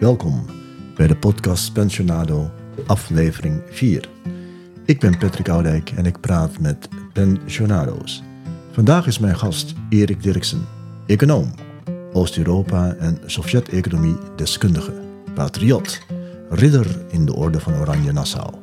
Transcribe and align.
Welkom 0.00 0.44
bij 0.94 1.06
de 1.06 1.16
podcast 1.16 1.72
Pensionado, 1.72 2.50
aflevering 2.86 3.62
4. 3.70 4.08
Ik 4.84 5.00
ben 5.00 5.18
Patrick 5.18 5.48
Oudijk 5.48 5.90
en 5.90 6.06
ik 6.06 6.20
praat 6.20 6.58
met 6.58 6.88
pensionado's. 7.12 8.22
Vandaag 8.72 9.06
is 9.06 9.18
mijn 9.18 9.36
gast 9.36 9.74
Erik 9.88 10.22
Dirksen, 10.22 10.66
econoom, 11.06 11.54
Oost-Europa 12.12 12.94
en 12.94 13.18
Sovjet-economie 13.26 14.16
deskundige, 14.36 14.92
patriot, 15.34 16.00
ridder 16.50 17.04
in 17.08 17.26
de 17.26 17.34
Orde 17.34 17.60
van 17.60 17.74
Oranje 17.74 18.12
Nassau. 18.12 18.54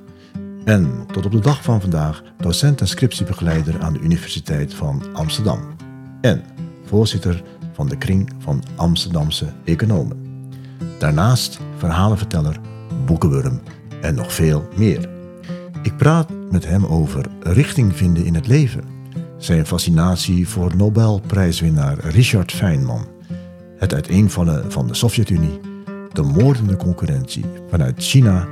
En 0.65 1.05
tot 1.11 1.25
op 1.25 1.31
de 1.31 1.39
dag 1.39 1.63
van 1.63 1.81
vandaag 1.81 2.23
docent 2.38 2.81
en 2.81 2.88
scriptiebegeleider 2.88 3.81
aan 3.81 3.93
de 3.93 3.99
Universiteit 3.99 4.73
van 4.73 5.04
Amsterdam. 5.13 5.75
En 6.21 6.43
voorzitter 6.85 7.43
van 7.73 7.88
de 7.88 7.97
Kring 7.97 8.29
van 8.40 8.63
Amsterdamse 8.76 9.45
Economen. 9.63 10.23
Daarnaast 10.99 11.59
verhalenverteller, 11.77 12.59
boekenwurm 13.05 13.61
en 14.01 14.15
nog 14.15 14.33
veel 14.33 14.67
meer. 14.75 15.09
Ik 15.83 15.97
praat 15.97 16.29
met 16.51 16.65
hem 16.67 16.85
over 16.85 17.25
richting 17.39 17.95
vinden 17.95 18.25
in 18.25 18.35
het 18.35 18.47
leven. 18.47 18.83
Zijn 19.37 19.65
fascinatie 19.65 20.47
voor 20.47 20.75
Nobelprijswinnaar 20.75 21.99
Richard 21.99 22.51
Feynman. 22.51 23.07
Het 23.77 23.93
uiteenvallen 23.93 24.71
van 24.71 24.87
de 24.87 24.93
Sovjet-Unie. 24.93 25.59
De 26.13 26.21
moordende 26.21 26.75
concurrentie 26.75 27.45
vanuit 27.70 28.03
China. 28.03 28.47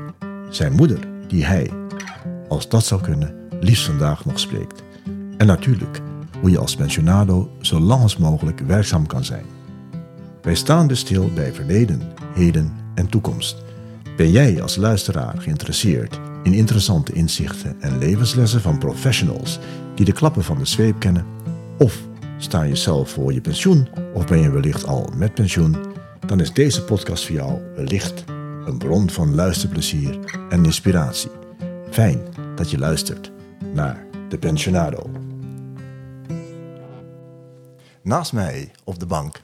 Zijn 0.49 0.73
moeder, 0.73 0.99
die 1.27 1.45
hij, 1.45 1.71
als 2.48 2.70
dat 2.70 2.85
zou 2.85 3.02
kunnen, 3.02 3.35
liefst 3.59 3.85
vandaag 3.85 4.26
nog 4.26 4.40
spreekt. 4.40 4.84
En 5.38 5.48
natuurlijk 5.48 6.02
hoe 6.41 6.49
je 6.49 6.59
als 6.59 6.76
pensionado 6.76 7.52
zo 7.62 7.79
lang 7.79 8.02
als 8.02 8.18
mogelijk 8.18 8.59
werkzaam 8.59 9.07
kan 9.07 9.23
zijn. 9.23 9.45
Wij 10.41 10.55
staan 10.55 10.88
dus 10.88 10.99
stil 10.99 11.29
bij 11.34 11.54
verleden, 11.54 12.01
heden 12.34 12.74
en 12.96 13.10
toekomst. 13.10 13.63
Ben 14.18 14.32
jij 14.32 14.62
als 14.62 14.76
luisteraar 14.76 15.37
geïnteresseerd 15.37 16.20
in 16.43 16.54
interessante 16.54 17.13
inzichten 17.13 17.82
en 17.82 17.98
levenslessen 17.98 18.62
van 18.62 18.77
professionals 18.77 19.60
die 19.96 20.05
de 20.05 20.12
klappen 20.12 20.43
van 20.43 20.57
de 20.57 20.65
zweep 20.65 20.99
kennen? 20.99 21.26
Of 21.77 21.99
sta 22.38 22.63
je 22.63 22.76
zelf 22.76 23.10
voor 23.10 23.34
je 23.34 23.41
pensioen 23.41 23.88
of 24.13 24.26
ben 24.26 24.40
je 24.40 24.51
wellicht 24.51 24.88
al 24.88 25.10
met 25.15 25.34
pensioen? 25.34 25.76
Dan 26.26 26.40
is 26.40 26.54
deze 26.54 26.84
podcast 26.84 27.26
voor 27.26 27.35
jou 27.35 27.60
wellicht 27.76 28.23
een 28.66 28.77
bron 28.77 29.10
van 29.10 29.35
luisterplezier 29.35 30.20
en 30.49 30.66
inspiratie. 30.66 31.32
Fijn 31.90 32.21
dat 32.55 32.71
je 32.71 32.77
luistert 32.77 33.32
naar 33.73 34.05
de 34.29 34.38
Pensionado. 34.38 35.10
Naast 38.01 38.34
mij 38.34 38.71
op 38.84 38.99
de 38.99 39.05
bank 39.05 39.41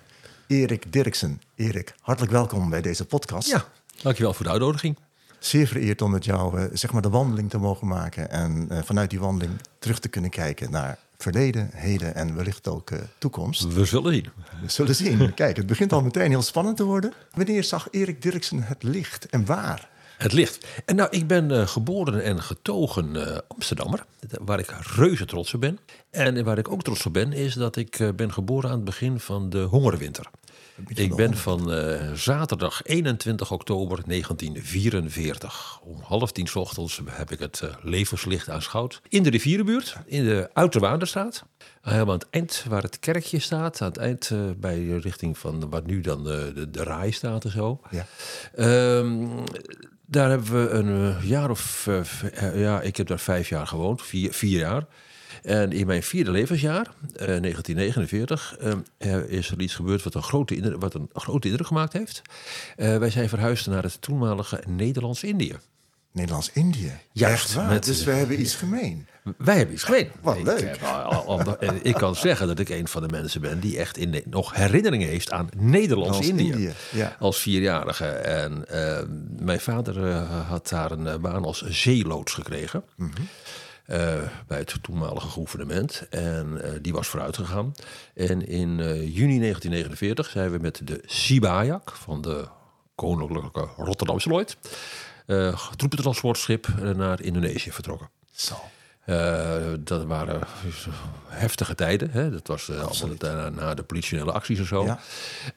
Erik 0.48 0.92
Dirksen. 0.92 1.47
Erik, 1.58 1.96
hartelijk 2.02 2.34
welkom 2.34 2.70
bij 2.70 2.82
deze 2.82 3.06
podcast. 3.06 3.48
Ja, 3.48 3.66
dankjewel 4.02 4.34
voor 4.34 4.46
de 4.46 4.52
uitnodiging. 4.52 4.98
Zeer 5.40 5.68
vereerd 5.68 6.02
om 6.02 6.12
met 6.12 6.26
jou 6.26 6.60
uh, 6.60 6.66
zeg 6.74 6.92
maar 6.92 7.02
de 7.02 7.10
wandeling 7.10 7.50
te 7.50 7.58
mogen 7.58 7.88
maken 7.88 8.30
en 8.30 8.68
uh, 8.72 8.80
vanuit 8.84 9.10
die 9.10 9.20
wandeling 9.20 9.62
terug 9.80 10.00
te 10.00 10.08
kunnen 10.08 10.30
kijken 10.30 10.72
naar 10.72 10.98
verleden, 11.18 11.70
heden 11.74 12.16
en 12.16 12.36
wellicht 12.36 12.68
ook 12.68 12.92
uh, 12.92 13.00
toekomst. 13.18 13.74
We 13.74 13.86
zullen 13.86 14.14
zien. 14.14 14.30
We 14.62 14.70
zullen 14.70 14.96
zien. 14.96 15.34
Kijk, 15.34 15.58
het 15.58 15.66
begint 15.66 15.94
al 15.94 16.02
meteen 16.02 16.30
heel 16.30 16.42
spannend 16.42 16.78
te 16.78 16.84
worden. 16.84 17.14
Wanneer 17.32 17.64
zag 17.64 17.88
Erik 17.92 18.22
Dirksen 18.22 18.64
het 18.64 18.84
licht 18.84 19.26
en 19.30 19.46
waar? 19.46 19.90
Het 20.18 20.34
licht. 20.34 20.66
En 20.86 20.96
nou, 20.96 21.10
ik 21.12 21.28
ben 21.28 21.52
uh, 21.52 21.68
geboren 21.68 22.24
en 22.24 22.42
getogen 22.42 23.16
uh, 23.16 23.38
Amsterdammer, 23.48 24.06
waar 24.42 24.60
ik 24.60 24.74
reuze 24.96 25.26
trots 25.26 25.54
op 25.54 25.62
ben. 25.62 25.80
En 26.10 26.44
waar 26.44 26.58
ik 26.58 26.72
ook 26.72 26.84
trots 26.84 27.06
op 27.06 27.14
ben, 27.14 27.34
is 27.34 27.54
dat 27.54 27.76
ik 27.76 28.00
uh, 28.00 28.10
ben 28.16 28.34
geboren 28.34 28.70
aan 28.70 28.76
het 28.76 28.86
begin 28.86 29.20
van 29.20 29.50
de 29.50 29.62
hongerwinter. 29.62 30.30
Ik 30.86 31.16
ben 31.16 31.38
van 31.38 31.72
zaterdag 32.16 32.84
21 32.84 33.52
oktober 33.52 34.02
1944. 34.06 35.80
Om 35.84 36.00
half 36.02 36.32
tien 36.32 36.56
ochtends 36.56 37.02
heb 37.06 37.32
ik 37.32 37.40
het 37.40 37.62
levenslicht 37.82 38.50
aanschouwd. 38.50 39.02
In 39.10 39.24
de 39.24 39.30
rivierenbuurt, 39.30 39.98
in 40.06 40.24
de 40.24 40.50
Uiterwaarderstraat. 40.54 41.44
Helemaal 41.82 42.14
aan 42.14 42.20
het 42.20 42.30
eind 42.30 42.66
waar 42.70 42.82
het 42.82 43.00
kerkje 43.00 43.40
staat. 43.40 43.82
Aan 43.82 43.88
het 43.88 43.98
eind 43.98 44.32
bij 44.58 44.76
de 44.76 45.00
richting 45.00 45.38
van 45.38 45.70
wat 45.70 45.86
nu 45.86 46.02
dan 46.02 46.24
de, 46.24 46.68
de, 46.72 46.84
raai 46.84 47.12
staat 47.12 47.44
en 47.44 47.52
zo. 47.52 47.82
Ja. 47.92 48.06
Um, 48.98 49.44
daar 50.06 50.30
hebben 50.30 50.64
we 50.64 50.70
een 50.70 51.16
jaar 51.28 51.50
of... 51.50 51.90
Ja, 52.54 52.82
ik 52.82 52.98
heb 52.98 53.08
daar 53.08 53.20
vijf 53.20 53.50
jaar 53.50 53.68
gewoond. 53.68 54.02
Vier, 54.02 54.34
vier 54.34 54.60
jaar. 54.60 54.86
En 55.48 55.72
in 55.72 55.88
mijn 55.88 56.04
vierde 56.04 56.32
levensjaar, 56.32 56.94
uh, 57.02 57.18
1949, 57.18 58.58
uh, 58.98 59.18
is 59.28 59.52
er 59.52 59.60
iets 59.60 59.76
gebeurd 59.76 60.04
wat 60.04 60.14
een 60.14 60.24
grote 60.24 60.56
indruk, 60.56 60.82
wat 60.82 60.94
een 60.94 61.10
grote 61.14 61.48
indruk 61.48 61.68
gemaakt 61.68 61.94
heeft. 61.94 62.22
wij 62.76 63.10
zijn 63.10 63.30
verhuisd 63.30 63.68
naar 63.68 63.84
het 63.84 64.02
toenmalige 64.02 64.64
Nederlands-Indië. 64.68 65.56
Nederlands-Indië? 66.12 66.92
Juist. 67.12 67.56
Met, 67.56 67.86
dus 67.86 68.04
we 68.04 68.12
hebben 68.12 68.40
iets 68.40 68.56
gemeen. 68.56 69.08
Wij 69.38 69.58
hebben 69.58 69.74
iets 69.74 69.84
gemeen. 69.84 70.12
Wat 70.22 70.42
leuk. 70.44 70.60
Ik, 70.60 70.82
al, 70.82 71.56
ik, 71.82 71.94
kan 71.94 72.16
zeggen 72.16 72.48
dat 72.48 72.60
ik 72.60 72.70
een 72.70 72.88
van 72.88 73.02
de 73.02 73.08
mensen 73.08 73.42
ben 73.42 73.60
die 73.60 73.78
echt 73.78 73.98
in 73.98 74.24
nog 74.26 74.56
herinneringen 74.56 75.08
heeft 75.08 75.32
aan 75.32 75.50
Nederlands-Indië. 75.58 76.74
Ja. 76.92 77.16
Als 77.20 77.38
vierjarige. 77.38 78.06
En 78.06 78.66
uh, 78.72 79.00
mijn 79.40 79.60
vader 79.60 80.08
uh, 80.08 80.48
had 80.50 80.70
daar 80.70 80.92
een 80.92 81.22
baan 81.22 81.46
als 81.46 81.62
zeeloods 81.62 82.34
gekregen. 82.34 82.84
Mm 82.96 83.12
-hmm. 83.16 83.28
Bij 84.48 84.58
het 84.58 84.78
toenmalige 84.82 85.28
gouvernement. 85.28 86.08
En 86.10 86.62
die 86.82 86.94
was 86.94 87.08
vooruit 87.08 87.38
gegaan. 87.38 87.74
En 88.14 88.48
in 88.48 88.70
juni 89.12 89.40
1949 89.40 90.30
zijn 90.30 90.52
we 90.52 90.58
met 90.58 90.82
de 90.84 91.04
Sibajak 91.06 91.92
van 91.92 92.22
de 92.22 92.48
Koninklijke 92.96 93.68
Rotterdamse 93.78 94.30
Lloyd 94.30 94.58
troepentransportschip 95.76 96.68
naar 96.96 97.22
Indonesië 97.22 97.72
vertrokken. 97.72 98.10
Zo. 98.32 98.56
Uh, 99.10 99.56
dat 99.80 100.06
waren 100.06 100.40
heftige 101.28 101.76
tijden. 101.76 102.12
Hè? 102.12 102.32
Dat 102.32 102.48
was 102.48 102.70
uh, 102.70 103.20
na, 103.20 103.50
na, 103.50 103.74
de 103.74 103.84
politionele 103.84 104.32
acties 104.32 104.60
en 104.60 104.66
zo. 104.66 104.86
Ja. 104.86 105.00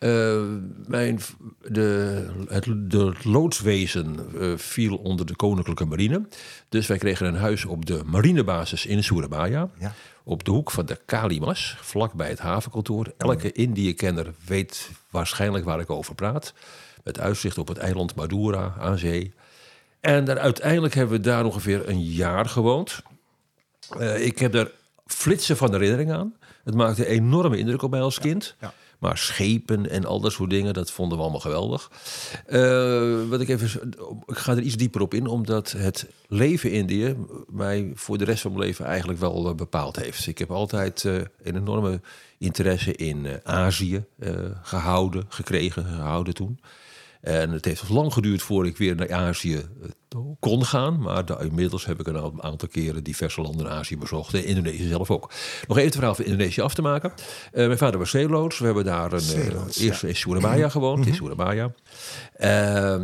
Uh, 0.01 0.43
mijn, 0.87 1.21
de, 1.69 2.27
het 2.49 2.65
de 2.77 3.13
loodswezen 3.23 4.17
viel 4.59 4.97
onder 4.97 5.27
de 5.27 5.37
Koninklijke 5.37 5.85
Marine. 5.85 6.29
Dus 6.69 6.87
wij 6.87 6.99
kregen 6.99 7.27
een 7.27 7.37
huis 7.37 7.65
op 7.65 7.87
de 7.87 8.03
marinebasis 8.05 8.87
in 8.87 9.05
Surabaya. 9.05 9.69
Ja. 9.79 9.95
Op 10.25 10.45
de 10.45 10.51
hoek 10.51 10.71
van 10.71 10.87
de 10.87 10.99
Kalimas, 11.05 11.77
vlakbij 11.81 12.29
het 12.29 12.39
havenkantoor. 12.39 13.13
Elke 13.19 13.53
Indië-kenner 13.53 14.33
weet 14.47 14.91
waarschijnlijk 15.11 15.65
waar 15.65 15.81
ik 15.81 15.91
over 15.91 16.15
praat. 16.15 16.53
Met 17.05 17.21
uitzicht 17.21 17.59
op 17.59 17.69
het 17.69 17.79
eiland 17.79 18.15
Madura 18.15 18.75
aan 18.79 18.99
zee. 18.99 19.33
En 20.01 20.25
daar, 20.25 20.39
uiteindelijk 20.39 20.95
hebben 20.95 21.17
we 21.17 21.23
daar 21.23 21.45
ongeveer 21.45 21.89
een 21.89 22.03
jaar 22.03 22.47
gewoond. 22.47 23.03
Uh, 23.99 24.25
ik 24.25 24.39
heb 24.39 24.53
daar 24.53 24.71
flitsen 25.07 25.57
van 25.57 25.73
herinnering 25.73 26.13
aan. 26.13 26.35
Het 26.65 26.75
maakte 26.75 27.09
een 27.09 27.15
enorme 27.15 27.59
indruk 27.59 27.83
op 27.83 27.91
mij 27.91 28.01
als 28.01 28.19
kind. 28.19 28.57
Ja, 28.61 28.67
ja. 28.67 28.75
Maar 28.99 29.19
schepen 29.19 29.91
en 29.91 30.05
al 30.05 30.21
dat 30.21 30.33
soort 30.33 30.51
dingen, 30.51 30.75
dat 30.75 30.91
vonden 30.91 31.17
we 31.17 31.23
allemaal 31.23 31.41
geweldig. 31.41 31.91
Uh, 32.49 33.29
wat 33.29 33.41
ik, 33.41 33.49
even, 33.49 33.95
ik 34.27 34.37
ga 34.37 34.53
er 34.53 34.63
iets 34.63 34.77
dieper 34.77 35.01
op 35.01 35.15
in, 35.15 35.27
omdat 35.27 35.73
het 35.73 36.07
leven 36.29 36.71
in 36.71 36.77
Indië 36.77 37.17
mij 37.49 37.93
voor 37.95 38.19
de 38.19 38.25
rest 38.25 38.43
van 38.43 38.53
mijn 38.53 38.65
leven 38.65 38.85
eigenlijk 38.85 39.19
wel 39.19 39.49
uh, 39.49 39.55
bepaald 39.55 39.97
heeft. 39.97 40.27
Ik 40.27 40.39
heb 40.39 40.51
altijd 40.51 41.05
uh, 41.05 41.15
een 41.43 41.57
enorme 41.57 42.01
interesse 42.39 42.95
in 42.95 43.27
Azië 43.43 44.05
gehouden, 44.63 45.25
gekregen, 45.29 45.85
gehouden 45.85 46.35
toen. 46.35 46.61
En 47.21 47.51
het 47.51 47.65
heeft 47.65 47.89
lang 47.89 48.13
geduurd 48.13 48.43
voordat 48.43 48.73
ik 48.73 48.79
weer 48.79 48.95
naar 48.95 49.13
Azië 49.13 49.63
kon 50.41 50.65
gaan. 50.65 51.01
Maar 51.01 51.25
daar, 51.25 51.45
inmiddels 51.45 51.85
heb 51.87 52.01
ik 52.01 52.07
een 52.07 52.43
aantal 52.43 52.69
keren 52.69 53.05
diverse 53.05 53.41
landen 53.41 53.67
in 53.67 53.73
Azië 53.73 53.97
bezocht. 53.99 54.35
En 54.35 54.45
Indonesië 54.45 54.89
zelf 54.89 55.11
ook. 55.11 55.31
Nog 55.67 55.77
even 55.77 55.85
het 55.85 55.95
verhaal 55.95 56.15
van 56.15 56.25
Indonesië 56.25 56.61
af 56.61 56.75
te 56.75 56.83
maken. 56.83 57.13
Uh, 57.53 57.67
mijn 57.67 57.79
vader 57.79 57.99
was 57.99 58.11
zeeloods. 58.11 58.59
We 58.59 58.65
hebben 58.65 58.85
daar 58.85 59.13
een, 59.13 59.37
uh, 59.37 59.45
eerst 59.79 60.03
in 60.03 60.17
Surabaya 60.17 60.69
gewoond. 60.69 61.07
In 61.07 61.13
Mhm. 61.13 61.23
Surabaya. 61.23 61.73
Uh, 62.41 62.97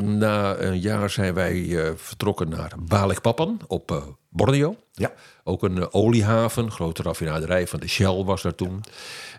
na 0.00 0.58
een 0.58 0.80
jaar 0.80 1.10
zijn 1.10 1.34
wij 1.34 1.84
eh, 1.84 1.92
vertrokken 1.96 2.48
naar 2.48 2.72
Balikpapan 2.78 3.60
op 3.66 4.16
Borneo. 4.30 4.76
Ja. 4.92 5.12
Ook 5.44 5.62
een 5.62 5.92
oliehaven, 5.92 6.70
grote 6.70 7.02
raffinaderij 7.02 7.66
van 7.66 7.80
de 7.80 7.88
Shell 7.88 8.24
was 8.24 8.42
daar 8.42 8.54
toen. 8.54 8.84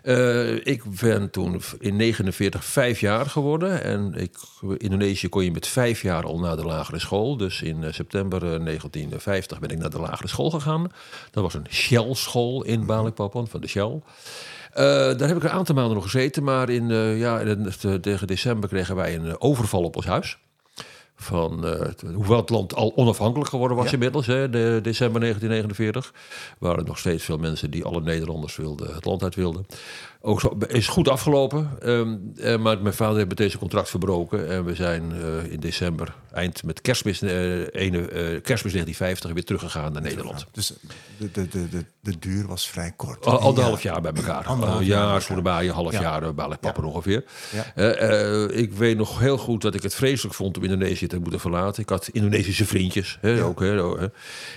Uh, 0.04 0.66
ik 0.66 0.82
ben 1.00 1.30
toen 1.30 1.60
in 1.78 1.96
49 1.96 2.64
vijf 2.64 3.00
jaar 3.00 3.26
geworden. 3.26 3.82
En 3.82 4.14
ik, 4.14 4.36
in 4.62 4.78
Indonesië 4.78 5.28
kon 5.28 5.44
je 5.44 5.50
met 5.50 5.66
vijf 5.66 6.02
jaar 6.02 6.24
al 6.24 6.38
naar 6.38 6.56
de 6.56 6.64
lagere 6.64 6.98
school. 6.98 7.36
Dus 7.36 7.62
in 7.62 7.82
uh, 7.82 7.92
september 7.92 8.40
1950 8.40 9.58
ben 9.58 9.70
ik 9.70 9.78
naar 9.78 9.90
de 9.90 10.00
lagere 10.00 10.28
school 10.28 10.50
gegaan. 10.50 10.86
Dat 11.30 11.42
was 11.42 11.54
een 11.54 11.66
Shell-school 11.70 12.64
in 12.64 12.86
Balikpapan 12.86 13.48
van 13.48 13.60
de 13.60 13.68
Shell. 13.68 14.00
Daar 14.74 15.28
heb 15.28 15.36
ik 15.36 15.42
een 15.42 15.50
aantal 15.50 15.74
maanden 15.74 15.94
nog 15.94 16.04
gezeten. 16.04 16.44
Maar 16.44 16.70
in, 16.70 16.88
ja, 17.16 17.56
tegen 18.00 18.26
december 18.26 18.68
kregen 18.68 18.96
wij 18.96 19.14
een 19.14 19.40
overval 19.40 19.82
op 19.82 19.96
ons 19.96 20.06
huis. 20.06 20.38
Van, 21.20 21.66
uh, 21.66 22.12
hoewel 22.14 22.36
het 22.36 22.50
land 22.50 22.74
al 22.74 22.92
onafhankelijk 22.96 23.50
geworden 23.50 23.76
was 23.76 23.92
inmiddels, 23.92 24.26
hè, 24.26 24.50
de, 24.50 24.78
december 24.82 25.20
1949, 25.20 26.12
waren 26.58 26.78
er 26.78 26.84
nog 26.84 26.98
steeds 26.98 27.24
veel 27.24 27.38
mensen 27.38 27.70
die 27.70 27.84
alle 27.84 28.00
Nederlanders 28.00 28.56
wilden, 28.56 28.94
het 28.94 29.04
land 29.04 29.22
uit 29.22 29.34
wilden. 29.34 29.66
Ook 30.22 30.40
zo, 30.40 30.58
is 30.68 30.88
goed 30.88 31.08
afgelopen, 31.08 31.70
um, 31.82 32.32
uh, 32.36 32.56
maar 32.56 32.82
mijn 32.82 32.94
vader 32.94 33.16
heeft 33.16 33.36
deze 33.36 33.58
contract 33.58 33.88
verbroken 33.88 34.48
en 34.48 34.64
we 34.64 34.74
zijn 34.74 35.12
uh, 35.14 35.52
in 35.52 35.60
december, 35.60 36.14
eind 36.32 36.62
met 36.62 36.80
kerstmis, 36.80 37.20
ene, 37.20 38.06
kerstmis 38.42 38.72
1950, 38.72 39.32
weer 39.32 39.44
teruggegaan 39.44 39.92
naar 39.92 40.02
Nederland. 40.02 40.46
Dus 40.52 40.72
de, 41.16 41.30
de, 41.30 41.48
de, 41.48 41.68
de, 41.68 41.84
de 42.00 42.18
duur 42.18 42.46
was 42.46 42.68
vrij 42.68 42.92
kort. 42.96 43.26
Al, 43.26 43.38
anderhalf 43.38 43.82
jaar 43.82 44.00
bij 44.00 44.12
elkaar. 44.12 44.44
Anderhalf 44.44 44.82
jaar 44.82 45.22
voor 45.22 45.36
de 45.36 45.42
baaien, 45.42 45.74
half 45.74 45.92
ja. 45.92 46.00
jaar 46.00 46.34
bij 46.34 46.56
papa 46.60 46.82
ongeveer. 46.82 47.24
ik 48.52 48.72
weet 48.72 48.96
nog 48.96 49.18
heel 49.18 49.38
goed 49.38 49.62
dat 49.62 49.74
ik 49.74 49.82
het 49.82 49.94
vreselijk 49.94 50.34
vond 50.34 50.56
om 50.56 50.62
Indonesië 50.62 51.06
te 51.06 51.18
moeten 51.18 51.40
verlaten. 51.40 51.82
Ik 51.82 51.88
had 51.88 52.08
Indonesische 52.08 52.66
vriendjes 52.66 53.18
hè, 53.20 53.30
ja. 53.30 53.42
ook. 53.42 53.60
Hè, 53.60 54.08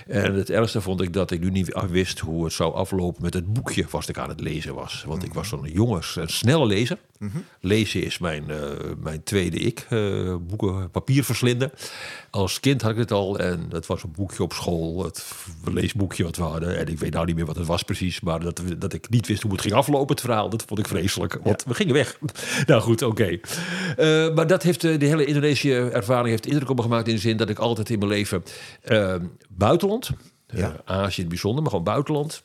en 0.06 0.34
het 0.34 0.50
ergste 0.50 0.80
vond 0.80 1.00
ik 1.00 1.12
dat 1.12 1.30
ik 1.30 1.40
nu 1.40 1.50
niet 1.50 1.74
wist 1.88 2.18
hoe 2.18 2.44
het 2.44 2.52
zou 2.52 2.74
aflopen 2.74 3.22
met 3.22 3.34
het 3.34 3.52
boekje 3.52 3.88
vast 3.88 4.08
ik 4.08 4.18
aan 4.18 4.28
het 4.28 4.40
lezen 4.40 4.74
was. 4.74 5.04
Want 5.06 5.24
ik 5.24 5.34
was 5.34 5.52
zo'n 5.56 5.70
jonge, 5.72 5.98
snelle 6.26 6.66
lezer. 6.66 6.98
Mm 7.18 7.30
-hmm. 7.30 7.44
Lezen 7.60 8.02
is 8.02 8.18
mijn, 8.18 8.44
uh, 8.48 8.56
mijn 9.02 9.22
tweede 9.22 9.56
ik. 9.56 9.86
Uh, 9.90 10.34
boeken, 10.40 10.90
papier 10.90 11.24
verslinden. 11.24 11.72
Als 12.30 12.60
kind 12.60 12.82
had 12.82 12.90
ik 12.90 12.96
het 12.96 13.12
al 13.12 13.38
en 13.38 13.66
dat 13.68 13.86
was 13.86 14.02
een 14.02 14.12
boekje 14.12 14.42
op 14.42 14.52
school. 14.52 15.04
Het 15.04 15.24
leesboekje 15.64 16.24
wat 16.24 16.36
we 16.36 16.42
hadden. 16.42 16.78
En 16.78 16.86
ik 16.86 16.98
weet 16.98 17.12
nou 17.12 17.26
niet 17.26 17.36
meer 17.36 17.46
wat 17.46 17.56
het 17.56 17.66
was 17.66 17.82
precies. 17.82 18.20
Maar 18.20 18.40
dat, 18.40 18.62
dat 18.78 18.92
ik 18.92 19.10
niet 19.10 19.26
wist 19.26 19.42
hoe 19.42 19.52
het 19.52 19.60
ging 19.60 19.74
aflopen, 19.74 20.14
het 20.14 20.24
verhaal. 20.24 20.50
Dat 20.50 20.64
vond 20.66 20.80
ik 20.80 20.88
vreselijk. 20.88 21.38
Want 21.42 21.62
ja. 21.62 21.68
we 21.68 21.74
gingen 21.74 21.94
weg. 21.94 22.18
nou 22.66 22.82
goed, 22.82 23.02
oké. 23.02 23.22
Okay. 23.22 23.40
Uh, 24.28 24.34
maar 24.34 24.46
dat 24.46 24.62
heeft 24.62 24.80
de 24.80 25.06
hele 25.06 25.24
Indonesië-ervaring 25.24 26.28
heeft 26.28 26.46
indruk 26.46 26.70
op 26.70 26.76
me 26.76 26.82
gemaakt. 26.82 27.08
In 27.08 27.14
de 27.14 27.20
zin 27.20 27.36
dat 27.36 27.48
ik 27.48 27.58
altijd 27.58 27.90
in 27.90 27.98
mijn 27.98 28.10
leven 28.10 28.42
buitenland. 29.48 30.10
Ja. 30.46 30.76
Azië 30.84 31.16
in 31.16 31.20
het 31.20 31.28
bijzonder, 31.28 31.62
maar 31.62 31.70
gewoon 31.70 31.84
buitenland. 31.84 32.42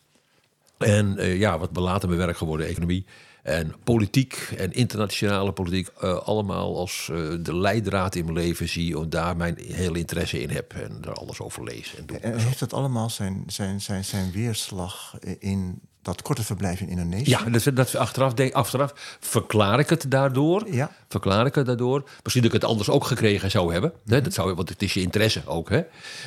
En 0.80 1.16
uh, 1.18 1.40
ja, 1.40 1.60
wat 1.60 1.72
mijn 2.06 2.18
werk 2.18 2.38
geworden, 2.38 2.68
economie. 2.68 3.06
En 3.44 3.76
politiek 3.84 4.54
en 4.58 4.72
internationale 4.72 5.52
politiek, 5.52 5.90
uh, 6.04 6.18
allemaal 6.18 6.78
als 6.78 7.10
uh, 7.12 7.34
de 7.40 7.56
leidraad 7.56 8.16
in 8.16 8.24
mijn 8.26 8.38
leven 8.38 8.70
zie. 8.70 9.00
En 9.00 9.10
daar 9.10 9.38
mijn 9.38 9.56
hele 9.62 9.98
interesse 9.98 10.42
in 10.42 10.50
heb 10.50 10.74
en 10.74 10.98
er 11.02 11.14
alles 11.14 11.40
over 11.40 11.64
lees. 11.64 11.96
En, 11.96 12.06
doe. 12.06 12.18
en 12.18 12.38
heeft 12.38 12.60
dat 12.60 12.74
allemaal 12.74 13.10
zijn, 13.10 13.44
zijn, 13.48 13.82
zijn, 13.82 14.06
zijn 14.06 14.32
weerslag 14.32 15.18
in 15.40 15.82
dat 16.02 16.22
korte 16.22 16.44
verblijf 16.44 16.82
in 16.82 16.90
Indonesië? 16.90 17.30
Ja, 17.30 17.44
dat, 17.44 17.64
dat 17.74 17.96
achteraf, 17.96 18.34
denk, 18.34 18.54
achteraf 18.54 19.18
verklaar 19.20 19.80
ik 19.80 19.90
het 19.90 20.12
daardoor. 20.12 20.74
Ja. 20.74 20.92
Verklaar 21.08 21.46
ik 21.46 21.56
het 21.56 21.66
daardoor. 21.66 22.10
Misschien 22.24 22.44
dat 22.44 22.54
ik 22.54 22.62
het 22.62 22.70
anders 22.70 22.90
ook 22.90 23.04
gekregen 23.04 23.52
zou 23.52 23.72
hebben. 23.72 23.92
Mm 23.96 24.14
-hmm. 24.14 24.24
dat 24.24 24.34
zou, 24.34 24.54
want 24.54 24.70
het 24.70 24.82
is 24.82 24.94
je 24.94 25.02
interesse 25.02 25.42
ook. 25.46 25.70
Hè? 25.70 25.82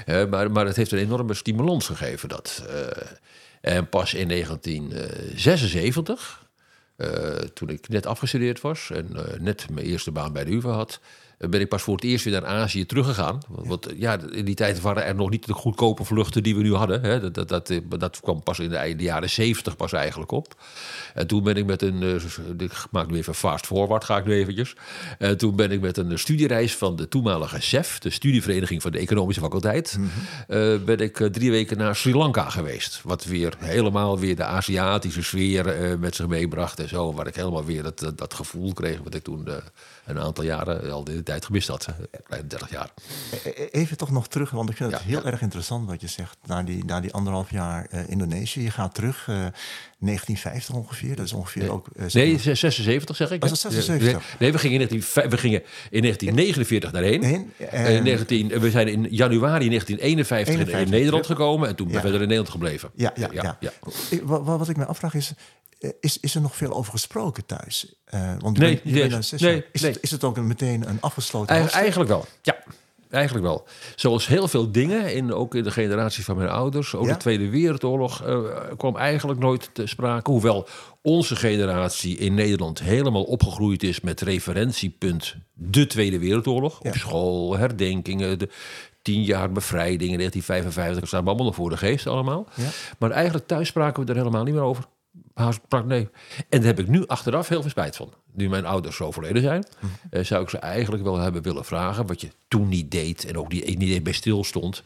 Uh, 0.06 0.30
maar, 0.30 0.50
maar 0.50 0.66
het 0.66 0.76
heeft 0.76 0.92
een 0.92 0.98
enorme 0.98 1.34
stimulans 1.34 1.86
gegeven. 1.86 2.28
Dat, 2.28 2.64
en 3.62 3.88
pas 3.88 4.14
in 4.14 4.28
1976 4.28 6.50
uh, 6.96 7.34
toen 7.34 7.68
ik 7.68 7.88
net 7.88 8.06
afgestudeerd 8.06 8.60
was 8.60 8.90
en 8.90 9.08
uh, 9.12 9.20
net 9.38 9.70
mijn 9.70 9.86
eerste 9.86 10.10
baan 10.10 10.32
bij 10.32 10.44
de 10.44 10.52
UvA 10.52 10.70
had, 10.70 11.00
ben 11.50 11.60
ik 11.60 11.68
pas 11.68 11.82
voor 11.82 11.94
het 11.94 12.04
eerst 12.04 12.24
weer 12.24 12.32
naar 12.40 12.50
Azië 12.50 12.86
teruggegaan. 12.86 13.38
Want 13.48 13.88
ja, 13.96 14.18
in 14.32 14.44
die 14.44 14.54
tijd 14.54 14.80
waren 14.80 15.04
er 15.04 15.14
nog 15.14 15.30
niet 15.30 15.46
de 15.46 15.52
goedkope 15.52 16.04
vluchten 16.04 16.42
die 16.42 16.56
we 16.56 16.62
nu 16.62 16.74
hadden. 16.74 17.02
Hè. 17.02 17.20
Dat, 17.20 17.34
dat, 17.34 17.48
dat, 17.48 17.80
dat, 17.98 18.20
kwam 18.20 18.42
pas 18.42 18.58
in 18.58 18.68
de, 18.70 18.94
jaren 18.96 19.30
zeventig 19.30 19.76
pas 19.76 19.92
eigenlijk 19.92 20.30
op. 20.30 20.54
En 21.14 21.26
toen 21.26 21.42
ben 21.42 21.56
ik 21.56 21.66
met 21.66 21.82
een, 21.82 22.02
uh, 22.02 22.14
ik 22.58 22.72
maak 22.90 23.10
nu 23.10 23.16
even 23.16 23.34
fast 23.34 23.66
forward, 23.66 24.04
ga 24.04 24.16
ik 24.16 24.24
nu 24.24 24.32
eventjes. 24.32 24.76
En 25.18 25.36
toen 25.36 25.56
ben 25.56 25.70
ik 25.70 25.80
met 25.80 25.96
een 25.96 26.18
studiereis 26.18 26.76
van 26.76 26.96
de 26.96 27.08
toenmalige 27.08 27.60
SEF, 27.60 27.98
de 27.98 28.10
studievereniging 28.10 28.82
van 28.82 28.90
de 28.90 28.98
economische 28.98 29.40
faculteit, 29.40 29.96
mm 29.98 30.10
-hmm. 30.48 30.56
uh, 30.56 30.84
ben 30.84 30.98
ik 30.98 31.16
drie 31.32 31.50
weken 31.50 31.78
naar 31.78 31.96
Sri 31.96 32.14
Lanka 32.14 32.50
geweest. 32.50 33.00
Wat 33.04 33.24
weer 33.24 33.54
helemaal 33.58 34.18
weer 34.18 34.36
de 34.36 34.44
Aziatische 34.44 35.22
sfeer 35.22 35.98
met 35.98 36.14
zich 36.14 36.26
meebracht 36.26 36.80
en 36.80 36.88
zo. 36.88 37.12
Waar 37.12 37.26
ik 37.26 37.34
helemaal 37.34 37.64
weer 37.64 37.82
dat, 37.82 37.98
dat, 37.98 38.18
dat 38.18 38.34
gevoel 38.34 38.72
kreeg 38.72 38.98
wat 39.02 39.14
ik 39.14 39.22
toen 39.22 39.48
een 40.06 40.18
aantal 40.18 40.44
jaren 40.44 40.92
al 40.92 41.04
de 41.04 41.22
tijd 41.22 41.44
gemist 41.44 41.68
had. 41.68 41.88
Kleine 42.24 42.48
30 42.48 42.70
jaar. 42.70 42.90
Even 43.70 43.96
toch 43.96 44.10
nog 44.10 44.28
terug, 44.28 44.50
want 44.50 44.70
ik 44.70 44.76
vind 44.76 44.92
het 44.92 45.00
ja, 45.00 45.06
heel 45.06 45.20
ja. 45.24 45.30
erg 45.30 45.40
interessant 45.40 45.88
wat 45.88 46.00
je 46.00 46.06
zegt. 46.06 46.36
Na 46.46 46.62
die, 46.62 46.84
na 46.84 47.00
die 47.00 47.12
anderhalf 47.12 47.50
jaar 47.50 47.86
uh, 47.90 48.08
Indonesië. 48.08 48.62
Je 48.62 48.70
gaat 48.70 48.94
terug, 48.94 49.26
uh, 49.26 49.36
1950 49.98 50.74
ongeveer. 50.74 51.16
Dat 51.16 51.24
is 51.24 51.32
ongeveer 51.32 51.62
nee. 51.62 51.70
ook... 51.70 51.86
Uh, 51.96 52.06
nee, 52.06 52.38
76 52.38 53.16
zeg 53.16 53.30
ik. 53.30 53.40
Was 53.40 53.50
dat 53.50 53.72
76? 53.72 54.38
Nee, 54.38 54.52
we, 54.52 54.58
gingen 54.58 54.80
in 54.80 54.88
19, 54.88 55.30
we 55.30 55.38
gingen 55.38 55.62
in 55.90 56.02
1949 56.02 56.90
daarheen. 56.90 57.22
Heen, 57.22 57.52
uh, 57.96 58.02
19, 58.02 58.48
we 58.48 58.70
zijn 58.70 58.88
in 58.88 59.06
januari 59.10 59.68
1951 59.68 60.54
51, 60.54 60.80
in 60.80 60.90
Nederland 60.90 61.26
gekomen. 61.26 61.68
En 61.68 61.76
toen 61.76 61.88
ja. 61.88 62.00
verder 62.00 62.14
in 62.20 62.28
Nederland 62.28 62.50
gebleven. 62.50 62.90
Ja, 62.94 63.12
ja, 63.14 63.56
ja. 63.60 63.72
wat, 64.22 64.44
wat 64.44 64.68
ik 64.68 64.76
me 64.76 64.84
afvraag 64.84 65.14
is... 65.14 65.32
Is, 66.00 66.20
is 66.20 66.34
er 66.34 66.40
nog 66.40 66.56
veel 66.56 66.72
over 66.72 66.92
gesproken 66.92 67.46
thuis? 67.46 67.94
Uh, 68.14 68.32
want 68.38 68.58
nee, 68.58 68.80
ben, 68.84 68.92
nee, 68.92 69.08
nee, 69.38 69.64
is. 69.72 69.82
Het, 69.82 69.98
is 70.00 70.10
het 70.10 70.24
ook 70.24 70.36
een, 70.36 70.46
meteen 70.46 70.88
een 70.88 71.00
afgesloten 71.00 71.54
Eigen, 71.54 71.72
Eigenlijk 71.72 72.10
wel, 72.10 72.26
ja. 72.42 72.56
Eigenlijk 73.12 73.46
wel. 73.46 73.64
Zoals 73.96 74.26
heel 74.26 74.48
veel 74.48 74.70
dingen, 74.70 75.14
in, 75.14 75.32
ook 75.32 75.54
in 75.54 75.62
de 75.62 75.70
generatie 75.70 76.24
van 76.24 76.36
mijn 76.36 76.48
ouders, 76.48 76.94
ook 76.94 77.06
ja? 77.06 77.12
de 77.12 77.18
Tweede 77.18 77.48
Wereldoorlog 77.48 78.26
uh, 78.26 78.38
kwam 78.76 78.96
eigenlijk 78.96 79.40
nooit 79.40 79.70
te 79.72 79.86
sprake. 79.86 80.30
Hoewel 80.30 80.68
onze 81.02 81.36
generatie 81.36 82.16
in 82.16 82.34
Nederland 82.34 82.80
helemaal 82.80 83.22
opgegroeid 83.22 83.82
is 83.82 84.00
met 84.00 84.20
referentiepunt 84.20 85.34
de 85.54 85.86
Tweede 85.86 86.18
Wereldoorlog. 86.18 86.78
Ja. 86.82 86.90
Op 86.90 86.96
school, 86.96 87.56
herdenkingen, 87.56 88.38
de 88.38 88.48
tien 89.02 89.22
jaar 89.22 89.52
bevrijding 89.52 90.10
in 90.10 90.18
1955, 90.18 91.00
dat 91.00 91.08
staan 91.08 91.26
allemaal 91.26 91.46
nog 91.46 91.54
voor 91.54 91.70
de 91.70 91.76
geest 91.76 92.06
allemaal. 92.06 92.46
Ja? 92.54 92.68
Maar 92.98 93.10
eigenlijk 93.10 93.46
thuis 93.46 93.68
spraken 93.68 94.04
we 94.04 94.10
er 94.10 94.18
helemaal 94.18 94.44
niet 94.44 94.54
meer 94.54 94.62
over. 94.62 94.84
Nee. 95.84 96.08
En 96.48 96.58
daar 96.58 96.62
heb 96.62 96.78
ik 96.78 96.88
nu 96.88 97.06
achteraf 97.06 97.48
heel 97.48 97.60
veel 97.60 97.70
spijt 97.70 97.96
van. 97.96 98.12
Nu 98.32 98.48
mijn 98.48 98.66
ouders 98.66 99.00
overleden 99.00 99.42
zijn, 99.42 99.66
mm. 99.80 99.90
uh, 100.10 100.24
zou 100.24 100.42
ik 100.42 100.48
ze 100.48 100.58
eigenlijk 100.58 101.02
wel 101.02 101.18
hebben 101.18 101.42
willen 101.42 101.64
vragen. 101.64 102.06
Wat 102.06 102.20
je 102.20 102.28
toen 102.48 102.68
niet 102.68 102.90
deed 102.90 103.24
en 103.24 103.38
ook 103.38 103.50
die, 103.50 103.76
niet 103.78 104.02
bij 104.02 104.12
stil 104.12 104.44
stond. 104.44 104.82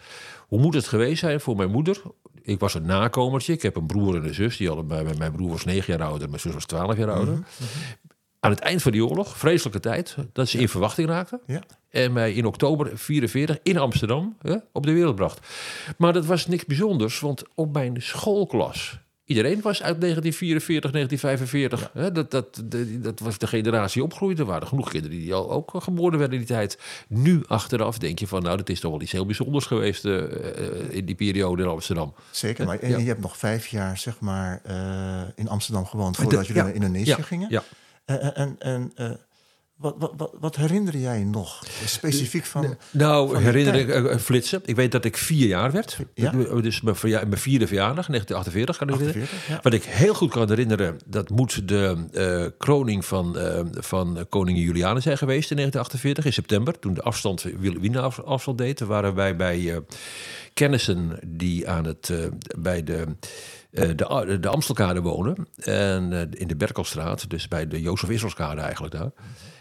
Hoe 0.48 0.60
moet 0.60 0.74
het 0.74 0.86
geweest 0.86 1.18
zijn 1.18 1.40
voor 1.40 1.56
mijn 1.56 1.70
moeder? 1.70 2.02
Ik 2.42 2.60
was 2.60 2.74
een 2.74 2.86
nakomertje. 2.86 3.52
Ik 3.52 3.62
heb 3.62 3.76
een 3.76 3.86
broer 3.86 4.16
en 4.16 4.24
een 4.24 4.34
zus. 4.34 4.56
Die 4.56 4.68
hadden, 4.68 5.16
mijn 5.18 5.32
broer 5.32 5.50
was 5.50 5.64
negen 5.64 5.96
jaar 5.96 6.08
ouder, 6.08 6.28
mijn 6.28 6.40
zus 6.40 6.52
was 6.52 6.64
twaalf 6.64 6.96
jaar 6.96 7.10
ouder. 7.10 7.34
Mm 7.34 7.44
-hmm. 7.56 7.66
Aan 8.40 8.50
het 8.50 8.60
eind 8.60 8.82
van 8.82 8.92
die 8.92 9.06
oorlog, 9.06 9.36
vreselijke 9.36 9.80
tijd, 9.80 10.16
dat 10.32 10.48
ze 10.48 10.58
in 10.58 10.68
verwachting 10.68 11.08
raakten. 11.08 11.40
Ja. 11.46 11.62
En 11.90 12.12
mij 12.12 12.32
in 12.32 12.46
oktober 12.46 12.98
44 12.98 13.58
in 13.62 13.78
Amsterdam 13.78 14.36
hè, 14.42 14.56
op 14.72 14.86
de 14.86 14.92
wereld 14.92 15.14
bracht. 15.14 15.46
Maar 15.98 16.12
dat 16.12 16.26
was 16.26 16.46
niks 16.46 16.64
bijzonders, 16.64 17.20
want 17.20 17.42
op 17.54 17.72
mijn 17.72 18.02
schoolklas 18.02 18.98
Iedereen 19.26 19.60
was 19.60 19.82
uit 19.82 20.00
1944, 20.00 20.90
1945. 20.90 21.90
Ja. 21.94 22.10
Dat, 22.10 22.30
dat, 22.30 22.62
dat, 22.64 23.02
dat, 23.02 23.20
was 23.20 23.38
de 23.38 23.46
generatie 23.46 24.02
opgroeide. 24.02 24.42
Er 24.42 24.48
waren 24.48 24.68
genoeg 24.68 24.90
kinderen 24.90 25.18
die 25.18 25.34
al 25.34 25.50
ook 25.50 25.72
geboren 25.74 26.18
werden 26.18 26.38
in 26.38 26.44
die 26.44 26.54
tijd. 26.54 26.78
Nu 27.08 27.42
achteraf 27.46 27.98
denk 27.98 28.18
je 28.18 28.26
van, 28.26 28.42
nou, 28.42 28.56
dat 28.56 28.68
is 28.68 28.80
toch 28.80 28.90
wel 28.90 29.00
iets 29.00 29.12
heel 29.12 29.26
bijzonders 29.26 29.66
geweest 29.66 30.04
uh, 30.04 30.22
in 30.88 31.04
die 31.04 31.14
periode 31.14 31.62
in 31.62 31.68
Amsterdam. 31.68 32.14
Zeker, 32.30 32.66
maar 32.66 32.88
ja. 32.88 32.98
je 32.98 33.04
hebt 33.04 33.20
nog 33.20 33.36
vijf 33.36 33.66
jaar, 33.66 33.98
zeg 33.98 34.20
maar, 34.20 34.62
uh, 34.66 35.20
in 35.34 35.48
Amsterdam 35.48 35.86
gewoond 35.86 36.16
voordat 36.16 36.46
jullie 36.46 36.62
naar 36.62 36.74
Indonesië 36.74 37.22
gingen. 37.22 37.50
Ja. 37.50 37.62
en, 38.34 38.56
en 38.58 38.92
wat, 39.76 40.12
wat, 40.16 40.32
wat, 40.40 40.56
herinner 40.56 40.96
jij 40.96 41.24
nog 41.24 41.62
specifiek 41.84 42.44
van? 42.44 42.76
Nou, 42.90 43.32
van 43.32 43.42
herinner 43.42 43.74
ik 43.74 43.88
uh, 43.88 44.16
flitsen. 44.16 44.60
Ik 44.64 44.76
weet 44.76 44.92
dat 44.92 45.04
ik 45.04 45.16
vier 45.16 45.46
jaar 45.46 45.72
werd. 45.72 45.98
Ja? 46.14 46.30
Dus 46.60 46.80
mijn, 46.80 46.96
verja 46.96 47.24
mijn 47.26 47.40
vierde 47.40 47.66
verjaardag, 47.66 48.06
1948 48.06 48.76
kan 48.76 48.88
ik 48.88 48.94
48, 48.94 49.48
ja. 49.48 49.60
Wat 49.62 49.72
ik 49.72 49.84
heel 49.84 50.14
goed 50.14 50.30
kan 50.30 50.48
herinneren, 50.48 50.96
dat 51.06 51.30
moet 51.30 51.68
de 51.68 51.96
uh, 52.12 52.46
kroning 52.58 53.04
van, 53.04 53.38
uh, 53.38 53.60
van 53.72 54.26
koningin 54.28 54.62
Juliana 54.62 55.00
zijn 55.00 55.18
geweest 55.18 55.50
in 55.50 55.56
1948, 55.56 56.24
in 56.24 56.32
september. 56.32 56.78
Toen 56.78 56.94
de 56.94 57.02
afstand, 57.02 57.42
Wiener 57.58 58.22
afstand 58.24 58.58
deed. 58.58 58.80
waren 58.80 59.14
wij 59.14 59.36
bij 59.36 59.82
kennissen 60.54 61.18
die 61.26 61.68
aan 61.68 61.84
het, 61.84 62.12
bij 62.58 62.82
de... 62.82 63.06
de, 63.70 64.38
de 64.40 64.48
Amstelkade 64.48 65.00
wonen. 65.00 65.48
En 65.56 66.30
in 66.30 66.48
de 66.48 66.56
Berkelstraat, 66.56 67.30
dus 67.30 67.48
bij 67.48 67.68
de 67.68 67.80
Jozef 67.80 68.08
Isselskade 68.08 68.60
eigenlijk 68.60 68.94
daar. 68.94 69.10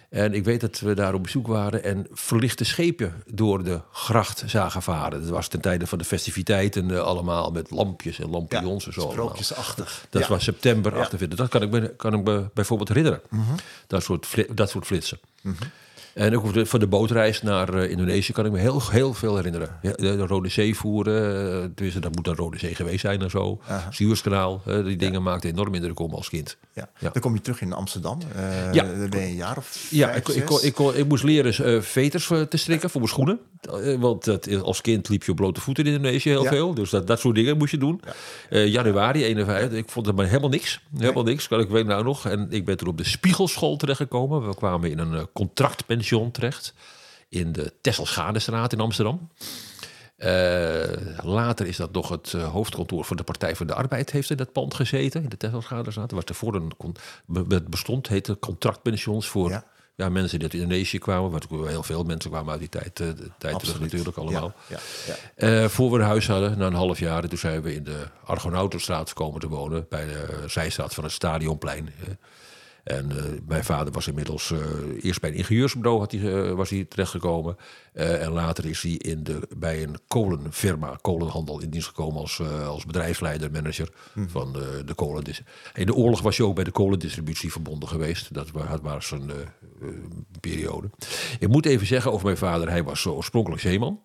En 0.09 0.33
ik 0.33 0.43
weet 0.43 0.61
dat 0.61 0.79
we 0.79 0.93
daar 0.93 1.13
op 1.13 1.23
bezoek 1.23 1.47
waren 1.47 1.83
en 1.83 2.07
verlichte 2.11 2.63
schepen 2.63 3.23
door 3.25 3.63
de 3.63 3.81
gracht 3.91 4.43
zagen 4.45 4.81
varen. 4.81 5.21
Dat 5.21 5.29
was 5.29 5.47
ten 5.47 5.61
tijde 5.61 5.87
van 5.87 5.97
de 5.97 6.03
festiviteiten 6.03 6.89
uh, 6.89 6.99
allemaal 6.99 7.51
met 7.51 7.71
lampjes 7.71 8.19
en 8.19 8.29
lampions 8.29 8.83
ja, 8.83 8.91
en 8.91 9.01
zo. 9.01 9.09
Sprookjesachtig. 9.11 10.05
Dat 10.09 10.21
ja. 10.21 10.27
was 10.27 10.43
september 10.43 10.93
ja. 10.93 10.99
48. 10.99 11.37
Dat 11.37 11.49
kan 11.49 11.61
ik 11.61 11.69
me, 11.69 11.95
kan 11.95 12.13
ik 12.13 12.23
me 12.23 12.49
bijvoorbeeld 12.53 12.89
herinneren. 12.89 13.21
Mm 13.29 13.45
-hmm. 13.45 13.55
dat, 13.87 14.03
soort 14.03 14.27
dat 14.57 14.69
soort 14.69 14.85
flitsen. 14.85 15.19
Mm 15.41 15.55
-hmm. 15.59 15.69
En 16.15 16.35
ook 16.35 16.67
van 16.67 16.79
de 16.79 16.87
bootreis 16.87 17.41
naar 17.41 17.73
uh, 17.73 17.89
Indonesië 17.89 18.33
kan 18.33 18.45
ik 18.45 18.51
me 18.51 18.59
heel, 18.59 18.81
heel 18.89 19.13
veel 19.13 19.35
herinneren. 19.35 19.69
De, 19.81 19.95
de, 19.95 20.17
Rode 20.17 20.49
Zee 20.49 20.75
voeren, 20.75 21.63
uh, 21.63 21.69
dus 21.75 21.93
dat 21.93 22.15
moet 22.15 22.25
dan 22.25 22.35
Rode 22.35 22.57
Zee 22.57 22.75
geweest 22.75 22.99
zijn 22.99 23.21
en 23.21 23.29
zo. 23.29 23.61
Suezkanaal, 23.89 24.61
uh, 24.67 24.85
die 24.85 24.95
dingen 24.95 25.23
maakten 25.23 25.49
enorm 25.49 25.73
indruk 25.73 25.99
op 25.99 26.13
als 26.13 26.29
kind. 26.29 26.57
Ja. 26.73 26.89
Dan 26.99 27.21
kom 27.21 27.33
je 27.33 27.41
terug 27.41 27.61
in 27.61 27.73
Amsterdam. 27.73 28.19
ja. 28.71 28.83
Dan 28.83 29.09
ben 29.09 29.19
je 29.19 29.27
een 29.27 29.35
jaar 29.35 29.57
of 29.57 29.65
vijf, 29.65 29.91
Ja, 29.91 30.11
ik, 30.11 30.27
ik, 30.27 30.49
ik, 30.49 30.79
ik, 30.79 31.07
moest 31.07 31.23
leren 31.23 31.83
veters 31.83 32.27
te 32.27 32.57
strikken 32.57 32.89
voor 32.89 33.01
mijn 33.01 33.13
schoenen. 33.13 33.39
Want 33.99 34.23
dat, 34.25 34.61
als 34.61 34.81
kind 34.81 35.09
liep 35.09 35.23
je 35.23 35.31
op 35.31 35.37
blote 35.37 35.61
voeten 35.61 35.85
in 35.85 35.93
Indonesië 35.93 36.29
heel 36.29 36.45
veel. 36.45 36.73
Dus 36.73 36.89
dat, 36.89 37.07
dat 37.07 37.19
soort 37.19 37.35
dingen 37.35 37.57
moest 37.57 37.71
je 37.71 37.77
doen. 37.77 38.01
januari 38.49 39.23
51, 39.23 39.77
ik 39.77 39.89
vond 39.89 40.05
het 40.05 40.15
maar 40.15 40.25
helemaal 40.25 40.49
niks. 40.49 40.81
Helemaal 40.97 41.23
nee. 41.23 41.33
niks, 41.33 41.47
kan 41.47 41.59
ik 41.59 41.69
weet 41.69 41.85
nou 41.85 42.03
nog. 42.03 42.25
En 42.25 42.47
ik 42.49 42.65
ben 42.65 42.77
toen 42.77 42.87
op 42.87 42.97
de 42.97 43.03
Spiegelschool 43.03 43.77
terechtgekomen. 43.77 44.47
We 44.47 44.55
kwamen 44.55 44.91
in 44.91 44.99
een 44.99 45.27
contractpension 45.33 46.04
terecht 46.31 46.73
in 47.29 47.51
de 47.51 47.73
Tesselschadestraat 47.81 48.73
in 48.73 48.79
Amsterdam. 48.79 49.29
Uh, 50.17 50.83
later 51.23 51.67
is 51.67 51.77
dat 51.77 51.91
nog 51.91 52.09
het 52.09 52.33
uh, 52.35 52.51
hoofdkantoor 52.51 53.05
van 53.05 53.17
de 53.17 53.23
Partij 53.23 53.55
voor 53.55 53.65
de 53.65 53.73
Arbeid 53.73 54.11
heeft 54.11 54.29
in 54.29 54.37
dat 54.37 54.51
pand 54.51 54.73
gezeten, 54.73 55.23
in 55.23 55.29
de 55.29 55.37
Tesselschadestraat. 55.37 56.11
Waar 56.11 56.23
tevoren 56.23 56.69
een 57.27 57.65
bestond, 57.69 58.07
heette 58.07 58.39
contractpensions 58.39 59.27
voor 59.27 59.49
ja. 59.49 59.65
ja. 59.95 60.09
mensen 60.09 60.39
die 60.39 60.47
uit 60.47 60.61
Indonesië 60.61 60.97
kwamen. 60.97 61.31
Waar 61.31 61.67
heel 61.67 61.83
veel 61.83 62.03
mensen 62.03 62.29
kwamen 62.29 62.51
uit 62.51 62.59
die 62.59 62.69
tijd, 62.69 62.97
de 62.97 63.15
tijd 63.37 63.59
terug 63.59 63.79
natuurlijk 63.79 64.17
allemaal. 64.17 64.53
Ja, 64.67 64.79
ja, 65.37 65.69
voor 65.69 65.91
we 65.91 65.97
een 65.97 66.05
huis 66.05 66.27
hadden, 66.27 66.57
na 66.57 66.65
een 66.65 66.73
half 66.73 66.99
jaar, 66.99 67.27
toen 67.27 67.37
zijn 67.37 67.61
we 67.61 67.75
in 67.75 67.83
de 67.83 68.07
Argonautenstraat 68.25 69.13
komen 69.13 69.39
te 69.39 69.47
wonen, 69.47 69.85
bij 69.89 70.05
de 70.05 70.43
zijstraat 70.47 70.93
van 70.93 71.03
het 71.03 71.13
Stadionplein. 71.13 71.89
En 72.85 73.11
uh, 73.11 73.23
mijn 73.47 73.63
vader 73.63 73.93
was 73.93 74.07
inmiddels 74.07 74.49
uh, 74.49 74.59
eerst 75.01 75.21
bij 75.21 75.29
een 75.29 75.35
ingenieursbureau 75.35 75.99
had 75.99 76.11
hij, 76.11 76.21
uh, 76.21 76.51
was 76.51 76.69
hij 76.69 76.85
terechtgekomen. 76.85 77.57
en 77.93 78.31
later 78.31 78.65
is 78.65 78.81
hij 78.81 78.91
in 78.91 79.23
de, 79.23 79.47
bij 79.57 79.83
een 79.83 79.97
kolenfirma, 80.07 80.97
kolenhandel, 81.01 81.61
in 81.61 81.69
dienst 81.69 81.87
gekomen 81.87 82.21
als, 82.21 82.41
als 82.65 82.85
bedrijfsleider, 82.85 83.51
manager 83.51 83.89
hmm. 84.13 84.29
van 84.29 84.53
de, 84.53 84.81
de 84.85 84.93
kolen. 84.93 85.23
In 85.73 85.85
de 85.85 85.93
oorlog 85.93 86.21
was 86.21 86.37
hij 86.37 86.45
ook 86.45 86.55
bij 86.55 86.63
de 86.63 86.71
kolendistributie 86.71 87.51
verbonden 87.51 87.89
geweest. 87.89 88.33
Dat 88.33 88.51
was 88.81 89.07
zijn 89.07 89.31
periode. 90.39 90.89
Ik 91.39 91.47
moet 91.47 91.65
even 91.65 91.87
zeggen 91.87 92.11
over 92.11 92.25
mijn 92.25 92.37
vader, 92.37 92.69
hij 92.69 92.83
was 92.83 93.05
oorspronkelijk 93.05 93.61
zeeman. 93.61 94.01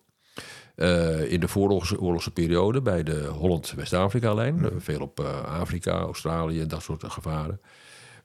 in 1.27 1.39
de 1.39 1.47
vooroorlogse 1.47 1.99
oorlogse 1.99 2.31
periode 2.31 2.81
bij 2.81 3.03
de 3.03 3.25
Holland-West-Afrika-lijn. 3.25 4.57
Hmm. 4.59 4.81
veel 4.81 5.01
op 5.01 5.19
Afrika, 5.45 5.99
Australië 5.99 6.61
en 6.61 6.67
dat 6.67 6.81
soort 6.81 7.03
gevaren. 7.07 7.59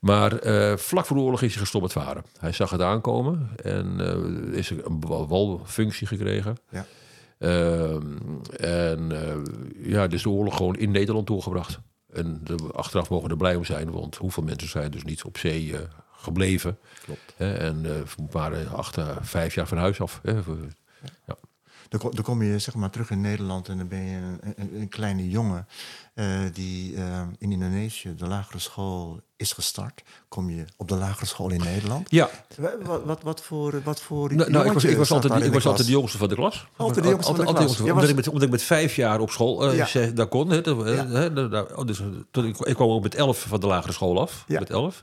Maar 0.07 0.47
uh, 0.47 0.77
vlak 0.77 1.07
voor 1.07 1.17
de 1.17 1.23
oorlog 1.23 1.43
is 1.43 1.53
hij 1.53 1.61
gestopt 1.61 1.85
met 1.85 1.93
varen. 1.93 2.25
Hij 2.39 2.53
zag 2.53 2.71
het 2.71 2.81
aankomen 2.81 3.51
en 3.63 3.97
uh, 4.01 4.59
is 4.59 4.71
een 4.71 5.01
walfunctie 5.01 6.07
gekregen. 6.07 6.57
Ja. 6.71 6.87
Uh, 7.39 7.95
en 8.61 9.13
ja, 9.77 10.07
dus 10.07 10.23
de 10.23 10.29
oorlog 10.29 10.57
gewoon 10.57 10.77
in 10.77 10.91
Nederland 10.91 11.27
doorgebracht. 11.27 11.79
En 12.13 12.41
de, 12.45 12.57
achteraf 12.73 13.11
mogen 13.11 13.31
er 13.31 13.37
blij 13.37 13.55
om 13.55 13.65
zijn, 13.65 13.91
want 13.91 14.17
hoeveel 14.17 14.43
mensen 14.43 14.69
zijn 14.69 14.91
dus 14.91 15.05
niet 15.05 15.25
op 15.25 15.39
zee 15.39 15.75
gebleven. 16.13 16.79
Klopt. 17.05 17.35
en 17.37 17.83
we 17.83 18.05
waren 18.31 18.69
acht, 18.69 18.99
vijf 19.21 19.55
jaar 19.55 19.67
van 19.67 19.79
huis 19.79 20.01
af. 20.01 20.21
Ja. 20.23 21.37
Dan, 21.89 22.01
dan, 22.15 22.25
kom 22.25 22.43
je 22.43 22.59
zeg 22.59 22.75
maar 22.75 22.91
terug 22.91 23.11
in 23.11 23.21
Nederland 23.21 23.69
en 23.69 23.79
dan 23.79 23.89
ben 23.89 24.05
je 24.05 24.17
een, 24.17 24.55
een, 24.57 24.81
een 24.81 24.89
kleine 24.89 25.29
jongen 25.29 25.67
uh, 26.17 26.41
die 26.53 26.93
uh, 26.93 27.21
in 27.39 27.53
Indonesië 27.53 28.15
de 28.15 28.27
lagere 28.27 28.59
school 28.59 29.21
is 29.37 29.53
gestart. 29.53 30.03
Kom 30.29 30.51
je 30.51 30.65
op 30.77 30.89
de 30.89 30.95
lagere 30.95 31.27
school 31.27 31.51
in 31.51 31.61
Nederland? 31.61 32.11
Ja. 32.11 32.31
Wat, 32.83 33.03
wat, 33.05 33.23
wat 33.23 33.43
voor, 33.43 33.83
wat 33.85 34.01
voor 34.01 34.35
nou, 34.35 34.51
nou, 34.51 34.67
ik 34.67 34.73
was, 34.73 34.85
ik 34.85 34.97
was, 34.97 35.11
altijd, 35.11 35.43
ik 35.43 35.53
was 35.53 35.67
altijd 35.67 35.87
de 35.87 35.93
jongste 35.93 36.19
van 36.19 36.29
de 36.29 36.35
klas. 36.35 36.67
Altijd 36.77 37.05
de 37.05 37.11
jongste 37.11 37.35
van 37.35 37.45
de 37.45 37.53
klas. 37.53 37.69
Altijd, 37.69 37.91
omdat, 37.91 38.09
ik 38.09 38.15
met, 38.15 38.29
omdat 38.29 38.43
ik 38.43 38.51
met 38.51 38.63
vijf 38.63 38.97
jaar 38.97 39.21
op 39.21 39.31
school 39.31 39.73
uh, 39.73 39.93
ja. 39.93 40.11
daar 40.11 40.27
kon. 40.27 40.51
Hè, 40.51 40.61
ja. 40.65 41.67
oh, 41.75 41.87
dus, 41.87 42.03
toen, 42.31 42.47
ik, 42.47 42.59
ik 42.59 42.75
kwam 42.75 42.91
ook 42.91 43.03
met 43.03 43.15
elf 43.15 43.45
van 43.49 43.61
de 43.61 43.67
lagere 43.67 43.93
school 43.93 44.21
af. 44.21 44.45
Ja. 44.47 44.59
Met 44.59 44.71
elf. 44.71 45.03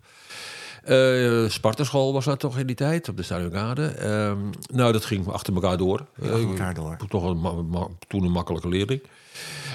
Uh, 0.87 1.49
Spartaschool 1.49 2.13
was 2.13 2.25
dat 2.25 2.39
toch 2.39 2.57
in 2.57 2.67
die 2.67 2.75
tijd, 2.75 3.09
op 3.09 3.17
de 3.17 3.23
Stadiongade. 3.23 3.95
Uh, 3.99 4.33
nou, 4.75 4.91
dat 4.91 5.05
ging 5.05 5.27
achter 5.27 5.53
elkaar 5.53 5.77
door. 5.77 6.05
Ja, 6.21 6.29
achter 6.29 6.49
elkaar 6.49 6.73
door. 6.73 6.91
Uh, 6.91 7.07
toch 7.09 7.23
een, 7.23 7.97
toen 8.07 8.23
een 8.23 8.31
makkelijke 8.31 8.67
leerling. 8.67 9.01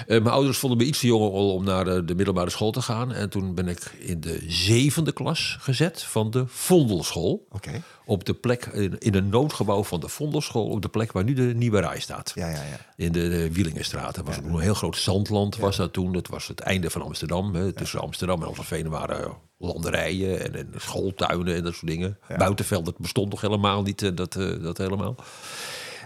Uh, 0.01 0.05
mijn 0.07 0.35
ouders 0.35 0.57
vonden 0.57 0.77
me 0.77 0.85
iets 0.85 0.99
te 0.99 1.07
jong 1.07 1.33
om 1.33 1.63
naar 1.63 1.85
de, 1.85 2.05
de, 2.05 2.15
middelbare 2.15 2.49
school 2.49 2.71
te 2.71 2.81
gaan. 2.81 3.13
En 3.13 3.29
toen 3.29 3.55
ben 3.55 3.67
ik 3.67 3.95
in 3.99 4.21
de 4.21 4.43
zevende 4.47 5.11
klas 5.11 5.57
gezet 5.59 6.03
van 6.03 6.31
de 6.31 6.43
Vondelschool. 6.47 7.47
Okay. 7.51 7.81
Op 8.05 8.25
de 8.25 8.33
plek, 8.33 8.65
in, 8.65 8.97
in 8.99 9.15
een 9.15 9.29
noodgebouw 9.29 9.83
van 9.83 9.99
de 9.99 10.07
Vondelschool, 10.07 10.65
op 10.65 10.81
de 10.81 10.89
plek 10.89 11.11
waar 11.11 11.23
nu 11.23 11.33
de 11.33 11.41
Nieuwe 11.41 11.79
Rij 11.79 11.99
staat. 11.99 12.31
Ja, 12.35 12.47
ja, 12.47 12.63
ja. 12.63 12.79
In 12.95 13.11
de, 13.11 13.29
de 13.29 13.51
Wielingenstraat. 13.51 14.15
Dat 14.15 14.25
was 14.25 14.37
een 14.37 14.59
heel 14.59 14.73
groot 14.73 14.97
zandland 14.97 15.57
was 15.57 15.75
dat 15.75 15.93
toen. 15.93 16.11
Dat 16.11 16.27
was 16.27 16.47
het 16.47 16.59
einde 16.59 16.89
van 16.89 17.01
Amsterdam. 17.01 17.55
Hè. 17.55 17.71
Tussen 17.71 17.99
Amsterdam 17.99 18.41
en 18.41 18.47
Amstelveen 18.47 18.89
waren 18.89 19.37
landerijen 19.59 20.43
en, 20.43 20.55
en, 20.55 20.73
schooltuinen 20.75 21.55
en 21.55 21.63
dat 21.63 21.73
soort 21.73 21.87
dingen. 21.87 22.17
Buitenveld, 22.37 22.85
dat 22.85 22.97
bestond 22.97 23.29
nog 23.29 23.41
helemaal 23.41 23.81
niet, 23.81 24.01
eh, 24.01 24.15
dat, 24.15 24.35
uh, 24.35 24.63
dat 24.63 24.77
helemaal. 24.77 25.15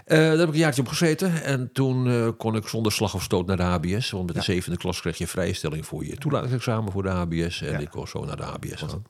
Uh, 0.06 0.18
daar 0.18 0.38
heb 0.38 0.48
ik 0.48 0.54
een 0.54 0.60
jaartje 0.60 0.82
op 0.82 0.88
gezeten. 0.88 1.42
En 1.42 1.70
toen 1.72 2.06
uh, 2.06 2.28
kon 2.36 2.56
ik 2.56 2.68
zonder 2.68 2.92
slag 2.92 3.14
of 3.14 3.22
stoot 3.22 3.46
naar 3.46 3.56
de 3.56 3.62
HBS. 3.62 4.10
Want 4.10 4.26
met 4.26 4.34
de 4.34 4.42
zevende 4.42 4.78
klas 4.78 5.00
kreeg 5.00 5.18
je 5.18 5.26
vrijstelling 5.26 5.86
voor 5.86 6.06
je 6.06 6.16
toelatingsexamen 6.16 6.92
voor 6.92 7.02
de 7.02 7.08
HBS. 7.08 7.62
En 7.62 7.80
ik 7.80 7.90
kon 7.90 8.06
zo 8.06 8.24
naar 8.24 8.36
de 8.36 8.42
HBS 8.42 8.82
gaan. 8.82 9.04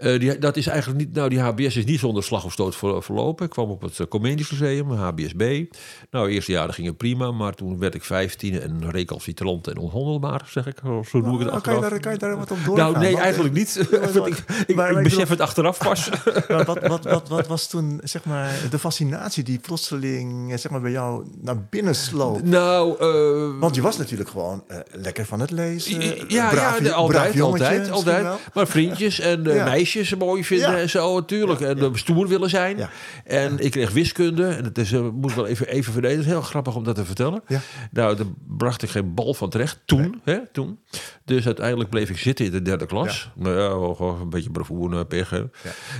Uh, 0.00 0.20
die, 0.20 0.38
dat 0.38 0.56
is 0.56 0.66
eigenlijk 0.66 0.98
niet, 0.98 1.14
nou, 1.14 1.28
die 1.28 1.40
HBS 1.40 1.76
is 1.76 1.84
niet 1.84 1.98
zonder 1.98 2.22
slag 2.22 2.44
of 2.44 2.52
stoot 2.52 2.76
ver, 2.76 3.02
verlopen. 3.02 3.44
Ik 3.44 3.50
kwam 3.50 3.70
op 3.70 3.82
het 3.82 4.08
Comedisch 4.08 4.50
Museum, 4.50 4.90
HBSB. 4.90 5.64
Nou, 6.10 6.30
eerste 6.30 6.52
jaren 6.52 6.74
ging 6.74 6.86
het 6.86 6.96
prima, 6.96 7.30
maar 7.30 7.54
toen 7.54 7.78
werd 7.78 7.94
ik 7.94 8.04
15 8.04 8.60
en 8.60 8.90
recalcitrant 8.90 9.66
en 9.66 9.76
onhandelbaar, 9.76 10.42
zeg 10.50 10.66
ik. 10.66 10.78
Zo 10.82 11.20
noem 11.20 11.34
ik 11.34 11.40
het 11.40 11.50
nou, 11.50 11.60
kan 11.60 11.74
je, 11.74 11.80
daar, 11.80 12.00
kan 12.00 12.12
je 12.12 12.18
daar 12.18 12.36
wat 12.36 12.50
op 12.50 12.58
doorgaan? 12.64 12.92
Nou, 12.92 13.04
nee, 13.04 13.16
eigenlijk 13.16 13.54
niet. 13.54 13.76
ik, 14.26 14.44
ik, 14.66 14.76
maar, 14.76 14.90
ik 14.90 15.02
besef 15.02 15.28
het 15.28 15.40
achteraf 15.40 15.78
pas. 15.78 16.08
wat, 16.48 16.86
wat, 16.86 17.04
wat, 17.04 17.28
wat 17.28 17.46
was 17.46 17.68
toen, 17.68 18.00
zeg 18.04 18.24
maar, 18.24 18.54
de 18.70 18.78
fascinatie 18.78 19.42
die 19.44 19.58
plotseling 19.58 20.60
zeg 20.60 20.70
maar, 20.70 20.80
bij 20.80 20.90
jou 20.90 21.26
naar 21.40 21.66
binnen 21.70 21.94
sloop? 21.94 22.42
Nou, 22.42 22.90
uh, 22.92 23.60
Want 23.60 23.74
je 23.74 23.82
was 23.82 23.96
natuurlijk 23.96 24.30
gewoon 24.30 24.64
uh, 24.68 24.76
lekker 24.92 25.26
van 25.26 25.40
het 25.40 25.50
lezen. 25.50 26.28
Ja, 26.28 26.48
braaf, 26.48 26.80
ja 26.80 26.92
altijd, 26.92 27.40
altijd, 27.40 27.90
altijd. 27.90 28.26
Maar 28.54 28.66
vriendjes 28.66 29.20
en 29.20 29.44
uh, 29.46 29.64
meisjes 29.94 30.18
mooi 30.18 30.44
vinden 30.44 30.70
ja. 30.70 30.78
en 30.78 30.90
zo, 30.90 31.14
natuurlijk. 31.14 31.60
En 31.60 31.98
stoer 31.98 32.28
willen 32.28 32.50
zijn. 32.50 32.88
En 33.24 33.58
ik 33.58 33.70
kreeg 33.70 33.90
wiskunde. 33.90 34.46
En 34.46 34.64
het 34.64 34.78
is, 34.78 34.92
moet 34.92 35.34
wel 35.34 35.46
even, 35.46 35.68
even 35.68 35.92
verdedigen. 35.92 36.30
Heel 36.30 36.42
grappig 36.42 36.76
om 36.76 36.84
dat 36.84 36.94
te 36.94 37.04
vertellen. 37.04 37.42
Nou, 37.90 38.16
daar 38.16 38.26
bracht 38.46 38.82
ik 38.82 38.90
geen 38.90 39.14
bal 39.14 39.34
van 39.34 39.50
terecht. 39.50 39.80
Toen, 39.84 40.20
nee. 40.24 40.36
hè, 40.36 40.46
toen. 40.52 40.78
Dus 41.24 41.46
uiteindelijk 41.46 41.90
bleef 41.90 42.10
ik 42.10 42.18
zitten 42.18 42.44
in 42.44 42.50
de 42.50 42.62
derde 42.62 42.86
klas. 42.86 43.30
Nou 43.34 43.58
ja, 43.58 43.94
gewoon 43.94 44.20
een 44.20 44.30
beetje 44.30 44.50
bravoure, 44.50 45.06
pegen. 45.06 45.52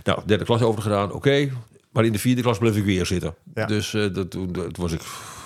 Nou, 0.04 0.20
derde 0.26 0.44
klas 0.44 0.62
overgedaan. 0.62 1.06
Oké, 1.06 1.16
okay. 1.16 1.52
Maar 1.92 2.04
in 2.04 2.12
de 2.12 2.18
vierde 2.18 2.42
klas 2.42 2.58
bleef 2.58 2.76
ik 2.76 2.84
weer 2.84 3.06
zitten. 3.06 3.34
Dus 3.66 3.92
uh, 3.92 4.14
dat, 4.14 4.32
dat 4.52 4.76
was 4.76 4.92
ik 4.92 5.00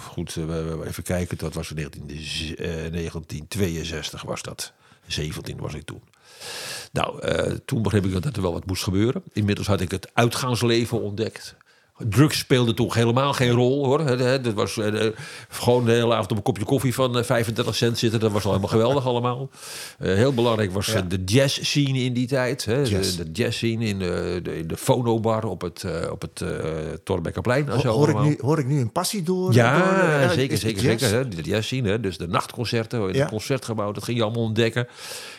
goed. 0.09 0.37
Uh, 0.37 0.57
even 0.87 1.03
kijken, 1.03 1.39
dat 1.39 1.55
was 1.55 1.71
in 1.71 1.77
19, 1.77 2.03
uh, 2.11 2.17
1962 2.67 4.23
was 4.23 4.43
dat. 4.43 4.73
17 5.07 5.57
was 5.59 5.75
ik 5.75 5.83
toen. 5.85 6.03
Nou, 6.93 7.27
uh, 7.27 7.57
toen 7.65 7.83
begreep 7.83 8.05
ik 8.05 8.23
dat 8.23 8.37
er 8.37 8.43
wel 8.43 8.53
wat 8.53 8.67
moest 8.67 8.83
gebeuren. 8.83 9.23
Inmiddels 9.33 9.67
had 9.67 9.81
ik 9.81 9.91
het 9.91 10.11
uitgaansleven 10.13 11.03
ontdekt. 11.03 11.57
Drugs 12.09 12.39
speelde 12.39 12.75
toch 12.75 12.95
helemaal 12.95 13.33
geen 13.33 13.51
rol 13.51 13.87
hoor. 13.87 14.17
Dat 14.17 14.55
was 14.55 14.77
uh, 14.77 15.07
gewoon 15.49 15.85
de 15.85 15.93
hele 15.93 16.15
avond 16.15 16.31
op 16.31 16.37
een 16.37 16.43
kopje 16.43 16.65
koffie 16.65 16.95
van 16.95 17.19
uh, 17.19 17.23
35 17.23 17.75
cent 17.75 17.99
zitten. 17.99 18.21
Dat 18.21 18.33
was 18.33 18.45
al 18.45 18.51
helemaal 18.51 18.71
geweldig 18.71 19.07
allemaal. 19.07 19.51
Uh, 20.01 20.15
heel 20.15 20.35
belangrijk 20.35 20.73
was 20.73 20.87
ja. 20.87 21.01
de 21.01 21.25
jazz 21.25 21.63
scene 21.63 21.99
in 21.99 22.13
die 22.13 22.27
tijd. 22.27 22.65
Hè. 22.65 22.83
Jazz. 22.83 23.17
De, 23.17 23.25
de 23.25 23.43
jazz 23.43 23.57
scene 23.57 23.85
in 23.85 23.99
de, 23.99 24.41
de, 24.43 24.67
de 24.67 24.77
fonobar 24.77 25.45
op 25.45 25.61
het, 25.61 25.85
op 26.11 26.23
het 26.23 26.45
Torbekkerplein. 27.05 27.69
Ho, 27.69 27.91
hoor, 27.91 28.09
ik 28.09 28.21
nu, 28.21 28.39
hoor 28.41 28.59
ik 28.59 28.67
nu 28.67 28.81
een 28.81 28.93
passie 28.93 29.23
door? 29.23 29.53
Ja, 29.55 29.79
door, 30.21 30.31
zeker, 30.33 30.59
zeker, 30.59 30.81
zeker. 30.81 31.11
Hè. 31.11 31.29
De 31.29 31.43
jazz 31.43 31.67
scene, 31.67 31.89
hè. 31.89 32.01
dus 32.01 32.19
de 32.19 32.29
nachtconcerten 32.29 33.09
in 33.09 33.21
het 33.21 33.29
concertgebouw. 33.29 33.93
Dat 33.93 34.05
ging 34.05 34.17
je 34.17 34.23
allemaal 34.23 34.43
ontdekken. 34.43 34.87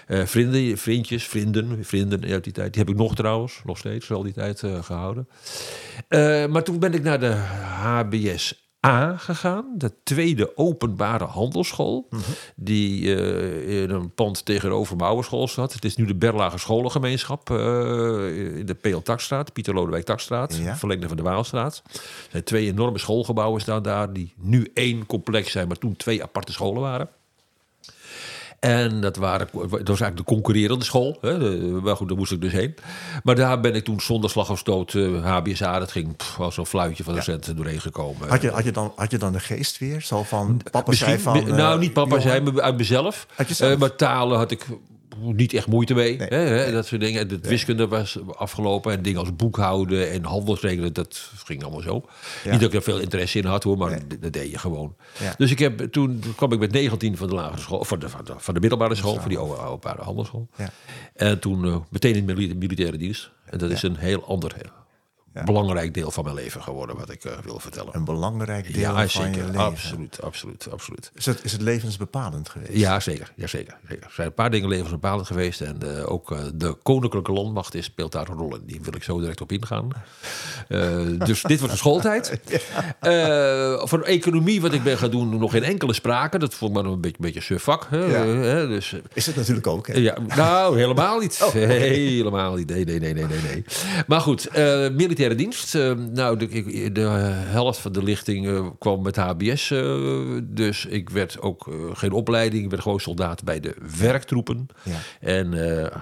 Uh, 0.08 0.26
vrienden, 0.26 0.78
vriendjes, 0.78 1.28
vrienden, 1.28 1.86
vrienden 1.86 2.24
uit 2.26 2.44
die 2.44 2.54
tijd. 2.54 2.74
Die 2.74 2.82
heb 2.82 2.92
ik 2.92 3.00
nog 3.00 3.16
trouwens, 3.16 3.62
nog 3.66 3.78
steeds, 3.78 4.12
al 4.12 4.24
die 4.24 4.34
tijd 4.34 4.62
uh, 4.62 4.84
gehouden. 4.84 5.28
Uh, 6.10 6.46
maar 6.46 6.64
toen 6.64 6.80
ben 6.80 6.94
ik 6.94 7.04
naar 7.04 7.20
de 7.20 7.32
HBS 7.32 8.64
A 8.88 9.18
gegaan, 9.18 9.66
de 9.78 9.92
tweede 10.04 10.58
openbare 10.58 11.24
handelsschool, 11.24 12.08
mm 12.10 12.20
-hmm. 12.20 12.34
die 12.56 13.02
uh, 13.02 13.82
in 13.82 13.90
een 13.90 14.14
pand 14.14 14.46
tegenover 14.46 14.96
Mouwerschool 14.96 15.48
zat. 15.48 15.74
Het 15.74 15.86
is 15.86 15.96
nu 15.96 16.06
de 16.06 16.16
Berlage 16.16 16.58
Scholengemeenschap 16.58 17.50
uh, 17.50 17.58
in 18.58 18.66
de 18.66 18.74
P.L. 18.74 19.02
Takstraat, 19.02 19.54
Pieter 19.54 19.74
Lodewijk 19.74 20.06
Takstraat, 20.06 20.56
ja. 20.56 20.76
verlengde 20.76 21.08
van 21.08 21.18
de 21.18 21.24
Waalstraat. 21.24 21.82
Er 21.86 22.02
zijn 22.30 22.44
twee 22.44 22.68
enorme 22.68 22.98
schoolgebouwen 22.98 23.62
staan 23.62 23.84
daar, 23.84 24.14
die 24.14 24.34
nu 24.38 24.72
één 24.74 25.06
complex 25.06 25.52
zijn, 25.52 25.68
maar 25.68 25.78
toen 25.78 25.96
twee 25.96 26.24
aparte 26.24 26.52
scholen 26.52 26.82
waren. 26.82 27.10
En 28.64 29.02
dat, 29.02 29.16
waren, 29.16 29.48
dat 29.54 29.70
was 29.70 29.88
eigenlijk 29.88 30.18
de 30.18 30.24
concurrerende 30.24 30.86
school. 30.86 31.18
Hè? 31.22 31.40
De, 31.40 31.80
maar 31.84 31.96
goed, 31.96 32.08
daar 32.08 32.18
moest 32.18 32.32
ik 32.32 32.42
dus 32.42 32.52
heen. 32.52 32.76
Maar 33.24 33.36
daar 33.36 33.60
ben 33.60 33.76
ik 33.76 33.84
toen 33.84 34.02
zonder 34.02 34.30
slag 34.30 34.50
of 34.50 34.60
stoot 34.60 34.94
uh, 34.94 35.26
HBSA. 35.26 35.80
Dat 35.80 35.92
ging 35.92 36.16
pff, 36.16 36.40
als 36.40 36.58
een 36.58 36.66
fluitje 36.66 37.04
van 37.04 37.14
de 37.14 37.20
ja. 37.20 37.26
centen 37.26 37.56
doorheen 37.56 37.82
gekomen. 37.82 38.30
Had 38.30 38.42
je, 38.42 38.50
had, 38.50 38.64
je 38.64 38.72
dan, 38.72 38.92
had 38.96 39.12
je 39.12 39.18
dan 39.18 39.32
de 39.32 39.40
geest 39.40 39.78
weer? 39.78 40.02
Zo 40.02 40.24
van 40.24 40.62
papa 40.72 40.90
Misschien, 40.90 41.20
zei 41.20 41.22
van... 41.22 41.56
nou, 41.56 41.80
niet 41.80 41.94
papa 41.94 42.10
jongen. 42.10 42.24
zei, 42.24 42.42
maar 42.42 42.62
uit 42.62 42.78
mezelf. 42.78 43.28
Uh, 43.62 43.76
maar 43.78 43.96
talen 43.96 44.38
had 44.38 44.52
ik 44.52 44.66
niet 45.20 45.54
echt 45.54 45.68
moeite 45.68 45.94
mee. 45.94 46.18
Nee, 46.18 46.28
hè, 46.30 46.50
nee. 46.50 46.72
Dat 46.72 46.86
soort 46.86 47.02
dingen. 47.02 47.28
De 47.28 47.40
wiskunde 47.42 47.88
was 47.88 48.18
afgelopen. 48.36 48.92
En 48.92 49.02
dingen 49.02 49.20
als 49.20 49.36
boekhouden 49.36 50.12
en 50.12 50.24
handelsregelen, 50.24 50.94
dat 50.94 51.32
ging 51.46 51.64
allemaal 51.64 51.82
zo. 51.82 52.06
Ja. 52.44 52.52
Niet 52.52 52.60
dat 52.60 52.70
ik 52.70 52.76
er 52.76 52.84
veel 52.84 53.00
interesse 53.00 53.40
in 53.40 53.46
had 53.46 53.64
hoor, 53.64 53.78
maar 53.78 53.90
nee. 53.90 54.20
dat 54.20 54.34
deed 54.34 54.52
je 54.52 54.58
gewoon. 54.58 54.96
Ja. 55.20 55.34
Dus 55.38 55.52
ik 55.52 55.60
heb, 55.60 55.92
toen 55.92 56.24
kwam 56.36 56.52
ik 56.52 56.60
met 56.60 56.72
19 56.72 57.18
van 57.18 57.28
de 57.28 57.36
lagere 57.36 57.62
school, 57.62 57.84
van 57.84 58.00
de, 58.00 58.10
van 58.10 58.26
de, 58.26 58.34
van 58.38 58.54
de 58.54 58.60
middelbare 58.60 58.96
school, 58.96 59.20
van 59.20 59.30
die 59.30 59.40
openbare 59.40 60.02
handelsschool. 60.02 60.50
En 61.16 61.40
toen 61.40 61.66
uh, 61.66 61.78
meteen 61.90 62.16
in 62.16 62.26
de 62.26 62.56
militaire 62.56 62.98
dienst. 62.98 63.32
En 63.46 63.58
dat 63.58 63.72
is 63.72 63.84
een 63.84 63.96
heel 63.96 64.26
ander 64.26 64.56
ja. 65.34 65.44
belangrijk 65.44 65.94
deel 65.94 66.12
van 66.12 66.24
mijn 66.24 66.36
leven 66.36 66.62
geworden, 66.62 66.98
wat 66.98 67.10
ik 67.10 67.24
uh, 67.24 67.32
wil 67.44 67.60
vertellen. 67.60 67.96
Een 67.96 68.04
belangrijk 68.04 68.74
deel 68.74 68.82
ja, 68.82 69.08
van 69.08 69.10
zeker. 69.10 69.36
je 69.36 69.46
leven. 69.46 69.60
Absoluut, 69.60 70.22
absoluut, 70.22 70.68
absoluut. 70.72 71.12
Is 71.14 71.26
het, 71.26 71.44
is 71.44 71.52
het 71.52 71.62
levensbepalend 71.62 72.50
geweest? 72.50 72.74
Ja, 72.74 73.00
zeker. 73.00 73.32
Ja, 73.36 73.48
zeker, 73.48 73.78
zeker. 73.88 74.04
Er 74.06 74.12
zijn 74.14 74.28
een 74.28 74.34
paar 74.34 74.52
dingen 74.52 74.70
levensbepalend 74.70 75.28
geweest. 75.28 75.62
En 75.62 75.80
uh, 75.84 76.12
ook 76.12 76.32
uh, 76.32 76.40
de 76.56 76.78
koninklijke 76.84 77.32
landmacht 77.32 77.76
is, 77.76 77.86
speelt 77.86 78.12
daar 78.12 78.30
een 78.30 78.36
rol 78.36 78.56
in. 78.56 78.62
Die 78.66 78.80
wil 78.82 78.96
ik 78.96 79.04
zo 79.04 79.20
direct 79.20 79.42
op 79.42 79.52
ingaan. 79.52 79.90
dus 81.18 81.42
dit 81.42 81.60
was 81.60 81.70
de 81.70 81.78
schooltijd. 81.78 82.40
van 83.90 84.04
economie, 84.04 84.62
wat 84.62 84.74
ik 84.74 84.84
ben 84.84 84.98
gaan 84.98 85.12
doen, 85.12 85.38
nog 85.38 85.52
geen 85.52 85.64
enkele 85.64 85.94
sprake. 85.94 86.38
Dat 86.38 86.54
vond 86.54 86.78
ik 86.78 86.84
maar 86.84 86.92
een 86.92 87.02
beetje, 87.02 87.18
een 87.24 87.32
beetje. 87.34 87.62
Ja. 87.92 88.66
dus, 88.66 88.96
is 89.14 89.26
het 89.26 89.36
natuurlijk 89.36 89.68
ook, 89.68 89.88
hè? 89.88 89.94
Ja, 89.94 90.18
nou, 90.36 90.78
helemaal 90.78 91.20
niet. 91.20 91.40
Oh, 91.42 91.48
okay. 91.48 91.62
Helemaal 91.62 92.56
niet. 92.56 92.70
Nee, 92.70 92.86
nee, 92.86 93.00
nee, 93.00 93.14
nee, 93.14 93.26
nee. 93.26 93.42
nee. 93.42 93.66
Maar 94.08 94.22
goed, 94.22 94.50
militair 94.92 95.23
militaire 95.30 95.36
dienst. 95.36 95.76
Uh, 95.76 96.08
nou, 96.14 96.38
de, 96.38 96.92
de, 96.92 97.02
helft 97.02 97.80
van 97.80 97.92
de 97.92 98.04
lichting 98.04 98.46
uh, 98.46 98.68
kwam 98.80 99.02
met 99.02 99.16
HBS. 99.16 99.70
Uh, 99.70 100.42
dus 100.44 100.86
ik 100.86 101.10
werd 101.10 101.42
ook 101.42 101.70
geen 101.94 102.12
opleiding. 102.12 102.64
Ik 102.64 102.70
werd 102.70 102.82
gewoon 102.82 103.00
soldaat 103.00 103.44
bij 103.44 103.60
de 103.60 103.76
werktroepen. 103.98 104.68
Ja. 104.84 104.98
En 105.20 105.54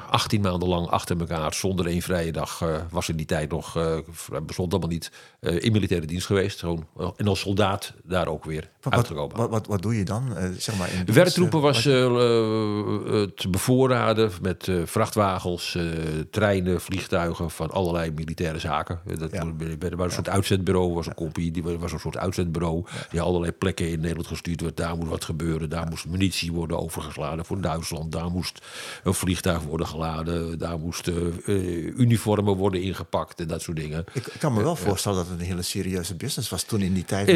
18 0.10 0.42
maanden 0.42 0.68
lang 0.70 0.88
achter 0.88 1.20
elkaar, 1.20 1.54
zonder 1.54 1.86
één 1.86 2.02
vrije 2.02 2.32
dag, 2.32 2.64
was 2.90 3.10
in 3.10 3.16
die 3.16 3.26
tijd 3.26 3.52
nog, 3.52 3.78
bestond 4.46 4.72
allemaal 4.72 4.90
niet, 4.90 5.12
in 5.40 5.72
militaire 5.72 6.06
dienst 6.06 6.26
geweest. 6.26 6.60
Gewoon, 6.60 6.88
en 7.16 7.28
als 7.28 7.40
soldaat 7.40 7.94
daar 8.04 8.28
ook 8.28 8.46
weer 8.46 8.70
wat, 8.82 8.94
uitgekomen. 8.94 9.38
Wat, 9.38 9.50
wat, 9.50 9.68
wat 9.68 9.82
doe 9.82 9.98
je 9.98 10.04
dan? 10.04 10.36
zeg 10.58 10.78
maar 10.78 10.94
in 10.94 11.06
de 11.06 11.14
werktroepen 11.14 11.62
was 11.62 11.84
het 11.84 13.52
bevoorraden 13.52 14.32
met 14.42 14.72
vrachtwagens, 14.86 15.78
treinen, 16.30 16.82
vliegtuigen 16.82 17.52
van 17.52 17.72
allerlei 17.72 18.12
militaire 18.12 18.60
zaken. 18.60 19.00
Dat 19.20 19.32
ja. 19.32 19.96
was 19.96 20.06
een 20.06 20.12
soort 20.12 20.30
uitzendbureau, 20.30 20.94
was 20.94 21.08
een 21.08 21.14
kopie, 21.14 21.52
die 21.52 21.64
was 21.64 21.92
een 21.92 22.00
soort 22.00 22.18
uitzendbureau. 22.18 22.86
Die 23.12 23.22
allerlei 23.22 23.52
plekken 23.52 23.90
in 23.90 24.00
Nederland 24.00 24.28
gestuurd 24.28 24.62
werd. 24.62 24.78
Daar 24.78 24.98
moet 24.98 25.08
wat 25.08 25.26
gebeuren. 25.26 25.70
Daar 25.70 25.88
moest 25.88 26.08
munitie 26.08 26.52
worden 26.52 26.80
overgeslagen 26.80 27.46
voor 27.46 27.62
Duitsland. 27.62 28.12
Daar 28.12 28.30
moest 28.30 28.66
een 29.04 29.14
vliegtuig 29.14 29.62
worden 29.62 29.88
geladen. 29.88 30.60
Daar 30.60 30.80
moesten 30.80 31.42
uh, 31.46 31.98
uniformen 31.98 32.56
worden 32.56 32.82
ingepakt 32.82 33.40
en 33.40 33.48
dat 33.48 33.62
soort 33.62 33.78
dingen. 33.78 34.06
Ik 34.14 34.36
kan 34.40 34.54
me 34.54 34.64
wel 34.64 34.76
voorstellen 34.76 35.18
dat 35.18 35.28
het 35.28 35.40
een 35.40 35.46
hele 35.46 35.62
serieuze 35.62 36.16
business 36.16 36.50
was 36.50 36.64
toen 36.64 36.82
in 36.82 36.94
die 36.94 37.06
tijd. 37.06 37.28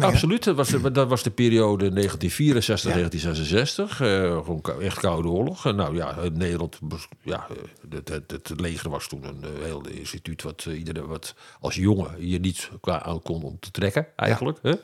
Absoluut. 0.00 0.44
Dat 0.44 0.56
was, 0.56 0.70
dat 0.92 1.08
was 1.08 1.22
de 1.22 1.30
periode 1.30 1.88
1964, 1.90 2.92
1966. 2.92 3.96
gewoon 3.96 4.82
echt 4.82 4.98
koude 4.98 5.28
oorlog. 5.28 5.64
nou 5.64 5.96
ja, 5.96 6.16
Nederland, 6.32 6.78
ja, 7.22 7.46
het, 7.90 8.08
het, 8.08 8.30
het, 8.30 8.60
leger 8.60 8.90
was 8.90 9.08
toen 9.08 9.24
een 9.24 9.44
heel 9.62 9.86
instituut 9.88 10.42
wat 10.42 10.64
iedereen 10.64 11.06
wat 11.08 11.34
als 11.60 11.74
jongen 11.74 12.28
je 12.28 12.38
niet 12.38 12.70
aan 12.82 13.22
kon 13.22 13.42
om 13.42 13.58
te 13.60 13.70
trekken, 13.70 14.06
eigenlijk. 14.16 14.58
Ja. 14.62 14.70
Hè? 14.70 14.76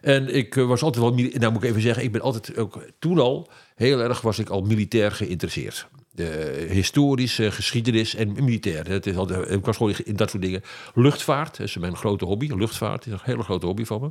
En 0.00 0.34
ik 0.34 0.56
eh, 0.56 0.66
was 0.66 0.82
altijd 0.82 1.04
wel, 1.04 1.14
nou 1.14 1.52
moet 1.52 1.62
ik 1.62 1.68
even 1.68 1.82
zeggen, 1.82 2.04
ik 2.04 2.12
ben 2.12 2.20
altijd 2.20 2.56
ook 2.56 2.84
toen 2.98 3.18
al 3.18 3.48
heel 3.74 4.00
erg 4.00 4.20
was 4.20 4.38
ik 4.38 4.48
al 4.48 4.62
militair 4.62 5.12
geïnteresseerd 5.12 5.88
de 6.14 6.66
historische 6.70 7.50
geschiedenis 7.50 8.14
en 8.14 8.32
militair. 8.32 8.88
Het 8.88 9.06
is 9.06 9.16
altijd, 9.16 9.50
ik 9.50 9.64
was 9.64 9.76
gewoon 9.76 9.94
in 10.04 10.16
dat 10.16 10.30
soort 10.30 10.42
dingen. 10.42 10.62
Luchtvaart 10.94 11.58
is 11.58 11.76
mijn 11.76 11.96
grote 11.96 12.24
hobby. 12.24 12.52
Luchtvaart 12.54 13.06
is 13.06 13.12
een 13.12 13.18
hele 13.22 13.42
grote 13.42 13.66
hobby 13.66 13.84
van 13.84 14.00
me. 14.00 14.10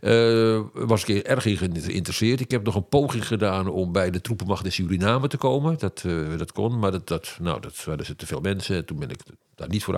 Uh, 0.00 0.86
was 0.86 1.04
ik 1.04 1.22
erg 1.22 1.46
in 1.46 1.56
geïnteresseerd. 1.56 2.40
Ik 2.40 2.50
heb 2.50 2.64
nog 2.64 2.74
een 2.74 2.88
poging 2.88 3.26
gedaan 3.26 3.68
om 3.68 3.92
bij 3.92 4.10
de 4.10 4.20
troepenmacht 4.20 4.64
in 4.64 4.72
Suriname 4.72 5.28
te 5.28 5.36
komen. 5.36 5.78
Dat, 5.78 6.02
uh, 6.06 6.38
dat 6.38 6.52
kon, 6.52 6.78
maar 6.78 6.90
dat, 6.90 7.08
dat, 7.08 7.36
nou, 7.40 7.60
dat 7.60 7.84
waren 7.84 8.16
te 8.16 8.26
veel 8.26 8.40
mensen. 8.40 8.84
Toen 8.84 8.98
ben 8.98 9.10
ik 9.10 9.20
daar 9.54 9.68
niet 9.68 9.84
voor 9.84 9.96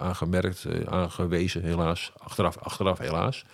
aangemerkt, 0.00 0.64
uh, 0.64 0.86
aangewezen, 0.86 1.62
helaas. 1.62 2.12
Achteraf, 2.16 2.58
achteraf, 2.58 2.98
helaas. 2.98 3.44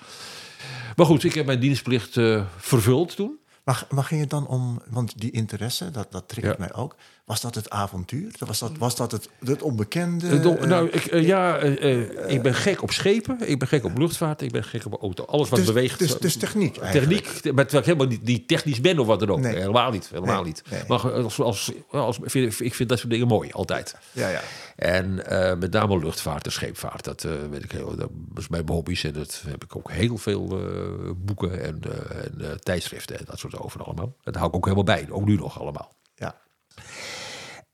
Maar 0.96 1.06
goed, 1.06 1.24
ik 1.24 1.34
heb 1.34 1.46
mijn 1.46 1.60
dienstplicht 1.60 2.18
vervuld 2.56 3.16
toen. 3.16 3.38
Maar, 3.66 3.86
maar 3.90 4.04
ging 4.04 4.20
het 4.20 4.30
dan 4.30 4.46
om, 4.46 4.82
want 4.88 5.20
die 5.20 5.30
interesse, 5.30 5.90
dat, 5.90 6.12
dat 6.12 6.28
trekt 6.28 6.46
ja. 6.46 6.54
mij 6.58 6.74
ook. 6.74 6.96
Was 7.26 7.40
dat 7.40 7.54
het 7.54 7.70
avontuur? 7.70 8.34
Was 8.38 8.58
dat, 8.58 8.72
was 8.78 8.96
dat 8.96 9.12
het, 9.12 9.28
het 9.44 9.62
onbekende? 9.62 10.26
Uh, 10.26 10.62
nou, 10.62 10.88
ik, 10.88 11.12
uh, 11.12 11.26
ja, 11.26 11.62
uh, 11.62 12.30
ik 12.30 12.42
ben 12.42 12.54
gek 12.54 12.82
op 12.82 12.90
schepen, 12.90 13.48
ik 13.48 13.58
ben 13.58 13.68
gek 13.68 13.84
op 13.84 13.98
luchtvaart, 13.98 14.40
ik 14.40 14.52
ben 14.52 14.64
gek 14.64 14.84
op 14.86 15.00
auto. 15.00 15.24
Alles 15.24 15.48
wat 15.48 15.58
dus, 15.58 15.68
beweegt. 15.68 15.98
Dus, 15.98 16.18
dus 16.18 16.36
techniek 16.36 16.76
eigenlijk. 16.76 17.24
Techniek, 17.24 17.54
maar 17.54 17.64
terwijl 17.66 17.78
ik 17.78 17.84
helemaal 17.84 18.06
niet, 18.06 18.22
niet 18.22 18.48
technisch 18.48 18.80
ben 18.80 18.98
of 18.98 19.06
wat 19.06 19.20
dan 19.20 19.30
ook. 19.30 19.38
Nee. 19.38 19.56
Helemaal 19.56 19.90
niet, 19.90 20.08
helemaal 20.08 20.42
nee. 20.42 20.44
niet. 20.44 20.62
Nee. 20.70 20.82
Maar 20.88 21.12
als, 21.12 21.40
als, 21.40 21.72
als, 21.90 22.18
vind, 22.22 22.60
ik 22.60 22.74
vind 22.74 22.88
dat 22.88 22.98
soort 22.98 23.10
dingen 23.10 23.26
mooi, 23.26 23.50
altijd. 23.52 23.96
Ja, 24.12 24.28
ja. 24.28 24.40
En 24.76 25.14
met 25.58 25.72
name 25.72 25.98
luchtvaart 25.98 26.46
en 26.46 26.52
scheepvaart, 26.52 27.04
dat 27.04 27.26
weet 27.50 27.64
ik 27.64 27.72
heel, 27.72 27.96
dat 27.96 28.10
is 28.36 28.48
mijn 28.48 28.68
hobby's. 28.68 29.04
En 29.04 29.12
dat 29.12 29.42
heb 29.46 29.64
ik 29.64 29.76
ook 29.76 29.90
heel 29.90 30.16
veel 30.16 30.60
boeken 31.16 31.62
en, 31.64 31.80
en 32.38 32.60
tijdschriften 32.62 33.18
en 33.18 33.24
dat 33.24 33.38
soort 33.38 33.58
over 33.58 33.82
allemaal. 33.82 34.14
Dat 34.22 34.34
hou 34.34 34.48
ik 34.48 34.54
ook 34.54 34.64
helemaal 34.64 34.84
bij, 34.84 35.06
ook 35.10 35.24
nu 35.24 35.36
nog 35.36 35.60
allemaal. 35.60 35.95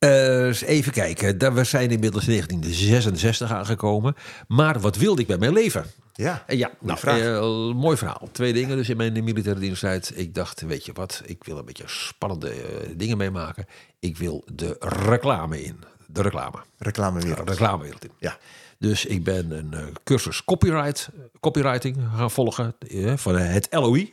Uh, 0.05 0.63
even 0.63 0.93
kijken. 0.93 1.55
We 1.55 1.65
zijn 1.65 1.91
inmiddels 1.91 2.25
1966 2.25 3.53
aangekomen. 3.53 4.15
Maar 4.49 4.81
wat 4.81 4.97
wilde 4.97 5.21
ik 5.21 5.27
bij 5.27 5.39
mijn 5.39 5.53
leven? 5.53 5.85
Ja, 6.13 6.45
ja 6.47 6.71
nou, 6.81 6.99
uh, 7.05 7.75
mooi 7.75 7.97
verhaal. 7.97 8.29
Twee 8.33 8.53
dingen 8.53 8.77
dus 8.77 8.89
in 8.89 8.97
mijn 8.97 9.25
militaire 9.25 9.61
diensttijd. 9.61 10.13
Ik 10.15 10.35
dacht, 10.35 10.61
weet 10.61 10.85
je 10.85 10.93
wat, 10.93 11.23
ik 11.25 11.45
wil 11.45 11.59
een 11.59 11.65
beetje 11.65 11.85
spannende 11.87 12.55
uh, 12.55 12.63
dingen 12.97 13.17
meemaken. 13.17 13.67
Ik 13.99 14.17
wil 14.17 14.45
de 14.53 14.77
reclame 14.81 15.63
in. 15.63 15.77
De 16.07 16.23
reclame. 16.23 16.59
Reclamewereld. 16.79 17.49
Reclamewereld 17.49 18.05
in. 18.05 18.11
Ja. 18.19 18.37
Dus 18.79 19.05
ik 19.05 19.25
ben 19.25 19.51
een 19.51 19.97
cursus 20.05 20.45
copyright, 20.45 21.09
copywriting 21.41 21.97
gaan 22.17 22.31
volgen 22.31 22.75
van 23.17 23.37
het 23.37 23.69
LOI 23.71 24.13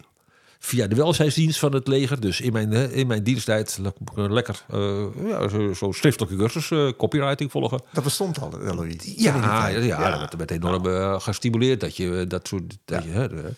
via 0.59 0.87
de 0.87 0.95
welzijnsdienst 0.95 1.59
van 1.59 1.73
het 1.73 1.87
leger. 1.87 2.19
Dus 2.19 2.41
in 2.41 2.53
mijn, 2.53 2.73
in 2.73 3.07
mijn 3.07 3.23
diensttijd 3.23 3.79
lekker 4.13 4.65
uh, 4.73 5.05
ja, 5.27 5.47
zo'n 5.47 5.75
zo 5.75 5.91
schriftelijke 5.91 6.35
cursus 6.35 6.69
uh, 6.69 6.91
copywriting 6.97 7.51
volgen. 7.51 7.81
Dat 7.93 8.03
bestond 8.03 8.39
al, 8.39 8.51
LOI. 8.51 8.97
Ja, 9.01 9.35
ja, 9.35 9.67
ja, 9.67 9.79
ja, 9.79 10.19
dat 10.19 10.33
werd 10.33 10.51
enorm 10.51 10.85
uh, 10.85 11.19
gestimuleerd. 11.19 11.79
Dat 11.79 11.97
je 11.97 12.25
dat 12.27 12.47
soort... 12.47 12.77
Dat 12.85 13.03
je, 13.03 13.53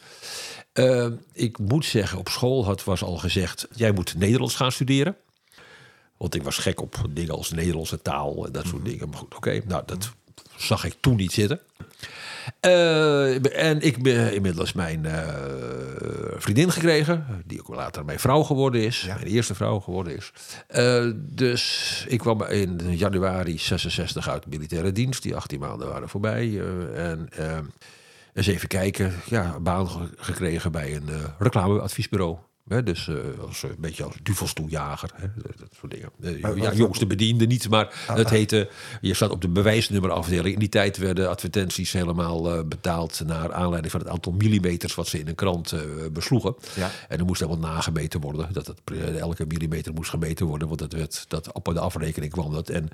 uh, 0.73 1.07
ik 1.33 1.59
moet 1.59 1.85
zeggen, 1.85 2.17
op 2.17 2.29
school 2.29 2.65
had, 2.65 2.83
was 2.83 3.03
al 3.03 3.17
gezegd... 3.17 3.67
jij 3.75 3.91
moet 3.91 4.15
Nederlands 4.17 4.55
gaan 4.55 4.71
studeren. 4.71 5.15
Want 6.17 6.35
ik 6.35 6.43
was 6.43 6.57
gek 6.57 6.81
op 6.81 6.95
dingen 7.09 7.35
als 7.35 7.51
Nederlandse 7.51 8.01
taal 8.01 8.45
en 8.45 8.51
dat 8.51 8.63
soort 8.63 8.75
mm 8.75 8.81
-hmm. 8.81 8.91
dingen. 8.91 9.09
Maar 9.09 9.17
goed, 9.17 9.35
oké, 9.35 9.47
okay, 9.49 9.63
nou, 9.67 9.83
dat 9.85 10.11
zag 10.55 10.85
ik 10.85 10.95
toen 10.99 11.15
niet 11.15 11.31
zitten. 11.31 11.59
Uh, 12.65 13.67
en 13.69 13.81
ik 13.81 14.03
ben 14.03 14.33
inmiddels 14.33 14.73
mijn 14.73 15.03
uh, 15.05 15.27
vriendin 16.37 16.71
gekregen, 16.71 17.43
die 17.45 17.59
ook 17.59 17.75
later 17.75 18.05
mijn 18.05 18.19
vrouw 18.19 18.43
geworden 18.43 18.81
is, 18.81 19.01
ja. 19.01 19.15
mijn 19.15 19.27
eerste 19.27 19.55
vrouw 19.55 19.79
geworden 19.79 20.15
is. 20.15 20.31
Uh, 20.75 21.11
dus 21.15 22.05
ik 22.07 22.19
kwam 22.19 22.43
in 22.43 22.97
januari 22.97 23.57
66 23.57 24.29
uit 24.29 24.43
de 24.43 24.49
militaire 24.49 24.91
dienst, 24.91 25.23
die 25.23 25.35
18 25.35 25.59
maanden 25.59 25.87
waren 25.87 26.09
voorbij. 26.09 26.61
en 26.95 27.29
eens 28.33 28.47
even 28.47 28.67
kijken, 28.67 29.13
ja, 29.25 29.59
baan 29.59 29.87
gekregen 30.15 30.71
bij 30.71 30.95
een 30.95 31.09
reclameadviesbureau. 31.39 32.37
Hè, 32.71 32.83
dus 32.83 33.07
uh, 33.07 33.17
als, 33.47 33.63
een 33.63 33.75
beetje 33.77 34.03
als 34.03 34.15
duvelstoeljager. 34.23 35.09
Hè, 35.15 35.27
dat 35.35 35.69
soort 35.79 35.91
dingen. 35.91 36.09
Uh, 36.19 36.55
ja, 36.55 36.73
jongste 36.73 37.05
bediende 37.05 37.45
niet, 37.45 37.69
maar 37.69 37.93
ah, 38.07 38.15
het 38.15 38.29
heette... 38.29 38.69
Je 39.01 39.13
staat 39.13 39.29
op 39.29 39.41
de 39.41 39.49
bewijsnummerafdeling. 39.49 40.53
In 40.53 40.59
die 40.59 40.69
tijd 40.69 40.97
werden 40.97 41.29
advertenties 41.29 41.91
helemaal 41.91 42.57
uh, 42.57 42.63
betaald... 42.63 43.21
naar 43.25 43.53
aanleiding 43.53 43.91
van 43.91 44.01
het 44.01 44.09
aantal 44.09 44.31
millimeters... 44.31 44.95
wat 44.95 45.07
ze 45.07 45.19
in 45.19 45.27
een 45.27 45.35
krant 45.35 45.73
besloegen. 46.13 46.55
Ja. 46.75 46.91
En 47.07 47.19
er 47.19 47.25
moest 47.25 47.41
helemaal 47.41 47.71
nagemeten 47.71 48.21
worden. 48.21 48.53
Dat 48.53 48.67
het, 48.67 48.79
elke 49.17 49.45
millimeter 49.45 49.93
moest 49.93 50.09
gemeten 50.09 50.45
worden. 50.45 50.67
Want 50.67 50.79
dat 50.79 50.93
werd, 50.93 51.25
dat 51.27 51.51
op 51.51 51.65
de 51.65 51.79
afrekening 51.79 52.31
kwam 52.31 52.53
dat. 52.53 52.69
En 52.69 52.89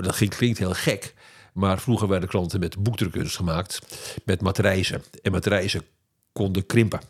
dat 0.00 0.16
ging, 0.16 0.30
klinkt 0.30 0.58
heel 0.58 0.74
gek... 0.74 1.14
Maar 1.52 1.80
vroeger 1.80 2.08
werden 2.08 2.28
klanten 2.28 2.60
met 2.60 2.82
boekdrukkunst 2.82 3.36
gemaakt. 3.36 3.78
Met 4.24 4.40
matrijzen. 4.40 5.02
En 5.22 5.32
matrijzen 5.32 5.82
konden 6.32 6.66
krimpen. 6.66 7.00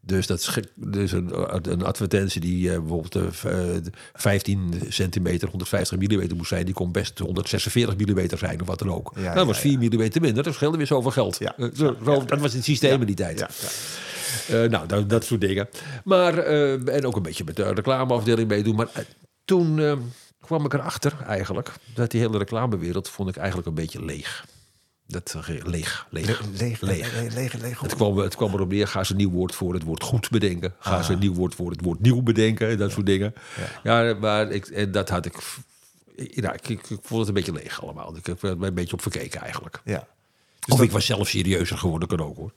Dus 0.00 0.26
dat 0.26 0.38
is 0.38 0.58
dus 0.74 1.12
een, 1.12 1.30
een 1.72 1.84
advertentie 1.84 2.40
die 2.40 2.70
eh, 2.72 2.78
bijvoorbeeld 2.78 3.14
eh, 3.14 3.22
v- 3.30 3.44
eh, 3.44 3.92
15 4.14 4.80
centimeter, 4.88 5.48
150 5.48 5.98
mm 5.98 6.36
moest 6.36 6.48
zijn, 6.48 6.64
die 6.64 6.74
kon 6.74 6.92
best 6.92 7.18
146 7.18 7.96
mm 7.96 8.28
zijn 8.38 8.60
of 8.60 8.66
wat 8.66 8.78
dan 8.78 8.90
ook. 8.92 9.12
Ja, 9.16 9.22
dat 9.22 9.34
ja, 9.34 9.44
was 9.44 9.58
4 9.58 9.78
mm 9.78 10.08
minder, 10.20 10.42
dat 10.42 10.54
scheelde 10.54 10.76
weer 10.76 10.86
zoveel 10.86 11.10
geld. 11.10 11.38
Eh, 11.56 11.68
zo- 11.74 11.96
zo- 12.04 12.24
dat 12.24 12.40
was 12.40 12.52
het 12.52 12.64
systeem 12.64 13.00
in 13.00 13.06
die 13.06 13.16
tijd. 13.16 13.38
Eh, 14.48 14.62
nou, 14.70 14.86
dat, 14.86 15.10
dat 15.10 15.24
soort 15.24 15.40
dingen. 15.40 15.68
Maar, 16.04 16.38
eh, 16.38 16.94
en 16.96 17.06
ook 17.06 17.16
een 17.16 17.22
beetje 17.22 17.44
met 17.44 17.56
de 17.56 17.72
reclameafdeling 17.74 18.48
meedoen. 18.48 18.76
Maar 18.76 18.88
eh, 18.92 19.02
toen 19.44 19.78
eh, 19.78 19.92
kwam 20.40 20.64
ik 20.64 20.74
erachter 20.74 21.16
eigenlijk 21.26 21.72
dat 21.94 22.10
die 22.10 22.20
hele 22.20 22.38
reclamewereld 22.38 23.08
vond 23.08 23.28
ik 23.28 23.36
eigenlijk 23.36 23.68
een 23.68 23.74
beetje 23.74 24.04
leeg. 24.04 24.46
Dat 25.08 25.34
eh, 25.36 25.48
leeg, 25.64 26.06
leeg, 26.10 26.26
Le- 26.40 26.46
Leeg, 26.58 26.80
leeg. 26.80 27.34
leeg, 27.34 27.52
leeg. 27.52 27.80
Het 27.80 27.94
kwam, 27.94 28.18
het 28.18 28.36
kwam 28.36 28.52
erop 28.52 28.68
neer, 28.68 28.88
ga 28.88 29.04
ze 29.04 29.10
een 29.12 29.18
nieuw 29.18 29.30
woord 29.30 29.54
voor 29.54 29.74
het 29.74 29.82
woord 29.82 30.02
goed 30.02 30.30
bedenken. 30.30 30.74
Ga 30.78 31.02
ze 31.02 31.12
een 31.12 31.18
nieuw 31.18 31.34
woord 31.34 31.54
voor 31.54 31.70
het 31.70 31.80
woord 31.80 32.00
nieuw 32.00 32.22
bedenken. 32.22 32.78
Dat 32.78 32.90
soort 32.90 33.06
dingen. 33.06 33.34
Ja, 33.82 34.14
maar 34.20 34.50
ik, 34.50 34.66
en 34.66 34.92
dat 34.92 35.08
had 35.08 35.26
ik... 35.26 35.34
Ja, 36.16 36.52
ik, 36.52 36.68
ik, 36.68 36.90
ik 36.90 36.98
vond 37.02 37.18
het 37.20 37.28
een 37.28 37.34
beetje 37.34 37.52
leeg 37.52 37.82
allemaal. 37.82 38.16
Ik 38.16 38.26
heb 38.26 38.42
er 38.42 38.50
een 38.62 38.74
beetje 38.74 38.92
op 38.92 39.02
verkeken 39.02 39.40
eigenlijk. 39.40 39.80
Ja. 39.84 40.06
of 40.68 40.82
ik 40.82 40.90
was 40.90 41.06
zelf 41.06 41.28
serieuzer 41.28 41.78
geworden, 41.78 42.08
kan 42.08 42.20
ook 42.20 42.36
hoor. 42.36 42.52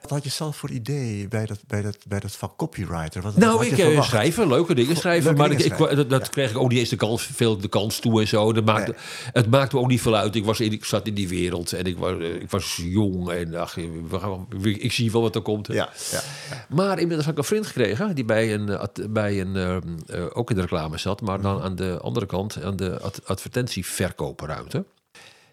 Wat 0.00 0.10
had 0.10 0.24
je 0.24 0.30
zelf 0.30 0.56
voor 0.56 0.70
idee 0.70 1.28
bij 1.28 1.46
dat, 1.46 1.58
bij 1.66 1.82
dat, 1.82 1.98
bij 2.08 2.20
dat 2.20 2.32
vak 2.36 2.56
copywriter? 2.56 3.22
Wat, 3.22 3.36
Nou, 3.36 3.56
wat 3.56 3.66
ik 3.66 3.78
eh, 3.78 4.02
schrijven, 4.02 4.48
leuke 4.48 4.74
dingen 4.74 4.96
schrijven. 4.96 5.24
leuke 5.24 5.38
maar 5.38 5.48
dingen 5.48 5.64
ik, 5.66 6.00
ik- 6.02 6.08
dat, 6.08 6.28
kreeg 6.30 6.50
ik 6.50 6.58
ook 6.58 6.68
niet 6.68 6.78
eens 6.78 6.88
de 6.88 6.96
kans, 6.96 7.22
veel 7.22 7.58
de 7.58 7.68
kans 7.68 7.98
toe 7.98 8.20
en 8.20 8.28
zo. 8.28 8.52
Dat 8.52 8.64
maakte, 8.64 8.94
Het 9.32 9.50
maakte 9.50 9.76
me 9.76 9.82
ook 9.82 9.88
niet 9.88 10.00
veel 10.00 10.16
uit. 10.16 10.34
Ik, 10.34 10.44
was 10.44 10.60
in, 10.60 10.72
ik 10.72 10.84
zat 10.84 11.06
in 11.06 11.14
die 11.14 11.28
wereld 11.28 11.72
en 11.72 11.84
ik 11.84 11.98
was, 11.98 12.18
eh, 12.18 12.34
ik 12.34 12.50
was 12.50 12.80
jong. 12.82 13.30
En 13.30 13.54
ach, 13.54 13.76
gaan, 14.10 14.46
ik 14.62 14.92
zie 14.92 15.12
wel 15.12 15.22
wat 15.22 15.34
er 15.34 15.42
komt. 15.42 15.66
Ja, 15.66 15.88
ja. 16.10 16.20
Maar 16.68 16.92
inmiddels 16.98 17.24
had 17.24 17.32
ik 17.32 17.38
een 17.38 17.44
vriend 17.44 17.66
gekregen 17.66 18.14
die 18.14 18.24
bij 18.24 18.54
een, 18.54 18.68
eh, 18.68 18.84
bij 19.10 19.40
een 19.40 19.56
eh, 19.56 19.76
eh, 19.76 20.26
ook 20.32 20.50
in 20.50 20.56
de 20.56 20.62
reclame 20.62 20.98
zat, 20.98 21.20
maar 21.20 21.40
dan 21.40 21.62
aan 21.62 21.76
de 21.76 21.98
andere 22.02 22.26
kant, 22.26 22.62
aan 22.62 22.76
de 22.76 23.00
ad- 23.00 23.20
advertentieverkoopruimte. 23.24 24.84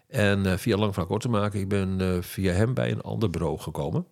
En 0.08 0.46
eh, 0.46 0.58
via 0.58 0.78
lang 0.78 0.92
verhaal 0.92 1.10
kort 1.10 1.22
te 1.22 1.30
maken, 1.30 1.60
ik 1.60 1.68
ben 1.68 1.96
eh, 2.00 2.08
via 2.22 2.54
hem 2.54 2.74
bij 2.74 2.92
een 2.92 3.02
ander 3.02 3.30
bureau 3.30 3.60
gekomen. 3.60 4.06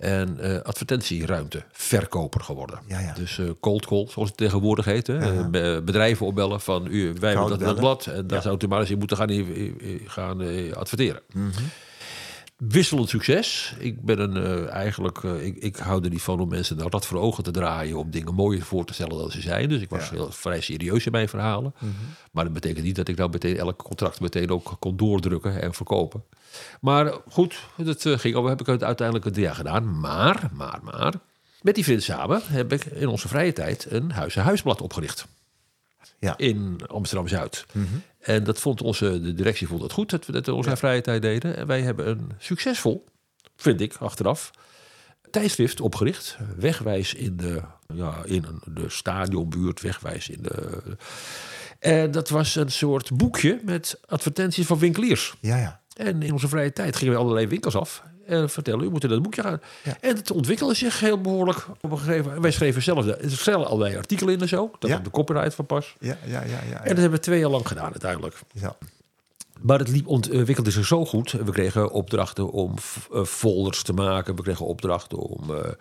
En 0.00 0.38
eh, 0.40 0.60
advertentieruimte 0.62 1.62
verkoper 1.72 2.40
geworden. 2.40 2.78
Ja, 2.86 3.00
ja. 3.00 3.12
Dus 3.14 3.38
eh, 3.38 3.46
cold 3.60 3.86
call, 3.86 4.06
zoals 4.08 4.28
het 4.28 4.36
tegenwoordig 4.36 4.84
heet. 4.84 5.06
Hè? 5.06 5.18
Eh, 5.18 5.46
be- 5.46 5.82
bedrijven 5.84 6.26
opbellen 6.26 6.60
van 6.60 6.86
u, 6.90 7.12
wij 7.20 7.30
hebben 7.30 7.48
dat, 7.48 7.60
dat 7.60 7.76
blad. 7.76 8.06
En 8.06 8.26
daar 8.26 8.42
zou 8.42 8.56
u 8.58 8.66
maar 8.66 8.80
eens 8.80 8.90
in 8.90 8.98
moeten 8.98 9.16
gaan, 9.16 9.30
gaan 10.06 10.40
adverteren. 10.74 11.20
Mhm. 11.32 11.48
Wisselend 12.56 13.08
succes. 13.08 13.74
Ik 13.78 14.02
ben 14.02 14.18
een 14.18 14.68
eigenlijk, 14.68 15.18
ik, 15.22 15.56
ik 15.56 15.76
hou 15.76 16.04
er 16.04 16.10
niet 16.10 16.22
van 16.22 16.40
om 16.40 16.48
mensen 16.48 16.76
de 16.76 16.86
rad 16.88 17.06
voor 17.06 17.18
ogen 17.20 17.44
te 17.44 17.50
draaien, 17.50 17.96
om 17.96 18.10
dingen 18.10 18.34
mooier 18.34 18.62
voor 18.62 18.84
te 18.84 18.94
stellen 18.94 19.18
dan 19.18 19.30
ze 19.30 19.40
zijn. 19.40 19.68
Dus 19.68 19.80
ik 19.80 19.90
was 19.90 20.10
heel 20.10 20.32
vrij 20.32 20.60
serieus 20.60 21.06
in 21.06 21.12
mijn 21.12 21.28
verhalen. 21.28 21.74
Maar 22.32 22.44
dat 22.44 22.52
betekent 22.52 22.84
niet 22.84 22.96
dat 22.96 23.08
ik 23.08 23.16
nou 23.16 23.30
meteen 23.30 23.56
elk 23.56 23.82
contract 23.82 24.20
meteen 24.20 24.50
ook 24.50 24.76
kon 24.78 24.96
doordrukken 24.96 25.62
en 25.62 25.74
verkopen. 25.74 26.22
Maar 26.80 27.12
goed, 27.28 27.58
dat 27.76 28.04
eh, 28.04 28.18
ging, 28.18 28.48
heb 28.48 28.60
ik 28.60 28.66
het 28.66 28.84
uiteindelijk 28.84 29.26
een 29.36 29.42
jaar 29.42 29.54
gedaan. 29.54 30.00
Maar, 30.00 30.48
maar, 30.52 30.78
maar, 30.82 31.14
met 31.62 31.74
die 31.74 31.84
vriend 31.84 32.02
samen 32.02 32.42
heb 32.44 32.72
ik 32.72 32.84
in 32.84 33.08
onze 33.08 33.28
vrije 33.28 33.52
tijd 33.52 33.86
een 33.90 34.10
huis-en-huisblad 34.10 34.80
opgericht 34.80 35.26
Ja. 36.18 36.36
in 36.36 36.80
Amsterdam 36.86 37.28
Zuid. 37.28 37.66
En 38.20 38.44
dat 38.44 38.58
vond 38.60 38.82
onze 38.82 39.20
de 39.20 39.34
directie 39.34 39.66
vond 39.66 39.82
het 39.82 39.92
goed 39.92 40.10
dat 40.10 40.26
we 40.26 40.32
dat 40.32 40.46
in 40.46 40.52
onze 40.52 40.76
vrije 40.76 41.00
tijd 41.00 41.22
deden. 41.22 41.56
En 41.56 41.66
wij 41.66 41.80
hebben 41.82 42.08
een 42.08 42.30
succesvol, 42.38 43.04
vind 43.56 43.80
ik 43.80 43.94
achteraf, 43.96 44.50
tijdschrift 45.30 45.80
opgericht. 45.80 46.36
Wegwijs 46.56 47.14
in 47.14 47.36
de, 47.36 47.62
ja, 47.94 48.22
in 48.24 48.44
de 48.64 48.88
stadionbuurt, 48.88 49.80
wegwijs 49.80 50.28
in 50.28 50.42
de. 50.42 50.82
En 51.78 52.10
dat 52.10 52.28
was 52.28 52.54
een 52.54 52.70
soort 52.72 53.16
boekje 53.16 53.60
met 53.64 54.00
advertenties 54.06 54.66
van 54.66 54.78
winkeliers. 54.78 55.34
Ja, 55.40 55.56
ja. 55.56 55.80
En 56.00 56.22
in 56.22 56.32
onze 56.32 56.48
vrije 56.48 56.72
tijd 56.72 56.96
gingen 56.96 57.14
we 57.14 57.20
allerlei 57.20 57.46
winkels 57.46 57.76
af 57.76 58.02
en 58.26 58.50
vertellen, 58.50 58.84
u 58.84 58.90
moet 58.90 59.02
in 59.04 59.08
dat 59.08 59.22
boekje 59.22 59.42
gaan. 59.42 59.60
Ja. 59.84 59.96
En 60.00 60.16
het 60.16 60.30
ontwikkelde 60.30 60.74
zich 60.74 61.00
heel 61.00 61.20
behoorlijk 61.20 61.66
op 61.80 61.90
een 61.90 61.98
gegeven 61.98 62.24
moment. 62.24 62.42
Wij 62.42 62.50
schreven 62.50 62.82
zelf, 62.82 63.06
stellen 63.26 63.66
allerlei 63.66 63.96
artikelen 63.96 64.34
in 64.34 64.40
en 64.40 64.48
zo. 64.48 64.70
Dat 64.78 64.90
Ja. 64.90 64.98
de 64.98 65.10
copyright 65.10 65.54
van 65.54 65.66
pas. 65.66 65.96
Ja, 66.00 66.16
ja, 66.26 66.42
ja, 66.42 66.58
ja. 66.70 66.78
En 66.78 66.88
dat 66.88 66.98
hebben 66.98 67.10
we 67.10 67.18
twee 67.18 67.38
jaar 67.38 67.50
lang 67.50 67.68
gedaan 67.68 67.90
uiteindelijk. 67.90 68.40
ja. 68.52 68.76
Maar 69.60 69.78
het 69.78 69.88
liep, 69.88 70.06
ontwikkelde 70.06 70.70
zich 70.70 70.86
zo 70.86 71.06
goed. 71.06 71.30
We 71.30 71.50
kregen 71.52 71.90
opdrachten 71.90 72.50
om 72.50 72.74
eh, 73.12 73.24
folders 73.24 73.82
te 73.82 73.92
maken. 73.92 74.36
We 74.36 74.42
kregen 74.42 74.66
opdrachten 74.66 75.18
om 75.18 75.54
eh, 75.54 75.72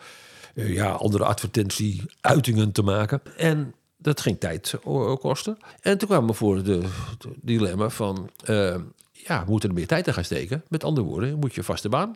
eh, 0.55 0.73
ja, 0.73 0.91
andere 0.91 1.23
advertentie-uitingen 1.23 2.71
te 2.71 2.81
maken. 2.81 3.21
En 3.37 3.73
dat 3.97 4.21
ging 4.21 4.39
tijd 4.39 4.75
kosten. 5.19 5.57
En 5.81 5.97
toen 5.97 6.07
kwamen 6.07 6.27
we 6.29 6.33
voor 6.33 6.63
de, 6.63 6.79
de 7.17 7.29
dilemma 7.41 7.89
van... 7.89 8.29
ja, 9.27 9.43
we 9.45 9.51
moeten 9.51 9.69
er 9.69 9.75
meer 9.75 9.87
tijd 9.87 10.07
in 10.07 10.13
gaan 10.13 10.23
steken. 10.23 10.63
Met 10.67 10.83
andere 10.83 11.07
woorden, 11.07 11.39
moet 11.39 11.55
je 11.55 11.63
vaste 11.63 11.89
baan 11.89 12.15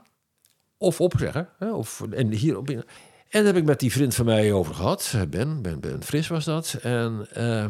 of 0.77 1.01
opzeggen. 1.01 1.49
Hè, 1.57 1.71
of, 1.73 2.01
en 2.11 2.31
hierop 2.31 2.69
in. 2.69 2.77
En 2.77 3.43
daar 3.43 3.53
heb 3.53 3.55
ik 3.61 3.65
met 3.65 3.79
die 3.79 3.91
vriend 3.91 4.15
van 4.15 4.25
mij 4.25 4.51
over 4.53 4.73
gehad. 4.75 5.15
Ben, 5.29 5.61
Ben, 5.61 5.79
ben 5.79 6.03
Fris 6.03 6.27
was 6.27 6.45
dat. 6.45 6.77
En 6.81 7.27
eh, 7.33 7.65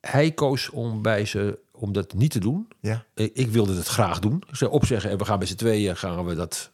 hij 0.00 0.30
koos 0.32 0.70
om 0.70 1.02
bij 1.02 1.24
ze 1.24 1.58
om 1.72 1.92
dat 1.92 2.14
niet 2.14 2.30
te 2.30 2.38
doen. 2.38 2.68
Ja. 2.80 3.04
Ik, 3.14 3.30
ik 3.34 3.48
wilde 3.48 3.76
het 3.76 3.86
graag 3.86 4.18
doen. 4.18 4.42
Ze 4.52 4.70
opzeggen 4.70 5.10
en 5.10 5.18
we 5.18 5.24
gaan 5.24 5.38
met 5.38 5.48
z'n 5.48 5.54
tweeën 5.54 5.96
gaan 5.96 6.24
we 6.24 6.34
dat 6.34 6.70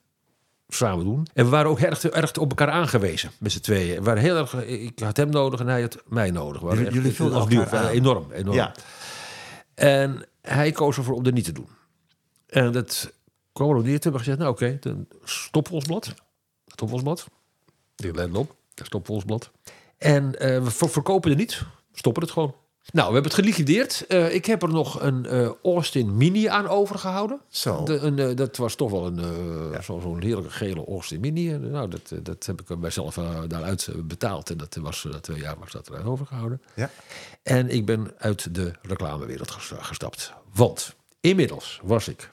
samen 0.69 1.05
doen. 1.05 1.27
En 1.35 1.45
we 1.45 1.51
waren 1.51 1.71
ook 1.71 1.79
erg, 1.81 2.05
erg 2.05 2.37
op 2.37 2.49
elkaar 2.49 2.71
aangewezen 2.71 3.31
met 3.39 3.53
z'n 3.53 3.61
tweeën. 3.61 3.97
We 3.97 4.03
waren 4.03 4.23
heel 4.23 4.37
erg, 4.37 4.55
ik 4.65 4.99
had 4.99 5.17
hem 5.17 5.31
nodig 5.31 5.61
en 5.61 5.67
hij 5.67 5.81
had 5.81 6.03
mij 6.07 6.31
nodig. 6.31 6.61
We 6.63 6.75
Jullie- 6.77 6.93
jullie 6.93 7.13
vulden 7.13 7.39
elkaar 7.39 7.77
aan. 7.79 7.89
Enorm, 7.89 8.31
enorm. 8.33 8.57
Ja. 8.57 8.75
En 9.75 10.27
hij 10.49 10.73
koos 10.73 10.97
ervoor 10.97 11.15
om 11.15 11.23
dat 11.23 11.33
niet 11.33 11.45
te 11.45 11.53
doen. 11.53 11.69
En 12.47 12.73
dat 12.73 13.13
kwam 13.53 13.69
neer. 13.83 14.01
Toen 14.01 14.03
hebben 14.03 14.21
gezegd, 14.21 14.39
nou 14.39 14.51
oké, 14.51 14.77
dan 14.81 15.07
stoppen 15.25 15.73
we 15.73 15.79
ons 15.79 15.87
blad. 15.87 16.15
Stoppen 16.67 16.87
we 16.87 16.93
ons 16.93 17.03
blad. 17.03 17.27
Die 17.95 18.13
op, 18.37 18.57
daar 18.75 18.87
stoppen 18.87 19.11
we 19.11 19.17
ons 19.17 19.25
blad. 19.25 19.51
En 19.99 20.39
eh, 20.39 20.63
we 20.63 20.71
ver- 20.71 20.91
verkopen 20.91 21.31
het 21.31 21.39
niet. 21.39 21.63
Stoppen 21.93 22.23
het 22.23 22.33
gewoon. 22.33 22.55
Nou, 22.93 23.09
we 23.09 23.15
hebben 23.15 23.33
het 23.33 23.41
geliquideerd. 23.41 24.05
Eh, 24.09 24.35
ik 24.35 24.45
heb 24.47 24.63
er 24.63 24.69
nog 24.69 25.03
een 25.03 25.27
eh, 25.27 25.51
Austin 25.63 26.17
Mini 26.17 26.47
aan 26.47 26.69
overgehouden. 26.69 27.41
Zo. 27.49 27.85
De, 27.85 27.97
een, 27.99 28.19
eh, 28.19 28.37
dat 28.37 28.57
was 28.57 28.75
toch 28.75 28.91
wel 28.91 29.07
een 29.07 29.21
zo- 29.83 30.01
zo'n 30.01 30.23
heerlijke 30.23 30.51
gele 30.51 30.85
Austin 30.87 31.21
Mini. 31.21 31.51
Nou, 31.53 31.89
dat, 31.89 32.13
dat 32.23 32.47
heb 32.47 32.61
ik 32.61 32.79
mijzelf 32.79 33.15
daaruit 33.49 33.89
betaald. 34.05 34.51
En 34.51 34.57
dat 34.57 34.75
was 34.81 35.03
dat 35.03 35.23
twee 35.23 35.41
jaar 35.41 35.57
was 35.59 35.73
dat 35.73 35.89
eruit 35.89 36.05
overgehouden. 36.05 36.63
Ja. 36.75 36.91
En 37.43 37.69
ik 37.71 37.85
ben 37.87 38.11
uit 38.19 38.55
de 38.55 38.73
reclamewereld 38.83 39.51
ges- 39.51 39.73
gestapt. 39.79 40.33
Want 40.55 40.95
inmiddels 41.21 41.81
was 41.83 42.09
ik. 42.09 42.31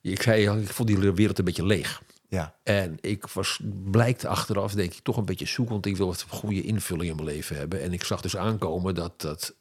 Ik 0.00 0.22
zei, 0.22 0.60
ik 0.60 0.68
vond 0.68 0.88
die 0.88 1.12
wereld 1.12 1.38
een 1.38 1.44
beetje 1.44 1.66
leeg. 1.66 2.02
Ja. 2.28 2.54
En 2.62 2.98
ik 3.00 3.26
was, 3.26 3.60
blijkt 3.90 4.24
achteraf, 4.24 4.72
denk 4.72 4.92
ik, 4.92 5.02
toch 5.02 5.16
een 5.16 5.24
beetje 5.24 5.46
zoekend. 5.46 5.86
Ik 5.86 5.96
wil 5.96 6.06
wat 6.06 6.24
goede 6.28 6.62
invulling 6.62 7.10
in 7.10 7.16
mijn 7.16 7.28
leven 7.28 7.56
hebben. 7.56 7.82
En 7.82 7.92
ik 7.92 8.04
zag 8.04 8.20
dus 8.20 8.36
aankomen 8.36 8.94
dat 8.94 9.20
dat 9.20 9.54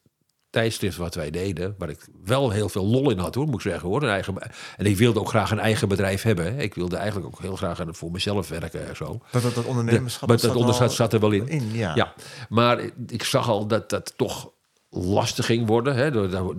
tijdschrift 0.55 0.97
wat 0.97 1.15
wij 1.15 1.29
deden, 1.29 1.75
waar 1.77 1.89
ik 1.89 2.07
wel 2.23 2.49
heel 2.49 2.69
veel 2.69 2.85
lol 2.85 3.11
in 3.11 3.17
had, 3.17 3.35
hoor, 3.35 3.45
moet 3.45 3.55
ik 3.55 3.61
zeggen. 3.61 3.89
Hoor. 3.89 4.03
Een 4.03 4.09
eigen, 4.09 4.37
en 4.77 4.85
ik 4.85 4.97
wilde 4.97 5.19
ook 5.19 5.29
graag 5.29 5.51
een 5.51 5.59
eigen 5.59 5.87
bedrijf 5.87 6.21
hebben. 6.21 6.45
Hè. 6.45 6.61
Ik 6.61 6.73
wilde 6.73 6.95
eigenlijk 6.95 7.27
ook 7.27 7.41
heel 7.41 7.55
graag 7.55 7.83
voor 7.87 8.11
mezelf 8.11 8.47
werken 8.47 8.87
en 8.87 8.95
zo. 8.95 9.21
Dat, 9.31 9.41
dat, 9.41 9.55
dat 9.55 9.65
ondernemerschap 9.65 10.29
maar 10.29 10.39
zat 10.39 10.53
dat 10.53 10.79
al 10.79 10.89
zat 10.89 11.13
er 11.13 11.19
wel 11.19 11.31
in. 11.31 11.47
in, 11.47 11.69
ja. 11.73 11.95
Ja, 11.95 12.13
maar 12.49 12.79
ik 13.07 13.23
zag 13.23 13.49
al 13.49 13.67
dat 13.67 13.89
dat 13.89 14.13
toch 14.15 14.51
lastig 14.95 15.45
ging 15.45 15.67
worden. 15.67 15.95
Hè. 15.95 16.11
Daar- 16.29 16.57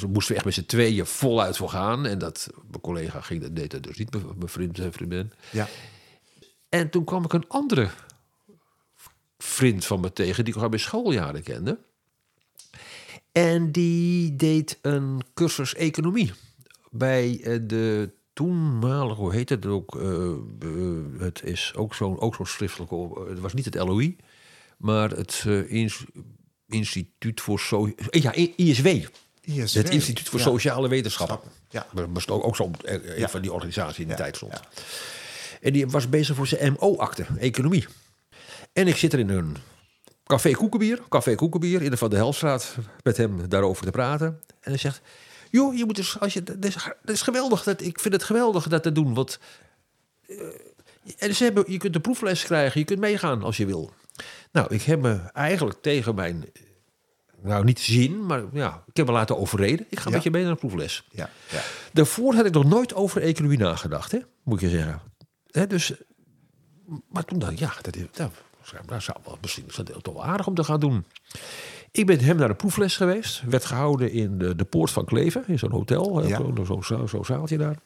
We 0.00 0.06
moesten 0.12 0.34
echt 0.36 0.44
met 0.44 0.54
z'n 0.54 0.64
tweeën 0.66 1.06
voluit 1.06 1.56
voor 1.56 1.68
gaan. 1.68 2.06
En 2.06 2.18
dat, 2.18 2.48
mijn 2.68 2.80
collega 2.80 3.20
ging, 3.20 3.42
dat 3.42 3.56
deed 3.56 3.70
dat 3.70 3.82
dus 3.82 3.96
niet, 3.98 4.10
mijn 4.12 4.48
vriend 4.48 4.78
en 4.78 4.92
vriendin. 4.92 5.32
Ja. 5.52 5.68
En 6.68 6.90
toen 6.90 7.04
kwam 7.04 7.24
ik 7.24 7.32
een 7.32 7.48
andere 7.48 7.88
vriend 9.38 9.84
van 9.86 10.00
me 10.00 10.12
tegen... 10.12 10.44
die 10.44 10.54
ik 10.54 10.62
al 10.62 10.68
bij 10.68 10.78
schooljaren 10.78 11.42
kende. 11.42 11.78
En 13.32 13.72
die 13.72 14.36
deed 14.36 14.78
een 14.82 15.20
cursus 15.34 15.74
economie... 15.74 16.32
bij 16.90 17.40
eh, 17.42 17.58
de 17.62 18.10
toenmalige, 18.32 19.20
hoe 19.20 19.32
heet 19.32 19.48
het 19.48 19.66
ook? 19.66 19.96
eh, 19.96 20.30
eh, 20.60 21.18
het 21.18 21.42
is 21.44 21.72
ook 21.76 21.94
zo'n 21.94 22.20
ook 22.20 22.34
zo'n 22.34 22.46
schriftelijke... 22.46 23.24
Het 23.28 23.40
was 23.40 23.54
niet 23.54 23.64
het 23.64 23.74
LOI, 23.74 24.16
maar 24.78 25.10
het 25.10 25.44
ins- 25.68 26.04
Instituut 26.70 27.40
voor... 27.40 27.60
So 27.60 27.92
ja, 28.10 28.36
I- 28.36 28.52
ISW. 28.56 28.86
ISW. 29.44 29.76
Het 29.76 29.90
Instituut 29.90 30.28
voor 30.28 30.38
Ja. 30.38 30.44
Sociale 30.44 30.88
Wetenschappen. 30.88 31.38
Ja. 31.70 31.86
Dat 31.94 32.06
was 32.12 32.28
ook, 32.28 32.44
ook 32.44 32.56
zo'n 32.56 32.74
eh, 32.84 32.92
een 32.94 33.18
Ja. 33.18 33.28
van 33.28 33.40
die 33.42 33.52
organisaties 33.52 33.98
in 33.98 34.04
die 34.06 34.16
Ja, 34.16 34.22
tijd 34.22 34.36
stond. 34.36 34.52
ja. 34.52 34.62
En 35.60 35.72
die 35.72 35.86
was 35.86 36.08
bezig 36.08 36.36
voor 36.36 36.46
zijn 36.46 36.76
MO-akte, 36.80 37.26
economie. 37.38 37.86
En 38.72 38.86
ik 38.88 38.96
zit 38.96 39.12
er 39.12 39.18
in 39.18 39.28
een 39.28 39.56
café 40.26 40.50
Koekenbier, 40.52 41.00
café 41.08 41.34
Koekenbier 41.34 41.82
in 41.82 41.90
de 41.90 41.96
Van 41.96 42.10
de 42.10 42.16
Helstraat, 42.16 42.74
met 43.02 43.16
hem 43.16 43.48
daarover 43.48 43.84
te 43.84 43.90
praten. 43.90 44.26
En 44.60 44.70
hij 44.70 44.76
zegt, 44.76 45.00
joh, 45.50 45.76
je 45.76 45.84
moet 45.84 45.96
dus, 45.96 46.18
als 46.20 46.32
je, 46.32 46.42
dat 46.42 46.64
is, 46.64 46.74
dat 47.02 47.14
is 47.14 47.22
geweldig, 47.22 47.62
dat, 47.62 47.80
ik 47.82 48.00
vind 48.00 48.14
het 48.14 48.22
geweldig 48.24 48.68
dat 48.68 48.82
te 48.82 48.92
doen, 48.92 49.14
want 49.14 49.38
eh, 50.28 50.36
En 51.18 51.34
ze 51.34 51.44
hebben, 51.44 51.64
je 51.66 51.78
kunt 51.78 51.92
de 51.92 52.00
proefles 52.00 52.42
krijgen, 52.44 52.80
je 52.80 52.86
kunt 52.86 53.00
meegaan 53.00 53.42
als 53.42 53.56
je 53.56 53.66
wil. 53.66 53.90
Nou, 54.52 54.74
ik 54.74 54.82
heb 54.82 55.00
me 55.00 55.16
eigenlijk 55.32 55.82
tegen 55.82 56.14
mijn, 56.14 56.44
nou 57.42 57.64
niet 57.64 57.80
zin, 57.80 58.26
maar 58.26 58.42
ja, 58.52 58.82
ik 58.86 58.96
heb 58.96 59.06
me 59.06 59.12
laten 59.12 59.38
overreden. 59.38 59.86
Ik 59.90 60.00
ga 60.00 60.08
Ja. 60.08 60.14
met 60.14 60.24
je 60.24 60.30
mee 60.30 60.42
naar 60.44 60.52
de 60.52 60.58
proefles. 60.58 61.06
Ja, 61.10 61.30
ja. 61.50 61.60
Daarvoor 61.92 62.34
had 62.34 62.46
ik 62.46 62.52
nog 62.52 62.64
nooit 62.64 62.94
over 62.94 63.22
economie 63.22 63.58
nagedacht, 63.58 64.12
hè? 64.12 64.18
moet 64.42 64.60
je 64.60 64.68
zeggen. 64.68 65.00
Hè, 65.50 65.66
dus, 65.66 65.92
maar 67.08 67.24
toen 67.24 67.38
dacht 67.38 67.52
ik, 67.52 67.58
ja, 67.58 67.72
dat, 67.80 67.96
is, 67.96 68.02
dat, 68.12 68.30
dat 68.86 69.02
zou 69.02 69.18
wel, 69.24 69.38
misschien 69.40 69.64
is 69.68 69.74
dat 69.74 70.02
toch 70.02 70.14
wel 70.14 70.24
aardig 70.24 70.46
om 70.46 70.54
te 70.54 70.64
gaan 70.64 70.80
doen. 70.80 71.04
Ik 71.92 72.06
ben 72.06 72.20
hem 72.20 72.36
naar 72.36 72.48
de 72.48 72.54
proefles 72.54 72.96
geweest. 72.96 73.42
Werd 73.48 73.64
gehouden 73.64 74.12
in 74.12 74.38
de, 74.38 74.56
de 74.56 74.64
Poort 74.64 74.90
van 74.90 75.04
Kleven, 75.04 75.44
in 75.46 75.58
zo'n 75.58 75.70
hotel. 75.70 76.26
Ja. 76.26 76.36
Zo'n 76.36 76.66
zo, 76.66 76.80
zo, 76.80 77.06
zo 77.06 77.22
zaaltje 77.22 77.58
daar. 77.58 77.76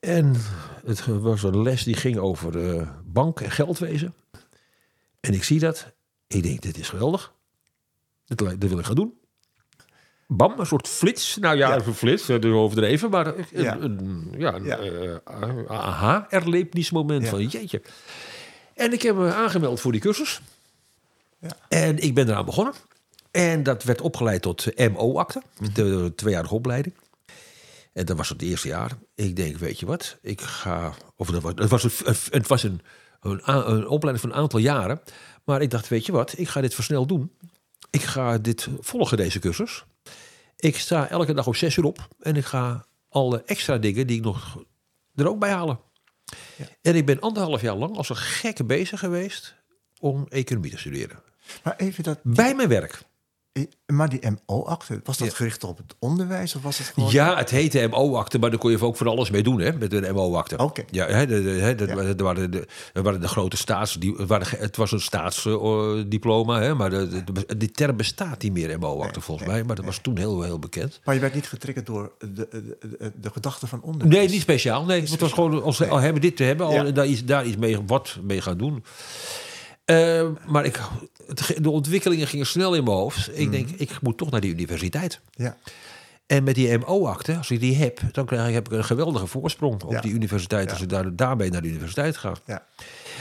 En 0.00 0.34
het 0.84 1.06
was 1.06 1.42
een 1.42 1.62
les 1.62 1.84
die 1.84 1.94
ging 1.96 2.18
over 2.18 2.74
eh, 2.76 2.88
bank 3.04 3.40
en 3.40 3.50
geldwezen. 3.50 4.14
En 5.20 5.34
ik 5.34 5.44
zie 5.44 5.58
dat. 5.58 5.92
Ik 6.26 6.42
denk, 6.42 6.60
dit 6.60 6.78
is 6.78 6.88
geweldig. 6.88 7.32
Dit, 8.24 8.38
dit 8.38 8.68
wil 8.70 8.78
ik 8.78 8.84
gaan 8.84 8.94
doen. 8.94 9.14
Bam, 10.26 10.58
een 10.58 10.66
soort 10.66 10.88
flits. 10.88 11.36
Nou 11.36 11.56
ja, 11.56 11.68
Ja. 11.68 11.84
een 11.86 11.94
flits, 11.94 12.28
eh, 12.28 12.40
dus 12.40 12.52
overdreven. 12.52 13.10
Maar 13.10 13.26
een, 13.26 13.44
Ja. 13.52 13.76
een, 13.78 14.34
ja, 14.38 14.54
een 14.54 14.64
Ja. 14.64 14.78
eh, 14.78 15.64
aha-erlebnismoment 15.66 17.28
van 17.28 17.46
jeetje. 17.46 17.82
En 18.74 18.92
ik 18.92 19.02
heb 19.02 19.16
me 19.16 19.32
aangemeld 19.34 19.80
voor 19.80 19.92
die 19.92 20.00
cursus. 20.00 20.40
Ja. 21.38 21.50
En 21.68 21.98
ik 21.98 22.14
ben 22.14 22.28
eraan 22.28 22.44
begonnen. 22.44 22.74
En 23.30 23.62
dat 23.62 23.82
werd 23.84 24.00
opgeleid 24.00 24.42
tot 24.42 24.78
MO-akte, 24.90 25.42
de 25.74 26.12
tweejarige 26.16 26.54
opleiding. 26.54 26.94
En 27.92 28.04
dat 28.04 28.16
was 28.16 28.28
het 28.28 28.42
eerste 28.42 28.68
jaar. 28.68 28.90
Ik 29.14 29.36
denk, 29.36 29.56
weet 29.56 29.80
je 29.80 29.86
wat, 29.86 30.16
ik 30.22 30.40
ga... 30.40 30.94
Of 31.16 31.30
dat 31.30 31.42
was, 31.42 31.52
het 31.56 31.68
was, 31.70 31.84
een, 31.84 32.14
het 32.30 32.46
was 32.46 32.62
een, 32.62 32.80
een, 33.20 33.88
opleiding 33.88 34.20
van 34.20 34.30
een 34.30 34.42
aantal 34.42 34.58
jaren. 34.58 35.00
Maar 35.44 35.62
ik 35.62 35.70
dacht, 35.70 35.88
weet 35.88 36.06
je 36.06 36.12
wat, 36.12 36.38
ik 36.38 36.48
ga 36.48 36.60
dit 36.60 36.74
versneld 36.74 37.08
doen. 37.08 37.32
Ik 37.90 38.02
ga 38.02 38.38
dit 38.38 38.68
volgen, 38.80 39.16
deze 39.16 39.38
cursus. 39.38 39.84
Ik 40.56 40.78
sta 40.78 41.08
elke 41.08 41.34
dag 41.34 41.46
om 41.46 41.54
zes 41.54 41.76
uur 41.76 41.84
op. 41.84 42.08
En 42.20 42.36
ik 42.36 42.44
ga 42.44 42.86
alle 43.08 43.42
extra 43.44 43.78
dingen 43.78 44.06
die 44.06 44.16
ik 44.16 44.24
nog 44.24 44.64
er 45.14 45.28
ook 45.28 45.38
bij 45.38 45.50
halen. 45.50 45.80
En 46.82 46.96
ik 46.96 47.06
ben 47.06 47.20
anderhalf 47.20 47.60
jaar 47.60 47.76
lang 47.76 47.96
als 47.96 48.08
een 48.08 48.16
gekke 48.16 48.64
bezig 48.64 49.00
geweest 49.00 49.54
om 49.98 50.26
economie 50.28 50.70
te 50.70 50.78
studeren. 50.78 51.22
Maar 51.64 51.76
even 51.76 52.02
dat... 52.02 52.18
Bij 52.22 52.54
mijn 52.54 52.68
werk. 52.68 53.02
Maar 53.86 54.08
die 54.08 54.20
MO-akte, 54.46 55.00
was 55.04 55.18
dat 55.18 55.28
Ja. 55.28 55.34
gericht 55.34 55.64
op 55.64 55.76
het 55.76 55.94
onderwijs 55.98 56.54
of 56.56 56.62
was 56.62 56.78
het 56.78 56.86
gewoon... 56.86 57.10
Ja, 57.12 57.36
het 57.36 57.50
heette 57.50 57.86
MO-akte, 57.90 58.38
maar 58.38 58.50
daar 58.50 58.58
kon 58.58 58.70
je 58.70 58.80
ook 58.84 58.96
van 58.96 59.06
alles 59.06 59.30
mee 59.30 59.42
doen, 59.42 59.60
hè, 59.60 59.72
met 59.72 59.92
een 59.92 60.14
MO-akte. 60.14 60.56
Oké. 60.56 60.82
Ja, 60.90 61.06
hè, 61.06 61.26
de, 61.26 61.42
de, 61.42 61.48
hè, 61.50 61.74
dat 61.74 61.88
Ja. 61.88 61.94
waren- 61.94 62.16
er 62.18 62.24
waren 62.24 62.50
de, 62.50 62.66
waren 62.92 63.20
de 63.20 63.28
grote 63.28 63.56
staats... 63.56 63.94
Die, 63.94 64.14
waren, 64.26 64.58
het 64.58 64.76
was 64.76 64.92
een 64.92 65.00
staatsdiploma, 65.00 66.60
hè, 66.60 66.74
maar 66.74 66.90
de, 66.90 67.22
de, 67.24 67.56
die 67.56 67.70
term 67.70 67.96
bestaat 67.96 68.42
niet 68.42 68.52
meer, 68.52 68.78
MO-akte, 68.78 69.12
Nee, 69.14 69.24
volgens 69.24 69.46
nee, 69.46 69.56
mij. 69.56 69.66
Maar 69.66 69.76
dat 69.76 69.84
was 69.84 69.98
toen 69.98 70.16
heel, 70.18 70.42
heel 70.42 70.58
bekend. 70.58 71.00
Maar 71.04 71.14
je 71.14 71.20
werd 71.20 71.34
niet 71.34 71.48
getriggerd 71.48 71.86
door 71.86 72.12
de, 72.18 72.76
de, 73.20 73.30
gedachte 73.32 73.66
van 73.66 73.82
onderwijs? 73.82 74.14
Nee, 74.14 74.28
niet 74.28 74.40
speciaal. 74.40 74.84
Nee, 74.84 75.00
het 75.00 75.20
was 75.20 75.32
gewoon 75.32 75.62
als 75.62 75.88
al 75.88 75.98
hebben 75.98 76.22
dit 76.22 76.36
te 76.36 76.42
hebben, 76.44 76.66
al, 76.66 76.72
Ja. 76.72 76.90
daar 76.90 77.06
iets, 77.06 77.24
daar 77.24 77.46
iets 77.46 77.56
mee, 77.56 77.78
wat 77.86 78.18
mee 78.22 78.40
gaan 78.40 78.58
doen. 78.58 78.84
Eh, 79.84 80.28
maar 80.46 80.64
ik, 80.64 80.80
de 81.60 81.70
ontwikkelingen 81.70 82.26
gingen 82.26 82.46
snel 82.46 82.74
in 82.74 82.84
mijn 82.84 82.96
hoofd. 82.96 83.30
Ik 83.38 83.50
denk, 83.52 83.68
ik 83.76 83.90
moet 84.02 84.18
toch 84.18 84.30
naar 84.30 84.40
de 84.40 84.48
universiteit. 84.48 85.20
Ja, 85.30 85.56
En 86.26 86.44
met 86.44 86.54
die 86.54 86.78
MO-akte, 86.78 87.36
als 87.36 87.50
ik 87.50 87.60
die 87.60 87.76
heb, 87.76 88.00
dan 88.12 88.26
krijg 88.26 88.48
ik, 88.48 88.54
heb 88.54 88.66
ik 88.66 88.72
een 88.72 88.84
geweldige 88.84 89.26
voorsprong 89.26 89.82
op 89.82 89.92
Ja. 89.92 90.00
die 90.00 90.12
universiteit. 90.12 90.64
Ja. 90.66 90.72
Als 90.72 90.82
ik 90.82 90.88
daar, 90.88 91.16
daarmee 91.16 91.50
naar 91.50 91.62
de 91.62 91.68
universiteit 91.68 92.16
ga. 92.16 92.32
ja. 92.46 92.64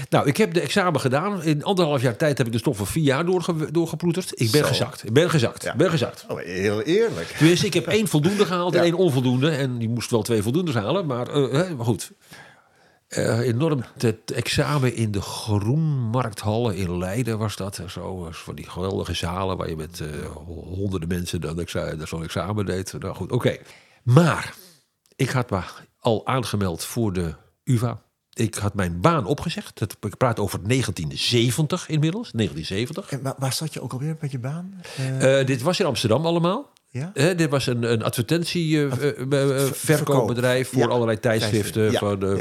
Nou, 0.10 0.28
ik 0.28 0.38
heb 0.38 0.54
de 0.54 0.62
examen 0.62 1.00
gedaan. 1.02 1.43
In 1.43 1.63
anderhalf 1.63 2.02
jaar 2.02 2.15
tijd 2.15 2.38
heb 2.38 2.48
ik 2.48 2.54
de 2.54 2.60
stof 2.60 2.78
van 2.78 2.88
vier 2.88 3.04
jaar 3.04 3.26
doorge, 3.26 3.72
doorgeploeterd. 3.72 4.32
Ik 4.41 4.52
ben 4.52 4.62
Zo. 4.62 4.67
gezakt. 4.67 5.04
Ik 5.04 5.13
ben 5.13 5.30
gezakt. 5.30 5.63
Ja. 5.63 5.72
Ik 5.72 5.78
ben 5.78 5.89
gezakt. 5.89 6.26
Oh, 6.28 6.39
heel 6.39 6.82
eerlijk. 6.82 7.28
Tenminste, 7.38 7.65
ik 7.65 7.74
heb 7.74 7.88
één 7.88 8.08
voldoende 8.15 8.45
gehaald 8.45 8.74
en 8.74 8.80
Ja. 8.80 8.86
één 8.86 8.93
onvoldoende. 8.93 9.50
En 9.50 9.78
die 9.78 9.89
moest 9.89 10.10
wel 10.12 10.22
twee 10.22 10.41
voldoendes 10.41 10.76
halen, 10.76 11.06
maar, 11.06 11.28
eh, 11.28 11.69
goed. 11.78 12.12
Eh, 13.10 13.39
enorm 13.39 13.84
het 13.98 14.32
examen 14.32 14.95
in 14.95 15.12
de 15.12 15.22
Groenmarkthallen 15.22 16.76
in 16.76 16.98
Leiden 16.98 17.38
was 17.38 17.56
dat. 17.56 17.82
Zo, 17.88 18.28
van 18.32 18.56
die 18.56 18.69
geweldige 18.69 19.13
zalen 19.13 19.58
waar 19.58 19.69
je 19.69 19.76
met 19.76 20.00
eh, 20.00 20.08
honderden 20.45 21.10
mensen 21.10 21.41
dan 21.41 21.65
zo'n 22.04 22.24
examen 22.24 22.65
deed. 22.65 22.93
Nou 23.00 23.15
goed, 23.15 23.32
oké. 23.32 23.58
Maar 24.04 24.54
ik 25.15 25.30
had 25.30 25.50
me 25.50 25.62
al 26.00 26.28
aangemeld 26.28 26.84
voor 26.84 27.13
de 27.13 27.36
UvA. 27.63 28.02
Ik 28.34 28.56
had 28.56 28.74
mijn 28.74 29.02
baan 29.02 29.26
opgezegd. 29.26 29.82
Ik 30.00 30.17
praat 30.17 30.39
over 30.39 30.60
1970 30.67 31.88
inmiddels. 31.88 32.32
1970. 32.32 33.12
En 33.12 33.24
waar, 33.24 33.36
waar 33.38 33.54
zat 33.54 33.74
je 33.74 33.82
ook 33.82 33.91
alweer 33.91 34.17
met 34.19 34.32
je 34.32 34.39
baan? 34.39 34.82
Eh, 35.19 35.45
dit 35.45 35.62
was 35.62 35.80
in 35.80 35.86
Amsterdam 35.86 36.26
allemaal. 36.26 36.74
Ja? 36.89 37.12
Hè, 37.13 37.36
dit 37.36 37.49
was 37.49 37.67
een, 37.67 37.91
een 37.91 38.04
advertentie-verkoopbedrijf 38.04 40.69
voor 40.69 40.82
Ja. 40.82 40.88
allerlei 40.88 41.19
tijdschriften, 41.19 41.91
ja, 41.91 41.99
van, 41.99 42.23
eh, 42.23 42.39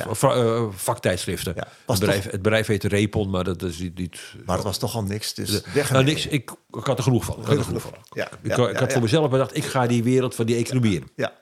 eh, 0.56 0.64
vaktijdschriften. 0.70 1.54
Het, 1.56 1.66
bedrijf, 1.86 2.22
toch- 2.22 2.32
het 2.32 2.42
bedrijf 2.42 2.66
heette 2.66 2.88
Repon, 2.88 3.30
maar 3.30 3.44
dat 3.44 3.62
is 3.62 3.78
niet. 3.94 4.20
Maar 4.46 4.54
het 4.56 4.64
was 4.64 4.78
toch 4.78 4.94
al 4.94 5.02
niks, 5.02 5.34
dus 5.34 5.62
nou, 5.90 6.04
niks, 6.04 6.26
ik, 6.26 6.50
ik 6.70 6.84
had 6.84 6.98
er 6.98 7.04
genoeg 7.04 7.24
van. 7.24 7.40
Ik 7.40 7.46
had 7.46 7.58
genoeg 7.58 7.82
van. 7.82 7.92
Ja, 8.12 8.28
ik, 8.42 8.76
had 8.76 8.92
voor 8.92 9.02
mezelf 9.02 9.30
bedacht, 9.30 9.56
ik 9.56 9.64
ga 9.64 9.86
die 9.86 10.02
wereld 10.02 10.34
van 10.34 10.46
die 10.46 10.56
economie 10.56 10.94
in. 10.94 11.08
Ja, 11.16 11.32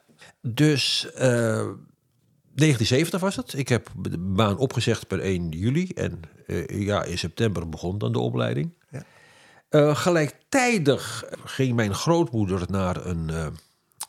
Dus 0.43 1.11
eh 1.15 1.67
1970 2.55 3.21
was 3.21 3.37
het. 3.37 3.55
Ik 3.59 3.69
heb 3.69 3.89
de 3.99 4.19
baan 4.19 4.59
opgezegd 4.59 5.07
per 5.07 5.21
1 5.21 5.49
juli. 5.51 5.89
En 5.95 6.21
eh, 6.47 6.87
ja, 6.87 7.05
in 7.05 7.19
september 7.19 7.69
begon 7.69 7.99
dan 7.99 8.13
de 8.13 8.19
opleiding. 8.19 8.73
Ja. 9.77 9.89
Eh, 9.89 9.97
gelijktijdig 9.97 11.25
ging 11.45 11.75
mijn 11.75 11.95
grootmoeder 11.95 12.65
naar 12.71 13.07
een 13.07 13.31
eh 13.31 13.47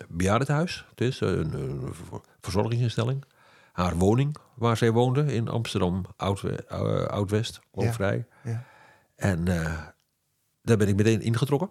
bejaardentehuis. 0.07 0.85
Het 0.89 1.01
is 1.01 1.19
een, 1.19 1.53
een 1.53 1.93
ver- 1.93 2.21
verzorgingsinstelling. 2.41 3.23
Haar 3.71 3.95
woning, 3.95 4.35
waar 4.55 4.77
zij 4.77 4.91
woonde 4.91 5.33
in 5.33 5.47
Amsterdam, 5.47 6.05
Oud, 6.15 6.43
eh, 6.43 7.05
Oud-West, 7.05 7.59
ja. 7.71 8.63
En 9.15 9.45
daar 10.61 10.77
ben 10.77 10.87
ik 10.87 10.95
meteen 10.95 11.21
ingetrokken. 11.21 11.69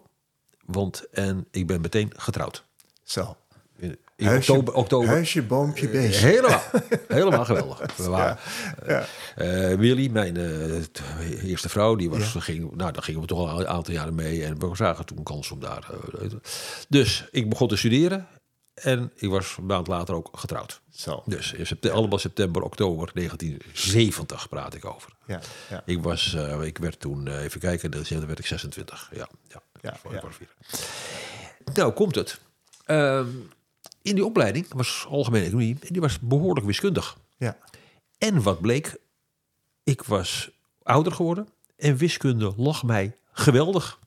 Want, 0.65 1.09
en 1.09 1.47
ik 1.51 1.67
ben 1.67 1.81
meteen 1.81 2.11
getrouwd. 2.15 2.65
Zo. 3.03 3.37
In, 4.17 4.25
Huisje, 4.27 4.51
oktober, 4.51 4.73
oktober 4.73 5.07
huisje, 5.09 5.43
boompje, 5.43 5.89
beestje. 5.89 6.25
Helemaal, 6.25 6.61
helemaal 7.07 7.45
geweldig. 7.45 7.95
We 7.95 8.09
waren, 8.09 8.37
ja. 8.87 9.05
eh, 9.35 9.73
Willy, 9.73 10.09
mijn 10.09 10.37
eh, 10.37 11.43
eerste 11.49 11.69
vrouw, 11.69 11.95
die 11.95 12.09
was, 12.09 12.35
ging, 12.39 12.75
nou, 12.75 12.91
daar 12.91 13.03
gingen 13.03 13.21
we 13.21 13.27
toch 13.27 13.39
al 13.51 13.59
een 13.59 13.67
aantal 13.67 13.93
jaren 13.93 14.15
mee. 14.15 14.43
En 14.45 14.59
we 14.59 14.75
zagen 14.75 15.05
toen 15.05 15.23
kans 15.23 15.51
om 15.51 15.59
daar. 15.59 15.87
eh, 16.21 16.27
dus 16.89 17.27
ik 17.31 17.49
begon 17.49 17.67
te 17.67 17.75
studeren. 17.75 18.27
En 18.73 19.11
ik 19.15 19.29
was 19.29 19.55
een 19.57 19.65
maand 19.65 19.87
later 19.87 20.15
ook 20.15 20.29
getrouwd. 20.33 20.81
Zo. 20.91 21.23
Dus 21.25 21.53
in 21.53 21.65
september, 21.67 21.99
allemaal 21.99 22.19
september, 22.19 22.61
oktober 22.61 23.11
1970 23.13 24.49
praat 24.49 24.73
ik 24.73 24.85
over. 24.85 25.11
Ja, 25.27 25.39
ja. 25.69 25.81
Ik, 25.85 26.03
was, 26.03 26.33
eh, 26.33 26.61
ik 26.61 26.77
werd 26.77 26.99
toen, 26.99 27.27
eh, 27.27 27.43
even 27.43 27.59
kijken, 27.59 27.91
dan 27.91 28.03
werd 28.27 28.39
ik 28.39 28.45
26. 28.45 29.09
Ja, 29.15 29.27
ja, 29.47 29.61
Ja. 29.81 29.97
Nou, 31.73 31.91
komt 31.91 32.15
het. 32.15 32.39
Ehm, 32.85 33.27
in 34.07 34.15
die 34.15 34.25
opleiding 34.25 34.73
was 34.73 35.05
algemene 35.09 35.45
economie, 35.45 35.77
en 35.81 35.87
die 35.93 36.01
was 36.01 36.19
behoorlijk 36.19 36.65
wiskundig. 36.65 37.17
ja. 37.37 37.57
En 38.17 38.41
wat 38.41 38.61
bleek, 38.61 38.97
ik 39.83 40.03
was 40.03 40.49
ouder 40.83 41.11
geworden 41.11 41.47
en 41.75 41.97
wiskunde 41.97 42.53
lag 42.57 42.83
mij 42.83 43.17
geweldig. 43.31 43.99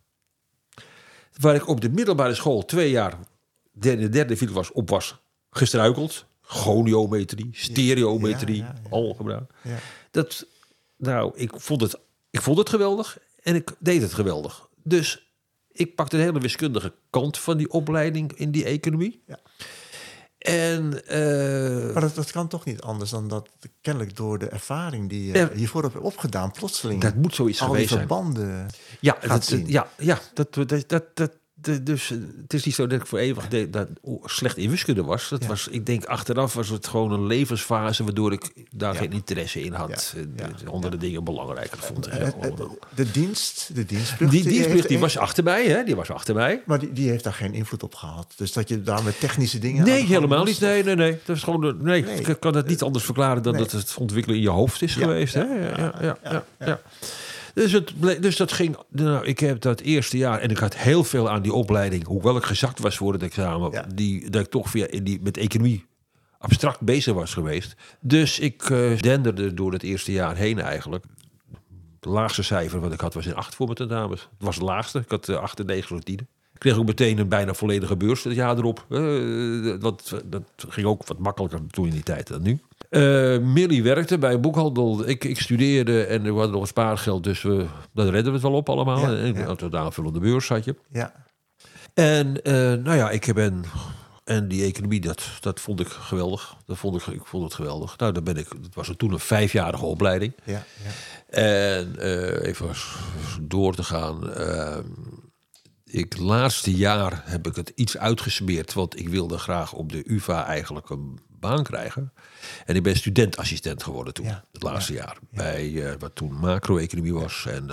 Waar 1.40 1.54
ik 1.54 1.68
op 1.68 1.80
de 1.80 1.88
middelbare 1.88 2.34
school 2.34 2.64
twee 2.64 2.90
jaar, 2.90 3.18
derde, 3.72 4.08
derde 4.08 4.36
vierde 4.36 4.54
was, 4.54 4.72
op 4.72 4.90
was 4.90 5.20
gestruikeld. 5.50 6.26
Goniometrie, 6.40 7.48
stereometrie, 7.52 8.56
Ja, 8.56 8.74
ja. 9.18 9.46
Ja. 9.62 9.78
Dat, 10.10 10.46
nou, 10.96 11.32
ik 11.34 11.52
vond, 11.54 11.80
het, 11.80 11.98
ik 12.30 12.42
vond 12.42 12.58
het 12.58 12.68
geweldig 12.68 13.18
en 13.42 13.54
ik 13.54 13.74
deed 13.78 14.02
het 14.02 14.12
geweldig. 14.14 14.68
Dus 14.82 15.32
ik 15.72 15.94
pakte 15.94 16.16
de 16.16 16.22
hele 16.22 16.40
wiskundige 16.40 16.94
kant 17.10 17.38
van 17.38 17.56
die 17.56 17.70
opleiding 17.70 18.32
in 18.32 18.50
die 18.50 18.64
economie. 18.64 19.22
Ja. 19.26 19.38
En 20.40 21.06
eh, 21.06 21.92
Maar 21.92 22.02
dat, 22.02 22.14
dat 22.14 22.30
kan 22.30 22.48
toch 22.48 22.64
niet 22.64 22.80
anders 22.80 23.10
dan 23.10 23.28
dat 23.28 23.48
kennelijk 23.80 24.16
door 24.16 24.38
de 24.38 24.48
ervaring 24.48 25.08
die 25.08 25.32
je 25.32 25.50
hiervoor 25.54 25.82
hebt 25.82 25.96
opgedaan, 25.98 26.50
plotseling 26.50 27.00
dat 27.00 27.14
moet 27.14 27.34
zoiets 27.34 27.62
al 27.62 27.72
die 27.72 27.86
zijn. 27.86 27.98
verbanden. 27.98 28.66
Ja, 29.00 29.16
gaat 29.20 29.28
dat, 29.28 29.44
zien. 29.44 29.66
ja, 29.68 29.88
ja 29.98 30.18
dat, 30.34 30.54
dat, 30.54 30.68
dat, 30.88 31.04
dat, 31.14 31.30
de, 31.62 31.82
dus 31.82 32.10
eh, 32.10 32.18
het 32.42 32.54
is 32.54 32.64
niet 32.64 32.74
zo 32.74 32.86
dat 32.86 33.00
ik 33.00 33.06
voor 33.06 33.18
eeuwig 33.18 33.48
de, 33.48 33.70
dat 33.70 33.88
slecht 34.24 34.56
in 34.56 34.70
wiskunde 34.70 35.02
was. 35.04 35.28
Dat 35.28 35.42
Ja. 35.42 35.48
was. 35.48 35.68
Ik 35.68 35.86
denk 35.86 36.04
achteraf 36.04 36.54
was 36.54 36.68
het 36.68 36.86
gewoon 36.86 37.12
een 37.12 37.26
levensfase 37.26 38.04
waardoor 38.04 38.32
ik 38.32 38.52
daar 38.70 38.94
geen 38.94 39.12
interesse 39.12 39.62
in 39.62 39.72
had. 39.72 40.14
Ja. 40.16 40.20
Eh, 40.20 40.26
de- 40.64 40.70
Andere 40.70 40.96
dingen 40.96 41.24
belangrijker 41.24 41.78
vond. 41.78 42.06
Eh, 42.06 42.28
allemaal. 42.40 42.78
de 42.94 43.10
dienst, 43.10 43.70
de 43.74 43.84
dienstplicht. 43.86 44.32
die 44.32 44.42
dienstplicht 44.42 44.88
die 44.88 44.98
was 44.98 45.16
achter 45.18 45.44
mij, 45.44 45.66
hè? 45.66 45.84
Die 45.84 45.96
was 45.96 46.10
achter 46.10 46.34
mij. 46.34 46.62
Maar 46.66 46.78
die, 46.78 46.92
die 46.92 47.08
heeft 47.10 47.24
daar 47.24 47.32
geen 47.32 47.54
invloed 47.54 47.82
op 47.82 47.94
gehad. 47.94 48.32
Dus 48.36 48.52
dat 48.52 48.68
je 48.68 48.82
daar 48.82 49.02
met 49.02 49.20
technische 49.20 49.58
dingen. 49.58 49.84
de 49.84 49.90
Nee, 49.90 50.04
helemaal 50.06 50.44
niet. 50.44 50.60
Nee, 50.60 50.82
nee, 50.84 50.94
nee. 50.96 51.18
Dat 51.24 51.36
is 51.36 51.42
gewoon. 51.42 51.60
de- 51.60 51.76
Nee, 51.80 52.02
Nee. 52.04 52.20
ik 52.20 52.36
kan 52.40 52.56
het 52.56 52.66
niet 52.66 52.82
anders 52.82 53.04
verklaren 53.04 53.42
dan 53.42 53.52
Nee. 53.52 53.62
dat 53.62 53.72
het 53.72 53.94
ontwikkelen 53.98 54.36
in 54.36 54.42
je 54.42 54.48
hoofd 54.50 54.82
is 54.82 54.94
geweest. 54.94 55.34
hè? 55.34 55.40
Ja, 55.42 55.54
ja, 55.76 55.76
ja, 55.78 55.94
ja, 56.00 56.16
ja. 56.30 56.66
ja. 56.66 56.80
Dus, 57.54 57.72
het 57.72 57.92
dus 58.22 58.36
dat 58.36 58.52
ging. 58.52 58.76
Nou, 58.88 59.26
ik 59.26 59.38
heb 59.38 59.60
dat 59.60 59.80
eerste 59.80 60.16
jaar 60.16 60.40
en 60.40 60.50
ik 60.50 60.58
had 60.58 60.76
heel 60.76 61.04
veel 61.04 61.30
aan 61.30 61.42
die 61.42 61.52
opleiding, 61.52 62.06
hoewel 62.06 62.36
ik 62.36 62.44
gezakt 62.44 62.78
was 62.78 62.96
voor 62.96 63.12
het 63.12 63.22
examen, 63.22 63.72
Ja. 63.72 63.86
die, 63.94 64.30
dat 64.30 64.44
ik 64.44 64.50
toch 64.50 64.70
via 64.70 64.86
in 64.86 65.04
die, 65.04 65.20
met 65.22 65.36
economie 65.36 65.86
abstract 66.38 66.80
bezig 66.80 67.14
was 67.14 67.32
geweest. 67.32 67.76
Dus 68.00 68.38
ik 68.38 68.62
eh 68.62 68.98
denderde 68.98 69.54
door 69.54 69.72
het 69.72 69.82
eerste 69.82 70.12
jaar 70.12 70.36
heen 70.36 70.58
eigenlijk. 70.60 71.04
Het 72.00 72.10
laagste 72.10 72.42
cijfer 72.42 72.80
wat 72.80 72.92
ik 72.92 73.00
had 73.00 73.14
was 73.14 73.26
een 73.26 73.34
8 73.34 73.54
voor 73.54 73.66
mijn 73.66 73.78
tentamens. 73.78 74.20
Het 74.20 74.46
was 74.46 74.54
het 74.54 74.64
laagste. 74.64 74.98
Ik 74.98 75.10
had 75.10 75.28
uh, 75.28 75.36
8 75.36 75.60
en 75.60 75.66
9 75.66 75.88
voor 75.88 76.00
10. 76.00 76.14
Ik 76.52 76.58
kreeg 76.58 76.78
ook 76.78 76.86
meteen 76.86 77.18
een 77.18 77.28
bijna 77.28 77.54
volledige 77.54 77.96
beurs 77.96 78.24
het 78.24 78.34
jaar 78.34 78.56
erop. 78.56 78.86
Uh, 78.88 79.80
dat, 79.80 80.22
dat 80.24 80.42
ging 80.68 80.86
ook 80.86 81.06
wat 81.06 81.18
makkelijker 81.18 81.66
toen 81.66 81.86
in 81.86 81.92
die 81.92 82.02
tijd 82.02 82.26
dan 82.26 82.42
nu. 82.42 82.60
Uh, 82.90 83.38
Millie 83.38 83.82
werkte 83.82 84.18
bij 84.18 84.32
een 84.32 84.40
boekhandel. 84.40 85.08
Ik, 85.08 85.24
ik 85.24 85.40
studeerde 85.40 86.04
en 86.04 86.24
er 86.24 86.32
was 86.32 86.50
nog 86.50 86.60
een 86.60 86.66
spaargeld. 86.66 87.24
Dus 87.24 87.42
we, 87.42 87.66
dat 87.92 88.08
redden 88.08 88.24
we 88.24 88.32
het 88.32 88.42
wel 88.42 88.52
op 88.52 88.68
allemaal. 88.68 89.00
Ja, 89.00 89.22
en 89.22 89.34
ja. 89.34 89.54
een 89.58 89.76
aanvullende 89.76 90.20
beurs 90.20 90.48
had 90.48 90.64
je. 90.64 90.76
Ja. 90.92 91.12
En 91.94 92.26
uh, 92.26 92.54
nou 92.54 92.96
ja, 92.96 93.10
ik 93.10 93.34
ben... 93.34 93.64
En 94.24 94.48
die 94.48 94.64
economie, 94.64 95.00
dat, 95.00 95.28
dat 95.40 95.60
vond 95.60 95.80
ik 95.80 95.88
geweldig. 95.88 96.56
Dat 96.66 96.78
vond 96.78 96.96
ik, 96.96 97.06
ik 97.06 97.26
vond 97.26 97.44
het 97.44 97.54
geweldig. 97.54 97.98
Nou, 97.98 98.12
dan 98.12 98.24
ben 98.24 98.36
ik, 98.36 98.46
het 98.62 98.74
was 98.74 98.92
toen 98.96 99.12
een 99.12 99.18
vijfjarige 99.18 99.84
opleiding. 99.84 100.32
Ja, 100.44 100.64
ja. 100.84 100.90
En 101.38 101.94
uh, 101.98 102.46
even 102.46 102.74
door 103.40 103.74
te 103.74 103.82
gaan. 103.82 104.30
Ik 105.84 106.18
laatste 106.18 106.74
jaar 106.74 107.22
heb 107.24 107.46
ik 107.46 107.56
het 107.56 107.72
iets 107.74 107.98
uitgesmeerd, 107.98 108.72
want 108.72 108.98
ik 108.98 109.08
wilde 109.08 109.38
graag 109.38 109.72
op 109.72 109.92
de 109.92 110.02
UvA 110.06 110.46
eigenlijk 110.46 110.90
een 110.90 111.18
baan 111.28 111.62
krijgen. 111.62 112.12
En 112.66 112.76
ik 112.76 112.82
ben 112.82 112.96
studentassistent 112.96 113.82
geworden 113.82 114.14
toen, 114.14 114.24
Ja, 114.24 114.44
het 114.52 114.62
laatste 114.62 114.92
ja, 114.92 114.98
jaar. 114.98 115.16
ja. 115.30 115.42
Bij 115.42 115.70
uh, 115.70 115.90
wat 115.98 116.14
toen 116.14 116.32
macro-economie 116.32 117.14
was. 117.14 117.46
En 117.48 117.70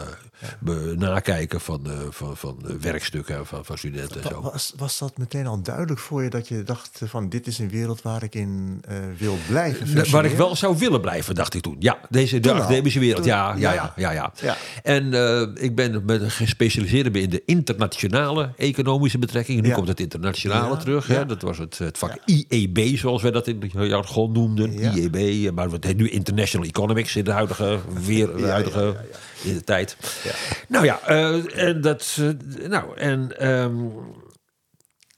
uh, 0.66 0.98
nakijken 0.98 1.62
van, 1.62 1.82
uh, 1.88 1.94
van, 2.10 2.38
van 2.38 2.64
werkstukken 2.82 3.46
van, 3.46 3.66
van 3.66 3.78
studenten 3.78 4.24
en 4.24 4.30
zo. 4.30 4.42
Was, 4.42 4.74
was 4.78 4.98
dat 4.98 5.18
meteen 5.18 5.48
al 5.48 5.62
duidelijk 5.62 6.00
voor 6.00 6.24
je 6.24 6.30
dat 6.30 6.48
je 6.48 6.64
dacht 6.64 7.02
van 7.06 7.30
dit 7.30 7.48
is 7.48 7.60
een 7.60 7.70
wereld 7.70 8.02
waar 8.02 8.24
ik 8.24 8.36
in 8.36 8.84
wil 9.18 9.38
blijven? 9.48 10.12
Waar 10.12 10.26
ik 10.26 10.38
wel 10.38 10.56
zou 10.56 10.78
willen 10.78 11.02
blijven, 11.02 11.36
dacht 11.36 11.54
ik 11.54 11.62
toen. 11.62 11.76
Ja, 11.80 12.00
deze 12.10 12.40
de 12.40 12.52
academische 12.52 13.00
wereld. 13.00 13.26
Ja, 13.26 13.56
ja, 13.58 13.74
ja. 13.74 13.94
ja, 13.96 14.12
ja. 14.12 14.58
En 14.84 15.14
eh, 15.14 15.64
ik 15.64 15.76
ben 15.76 16.06
met 16.06 16.32
gespecialiseerd 16.32 17.16
in 17.16 17.30
de 17.30 17.42
internationale 17.46 18.54
economische 18.58 19.18
betrekkingen. 19.18 19.64
Nu 19.64 19.72
komt 19.72 19.88
het 19.88 20.00
internationale 20.00 20.78
terug. 20.78 21.08
Hè? 21.08 21.26
Dat 21.26 21.42
was 21.42 21.58
het, 21.58 21.78
het 21.78 21.98
vak 21.98 22.18
IEB, 22.26 22.98
zoals 22.98 23.22
wij 23.22 23.32
dat 23.32 23.48
in 23.48 23.62
het 23.62 23.72
jargon 23.72 24.34
Ja. 24.66 24.94
IEB, 24.94 25.16
eh, 25.16 25.52
maar 25.52 25.70
het 25.70 25.84
heet 25.84 25.98
nu 25.98 26.10
International 26.10 26.68
Economics 26.68 27.16
in 27.16 27.24
de 27.24 27.32
huidige, 27.32 27.80
weer, 28.06 28.36
de 28.36 28.48
huidige 28.48 28.80
ja, 28.80 29.06
ja, 29.12 29.50
In 29.50 29.54
de 29.54 29.64
tijd. 29.64 29.98
Ja. 30.24 30.32
Nou 30.68 30.86
ja, 30.86 31.02
eh, 31.02 31.68
en 31.68 31.82
dat. 31.82 32.18
eh, 32.20 32.68
nou, 32.70 32.98
en. 32.98 33.40
ehm, 33.40 33.76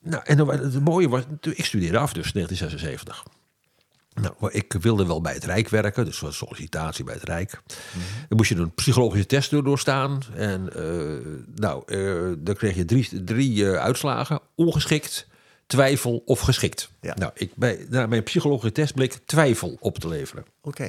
nou, 0.01 0.23
en 0.25 0.47
het 0.47 0.83
mooie 0.83 1.09
was, 1.09 1.23
ik 1.41 1.65
studeerde 1.65 1.97
af 1.97 2.13
dus 2.13 2.31
1976. 2.31 3.25
Nou, 4.13 4.51
ik 4.51 4.73
wilde 4.73 5.05
wel 5.05 5.21
bij 5.21 5.33
het 5.33 5.43
Rijk 5.43 5.69
werken, 5.69 6.05
dus 6.05 6.19
was 6.19 6.37
sollicitatie 6.37 7.03
bij 7.03 7.13
het 7.13 7.23
Rijk. 7.23 7.61
Dan 8.27 8.37
moest 8.37 8.49
je 8.49 8.55
een 8.55 8.73
psychologische 8.73 9.25
test 9.25 9.49
door 9.49 9.63
doorstaan. 9.63 10.21
En 10.35 10.69
nou, 11.55 11.83
dan 12.37 12.55
kreeg 12.55 12.75
je 12.75 12.85
drie, 12.85 13.23
drie 13.23 13.67
uitslagen: 13.67 14.39
ongeschikt, 14.55 15.27
twijfel 15.69 16.21
of 16.25 16.39
geschikt. 16.39 16.89
Ja. 17.01 17.15
Nou, 17.17 17.31
ik 17.35 17.51
bij, 17.55 17.85
naar 17.89 18.09
mijn 18.09 18.23
psychologische 18.23 18.71
test 18.71 18.93
bleek 18.93 19.19
twijfel 19.25 19.77
op 19.79 19.97
te 19.97 20.07
leveren. 20.07 20.45
Oké. 20.61 20.83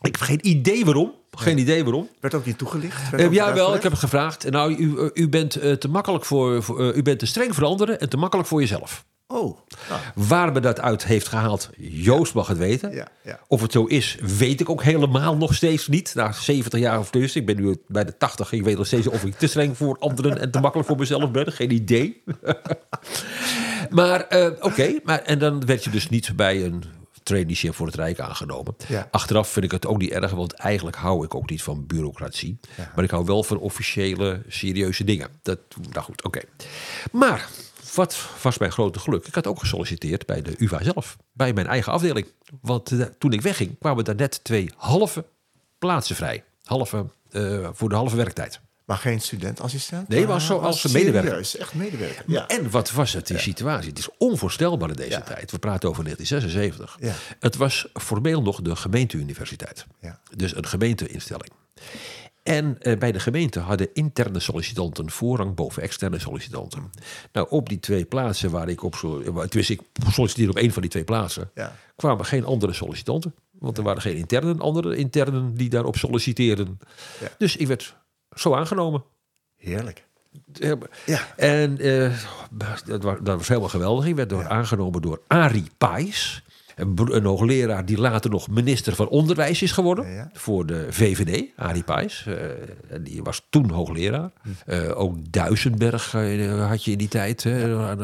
Ik 0.00 0.12
heb 0.12 0.20
geen 0.20 0.46
idee 0.46 0.84
waarom. 0.84 1.14
Geen 1.30 1.58
idee 1.58 1.84
waarom. 1.84 2.08
Werd 2.20 2.34
ook 2.34 2.46
niet 2.46 2.58
toegelicht? 2.58 3.14
Ook 3.14 3.32
ja, 3.32 3.54
wel. 3.54 3.74
Ik 3.74 3.82
heb 3.82 3.94
gevraagd. 3.94 4.50
Nou, 4.50 4.74
u, 4.74 4.98
eh, 4.98 5.08
u 5.14 5.28
bent 5.28 5.56
eh, 5.56 5.72
te 5.72 5.88
makkelijk 5.88 6.24
voor, 6.24 6.62
voor 6.62 6.88
eh, 6.88 6.96
u 6.96 7.02
bent 7.02 7.18
te 7.18 7.26
streng 7.26 7.54
voor 7.54 7.64
anderen 7.64 8.00
en 8.00 8.08
te 8.08 8.16
makkelijk 8.16 8.48
voor 8.48 8.60
jezelf. 8.60 9.04
Oh, 9.28 9.58
nou, 9.88 10.00
Waar 10.14 10.52
me 10.52 10.60
dat 10.60 10.80
uit 10.80 11.04
heeft 11.04 11.28
gehaald, 11.28 11.70
Joost 11.76 12.34
mag 12.34 12.46
het 12.46 12.58
weten. 12.58 12.94
ja, 12.94 13.08
ja. 13.24 13.40
Of 13.48 13.60
het 13.60 13.72
zo 13.72 13.84
is, 13.84 14.18
weet 14.20 14.60
ik 14.60 14.70
ook 14.70 14.82
helemaal 14.82 15.36
nog 15.36 15.54
steeds 15.54 15.88
niet. 15.88 16.14
Na 16.14 16.32
70 16.32 16.80
jaar 16.80 16.98
of 16.98 17.10
dus. 17.10 17.36
Ik 17.36 17.46
ben 17.46 17.56
nu 17.56 17.82
bij 17.86 18.04
de 18.04 18.16
80. 18.16 18.52
Ik 18.52 18.62
weet 18.62 18.76
nog 18.76 18.86
steeds 18.86 19.06
of 19.06 19.24
ik 19.24 19.34
te 19.34 19.46
streng 19.46 19.76
voor 19.76 19.96
anderen 19.98 20.40
en 20.40 20.50
te 20.50 20.60
makkelijk 20.60 20.88
voor 20.88 20.98
mezelf 20.98 21.30
ben. 21.30 21.52
Geen 21.52 21.70
idee. 21.72 22.22
maar 23.90 24.20
eh, 24.20 24.50
oké. 24.60 24.98
maar 25.04 25.22
En 25.22 25.38
dan 25.38 25.66
werd 25.66 25.84
je 25.84 25.90
dus 25.90 26.08
niet 26.08 26.36
bij 26.36 26.64
een 26.64 26.84
traineeship 27.22 27.74
voor 27.74 27.86
het 27.86 27.94
Rijk 27.94 28.20
aangenomen. 28.20 28.76
Ja. 28.88 29.08
Achteraf 29.10 29.48
vind 29.48 29.64
ik 29.64 29.70
het 29.70 29.86
ook 29.86 29.98
niet 29.98 30.10
erg, 30.10 30.30
want 30.30 30.52
eigenlijk 30.52 30.96
hou 30.96 31.24
ik 31.24 31.34
ook 31.34 31.50
niet 31.50 31.62
van 31.62 31.86
bureaucratie. 31.86 32.58
Maar 32.94 33.04
ik 33.04 33.10
hou 33.10 33.24
wel 33.24 33.42
van 33.42 33.58
officiële, 33.58 34.42
serieuze 34.48 35.04
dingen. 35.04 35.28
Dat, 35.42 35.58
nou 35.92 36.04
goed, 36.04 36.24
oké. 36.24 36.40
Maar 37.12 37.48
wat 37.96 38.28
was 38.42 38.58
mijn 38.58 38.72
grote 38.72 38.98
geluk? 38.98 39.26
Ik 39.26 39.34
had 39.34 39.46
ook 39.46 39.58
gesolliciteerd 39.58 40.26
bij 40.26 40.42
de 40.42 40.54
UvA 40.58 40.82
zelf, 40.82 41.16
bij 41.32 41.52
mijn 41.52 41.66
eigen 41.66 41.92
afdeling. 41.92 42.26
Want 42.60 42.90
eh, 42.90 43.00
toen 43.18 43.32
ik 43.32 43.40
wegging, 43.42 43.78
kwamen 43.78 44.04
daar 44.04 44.14
net 44.14 44.44
twee 44.44 44.70
halve 44.76 45.24
plaatsen 45.78 46.16
vrij. 46.16 46.44
Halve, 46.64 47.06
eh, 47.30 47.68
voor 47.72 47.88
de 47.88 47.94
halve 47.94 48.16
werktijd. 48.16 48.60
Maar 48.84 48.96
geen 48.96 49.20
studentassistent? 49.20 50.08
Nee, 50.08 50.18
maar 50.18 50.28
was 50.28 50.46
zo 50.46 50.58
als 50.58 50.80
serieus, 50.80 51.02
medewerker. 51.04 51.60
echt 51.60 51.74
medewerker. 51.74 52.24
Ja. 52.26 52.46
En 52.46 52.70
wat 52.70 52.90
was 52.90 53.12
het, 53.12 53.26
die 53.26 53.38
situatie? 53.38 53.88
Het 53.88 53.98
is 53.98 54.08
onvoorstelbaar 54.18 54.88
in 54.90 54.96
deze 54.96 55.10
Ja. 55.10 55.20
tijd. 55.20 55.50
We 55.50 55.58
praten 55.58 55.88
over 55.88 56.04
1976. 56.04 56.96
Ja. 57.00 57.36
Het 57.40 57.56
was 57.56 57.86
formeel 57.94 58.42
nog 58.42 58.62
de 58.62 58.76
gemeenteuniversiteit. 58.76 59.86
Ja. 60.00 60.20
Dus 60.36 60.56
een 60.56 60.66
gemeenteinstelling. 60.66 61.50
En 62.46 62.76
eh, 62.80 62.98
bij 62.98 63.12
de 63.12 63.20
gemeente 63.20 63.60
hadden 63.60 63.88
interne 63.92 64.40
sollicitanten 64.40 65.10
voorrang 65.10 65.54
boven 65.54 65.82
externe 65.82 66.18
sollicitanten. 66.18 66.90
Nou, 67.32 67.46
op 67.50 67.68
die 67.68 67.80
twee 67.80 68.04
plaatsen 68.04 68.50
waar 68.50 68.68
ik 68.68 68.82
op 68.82 68.94
zo. 68.94 69.22
Tenminste, 69.22 69.72
ik 69.72 69.80
solliciteerde 70.10 70.52
op 70.52 70.58
één 70.58 70.72
van 70.72 70.82
die 70.82 70.90
twee 70.90 71.04
plaatsen. 71.04 71.50
Ja. 71.54 71.76
kwamen 71.96 72.24
geen 72.24 72.44
andere 72.44 72.72
sollicitanten. 72.72 73.34
Want 73.50 73.78
er 73.78 73.84
waren 73.84 74.02
geen 74.02 74.16
internen, 74.16 74.60
andere 74.60 74.96
internen 74.96 75.54
die 75.54 75.68
daarop 75.68 75.96
solliciteerden. 75.96 76.78
Ja. 77.20 77.28
Dus 77.38 77.56
ik 77.56 77.66
werd 77.66 77.96
zo 78.34 78.54
aangenomen. 78.54 79.04
Heerlijk. 79.56 80.04
Eh, 80.60 80.72
Ja. 81.06 81.34
En 81.36 81.78
eh, 81.78 82.12
dat, 82.50 83.02
was, 83.02 83.16
dat 83.22 83.36
was 83.36 83.48
helemaal 83.48 83.68
geweldig. 83.68 84.06
Ik 84.06 84.14
werd 84.14 84.28
door, 84.28 84.48
aangenomen 84.48 85.02
door 85.02 85.20
Arie 85.26 85.70
Pais. 85.78 86.42
Een, 86.76 87.24
hoogleraar 87.24 87.86
die 87.86 87.98
later 87.98 88.30
nog 88.30 88.48
minister 88.48 88.94
van 88.94 89.08
Onderwijs 89.08 89.62
is 89.62 89.72
geworden. 89.72 90.12
Ja. 90.12 90.30
Voor 90.32 90.66
de 90.66 90.86
VVD, 90.90 91.44
Arie 91.56 91.82
Pais. 91.82 92.26
Eh, 92.26 92.34
die 93.00 93.22
was 93.22 93.46
toen 93.50 93.70
hoogleraar. 93.70 94.30
Eh, 94.66 94.98
ook 95.00 95.16
Duisenberg 95.30 96.14
eh, 96.14 96.68
had 96.68 96.84
je 96.84 96.90
in 96.90 96.98
die 96.98 97.08
tijd. 97.08 97.44
Nou, 97.44 97.96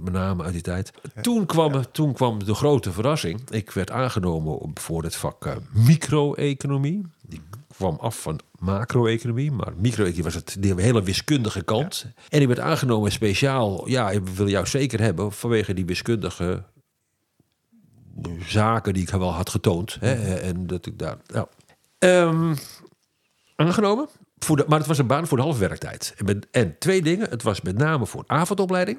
met 0.00 0.12
name 0.12 0.42
uit 0.42 0.52
die 0.52 0.62
tijd. 0.62 0.92
Toen, 1.20 1.46
kwam, 1.46 1.82
toen 1.92 2.12
kwam 2.12 2.44
de 2.44 2.54
grote 2.54 2.92
verrassing. 2.92 3.50
Ik 3.50 3.70
werd 3.70 3.90
aangenomen 3.90 4.58
op- 4.58 4.78
voor 4.78 5.02
het 5.02 5.16
vak 5.16 5.56
micro-economie. 5.72 7.02
Die 7.28 7.40
kwam 7.76 7.96
af 8.00 8.20
van 8.20 8.40
macro-economie, 8.58 9.52
maar 9.52 9.72
micro-economie 9.76 10.22
was 10.24 10.34
het 10.34 10.56
de 10.58 10.82
hele 10.82 11.02
wiskundige 11.02 11.62
kant. 11.62 12.06
En 12.28 12.40
ik 12.40 12.46
werd 12.46 12.60
aangenomen 12.60 13.12
speciaal, 13.12 13.88
ja, 13.88 14.10
ik 14.10 14.26
wil 14.26 14.48
jou 14.48 14.66
zeker 14.66 15.00
hebben 15.00 15.32
vanwege 15.32 15.74
die 15.74 15.84
wiskundige 15.86 16.62
zaken 18.46 18.92
die 18.94 19.02
ik 19.02 19.10
wel 19.10 19.32
had 19.32 19.50
getoond. 19.50 19.96
Hè, 20.00 20.34
en 20.34 20.66
dat 20.66 20.86
ik 20.86 20.98
daar. 20.98 21.16
Nou, 21.26 21.46
Ehm, 21.98 22.54
aangenomen. 23.56 24.08
Voor 24.38 24.56
de, 24.56 24.64
maar 24.68 24.78
het 24.78 24.88
was 24.88 24.98
een 24.98 25.06
baan 25.06 25.26
voor 25.26 25.36
de 25.36 25.42
halve 25.42 25.58
werktijd. 25.58 26.14
En, 26.16 26.24
met- 26.24 26.46
en 26.50 26.78
twee 26.78 27.02
dingen. 27.02 27.30
Het 27.30 27.42
was 27.42 27.60
met 27.60 27.78
name 27.78 28.06
voor 28.06 28.24
avondopleiding. 28.26 28.98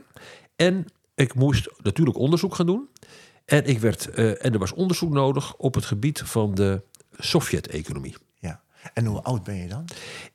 En 0.56 0.86
ik 1.16 1.34
moest 1.36 1.70
natuurlijk 1.82 2.18
onderzoek 2.18 2.56
gaan 2.56 2.66
doen. 2.66 2.90
En, 3.46 3.66
ik 3.66 3.80
werd, 3.80 4.10
eh, 4.10 4.46
en 4.46 4.54
er 4.54 4.60
was 4.60 4.74
onderzoek 4.74 5.10
nodig 5.12 5.56
op 5.56 5.76
het 5.76 5.86
gebied 5.86 6.22
van 6.26 6.56
de 6.56 6.82
Sovjet-economie. 7.18 8.16
En 8.94 9.06
hoe 9.06 9.22
oud 9.22 9.44
ben 9.44 9.56
je 9.56 9.68
dan? 9.68 9.86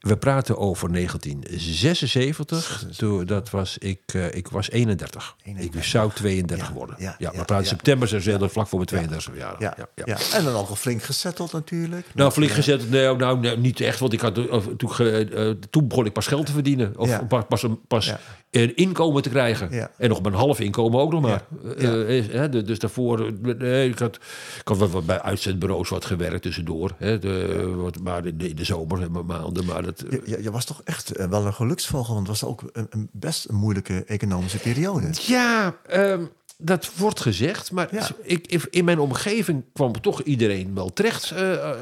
We 0.00 0.16
praten 0.16 0.58
over 0.58 0.92
1976. 0.92 2.86
Toen, 2.96 3.24
dat 3.24 3.50
was, 3.50 3.78
ik, 3.78 4.00
uh, 4.14 4.34
ik 4.34 4.48
was 4.48 4.70
31. 4.70 5.36
31. 5.42 5.80
Ik 5.80 5.86
zou 5.86 6.12
32 6.12 6.66
ja, 6.66 6.72
worden. 6.72 6.96
Ja, 6.98 7.14
ja, 7.18 7.30
we 7.30 7.44
praten 7.44 7.66
september, 7.66 8.24
ja. 8.24 8.48
vlak 8.48 8.66
voor 8.66 8.78
mijn 8.78 8.90
32 8.90 9.36
jaar. 9.36 9.54
Ja, 9.58 9.76
ja, 9.94 10.18
En 10.32 10.44
dan 10.44 10.54
al 10.54 10.76
flink 10.76 11.02
gezetteld 11.02 11.52
natuurlijk. 11.52 12.06
Nou, 12.14 12.32
flink 12.32 12.50
gezet, 12.50 12.90
nee, 12.90 13.16
nou, 13.16 13.38
nee, 13.38 13.56
niet 13.56 13.80
echt. 13.80 13.98
Want 13.98 14.12
ik 14.12 14.20
had, 14.20 14.34
toen, 14.34 14.90
uh, 14.98 15.50
toen 15.70 15.88
begon 15.88 16.06
ik 16.06 16.12
pas 16.12 16.26
geld 16.26 16.46
te 16.46 16.52
verdienen. 16.52 16.92
Of 16.96 17.26
pas, 17.26 17.44
pas, 17.48 17.66
pas 17.88 18.14
een 18.62 18.76
inkomen 18.76 19.22
te 19.22 19.28
krijgen. 19.28 19.90
En 19.98 20.08
nog 20.08 20.22
mijn 20.22 20.34
half 20.34 20.60
inkomen 20.60 21.00
ook 21.00 21.12
nog 21.12 21.20
maar. 21.20 21.44
Uh, 21.78 22.64
dus 22.64 22.78
daarvoor, 22.78 23.32
nee, 23.42 23.90
ik 23.90 23.98
had, 23.98 24.16
ik 24.60 24.68
had 24.68 24.78
wat, 24.78 25.06
bij 25.06 25.20
uitzendbureaus 25.20 25.88
wat 25.88 26.04
gewerkt 26.04 26.42
tussendoor. 26.42 26.90
Hè, 26.98 27.18
de, 27.18 27.72
wat, 27.76 27.98
maar 28.00 28.26
in 28.26 28.38
de, 28.38 28.55
de 28.55 28.64
zomer 28.64 29.11
maanden. 29.11 29.64
Maar 29.64 29.82
dat, 29.82 30.05
je, 30.24 30.42
je, 30.42 30.50
was 30.50 30.64
toch 30.64 30.80
echt 30.84 31.26
wel 31.28 31.46
een 31.46 31.55
geluksvogel, 31.55 32.14
want 32.14 32.28
het 32.28 32.40
was 32.40 32.50
ook 32.50 32.62
een, 32.72 32.86
een 32.90 33.09
best 33.12 33.48
een 33.48 33.55
moeilijke 33.55 34.05
economische 34.05 34.59
periode. 34.59 35.09
Ja, 35.12 35.76
um, 35.92 36.30
dat 36.59 36.90
wordt 36.96 37.20
gezegd, 37.20 37.72
maar 37.72 37.88
ik, 38.22 38.66
in 38.70 38.84
mijn 38.84 38.98
omgeving 38.98 39.64
kwam 39.72 40.00
toch 40.00 40.22
iedereen 40.22 40.74
wel 40.74 40.92
terecht. 40.92 41.32
Uh, 41.32 41.74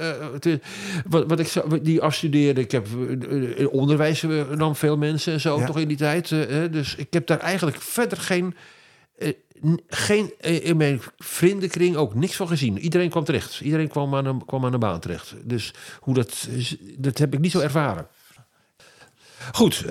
wat, 1.08 1.26
wat 1.26 1.40
ik 1.40 1.62
die 1.82 2.00
afstudeerde, 2.00 2.60
ik 2.60 2.70
heb 2.70 2.86
in 3.56 3.68
onderwijs 3.68 4.22
nam 4.56 4.76
veel 4.76 4.96
mensen 4.96 5.32
en 5.32 5.40
zo 5.40 5.64
toch 5.64 5.78
in 5.78 5.88
die 5.88 5.96
tijd. 5.96 6.28
dus 6.70 6.94
ik 6.94 7.12
heb 7.12 7.26
daar 7.26 7.40
eigenlijk 7.40 7.80
verder 7.80 8.18
geen, 8.18 8.54
geen 9.86 10.32
in 10.38 10.76
mijn 10.76 11.00
vriendenkring 11.16 11.96
ook 11.96 12.14
niks 12.14 12.36
van 12.36 12.48
gezien. 12.48 12.78
Iedereen 12.78 13.10
kwam 13.10 13.24
terecht. 13.24 13.60
Iedereen 13.60 13.88
kwam 13.88 14.14
aan 14.14 14.26
een, 14.26 14.44
kwam 14.44 14.64
aan 14.64 14.72
een 14.72 14.80
baan 14.80 15.00
terecht. 15.00 15.34
Dus 15.44 15.74
hoe 16.00 16.14
dat, 16.14 16.48
dat 16.98 17.18
heb 17.18 17.34
ik 17.34 17.40
niet 17.40 17.52
zo 17.52 17.60
ervaren. 17.60 18.06
Goed, 19.52 19.84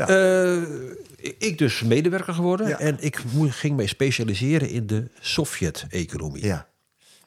ik 1.38 1.58
dus 1.58 1.82
medewerker 1.82 2.34
geworden. 2.34 2.80
En 2.80 2.97
ik 2.99 3.24
ging 3.36 3.76
mij 3.76 3.86
specialiseren 3.88 4.70
in 4.70 4.88
de 4.88 5.08
Sovjet-economie. 5.20 6.45
Ja. 6.45 6.70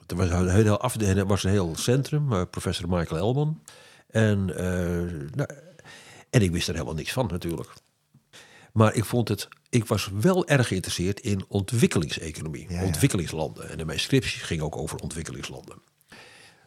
Er 0.07 0.17
was 0.17 0.31
een 0.31 0.49
heel, 0.49 0.81
er 0.99 1.27
was 1.27 1.45
een 1.45 1.51
heel 1.51 1.77
centrum, 1.77 2.33
uh, 2.33 2.43
professor 2.51 2.89
Michael 2.89 3.21
Elman. 3.21 3.63
En, 4.11 4.49
uh, 4.49 4.57
nou, 5.35 5.49
en 6.31 6.43
ik 6.43 6.51
wist 6.51 6.69
er 6.69 6.75
helemaal 6.75 6.95
niks 6.95 7.13
van 7.13 7.27
natuurlijk. 7.31 7.73
Maar 8.73 8.95
ik 8.95 9.05
vond 9.05 9.29
het, 9.29 9.49
ik 9.69 9.87
was 9.87 10.11
wel 10.21 10.47
erg 10.47 10.69
geïnteresseerd 10.69 11.21
in 11.21 11.45
ontwikkelingseconomie, 11.49 12.69
ontwikkelingslanden. 12.83 13.71
En 13.71 13.79
in 13.79 13.87
mijn 13.87 14.01
scriptie 14.01 14.41
ging 14.41 14.61
ook 14.61 14.77
over 14.77 14.99
ontwikkelingslanden. 14.99 15.77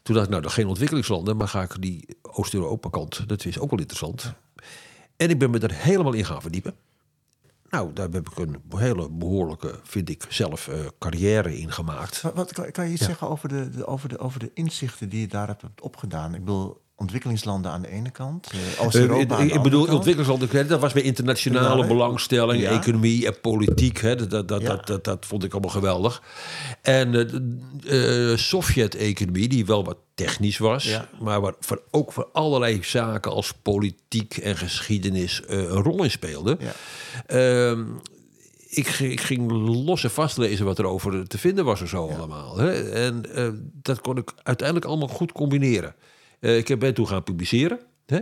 Toen 0.03 0.15
dacht 0.15 0.25
ik, 0.25 0.31
nou, 0.31 0.41
dan 0.41 0.51
geen 0.51 0.67
ontwikkelingslanden, 0.67 1.37
maar 1.37 1.47
ga 1.47 1.61
ik 1.61 1.81
die 1.81 2.17
Oost-Europa 2.21 2.89
kant. 2.89 3.29
Dat 3.29 3.45
is 3.45 3.59
ook 3.59 3.69
wel 3.69 3.79
interessant. 3.79 4.33
En 5.17 5.29
ik 5.29 5.39
ben 5.39 5.49
me 5.49 5.59
er 5.59 5.73
helemaal 5.73 6.13
in 6.13 6.25
gaan 6.25 6.41
verdiepen. 6.41 6.75
Nou, 7.69 7.93
daar 7.93 8.09
heb 8.09 8.29
ik 8.29 8.37
een 8.37 8.61
hele 8.75 9.09
behoorlijke, 9.09 9.79
vind 9.83 10.09
ik 10.09 10.25
zelf, 10.29 10.67
uh, 10.67 10.75
carrière 10.99 11.57
in 11.57 11.71
gemaakt. 11.71 12.21
Wat, 12.21 12.33
wat 12.33 12.71
kan, 12.71 12.85
je 12.85 12.93
iets 12.93 13.05
zeggen 13.05 13.29
over 13.29 13.49
de, 13.49 13.69
de, 13.69 13.85
over, 13.85 14.09
de, 14.09 14.17
over 14.17 14.39
de 14.39 14.51
inzichten 14.53 15.09
die 15.09 15.19
je 15.19 15.27
daar 15.27 15.47
hebt 15.47 15.81
opgedaan? 15.81 16.33
Ik 16.33 16.39
bedoel, 16.39 16.81
ontwikkelingslanden 16.99 17.71
aan 17.71 17.81
de 17.81 17.89
ene 17.89 18.09
kant, 18.09 18.49
uh, 18.53 18.85
Oost-Europa 18.85 19.39
uh, 19.39 19.53
Ik 19.53 19.61
bedoel, 19.61 19.87
ontwikkelingslanden, 19.87 20.67
dat 20.67 20.79
was 20.79 20.93
bij 20.93 21.01
internationale 21.01 21.87
belangstelling, 21.87 22.63
economie 22.63 23.25
en 23.25 23.41
politiek. 23.41 24.01
Hè, 24.01 24.15
dat, 24.15 24.47
dat, 24.47 24.87
dat, 24.87 25.03
dat, 25.03 25.25
vond 25.25 25.43
ik 25.43 25.51
allemaal 25.51 25.71
geweldig. 25.71 26.21
En 26.81 27.11
de 27.11 28.31
uh, 28.31 28.37
Sovjet-economie, 28.37 29.47
die 29.47 29.65
wel 29.65 29.83
wat 29.83 29.97
technisch 30.15 30.57
was, 30.57 30.99
maar 31.19 31.41
waar 31.41 31.53
voor, 31.59 31.81
ook 31.91 32.11
voor 32.11 32.29
allerlei 32.31 32.79
zaken 32.83 33.31
als 33.31 33.53
politiek 33.61 34.37
en 34.37 34.57
geschiedenis 34.57 35.41
een 35.45 35.67
rol 35.67 36.03
in 36.03 36.11
speelde. 36.11 36.57
Ehm, 37.25 37.83
ik, 38.69 38.87
ik, 38.87 39.21
ging 39.21 39.51
los 39.51 40.03
en 40.03 40.11
vast 40.11 40.37
lezen 40.37 40.65
wat 40.65 40.79
er 40.79 40.85
over 40.85 41.27
te 41.27 41.37
vinden 41.37 41.65
was 41.65 41.81
en 41.81 41.87
zo 41.87 42.07
allemaal. 42.07 42.57
Hè? 42.57 42.91
En 42.91 43.23
dat 43.81 44.01
kon 44.01 44.17
ik 44.17 44.31
uiteindelijk 44.43 44.87
allemaal 44.87 45.07
goed 45.07 45.31
combineren. 45.31 45.95
Uh, 46.39 46.57
ik 46.57 46.79
ben 46.79 46.93
toen 46.93 47.07
gaan 47.07 47.23
publiceren. 47.23 47.79
Hè? 48.05 48.19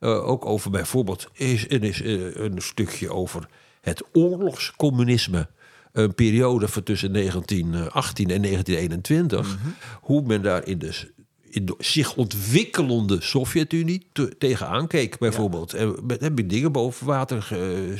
Uh, 0.00 0.28
ook 0.28 0.46
over 0.46 0.70
bijvoorbeeld 0.70 1.28
is, 1.32 1.66
is, 1.66 2.00
uh, 2.00 2.34
een 2.34 2.62
stukje 2.62 3.12
over 3.12 3.48
het 3.80 4.02
oorlogscommunisme. 4.12 5.48
Een 5.92 6.14
periode 6.14 6.68
van 6.68 6.82
tussen 6.82 7.12
1918 7.12 8.30
en 8.30 8.42
1921. 8.42 9.40
Mm 9.40 9.62
-hmm. 9.62 9.74
Hoe 10.00 10.22
men 10.22 10.42
daar 10.42 10.66
in 10.66 10.78
de, 10.78 11.14
in 11.50 11.66
de 11.66 11.74
zich 11.78 12.14
ontwikkelende 12.16 13.20
Sovjet-Unie 13.20 14.06
te, 14.12 14.38
tegenaan 14.38 14.86
keek, 14.86 15.18
bijvoorbeeld. 15.18 15.70
Ja. 15.70 15.78
En 15.78 16.16
heb 16.18 16.38
ik 16.38 16.50
dingen 16.50 16.72
boven 16.72 17.06
water, 17.06 17.48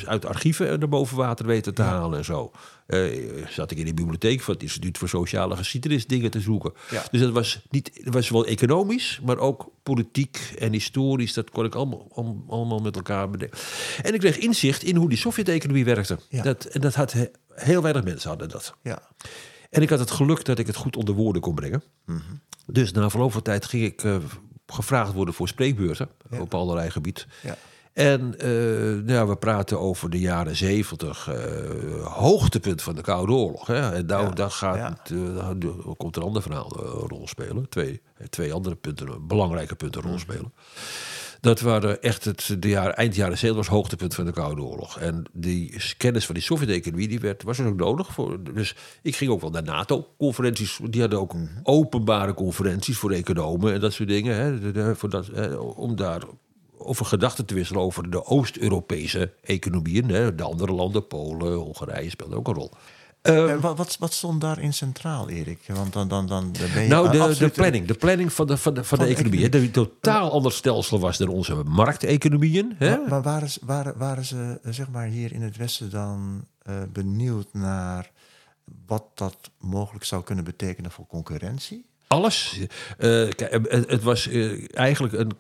uit 0.05 0.27
archieven 0.27 0.79
naar 0.79 0.89
boven 0.89 1.17
water 1.17 1.47
weten 1.47 1.75
te 1.75 1.83
ja. 1.83 1.89
halen 1.89 2.19
en 2.19 2.25
zo. 2.25 2.51
Uh, 2.87 3.47
zat 3.49 3.71
ik 3.71 3.79
in 3.79 3.85
de 3.85 3.95
bibliotheek 3.95 4.41
van 4.41 4.55
het 4.55 4.63
Instituut 4.63 4.99
voor 4.99 5.09
Sociale 5.09 5.57
Geschiedenis 5.57 6.07
dingen 6.07 6.31
te 6.31 6.41
zoeken. 6.41 6.73
Ja. 6.91 7.05
Dus 7.11 7.21
dat 7.21 7.33
was, 7.33 7.61
niet, 7.71 8.05
dat 8.05 8.15
was 8.15 8.29
wel 8.29 8.47
economisch, 8.47 9.21
maar 9.25 9.39
ook 9.39 9.71
politiek 9.83 10.55
en 10.59 10.73
historisch. 10.73 11.33
Dat 11.33 11.51
kon 11.51 11.65
ik 11.65 11.75
allemaal, 11.75 12.09
allemaal 12.49 12.79
met 12.79 12.97
elkaar 12.97 13.31
bedenken. 13.31 13.59
En 14.03 14.15
ik 14.15 14.21
kreeg 14.21 14.39
inzicht 14.39 14.83
in 14.83 14.97
hoe 14.97 15.09
die 15.09 15.19
Sovjet-economie 15.19 15.85
werkte. 15.85 16.19
Dat, 16.31 16.65
en 16.65 16.81
dat 16.81 16.95
had 16.95 17.15
heel 17.55 17.83
weinig 17.83 18.05
mensen 18.05 18.29
hadden 18.29 18.49
dat. 18.49 18.75
Ja. 18.83 19.03
En 19.71 19.83
ik 19.83 19.91
had 19.91 19.99
het 19.99 20.11
geluk 20.11 20.45
dat 20.45 20.59
ik 20.59 20.67
het 20.67 20.77
goed 20.77 20.97
onder 20.97 21.15
woorden 21.15 21.43
kon 21.43 21.55
brengen. 21.55 21.83
Mm 22.05 22.23
-hmm. 22.27 22.41
Dus 22.67 22.93
na 22.93 23.11
verloop 23.11 23.33
van 23.33 23.43
tijd 23.43 23.65
ging 23.65 23.85
ik 23.85 24.03
uh, 24.03 24.17
gevraagd 24.67 25.13
worden 25.13 25.35
voor 25.35 25.49
spreekbeurten 25.49 26.09
ja. 26.31 26.41
op 26.41 26.55
allerlei 26.55 26.91
gebied. 26.91 27.27
Ja. 27.43 27.57
En 27.93 28.35
uh, 28.45 29.09
ja, 29.09 29.27
we 29.27 29.37
praten 29.37 29.81
over 29.81 30.11
de 30.11 30.19
jaren 30.19 30.57
zeventig, 30.57 31.29
uh, 31.29 32.07
hoogtepunt 32.07 32.83
van 32.83 32.95
de 32.95 33.03
Koude 33.03 33.33
Oorlog. 33.33 33.67
Hè? 33.67 33.95
En 33.95 34.07
nou, 34.07 34.25
ja, 34.25 34.31
daar, 34.31 34.51
gaat, 34.51 34.77
ja. 34.77 34.99
uh, 35.13 35.49
komt 35.97 36.17
een 36.17 36.23
ander 36.23 36.43
verhaal 36.43 36.77
een 36.77 37.09
rol 37.09 37.29
spelen. 37.29 37.69
Twee, 37.69 38.03
twee 38.31 38.53
andere 38.53 38.75
punten, 38.75 39.27
belangrijke 39.27 39.75
punten 39.75 40.03
een 40.03 40.09
rol 40.09 40.19
spelen. 40.19 40.53
Dat 41.41 41.61
waren 41.61 42.03
echt 42.03 42.25
het 42.25 42.57
de 42.59 42.69
jaar, 42.69 42.91
eind 42.91 43.15
jaren 43.15 43.39
70 43.39 43.67
was 43.67 43.77
hoogtepunt 43.77 44.15
van 44.15 44.25
de 44.25 44.33
Koude 44.33 44.63
Oorlog. 44.63 44.99
En 44.99 45.25
die 45.33 45.75
kennis 45.97 46.27
van 46.27 46.35
die 46.35 46.45
Sovjet-economie 46.45 47.09
die 47.09 47.21
werd, 47.21 47.43
was 47.43 47.59
er 47.59 47.67
ook 47.67 47.77
nodig. 47.77 48.13
Voor, 48.13 48.43
dus 48.55 48.75
ik 49.03 49.17
ging 49.17 49.31
ook 49.31 49.41
wel 49.41 49.51
naar 49.51 49.63
NATO-conferenties. 49.63 50.79
Die 50.91 51.01
hadden 51.01 51.21
ook 51.21 51.35
openbare 51.63 52.35
conferenties 52.35 52.99
voor 52.99 53.11
economen 53.11 53.73
en 53.73 53.81
dat 53.81 53.93
soort 53.93 54.09
dingen. 54.09 54.37
Hè, 54.75 54.97
voor 54.97 55.11
dat, 55.11 55.31
om 55.59 55.97
daar 55.97 56.23
over 56.79 57.07
gedachten 57.07 57.47
te 57.47 57.55
wisselen 57.55 57.83
over 57.83 58.11
de 58.11 58.25
Oost-Europese 58.25 59.33
economieën. 59.43 60.09
Hè. 60.09 60.35
De 60.35 60.43
andere 60.43 60.73
landen, 60.73 61.07
Polen, 61.07 61.53
Hongarije 61.53 62.11
speelden 62.11 62.39
ook 62.39 62.49
een 62.49 62.55
rol. 62.55 62.71
Uh, 63.29 63.61
wat, 63.61 63.77
wat, 63.77 63.97
wat, 63.99 64.13
stond 64.13 64.41
daarin 64.41 64.73
centraal, 64.73 65.29
Erik? 65.29 65.61
Want 65.67 65.93
dan, 65.93 66.09
dan, 66.09 66.27
dan 66.27 66.53
ben 66.75 66.83
je 66.83 66.89
nou, 66.89 67.11
de, 67.11 67.37
de 67.39 67.49
planning. 67.49 67.87
De 67.87 67.95
planning 67.95 68.33
van 68.33 68.47
de, 68.47 68.57
van 68.57 68.75
de, 68.75 68.85
van, 68.85 68.99
van 68.99 69.07
de, 69.07 69.15
economie. 69.15 69.55
Een 69.55 69.71
totaal 69.71 70.31
ander 70.31 70.53
stelsel 70.53 71.01
was 71.01 71.19
dan 71.19 71.29
onze 71.29 71.55
markteconomieën. 71.55 72.75
Hè? 72.79 72.97
Maar, 72.97 73.09
maar 73.09 73.23
waren, 73.23 73.49
waren, 73.63 73.99
waren 73.99 74.25
ze 74.25 74.59
zeg 74.63 74.91
maar, 74.91 75.07
hier 75.07 75.33
in 75.33 75.43
het 75.43 75.57
Westen 75.57 75.91
dan 75.91 76.45
uh, 76.69 76.75
benieuwd 76.93 77.49
naar 77.53 78.11
wat 78.87 79.05
dat 79.15 79.51
mogelijk 79.59 80.05
zou 80.05 80.23
kunnen 80.23 80.45
betekenen 80.45 80.91
voor 80.91 81.07
concurrentie? 81.07 81.87
Alles. 82.07 82.61
Uh, 82.99 83.29
het 83.69 84.03
was 84.03 84.29
eigenlijk 84.73 85.15
een 85.15 85.33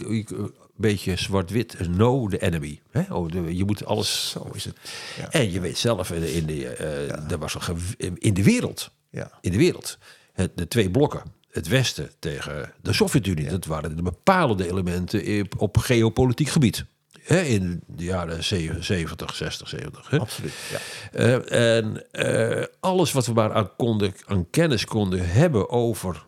beetje 0.76 1.16
zwart-wit. 1.16 1.88
No 1.88 2.28
the 2.28 2.38
enemy. 2.38 2.80
Hè? 2.90 3.14
Oh, 3.14 3.30
de, 3.30 3.56
je 3.56 3.64
moet 3.64 3.84
alles. 3.84 4.30
Zo 4.30 4.50
is 4.52 4.64
het. 4.64 4.76
Ja. 5.16 5.30
En 5.30 5.52
je 5.52 5.60
weet 5.60 5.78
zelf, 5.78 6.10
in 6.10 6.46
de, 6.46 6.52
uh, 6.54 7.08
ja. 7.08 7.24
er 7.28 7.38
was 7.38 7.56
een 7.98 8.18
in 8.18 8.34
de 8.34 8.42
wereld. 8.42 8.90
Ja. 9.10 9.30
In 9.40 9.50
de 9.50 9.56
wereld. 9.56 9.98
Het, 10.32 10.50
de 10.54 10.68
twee 10.68 10.90
blokken. 10.90 11.22
Het 11.50 11.68
Westen 11.68 12.10
tegen 12.18 12.72
de 12.82 12.92
Sovjet-Unie. 12.92 13.48
Dat 13.48 13.64
waren 13.64 13.96
de 13.96 14.02
bepalende 14.02 14.68
elementen 14.68 15.46
op 15.58 15.76
geopolitiek 15.78 16.48
gebied. 16.48 16.84
Hè, 17.22 17.40
in 17.40 17.82
de 17.86 18.04
jaren 18.04 18.44
70, 18.44 19.34
60, 19.34 19.68
70. 19.68 20.10
Hè? 20.10 20.18
Absoluut. 20.18 20.52
Ja. 20.70 20.78
Uh, 21.20 21.76
en 21.76 22.04
uh, 22.12 22.64
alles 22.80 23.12
wat 23.12 23.26
we 23.26 23.32
maar 23.32 23.52
aan, 23.52 23.76
konden, 23.76 24.14
aan 24.24 24.50
kennis 24.50 24.84
konden 24.84 25.28
hebben 25.28 25.70
over 25.70 26.24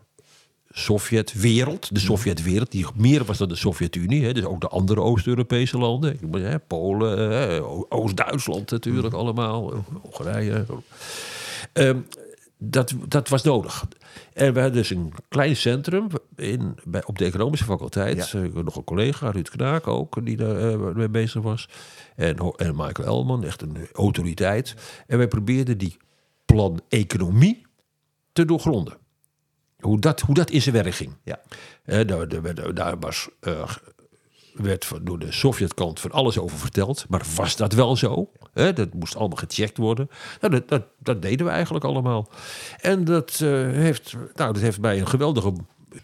Sovjetwereld, 0.79 1.95
de 1.95 2.01
Sovjetwereld, 2.01 2.71
die 2.71 2.87
meer 2.95 3.25
was 3.25 3.39
dan 3.39 3.49
de 3.49 3.57
Sovjet-Unie, 3.57 4.35
dus 4.35 4.45
ook 4.45 4.61
de 4.61 4.69
andere 4.69 5.01
Oost-Europese 5.01 5.79
landen, 5.79 6.19
hè, 6.33 6.59
Polen, 6.59 7.31
hè, 7.31 7.63
Oost-Duitsland 7.89 8.71
natuurlijk 8.71 9.13
mm. 9.15 9.19
allemaal, 9.19 9.85
Hongarije. 10.03 10.65
Um, 11.73 12.07
dat, 12.59 12.95
dat 13.09 13.29
was 13.29 13.43
nodig. 13.43 13.87
En 14.33 14.55
we 14.55 14.61
hadden 14.61 14.79
dus 14.79 14.91
een 14.91 15.13
klein 15.29 15.57
centrum 15.57 16.07
in, 16.37 16.79
bij, 16.85 17.05
op 17.05 17.19
de 17.19 17.25
economische 17.25 17.65
faculteit. 17.65 18.29
Ja. 18.29 18.41
nog 18.41 18.77
een 18.77 18.85
collega, 18.85 19.31
Ruud 19.31 19.49
Knaak 19.49 19.87
ook, 19.87 20.25
die 20.27 20.37
daar 20.37 20.75
uh, 20.75 20.95
mee 20.95 21.09
bezig 21.09 21.43
was. 21.43 21.69
En, 22.17 22.37
en 22.57 22.77
Michael 22.77 23.09
Elman, 23.09 23.45
echt 23.45 23.63
een 23.63 23.77
autoriteit. 23.93 24.75
En 25.07 25.19
wij 25.19 25.29
probeerden 25.29 25.79
die 25.79 25.97
plan 26.45 26.81
economie 26.89 27.67
te 28.33 28.45
doorgronden. 28.45 28.97
Hoe 29.81 30.01
dat, 30.01 30.21
hoe 30.21 30.35
dat 30.35 30.51
in 30.51 30.63
zijn 30.63 30.75
werk 30.75 30.95
ging. 30.95 31.15
Ja. 31.25 31.41
Uh, 31.85 32.07
daar, 32.07 32.29
daar, 32.29 32.75
daar, 32.75 32.99
was 32.99 33.29
uh, 33.41 33.71
werd 34.53 34.91
door 35.03 35.19
de 35.19 35.33
Sovjetkant 35.33 36.01
van 36.01 36.11
alles 36.11 36.39
over 36.39 36.59
verteld. 36.59 37.05
Maar 37.09 37.23
was 37.35 37.57
dat 37.57 37.73
wel 37.73 37.97
zo? 37.97 38.31
dat 38.53 38.95
moest 38.95 39.17
allemaal 39.17 39.37
gecheckt 39.37 39.77
worden. 39.77 40.11
Nou, 40.41 40.53
dat, 40.53 40.69
dat, 40.69 40.83
dat, 40.99 41.23
deden 41.23 41.47
we 41.47 41.53
eigenlijk 41.53 41.85
allemaal. 41.85 42.29
En 42.81 43.05
dat, 43.05 43.41
uh, 43.43 43.51
heeft, 43.71 44.13
nou, 44.35 44.53
dat 44.53 44.63
heeft 44.63 44.81
mij 44.81 45.01
een 45.01 45.09
geweldige 45.09 45.53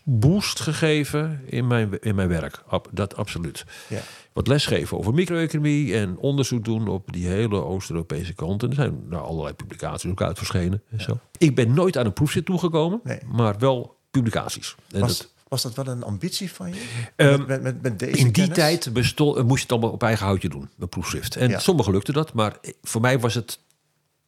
boost 0.05 0.61
gegeven 0.61 1.41
in 1.47 1.66
mijn, 1.66 2.01
in 2.01 2.14
mijn 2.14 2.29
werk. 2.29 2.62
Dat 2.91 3.16
absoluut. 3.16 3.64
Ja. 3.89 4.01
Wat 4.35 4.47
lesgeven 4.47 4.99
over 4.99 5.14
micro-economie 5.14 5.95
en 5.95 6.16
onderzoek 6.18 6.64
doen 6.64 6.89
op 6.89 7.12
die 7.12 7.26
hele 7.26 7.64
Oost-Europese 7.64 8.32
kant. 8.32 8.62
En 8.62 8.68
er 8.68 8.74
zijn 8.74 9.09
nou, 9.09 9.24
allerlei 9.24 9.55
publicaties 9.55 10.11
ook 10.11 10.22
uit 10.22 10.39
verschenen. 10.39 10.82
En 10.91 11.01
zo. 11.01 11.18
Ik 11.39 11.55
ben 11.55 11.74
nooit 11.74 11.97
aan 11.97 12.07
een 12.07 12.12
proefzit 12.12 12.45
toegekomen, 12.45 13.01
nee. 13.05 13.18
maar 13.26 13.59
wel 13.59 13.97
publicaties. 14.11 14.74
En 14.91 15.01
was, 15.01 15.18
dat, 15.18 15.32
was 15.49 15.62
dat 15.62 15.74
wel 15.74 15.87
een 15.87 16.03
ambitie 16.03 16.53
van 16.53 16.68
je? 16.68 16.80
Ehm, 17.16 17.47
met, 17.47 17.62
met, 17.62 17.82
met, 17.82 17.99
deze 17.99 18.16
in 18.16 18.32
die 18.32 18.49
tijd 18.49 18.93
bestond, 18.93 19.43
moest 19.43 19.57
je 19.57 19.62
het 19.62 19.72
allemaal 19.72 19.91
op 19.91 20.03
eigen 20.03 20.26
houtje 20.26 20.49
doen, 20.49 20.70
een 20.78 20.89
proefschrift. 20.89 21.37
En 21.37 21.49
ja. 21.49 21.59
sommigen 21.59 21.93
lukte 21.93 22.12
dat, 22.12 22.32
maar 22.32 22.57
voor 22.82 23.01
mij 23.01 23.18
was 23.18 23.35
het 23.35 23.59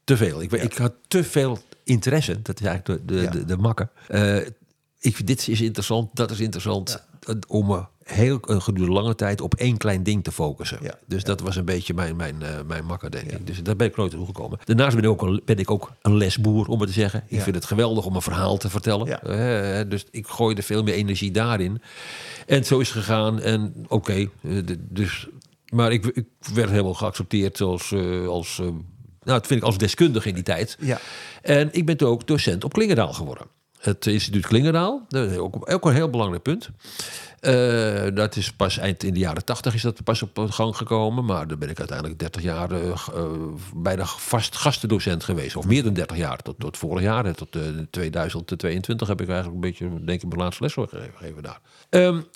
te 0.05 0.17
veel. 0.17 0.43
Ik, 0.43 0.53
ik 0.53 0.77
had 0.77 0.93
te 1.09 1.25
veel 1.25 1.59
interesse, 1.85 2.43
dat 2.43 2.61
is 2.61 2.67
eigenlijk 2.67 3.09
de, 3.09 3.15
de, 3.15 3.29
de, 3.29 3.45
de 3.45 3.57
makke. 3.57 3.89
Uh, 4.11 4.39
ik, 5.01 5.27
dit 5.27 5.49
is 5.49 5.61
interessant, 5.61 6.11
dat 6.13 6.31
is 6.31 6.41
interessant. 6.41 7.05
Om 7.49 7.67
me 7.67 7.85
heel 8.03 8.39
een 8.41 8.63
gedurende 8.63 8.95
lange 8.95 9.15
tijd 9.15 9.41
op 9.41 9.55
één 9.55 9.77
klein 9.77 10.03
ding 10.03 10.25
te 10.25 10.33
focussen. 10.33 10.79
dus 11.07 11.25
dat 11.25 11.41
was 11.41 11.57
een 11.57 11.65
beetje 11.65 11.95
mijn, 11.95 12.17
mijn, 12.17 12.37
uh, 12.43 12.49
mijn 12.67 12.85
makker, 12.85 13.11
denk 13.11 13.31
ik. 13.31 13.47
Dus 13.47 13.63
daar 13.63 13.77
ben 13.77 13.87
ik 13.87 13.97
nooit 13.97 14.11
toe 14.11 14.27
gekomen. 14.27 14.59
Daarnaast 14.65 14.95
ben 14.95 15.05
ik 15.05 15.11
ook 15.11 15.23
een, 15.23 15.43
ben 15.45 15.59
ik 15.59 15.71
ook 15.71 15.93
een 16.03 16.17
lesboer, 16.17 16.67
om 16.67 16.81
het 16.81 16.89
te 16.89 16.95
zeggen. 16.95 17.25
Ik 17.29 17.41
vind 17.41 17.55
het 17.55 17.65
geweldig 17.65 18.05
om 18.05 18.15
een 18.15 18.23
verhaal 18.23 18.57
te 18.57 18.71
vertellen. 18.71 19.09
Uh, 19.09 19.91
dus 19.91 20.05
ik 20.11 20.27
gooide 20.27 20.63
veel 20.63 20.83
meer 20.83 20.95
energie 20.95 21.31
daarin. 21.31 21.83
En 22.47 22.65
zo 22.65 22.79
is 22.79 22.89
het 22.89 22.99
gegaan. 22.99 23.41
En 23.41 23.85
oké, 23.89 24.13
eh, 24.13 24.63
dus... 24.79 25.29
Maar 25.67 25.93
ik, 25.93 26.07
ik, 26.07 26.27
werd 26.55 26.71
helemaal 26.71 26.95
geaccepteerd 26.95 27.61
als... 27.61 27.93
als 28.29 28.59
nou, 28.59 29.39
dat 29.39 29.47
vind 29.47 29.61
ik 29.61 29.67
als 29.67 29.79
deskundige 29.79 30.29
in 30.29 30.35
die 30.35 30.43
tijd. 30.43 30.77
Ja. 30.81 30.99
En 31.43 31.69
ik 31.73 31.87
ben 31.87 31.97
toen 31.97 32.09
ook 32.09 32.27
docent 32.27 32.65
op 32.65 32.73
Klingendaal 32.73 33.13
geworden 33.13 33.47
het 33.79 34.07
instituut 34.07 34.47
Klingendaal. 34.47 35.07
Ook, 35.39 35.73
ook 35.73 35.85
een 35.85 35.95
heel 35.95 36.11
belangrijk 36.11 36.43
punt. 36.43 36.71
Uh, 37.41 38.07
dat 38.15 38.37
is 38.37 38.53
pas 38.53 38.79
eind 38.79 39.03
in 39.03 39.15
de 39.15 39.19
jaren 39.19 39.45
tachtig 39.45 39.75
is 39.75 39.83
dat 39.83 40.05
pas 40.05 40.23
op 40.23 40.39
gang 40.51 40.77
gekomen. 40.77 41.25
Maar 41.25 41.47
daar 41.47 41.59
ben 41.59 41.71
ik 41.71 41.79
uiteindelijk 41.79 42.19
30 42.19 42.43
jaar 42.43 42.73
uh, 42.73 42.95
bijna 43.75 44.05
vast 44.05 44.57
gastendocent 44.57 45.25
geweest. 45.25 45.57
Of 45.57 45.67
meer 45.67 45.83
dan 45.83 45.93
30 45.93 46.17
jaar. 46.17 46.39
Tot, 46.39 46.59
tot 46.59 46.77
vorig 46.77 47.03
jaar, 47.03 47.35
tot 47.35 47.57
uh, 47.57 47.63
2022 47.91 49.09
heb 49.09 49.21
ik 49.21 49.29
eigenlijk 49.29 49.57
een 49.57 49.71
beetje, 49.71 50.05
denk 50.05 50.23
ik, 50.23 50.29
mijn 50.29 50.41
laatste 50.41 50.63
les 50.63 50.73
gegeven 50.73 51.43
daar. 51.43 51.61
Um, 51.91 52.27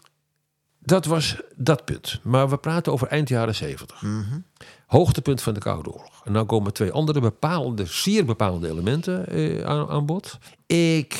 dat 0.78 1.04
was 1.04 1.36
dat 1.56 1.84
punt. 1.84 2.20
Maar 2.22 2.48
we 2.48 2.56
praten 2.56 2.92
over 2.92 3.06
eind 3.06 3.28
jaren 3.28 3.54
70. 3.54 4.02
Mm 4.02 4.44
Hoogtepunt 4.90 5.42
van 5.42 5.54
de 5.54 5.60
Koude 5.60 5.92
Oorlog. 5.92 6.20
En 6.24 6.32
dan 6.32 6.46
komen 6.46 6.72
twee 6.72 6.90
andere 6.90 7.20
bepaalde, 7.20 7.86
zeer 7.86 8.24
bepaalde 8.24 8.68
elementen 8.68 9.26
eh, 9.26 9.64
aan, 9.64 9.88
aan 9.88 10.06
bod. 10.06 10.38
Ik 10.66 11.14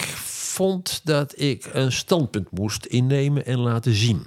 vond 0.55 1.01
dat 1.05 1.41
ik 1.41 1.71
een 1.73 1.93
standpunt 1.93 2.51
moest 2.51 2.85
innemen 2.85 3.47
en 3.47 3.59
laten 3.59 3.95
zien. 3.95 4.27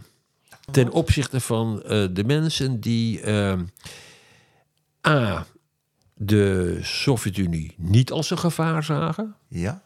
Ten 0.71 0.91
opzichte 0.91 1.39
van 1.39 1.83
uh, 1.83 2.07
de 2.11 2.23
mensen 2.23 2.79
die 2.79 3.21
uh, 3.21 3.59
A. 5.07 5.45
de 6.13 6.79
Sovjet-Unie 6.81 7.73
niet 7.77 8.11
als 8.11 8.29
een 8.29 8.37
gevaar 8.37 8.83
zagen. 8.83 9.35
Ja. 9.47 9.81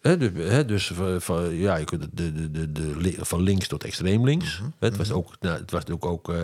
He, 0.00 0.64
dus 0.64 0.92
van, 1.18 1.54
ja, 1.54 1.76
je 1.76 1.84
kunt 1.84 2.08
de, 2.12 2.32
de, 2.32 2.50
de, 2.50 2.72
de, 2.72 3.14
van 3.18 3.42
links 3.42 3.68
tot 3.68 3.84
extreem 3.84 4.24
links. 4.24 4.58
Mm 4.58 4.64
-hmm. 4.64 4.74
Het 4.78 4.96
was 4.96 5.10
ook, 5.10 5.36
nou, 5.40 5.60
het 5.60 5.70
was 5.70 5.86
ook, 5.86 6.04
ook 6.04 6.28
uh, 6.28 6.40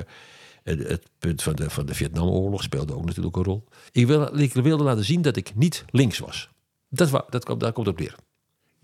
het, 0.66 0.88
het, 0.88 1.10
punt 1.18 1.42
van 1.42 1.56
de, 1.56 1.70
van 1.70 1.86
de 1.86 1.94
Vietnamoorlog 1.94 2.62
speelde 2.62 2.94
ook 2.94 3.04
natuurlijk 3.04 3.36
een 3.36 3.44
rol. 3.44 3.64
Ik, 3.92 4.06
wil, 4.06 4.38
ik 4.38 4.52
wilde 4.52 4.84
laten 4.84 5.04
zien 5.04 5.22
dat 5.22 5.36
ik 5.36 5.54
niet 5.54 5.84
links 5.90 6.18
was. 6.18 6.48
Dat, 6.88 7.24
dat, 7.30 7.60
daar 7.60 7.72
komt 7.72 7.88
op 7.88 7.98
neer. 7.98 8.14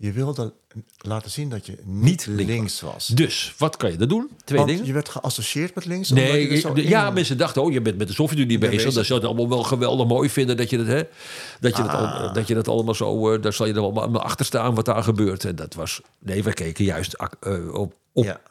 Je 0.03 0.11
wilde 0.11 0.53
laten 0.97 1.31
zien 1.31 1.49
dat 1.49 1.65
je 1.65 1.77
niet, 1.83 2.25
links, 2.25 2.81
was. 2.81 3.07
Dus, 3.07 3.53
wat 3.57 3.77
kan 3.77 3.91
je 3.91 3.97
dan 3.97 4.07
doen? 4.07 4.29
Twee 4.43 4.57
Want 4.57 4.69
dingen. 4.69 4.85
je 4.85 4.93
werd 4.93 5.09
geassocieerd 5.09 5.75
met 5.75 5.85
links? 5.85 6.09
Nee, 6.09 6.87
ja, 6.87 7.09
mensen 7.09 7.37
dachten, 7.37 7.61
oh, 7.61 7.71
je 7.71 7.81
bent 7.81 7.97
met 7.97 8.07
de 8.07 8.13
Sovjet-Unie 8.13 8.57
bezig. 8.57 8.75
bezig. 8.75 8.93
Dat 8.93 9.05
zou 9.05 9.19
het 9.19 9.27
allemaal 9.27 9.49
wel 9.49 9.63
geweldig 9.63 10.07
mooi 10.07 10.29
vinden 10.29 10.57
dat 10.57 10.69
je 10.69 10.77
dat, 10.77 10.87
hè, 10.87 11.01
dat, 11.59 11.77
je 11.77 11.83
dat, 11.83 11.91
al, 11.91 12.33
dat, 12.33 12.47
je 12.47 12.53
dat 12.53 12.67
allemaal 12.67 12.93
zo, 12.93 13.33
uh, 13.33 13.41
daar 13.41 13.53
zal 13.53 13.65
je 13.65 13.73
er 13.73 13.79
allemaal 13.79 14.21
achter 14.21 14.45
staan 14.45 14.75
wat 14.75 14.85
daar 14.85 15.03
gebeurt. 15.03 15.45
En 15.45 15.55
dat 15.55 15.73
was, 15.73 16.01
nee, 16.19 16.43
we 16.43 16.53
keken 16.53 16.85
juist 16.85 17.15
uh, 17.47 17.73
op, 17.73 17.95
op, 18.13 18.23
ja. 18.23 18.41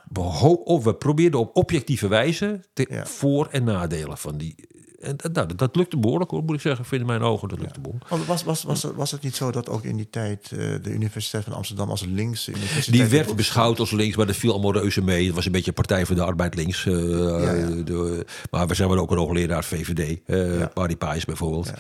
op, 0.65 0.85
we 0.85 0.95
probeerden 0.95 1.41
op 1.41 1.57
objectieve 1.57 2.09
wijze 2.09 2.61
te, 2.73 2.87
ja. 2.91 3.07
voor- 3.07 3.49
en 3.51 3.65
nadelen 3.65 4.19
van 4.19 4.37
die 4.37 4.55
en 5.03 5.17
nou, 5.33 5.55
dat 5.57 5.77
lukte 5.77 5.99
behoorlijk 5.99 6.31
hoor, 6.31 6.43
moet 6.43 6.55
ik 6.55 6.61
zeggen. 6.61 6.85
Vind 6.85 7.01
in 7.01 7.07
mijn 7.07 7.23
ogen, 7.23 7.49
dat 7.49 7.59
lukte 7.59 7.81
behoorlijk. 7.81 8.11
Was, 8.27 8.45
was, 8.45 8.63
was, 8.63 8.87
was 8.95 9.11
het 9.11 9.23
niet 9.23 9.37
zo 9.37 9.51
dat 9.51 9.69
ook 9.69 9.85
in 9.85 9.97
die 9.97 10.11
tijd 10.11 10.51
uh, 10.53 10.59
de 10.83 10.91
Universiteit 10.91 11.45
van 11.45 11.53
Amsterdam 11.53 11.91
als 11.91 12.05
links 12.05 12.49
universiteit... 12.49 12.93
Die 12.93 13.05
werd 13.05 13.37
beschouwd 13.37 13.79
als 13.79 13.91
links, 13.91 14.17
maar 14.17 14.27
dat 14.27 14.37
viel 14.37 14.53
allemaal 14.53 14.73
reuze 14.73 15.03
mee. 15.03 15.27
Het 15.27 15.35
was 15.35 15.47
een 15.47 15.53
beetje 15.53 15.73
Partij 15.73 16.07
voor 16.07 16.17
de 16.17 16.25
Arbeid 16.25 16.55
links. 16.55 16.85
Uh, 16.85 17.19
ja, 17.43 17.53
ja. 17.53 17.67
De, 17.83 18.27
maar 18.51 18.67
we 18.67 18.75
zijn 18.75 18.89
wel 18.89 18.99
ook 18.99 19.11
een 19.11 19.19
hoogleraar 19.19 19.65
VVD. 19.65 20.21
Uh, 20.27 20.59
ja. 20.59 20.73
Pais 20.99 21.25
bijvoorbeeld. 21.25 21.73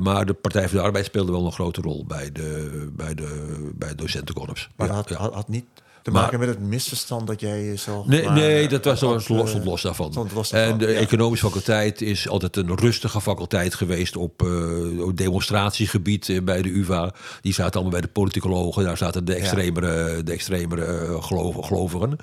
maar 0.00 0.26
de 0.26 0.34
Partij 0.34 0.68
voor 0.68 0.78
de 0.78 0.84
Arbeid 0.84 1.04
speelde 1.04 1.32
wel 1.32 1.46
een 1.46 1.52
grote 1.52 1.80
rol 1.80 2.04
bij 2.06 2.32
de, 2.32 2.88
bij 2.92 3.14
de, 3.14 3.70
bij 3.74 3.94
docentenkorps. 3.94 4.68
Maar 4.76 4.88
had, 4.88 5.10
had, 5.10 5.34
had 5.34 5.48
niet 5.48 5.64
te 6.02 6.10
maken 6.10 6.38
met 6.38 6.48
het 6.48 6.60
misverstand 6.60 7.26
dat 7.26 7.40
jij 7.40 7.64
jezelf. 7.64 8.06
Nee, 8.06 8.28
nee 8.28 8.68
dat 8.68 8.84
was 8.84 9.00
los, 9.00 9.28
los, 9.28 9.54
los 9.64 9.82
daarvan. 9.82 10.28
Los 10.34 10.52
en 10.52 10.78
de 10.78 10.92
economische 10.92 11.46
faculteit 11.46 12.00
is 12.00 12.28
altijd 12.28 12.56
een 12.56 12.76
rustige 12.76 13.20
faculteit 13.20 13.74
geweest 13.74 14.16
op 14.16 14.42
uh, 14.42 15.08
demonstratiegebied 15.14 16.28
eh, 16.28 16.42
bij 16.42 16.62
de 16.62 16.68
UVA. 16.68 17.14
Die 17.40 17.52
zaten 17.52 17.72
allemaal 17.72 17.92
bij 17.92 18.00
de 18.00 18.08
politicologen, 18.08 18.84
daar 18.84 18.96
zaten 18.96 19.24
de 19.24 19.34
extremere, 19.34 20.22
de 20.22 20.32
extremere 20.32 21.16
gelovigen. 21.62 22.16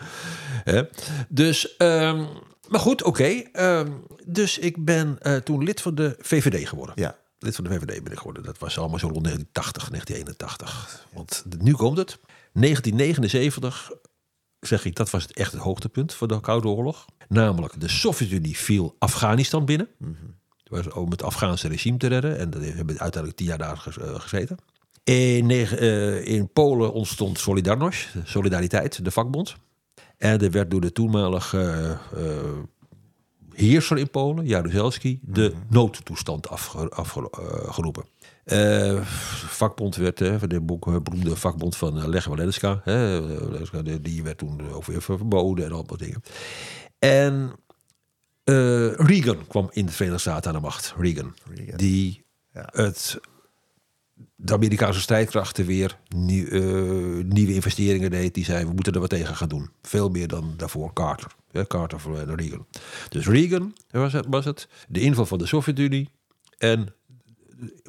Dus, 1.29 1.75
um, 1.77 2.27
maar 2.67 2.79
goed, 2.79 3.03
oké. 3.03 3.43
Okay. 3.51 3.79
Um, 3.79 4.03
dus 4.25 4.57
ik 4.57 4.85
ben 4.85 5.17
uh, 5.21 5.35
toen 5.35 5.63
lid 5.63 5.81
van 5.81 5.95
de 5.95 6.15
VVD 6.19 6.67
geworden. 6.67 6.95
Ja. 6.97 7.15
Lid 7.39 7.55
van 7.55 7.63
de 7.63 7.69
VVD 7.69 8.03
ben 8.03 8.11
ik 8.11 8.17
geworden. 8.17 8.43
Dat 8.43 8.57
was 8.57 8.77
allemaal 8.77 8.99
zo 8.99 9.07
rond 9.07 9.23
1980, 9.23 9.89
1981. 9.89 11.05
Want 11.13 11.43
nu 11.59 11.73
komt 11.73 11.97
het. 11.97 12.19
1979 12.61 13.91
zeg 14.59 14.85
ik, 14.85 14.95
dat 14.95 15.09
was 15.09 15.23
het 15.23 15.33
echt 15.33 15.51
het 15.51 15.61
hoogtepunt 15.61 16.13
voor 16.13 16.27
de 16.27 16.39
Koude 16.39 16.67
Oorlog. 16.67 17.05
Namelijk, 17.27 17.79
de 17.79 17.87
Sovjet-Unie 17.87 18.57
viel 18.57 18.95
Afghanistan 18.99 19.65
binnen. 19.65 19.87
Mm 19.97 20.17
-hmm. 20.19 20.33
Om 20.93 21.11
het 21.11 21.23
Afghaanse 21.23 21.67
regime 21.67 21.97
te 21.97 22.07
redden. 22.07 22.37
En 22.37 22.49
dat 22.49 22.61
hebben 22.61 22.99
uiteindelijk 22.99 23.35
tien 23.35 23.45
jaar 23.45 23.57
daar 23.57 23.85
eh, 24.01 24.19
gezeten. 24.19 24.57
In, 25.03 25.49
uh, 25.49 26.25
in 26.25 26.49
Polen 26.49 26.93
ontstond 26.93 27.39
Solidarność, 27.39 28.15
Solidariteit, 28.23 29.05
de 29.05 29.11
vakbond. 29.11 29.55
En 30.17 30.41
er 30.41 30.51
werd 30.51 30.71
door 30.71 30.81
de 30.81 30.91
toenmalige 30.91 31.97
uh, 32.17 32.23
heerser 33.53 33.97
in 33.97 34.09
Polen, 34.09 34.45
Jaruzelski, 34.45 35.19
de 35.21 35.53
mhm. 35.55 35.73
noodtoestand 35.73 36.49
afgeroepen. 36.49 38.05
Uh, 38.45 39.01
vakbond 39.47 39.95
werd, 39.95 40.19
hè, 40.19 40.47
de 40.47 40.61
boek, 40.61 40.87
eh, 40.87 40.95
beroemde 41.03 41.35
vakbond 41.35 41.75
van 41.77 41.97
uh, 41.97 42.05
Lech 42.05 42.25
Walenska. 42.25 42.81
die 44.01 44.23
werd 44.23 44.37
toen 44.37 44.71
ook 44.71 44.85
weer 44.85 45.01
verboden 45.01 45.65
en 45.65 45.71
al 45.71 45.85
dat 45.85 45.99
dingen. 45.99 46.21
En 46.99 47.51
uh, 48.43 48.93
Reagan 48.93 49.47
kwam 49.47 49.69
in 49.71 49.85
de 49.85 49.91
Verenigde 49.91 50.21
Staten 50.21 50.49
aan 50.49 50.55
de 50.55 50.61
macht. 50.61 50.93
Reagan. 50.97 51.35
Reagan. 51.55 51.77
Die 51.77 52.25
ja. 52.53 52.69
het, 52.71 53.19
de 54.35 54.53
Amerikaanse 54.53 54.99
strijdkrachten 55.01 55.65
weer 55.65 55.99
nieuw, 56.15 56.47
nieuwe 57.21 57.53
investeringen 57.53 58.11
deed. 58.11 58.33
Die 58.33 58.45
zei, 58.45 58.65
we 58.65 58.73
moeten 58.73 58.93
er 58.93 58.99
wat 58.99 59.09
tegen 59.09 59.35
gaan 59.35 59.49
doen. 59.49 59.69
Veel 59.81 60.09
meer 60.09 60.27
dan 60.27 60.53
daarvoor 60.57 60.93
Carter. 60.93 61.31
Ja, 61.51 61.65
Carter 61.67 61.99
voor 61.99 62.17
Reagan. 62.17 62.65
Dus 63.09 63.27
Reagan 63.27 63.75
was 63.91 64.13
het, 64.13 64.25
was 64.29 64.45
het. 64.45 64.67
De 64.87 64.99
inval 64.99 65.25
van 65.25 65.37
de 65.37 65.45
Sovjet-Unie. 65.45 66.09
En 66.57 66.93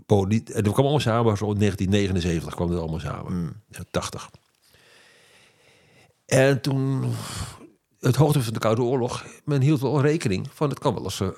en 0.07 0.62
dat 0.62 0.72
kwam 0.72 0.76
allemaal 0.76 1.00
samen, 1.00 1.36
zo 1.36 1.52
in 1.52 1.59
1979 1.59 2.54
kwam 2.54 2.70
het 2.70 2.78
allemaal 2.78 3.00
samen. 3.00 3.32
Mm. 3.32 3.52
Ja, 3.68 3.84
80. 3.90 4.30
En 6.26 6.61
toen, 6.61 7.12
het 8.00 8.16
hoogtepunt 8.16 8.44
van 8.44 8.52
de 8.52 8.59
Koude 8.59 8.82
Oorlog, 8.82 9.24
men 9.44 9.61
hield 9.61 9.80
wel 9.80 10.00
rekening 10.00 10.48
van 10.52 10.68
het 10.68 10.78
kan 10.78 10.94
wel 10.94 11.04
eens, 11.04 11.20
uh, 11.20 11.28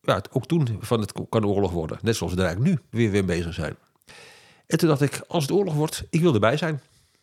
ja, 0.00 0.22
ook 0.32 0.46
toen 0.46 0.78
van 0.80 1.00
het 1.00 1.12
kan 1.28 1.40
de 1.40 1.46
oorlog 1.46 1.70
worden. 1.70 1.98
Net 2.02 2.16
zoals 2.16 2.32
we 2.32 2.38
er 2.40 2.46
eigenlijk 2.46 2.76
nu 2.76 2.98
weer, 2.98 3.10
weer 3.10 3.24
bezig 3.24 3.54
zijn. 3.54 3.76
En 4.66 4.78
toen 4.78 4.88
dacht 4.88 5.00
ik, 5.00 5.24
als 5.28 5.42
het 5.42 5.52
oorlog 5.52 5.74
wordt, 5.74 6.04
ik 6.10 6.20
wil 6.20 6.34
erbij 6.34 6.56
zijn. 6.56 6.80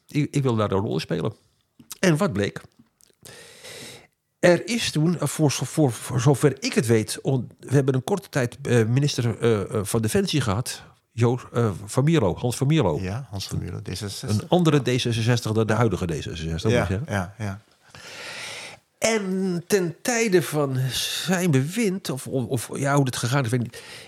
Ik, 0.07 0.35
ik 0.35 0.43
wil 0.43 0.55
daar 0.55 0.71
een 0.71 0.79
rol 0.79 0.93
in 0.93 0.99
spelen. 0.99 1.33
En 1.99 2.17
wat 2.17 2.33
bleek? 2.33 2.61
Er 4.41 4.67
is 4.67 4.91
toen, 4.91 5.19
eh, 5.19 5.27
voor, 5.27 5.51
voor, 5.51 5.91
voor 5.91 6.19
zover 6.19 6.55
ik 6.59 6.73
het 6.73 6.87
weet, 6.87 7.19
we 7.23 7.45
hebben 7.67 7.93
een 7.93 8.03
korte 8.03 8.29
tijd 8.29 8.57
uh, 8.61 8.85
minister 8.85 9.43
uh, 9.43 9.83
van 9.83 10.01
Defensie 10.01 10.41
gehad. 10.41 10.83
Jo, 11.11 11.39
uh, 11.53 11.71
van 11.85 12.03
Mierlo, 12.03 12.35
Hans 12.35 12.57
van 12.57 12.67
Mierlo. 12.67 12.99
Ja, 13.01 13.27
Hans 13.29 13.47
van 13.47 13.59
Mierlo, 13.59 13.79
D66. 13.79 14.29
Een 14.29 14.49
andere 14.49 14.79
D66 14.79 15.51
dan 15.53 15.67
de 15.67 15.73
huidige 15.73 16.05
D66. 16.13 16.67
Ja, 16.67 16.87
ja, 17.07 17.33
ja. 17.37 17.61
En 18.97 19.63
ten 19.67 19.95
tijde 20.01 20.41
van 20.41 20.77
zijn 20.89 21.51
bewind, 21.51 22.09
of, 22.09 22.27
of 22.27 22.69
ja, 22.73 22.95
hoe 22.95 23.05
het 23.05 23.15
gegaan 23.15 23.45
is, 23.45 23.51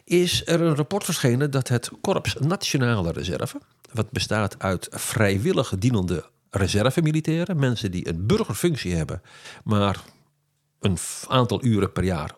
is 0.06 0.42
er 0.46 0.62
een 0.62 0.76
rapport 0.76 1.06
verschenen 1.06 1.52
dat 1.52 1.68
het 1.68 1.92
Korps 2.02 2.36
Nationale 2.40 3.12
Reserve, 3.12 3.62
wat 3.92 4.12
bestaat 4.12 4.56
uit 4.60 4.88
vrijwillig 4.92 5.74
dienende 5.80 6.26
reservemilitairen, 6.50 7.60
mensen 7.60 7.92
die 7.92 8.08
een 8.08 8.26
burgerfunctie 8.26 8.96
hebben, 8.96 9.22
maar 9.64 10.04
een 10.84 10.98
aantal 11.28 11.64
uren 11.64 11.92
per 11.92 12.04
jaar 12.04 12.36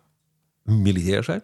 militair 0.62 1.24
zijn. 1.24 1.42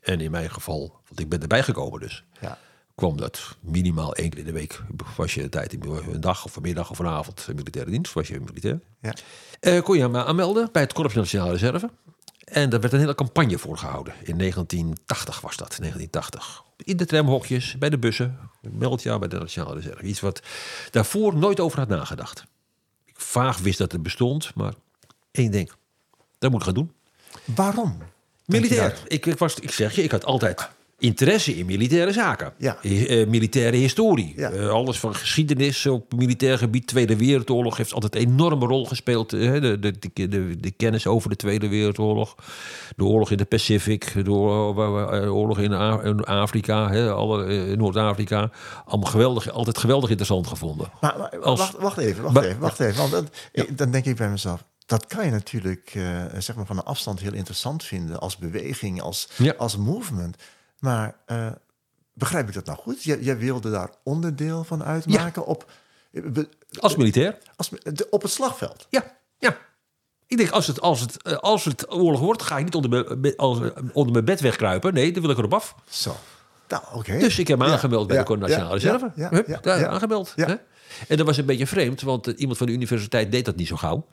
En 0.00 0.20
in 0.20 0.30
mijn 0.30 0.50
geval, 0.50 1.00
want 1.08 1.20
ik 1.20 1.28
ben 1.28 1.42
erbij 1.42 1.62
gekomen 1.62 2.00
dus, 2.00 2.24
ja. 2.40 2.58
kwam 2.94 3.16
dat 3.16 3.56
minimaal 3.60 4.14
één 4.14 4.30
keer 4.30 4.38
in 4.38 4.44
de 4.44 4.52
week. 4.52 4.82
Was 5.16 5.34
je 5.34 5.42
de 5.42 5.48
tijd, 5.48 5.72
een 5.72 6.20
dag 6.20 6.44
of 6.44 6.56
een 6.56 6.62
middag 6.62 6.90
of 6.90 6.98
een 6.98 7.06
avond 7.06 7.48
militaire 7.54 7.90
dienst, 7.90 8.12
was 8.12 8.28
je 8.28 8.40
militair. 8.40 8.80
Ja. 9.00 9.14
Uh, 9.60 9.82
kon 9.82 9.98
je 9.98 10.08
maar 10.08 10.24
aanmelden 10.24 10.68
bij 10.72 10.82
het 10.82 10.92
Korps 10.92 11.14
Nationale 11.14 11.50
Reserve. 11.50 11.90
En 12.44 12.70
daar 12.70 12.80
werd 12.80 12.92
een 12.92 12.98
hele 12.98 13.14
campagne 13.14 13.58
voor 13.58 13.78
gehouden. 13.78 14.14
In 14.22 14.38
1980 14.38 15.40
was 15.40 15.56
dat, 15.56 15.76
1980. 15.78 16.62
In 16.76 16.96
de 16.96 17.06
tramhokjes, 17.06 17.78
bij 17.78 17.90
de 17.90 17.98
bussen. 17.98 18.38
Meld 18.60 19.02
jou 19.02 19.18
bij 19.18 19.28
de 19.28 19.38
Nationale 19.38 19.74
Reserve. 19.74 20.02
Iets 20.02 20.20
wat 20.20 20.42
daarvoor 20.90 21.36
nooit 21.36 21.60
over 21.60 21.78
had 21.78 21.88
nagedacht. 21.88 22.44
Ik 23.04 23.20
vaag 23.20 23.58
wist 23.58 23.78
dat 23.78 23.92
het 23.92 24.02
bestond, 24.02 24.54
maar 24.54 24.74
één 25.30 25.50
ding. 25.50 25.70
Dat 26.44 26.52
moet 26.52 26.60
ik 26.60 26.66
gaan 26.66 26.74
doen. 26.74 26.92
Waarom? 27.44 27.98
Militair. 28.46 28.94
Ik, 29.08 29.26
ik, 29.26 29.38
was, 29.38 29.54
ik 29.54 29.70
zeg 29.70 29.94
je, 29.94 30.02
ik 30.02 30.10
had 30.10 30.24
altijd 30.24 30.68
interesse 30.98 31.56
in 31.56 31.66
militaire 31.66 32.12
zaken. 32.12 32.52
Ja. 32.58 32.78
Uh, 32.82 33.26
militaire 33.26 33.76
historie. 33.76 34.32
Ja. 34.36 34.52
Uh, 34.52 34.68
alles 34.68 34.98
van 34.98 35.14
geschiedenis 35.14 35.86
op 35.86 36.12
militair 36.14 36.58
gebied. 36.58 36.86
Tweede 36.86 37.16
Wereldoorlog 37.16 37.76
heeft 37.76 37.92
altijd 37.92 38.14
een 38.14 38.20
enorme 38.20 38.66
rol 38.66 38.86
gespeeld. 38.86 39.32
Uh, 39.32 39.60
de, 39.60 39.78
de, 39.78 39.92
de, 40.12 40.56
de, 40.60 40.70
kennis 40.70 41.06
over 41.06 41.30
de 41.30 41.36
Tweede 41.36 41.68
Wereldoorlog. 41.68 42.34
De 42.96 43.04
oorlog 43.04 43.30
in 43.30 43.36
de 43.36 43.44
Pacific. 43.44 44.24
De 44.24 44.30
oorlog 44.30 45.58
in, 45.58 45.72
Afrika. 46.24 46.90
Hè, 46.90 47.10
alle, 47.10 47.76
Noord-Afrika. 47.76 48.50
Allemaal 48.84 49.10
geweldig, 49.10 49.50
altijd 49.50 49.78
geweldig 49.78 50.08
interessant 50.08 50.46
gevonden. 50.46 50.90
Maar, 51.00 51.14
maar 51.18 51.38
Als, 51.38 51.58
wacht, 51.58 51.76
wacht, 51.78 51.98
even, 51.98 52.22
wacht 52.22 52.46
even, 52.46 52.60
wacht 52.60 52.80
even. 52.80 53.10
Want 53.10 53.30
dan 53.78 53.90
denk 53.90 54.04
ik 54.04 54.16
bij 54.16 54.30
mezelf 54.30 54.64
dat 54.86 55.06
kan 55.06 55.24
je 55.24 55.30
natuurlijk 55.30 55.94
uh, 55.94 56.24
zeg 56.38 56.56
maar 56.56 56.66
van 56.66 56.76
een 56.76 56.84
afstand 56.84 57.20
heel 57.20 57.32
interessant 57.32 57.84
vinden 57.84 58.20
als 58.20 58.36
beweging, 58.36 59.02
als, 59.02 59.28
als 59.56 59.76
movement. 59.76 60.36
Maar 60.78 61.16
uh, 61.26 61.46
begrijp 62.12 62.48
ik 62.48 62.54
dat 62.54 62.64
nou 62.64 62.78
goed? 62.78 63.02
Jij, 63.02 63.18
jij 63.20 63.38
wilde 63.38 63.70
daar 63.70 63.90
onderdeel 64.02 64.64
van 64.64 64.84
uitmaken 64.84 65.46
op. 65.46 65.70
Als 66.78 66.96
militair? 66.96 67.38
Als, 67.56 67.70
op 68.10 68.22
het 68.22 68.30
slagveld. 68.30 68.86
Ja, 68.90 69.16
ja. 69.38 69.56
Ik 70.26 70.36
denk, 70.36 70.50
als 70.50 70.66
het, 70.66 70.80
als 70.80 71.00
het, 71.00 71.22
eh, 71.22 71.36
als 71.36 71.64
het 71.64 71.92
oorlog 71.92 72.20
wordt, 72.20 72.42
ga 72.42 72.58
ik 72.58 72.64
niet 72.64 72.74
onder 72.74 73.18
mijn, 73.18 73.36
als, 73.36 73.58
onder 73.92 74.12
mijn 74.12 74.24
bed 74.24 74.40
wegkruipen. 74.40 74.94
Nee, 74.94 75.12
dan 75.12 75.22
wil 75.22 75.30
ik 75.30 75.38
erop 75.38 75.54
af. 75.54 75.74
Zo. 75.88 76.16
Nou, 76.68 76.82
oké. 76.92 77.18
Dus 77.18 77.38
ik 77.38 77.48
heb 77.48 77.58
me 77.58 77.64
aangemeld 77.64 78.06
bij 78.06 78.24
de 78.24 78.36
Nationale 78.36 78.72
Reserve. 78.72 79.12
Ja, 79.14 79.88
aangemeld. 79.88 80.32
Hè? 80.36 80.54
En 81.08 81.16
dat 81.16 81.26
was 81.26 81.36
een 81.36 81.46
beetje 81.46 81.66
vreemd, 81.66 82.00
want 82.00 82.26
iemand 82.26 82.58
van 82.58 82.66
de 82.66 82.72
universiteit 82.72 83.32
deed 83.32 83.44
dat 83.44 83.56
niet 83.56 83.66
zo 83.66 83.76
gauw. 83.76 84.06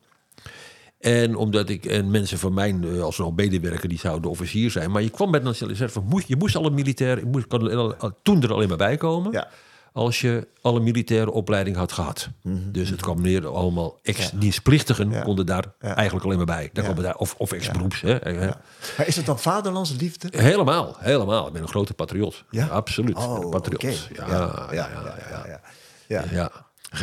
En 1.02 1.36
omdat 1.36 1.70
ik, 1.70 1.86
en 1.86 2.12
mensen 2.12 2.38
van 2.40 2.54
mij, 2.54 2.76
eh, 2.84 3.02
als 3.02 3.20
al 3.20 3.32
medewerker, 3.32 3.90
die 3.90 4.00
zouden 4.00 4.30
officier 4.30 4.72
zijn. 4.72 4.92
Maar 4.92 5.02
je 5.02 5.10
kwam 5.10 5.30
met 5.30 5.44
nationale 5.44 5.78
reserve, 5.78 6.00
moest, 6.00 6.28
je 6.28 6.36
moest 6.36 6.56
al 6.56 6.66
een 6.66 6.74
militair, 6.74 7.20
je 7.20 7.26
moest, 7.26 7.48
kon 7.48 7.96
toen 8.24 8.44
er 8.44 8.54
alleen 8.54 8.68
maar 8.68 8.78
bij 8.78 8.98
komen. 8.98 9.32
Ja. 9.32 9.48
Als 9.94 10.22
je 10.22 10.48
alle 10.62 10.80
militaire 10.80 11.32
opleiding 11.32 11.76
had 11.76 11.92
gehad. 11.92 12.30
Mhm. 12.42 12.72
Dus 12.72 12.90
het 12.90 13.02
kwam 13.02 13.22
neer 13.22 13.48
allemaal 13.48 14.00
ex-dienstplichtigen 14.04 15.24
konden 15.24 15.46
daar 15.46 15.66
eigenlijk 15.80 16.26
alleen 16.26 16.38
maar 16.38 16.46
bij. 16.46 16.70
Daar 16.74 16.86
komen 16.86 17.04
daar, 17.04 17.16
of, 17.16 17.36
of 17.38 17.52
ex-beroeps. 17.52 18.02
Maar 18.02 19.08
is 19.08 19.16
het 19.16 19.26
dan 19.26 19.40
vaderlandsliefde? 19.40 20.28
Helemaal, 20.38 20.96
helemaal. 21.00 21.48
Ik 21.48 21.54
ben 21.54 21.62
een 21.62 21.68
grote 21.68 21.94
patriot. 21.94 22.44
Ja? 22.50 22.68
Absoluut. 22.68 23.18
Oh, 23.18 23.50
patriot. 23.50 24.08
ja, 24.14 24.28
ja, 24.28 24.68
ja, 24.72 25.62
ja. 26.08 26.24
ja. 26.32 26.52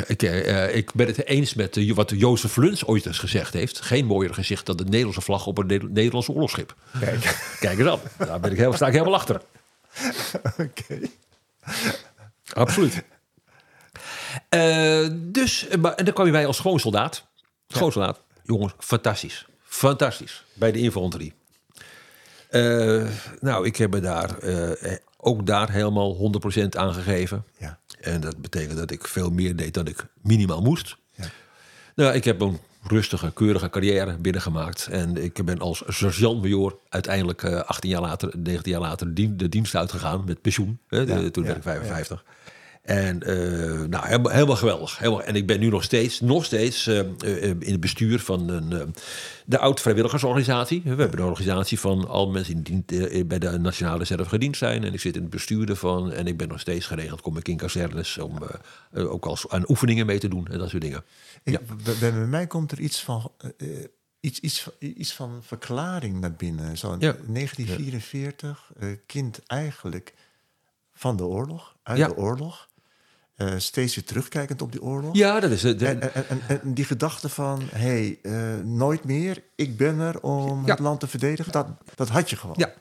Ik, 0.07 0.23
uh, 0.23 0.77
ik, 0.77 0.93
ben 0.93 1.07
het 1.07 1.27
eens 1.27 1.55
met 1.55 1.77
uh, 1.77 1.95
wat 1.95 2.11
Jozef 2.11 2.57
Luns 2.57 2.85
ooit 2.85 3.07
eens 3.07 3.19
gezegd 3.19 3.53
heeft. 3.53 3.81
Geen 3.81 4.07
mooier 4.07 4.35
gezicht 4.35 4.67
dan 4.67 4.77
de 4.77 4.85
Nederlandse 4.85 5.21
vlag 5.21 5.47
op 5.47 5.59
een 5.59 5.89
Nederlandse 5.93 6.33
oorlogsschip. 6.33 6.75
Kijk, 7.01 7.57
Kijk 7.61 7.79
eens 7.79 7.89
aan. 7.89 8.01
Daar 8.27 8.41
ben 8.41 8.51
ik 8.51 8.57
heel, 8.57 8.73
sta 8.73 8.87
ik 8.87 8.93
helemaal 8.93 9.15
achter. 9.15 9.43
Oké. 10.59 11.01
Absoluut. 12.53 13.03
Uh, 14.55 15.09
dus, 15.13 15.67
maar, 15.81 15.95
en 15.95 16.05
dan 16.05 16.15
kwam 16.15 16.27
je 16.27 16.33
bij 16.33 16.47
als 16.47 16.61
gewoon 16.61 16.81
soldaat. 16.81 17.27
Gewoon 17.69 17.93
soldaat. 17.93 18.21
Jongens, 18.43 18.73
fantastisch. 18.79 19.47
Fantastisch. 19.63 20.45
Bij 20.55 20.73
de 20.73 20.79
infanterie. 20.79 21.35
nou, 23.41 23.67
ik 23.67 23.77
heb 23.77 23.91
me 23.91 24.01
daar 24.01 24.37
ook 25.17 25.47
daar 25.47 25.71
helemaal 25.71 26.33
100% 26.63 26.69
aangegeven. 26.69 27.45
Ja. 27.59 27.79
En 28.09 28.21
dat 28.21 28.41
betekent 28.41 28.79
dat 28.79 28.91
ik 28.91 29.07
veel 29.07 29.31
meer 29.31 29.57
deed 29.57 29.75
dan 29.75 29.87
ik 29.87 30.07
minimaal 30.23 30.63
moest. 30.63 30.97
Ja. 31.15 31.25
Nou, 31.95 32.15
ik 32.15 32.25
heb 32.25 32.41
een 32.41 32.59
rustige, 32.83 33.33
keurige 33.33 33.71
carrière 33.71 34.17
binnengemaakt. 34.17 34.89
En 34.91 35.17
ik 35.17 35.45
ben 35.45 35.59
als 35.59 35.83
sergeant-major 35.87 36.79
uiteindelijk 36.89 37.45
18 37.45 37.91
eh, 37.91 37.97
jaar 37.97 38.09
later, 38.09 38.31
19 38.39 38.73
jaar 38.73 38.81
later, 38.81 39.15
de 39.15 39.49
dienst 39.49 39.75
uitgegaan 39.75 40.25
met 40.27 40.41
pensioen. 40.41 40.79
Hè, 40.89 41.31
toen 41.31 41.45
ben 41.45 41.57
ik 41.57 41.63
55. 41.63 42.25
En 42.89 43.21
uh, 43.27 43.89
nou, 43.89 44.07
helemaal, 44.07 44.33
helemaal 44.33 44.57
geweldig. 44.57 44.99
Helemaal, 44.99 45.23
en 45.23 45.37
ik 45.37 45.47
ben 45.47 45.61
nu 45.61 45.69
nog 45.69 45.83
steeds, 45.83 46.21
nog 46.21 46.45
steeds 46.45 46.87
uh, 46.87 46.99
in 47.43 47.71
het 47.71 47.81
bestuur 47.81 48.21
van 48.21 48.49
een, 48.49 48.95
de 49.47 49.59
oud-vrijwilligersorganisatie. 49.59 50.83
We 50.85 50.89
hebben 50.89 51.19
een 51.19 51.25
organisatie 51.25 51.81
van 51.81 52.09
al 52.09 52.31
mensen 52.31 52.63
die 52.63 52.85
bij 53.25 53.39
de 53.39 53.59
Nationale 53.59 53.99
Reserve 53.99 54.29
gediend 54.29 54.57
zijn. 54.57 54.85
En 54.85 54.93
ik 54.93 55.01
zit 55.01 55.17
in 55.17 55.23
het 55.23 55.31
bestuur 55.31 55.69
ervan. 55.69 56.13
En 56.13 56.27
ik 56.27 56.37
ben 56.37 56.49
nog 56.49 56.61
steeds 56.61 56.87
geregeld, 56.87 57.21
kom 57.21 57.37
ik 57.37 57.49
in 57.49 57.57
kazernes 57.57 58.19
om 58.19 58.39
ook 58.93 59.27
als, 59.27 59.49
aan 59.49 59.69
oefeningen 59.69 60.07
mee 60.07 60.19
te 60.19 60.29
doen 60.29 60.47
en 60.47 60.59
dat 60.59 60.71
soort 60.71 60.83
dingen. 60.83 61.05
Ik, 61.43 61.53
ja. 61.53 61.61
bij, 62.01 62.13
mij 62.13 62.47
komt 62.47 62.73
er 62.73 62.81
iets 62.81 63.03
van, 63.03 63.33
iets, 64.21 64.41
iets, 64.41 64.69
iets 64.79 65.13
van 65.13 65.43
verklaring 65.43 66.21
naar 66.21 66.35
binnen. 66.35 66.79
Zo 66.79 66.97
ja. 66.99 67.17
1944, 67.27 68.73
kind 69.07 69.41
eigenlijk 69.47 70.15
van 70.93 71.17
de 71.17 71.25
oorlog, 71.25 71.77
uit 71.83 71.99
de 71.99 72.17
oorlog. 72.17 72.69
Uh, 73.39 73.53
steeds 73.57 73.95
weer 73.95 74.05
terugkijkend 74.05 74.63
op 74.63 74.73
die 74.73 74.83
oorlog. 74.83 75.17
Ja, 75.17 75.41
dat 75.41 75.51
is 75.51 75.63
het. 75.63 75.83
En, 75.83 76.15
en, 76.15 76.41
en, 76.49 76.75
die 76.75 76.85
gedachte 76.85 77.29
van, 77.29 77.63
hé, 77.71 77.79
hey, 77.79 78.19
uh, 78.23 78.65
nooit 78.65 79.05
meer, 79.05 79.43
ik 79.55 79.77
ben 79.77 79.99
er 79.99 80.21
om 80.21 80.65
het 80.65 80.79
land 80.79 81.01
te 81.01 81.07
verdedigen, 81.07 81.53
dat, 81.53 81.67
dat 81.95 82.09
had 82.09 82.31
je 82.31 82.37
gewoon. 82.37 82.55
Ja. 82.59 82.73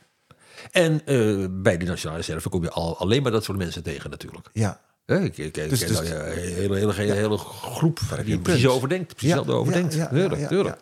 En 0.71 1.01
uh, 1.05 1.47
bij 1.51 1.77
de 1.77 1.85
Nationale 1.85 2.19
Reserve 2.19 2.49
kom 2.49 2.63
je 2.63 2.71
al, 2.71 2.97
alleen 2.97 3.21
maar 3.21 3.31
dat 3.31 3.43
soort 3.43 3.57
mensen 3.57 3.83
tegen 3.83 4.09
natuurlijk. 4.09 4.49
Ja. 4.53 4.81
Ik, 5.05 5.37
ik, 5.37 5.53
dus, 5.53 5.79
dus, 5.79 5.91
nou, 5.91 6.05
een 6.05 6.37
hele, 6.37 6.75
hele, 6.75 6.93
hele, 6.93 7.13
hele 7.13 7.37
groep 7.37 7.99
die 8.25 8.39
precies 8.39 8.67
over 8.67 8.89
denkt. 8.89 9.15
Precies 9.15 9.35
ja. 9.35 9.51
over 9.51 9.73
denkt. 9.73 9.93
Ja, 9.93 10.07
tuurlijk, 10.07 10.47
tuurlijk, 10.47 10.81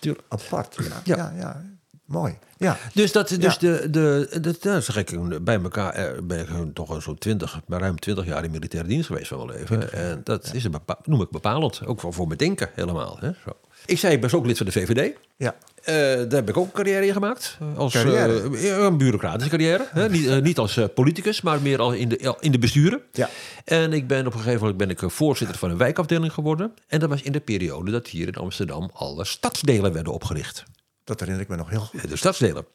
tuurlijk. 0.00 0.22
Apart. 0.28 0.78
ja. 1.04 1.32
ja. 1.36 1.73
Mooi. 2.04 2.38
Ja. 2.56 2.76
Dus, 2.92 3.12
dat, 3.12 3.28
dus 3.28 3.58
de, 3.58 3.86
de, 3.90 4.28
de, 4.40 4.56
nou, 4.62 4.80
zeg 4.80 4.96
ik, 4.96 5.44
bij 5.44 5.60
elkaar 5.62 5.92
eh, 5.94 6.22
ben 6.22 6.40
ik 6.40 6.74
toch 6.74 7.02
zo'n 7.02 7.18
20, 7.18 7.60
ruim 7.68 7.98
20 7.98 8.24
jaar 8.24 8.44
in 8.44 8.50
militaire 8.50 8.88
dienst 8.88 9.06
geweest 9.06 9.28
van 9.28 9.46
mijn 9.46 9.58
leven. 9.58 9.92
En 9.92 10.20
dat 10.24 10.50
is 10.54 10.64
een 10.64 10.74
noem 11.04 11.20
ik 11.20 11.30
bepalend. 11.30 11.86
Ook 11.86 12.00
voor, 12.00 12.12
voor 12.12 12.26
mijn 12.26 12.38
denken 12.38 12.70
helemaal. 12.74 13.16
Hè? 13.20 13.30
Zo. 13.44 13.50
Ik 13.86 13.98
zei, 13.98 14.14
ik 14.14 14.20
ben 14.20 14.32
ook 14.32 14.46
lid 14.46 14.56
van 14.56 14.66
de 14.66 14.72
VVD. 14.72 15.16
Ja. 15.36 15.54
Uh, 15.80 15.94
daar 15.94 16.28
heb 16.28 16.48
ik 16.48 16.56
ook 16.56 16.64
een 16.64 16.72
carrière 16.72 17.06
in 17.06 17.12
gemaakt. 17.12 17.58
Als 17.76 17.92
carrière. 17.92 18.50
Uh, 18.50 18.76
een 18.76 18.98
bureaucratische 18.98 19.50
carrière. 19.50 19.86
Hè? 19.90 20.08
Niet, 20.08 20.24
uh, 20.24 20.38
niet, 20.38 20.58
als 20.58 20.78
politicus, 20.94 21.40
maar 21.40 21.60
meer 21.60 21.80
al 21.80 21.92
in 21.92 22.08
de, 22.08 22.36
in 22.40 22.52
de 22.52 22.58
besturen. 22.58 23.00
Ja. 23.12 23.28
En 23.64 23.92
ik 23.92 24.06
ben 24.06 24.26
op 24.26 24.32
een 24.32 24.38
gegeven 24.38 24.60
moment 24.60 24.76
ben 24.76 24.90
ik 24.90 25.00
voorzitter 25.06 25.56
van 25.58 25.70
een 25.70 25.76
wijkafdeling 25.76 26.32
geworden. 26.32 26.74
En 26.88 27.00
dat 27.00 27.08
was 27.08 27.22
in 27.22 27.32
de 27.32 27.40
periode 27.40 27.90
dat 27.90 28.08
hier 28.08 28.26
in 28.26 28.34
Amsterdam 28.34 28.90
alle 28.92 29.24
stadsdelen 29.24 29.92
werden 29.92 30.12
opgericht. 30.12 30.64
Dat 31.04 31.20
herinner 31.20 31.42
ik 31.42 31.48
me 31.48 31.56
nog 31.56 31.70
heel 31.70 31.80
goed. 31.80 32.08
De 32.08 32.16
stadsdelen. 32.16 32.66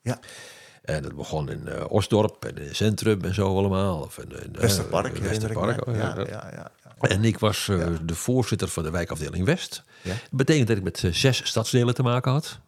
Ja. 0.00 0.18
En 0.82 1.02
dat 1.02 1.16
begon 1.16 1.50
in 1.50 1.62
uh, 1.66 1.84
Osdorp 1.88 2.44
en 2.44 2.58
in 2.58 2.74
centrum 2.74 3.24
en 3.24 3.34
zo 3.34 3.56
allemaal. 3.56 4.00
Of 4.00 4.18
in, 4.18 4.42
in, 4.42 4.52
Westerpark, 4.52 5.16
Westerpark. 5.16 5.86
Oh, 5.86 5.96
ja, 5.96 6.14
ja, 6.16 6.26
ja, 6.28 6.70
ja, 6.84 7.08
En 7.08 7.24
ik 7.24 7.38
was 7.38 7.66
uh, 7.68 7.86
de 8.02 8.14
voorzitter 8.14 8.68
van 8.68 8.82
de 8.82 8.90
wijkafdeling 8.90 9.44
West. 9.44 9.82
Dat 10.02 10.14
betekent 10.30 10.68
dat 10.68 10.76
ik 10.76 10.82
met 10.82 11.04
zes 11.10 11.46
stadsdelen 11.46 11.94
te 11.94 12.02
maken 12.02 12.32
had. 12.32 12.58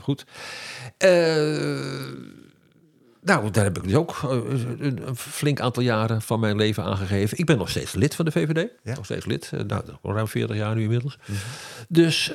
goed. 0.00 0.24
Nou, 3.26 3.50
daar 3.50 3.64
heb 3.64 3.76
ik 3.76 3.82
dus 3.82 3.94
ook 3.94 4.22
een, 4.22 5.06
een, 5.06 5.16
flink 5.16 5.60
aantal 5.60 5.82
jaren 5.82 6.22
van 6.22 6.40
mijn 6.40 6.56
leven 6.56 6.84
aangegeven. 6.84 7.38
Ik 7.38 7.46
ben 7.46 7.58
nog 7.58 7.70
steeds 7.70 7.92
lid 7.92 8.14
van 8.14 8.24
de 8.24 8.30
VVD. 8.30 8.68
Nog 8.82 9.04
steeds 9.04 9.26
lid. 9.26 9.50
nou, 9.66 9.82
ruim 10.02 10.28
40 10.28 10.56
jaar 10.56 10.74
nu 10.74 10.82
inmiddels. 10.82 11.18
Mm 11.26 11.34
-hmm. 11.34 11.44
Dus 11.88 12.32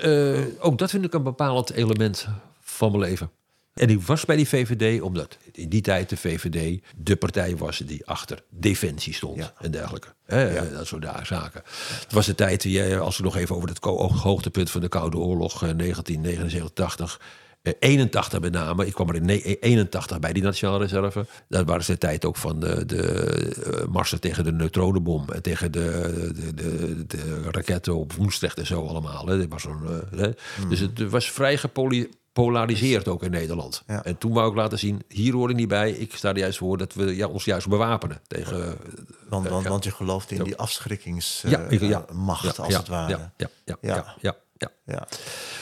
ook 0.60 0.78
dat 0.78 0.90
vind 0.90 1.06
ik 1.06 1.14
een 1.14 1.24
bepalend 1.24 1.72
element 1.72 2.28
van 2.62 2.92
mijn 2.92 3.04
leven. 3.04 3.32
En 3.74 3.90
ik 3.90 4.02
was 4.02 4.26
bij 4.26 4.36
die 4.36 4.48
VVD 4.48 5.02
omdat 5.02 5.38
in 5.52 5.70
die 5.70 5.82
tijd 5.82 6.10
de 6.10 6.18
VVD 6.18 6.82
de 6.96 7.16
partij 7.16 7.58
was 7.58 7.78
die 7.78 8.06
achter 8.06 8.44
defensie 8.50 9.14
stond 9.14 9.54
en 9.58 9.72
dergelijke. 9.72 10.08
Hè, 10.26 10.72
Dat 10.72 10.88
soort 10.88 11.06
zaken. 11.24 11.62
Het 12.00 12.14
was 12.14 12.26
de 12.26 12.36
tijd, 12.36 12.66
als 13.00 13.18
we 13.18 13.24
nog 13.24 13.38
even 13.38 13.56
over 13.56 13.70
het 13.70 13.84
hoogtepunt 14.22 14.70
van 14.72 14.82
de 14.82 14.88
Koude 14.88 15.18
Oorlog 15.18 15.60
1979, 15.60 17.22
81 17.62 18.40
met 18.40 18.52
name. 18.52 18.86
Ik 18.86 18.94
kwam 18.94 19.10
er 19.10 19.16
in 19.16 19.30
81 19.30 20.20
bij 20.20 20.34
die 20.34 20.44
Nationale 20.44 20.80
Reserve. 20.80 21.26
Dat 21.48 21.66
waren 21.66 21.86
de 21.86 21.98
tijd 21.98 22.26
ook 22.26 22.38
van 22.38 22.60
de, 22.60 22.86
de 22.86 23.86
marsen 23.90 24.20
tegen 24.20 24.44
de 24.44 24.52
neutronenbom. 24.52 25.30
En 25.30 25.42
tegen 25.42 25.72
de, 25.72 26.32
de, 26.36 26.54
de, 26.54 27.06
de 27.08 27.42
raketten 27.52 27.96
op 27.96 28.14
Woensdrecht 28.14 28.58
en 28.58 28.66
zo 28.66 28.88
allemaal. 28.88 29.26
Hè. 29.26 29.48
was 29.48 29.62
zo'n, 29.62 29.80
hmm. 30.16 30.70
Dus 30.70 30.80
het 30.80 31.10
was 31.10 31.32
vrij 31.32 31.58
gepolariseerd 31.58 33.08
ook 33.08 33.24
in 33.24 33.32
Nederland. 33.32 33.84
En 33.86 34.18
toen 34.18 34.34
wou 34.34 34.50
ik 34.50 34.56
laten 34.56 34.80
zien, 34.80 35.02
hier 35.08 35.34
hoor 35.34 35.50
ik 35.50 35.56
niet 35.56 35.68
bij. 35.68 35.92
Ik 35.92 36.16
sta 36.16 36.30
er 36.30 36.38
juist 36.38 36.58
voor 36.58 36.78
dat 36.78 36.94
we 36.94 37.16
ja, 37.16 37.28
ons 37.28 37.46
juist 37.46 37.68
bewapenen. 37.68 38.22
Tegen, 38.28 38.78
want, 39.30 39.48
want, 39.48 39.68
want 39.68 39.84
je 39.84 39.92
gelooft 39.92 40.32
in 40.32 40.44
die 40.44 40.56
afschrikkingsmacht, 40.56 41.82
ja, 41.82 42.04
uh, 42.52 42.60
als 42.60 42.76
het 42.76 42.88
ware. 42.88 43.32
ja, 43.38 43.50
ja, 43.82 44.16
ja. 44.22 44.36
Ja. 44.86 45.08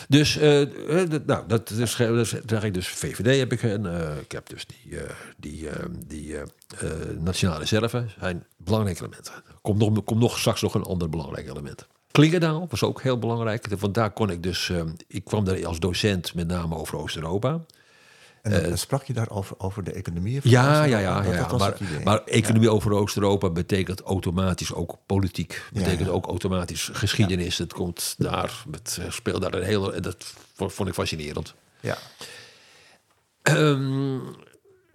Dus, 0.08 0.38
uh, 0.38 0.68
nou, 1.26 1.48
dat 1.48 1.70
is, 1.70 1.96
zeg 2.46 2.64
ik 2.64 2.74
dus 2.74 2.88
VVD 2.88 3.40
heb 3.40 3.52
ik. 3.52 3.64
En 3.64 3.86
uh, 3.86 4.18
ik 4.18 4.32
heb 4.32 4.50
dus 4.50 4.66
die, 4.66 4.94
uh, 4.94 5.02
die, 5.38 5.70
die 6.08 6.36
nationale 7.20 7.60
reserve. 7.60 8.06
zijn 8.20 8.46
belangrijke 8.58 9.02
elementen. 9.02 9.34
Komt 9.62 9.80
nog, 9.80 10.04
komt 10.04 10.20
nog 10.20 10.40
straks 10.40 10.62
nog 10.62 10.74
een 10.74 10.84
ander 10.84 11.10
belangrijk 11.10 11.48
element. 11.50 11.88
Klingendaal 12.12 12.68
was 12.70 12.84
ook 12.84 13.02
heel 13.02 13.20
belangrijk. 13.20 13.68
Want 13.80 13.94
daar 13.94 14.12
kon 14.12 14.30
ik 14.30 14.44
dus. 14.44 14.72
ik 15.08 15.24
kwam 15.24 15.46
daar 15.46 15.66
als 15.66 15.80
docent 15.80 16.34
met 16.34 16.48
name 16.48 16.76
over 16.76 16.98
Oost-Europa. 16.98 17.66
En 18.42 18.70
uh, 18.70 18.76
sprak 18.76 19.04
je 19.04 19.14
daar 19.14 19.30
over, 19.30 19.56
over 19.60 19.84
de 19.84 19.92
economie? 19.92 20.40
Ja, 20.44 20.84
ja, 20.84 21.00
ja, 21.00 21.24
ja, 21.24 21.58
maar, 21.58 21.78
maar 22.04 22.24
economie 22.24 22.72
over 22.72 22.92
Oost-Europa 22.92 23.50
betekent 23.50 24.02
automatisch 24.02 24.74
ook 24.74 24.98
politiek. 25.06 25.64
Betekent 25.74 26.10
ook 26.10 26.26
automatisch 26.26 26.90
geschiedenis. 26.94 27.58
Het 27.58 27.74
komt 27.74 28.16
daar, 28.18 28.64
het 28.72 28.98
eh, 29.02 29.12
speelt 29.12 29.42
daar 29.42 29.54
een 29.54 29.64
hele... 29.64 30.00
Dat 30.00 30.34
vond 30.56 30.90
ik 30.90 30.94
fascinerend. 30.94 31.54
Ja. 31.80 31.98
Um, 33.44 34.22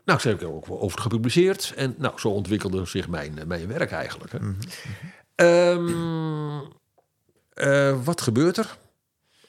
nou, 0.05 0.20
ze 0.20 0.28
heb 0.28 0.42
ik 0.42 0.49
ook 0.49 0.70
over 0.70 1.01
gepubliceerd. 1.01 1.72
En 1.76 1.95
nou, 1.99 2.18
zo 2.18 2.28
ontwikkelde 2.28 2.84
zich 2.84 3.09
mijn, 3.09 3.38
mijn 3.47 3.66
werk 3.66 3.90
eigenlijk. 3.90 4.32
Hè. 4.32 4.38
Mm 4.38 4.59
wat 8.05 8.20
gebeurt 8.20 8.57
er? 8.57 8.76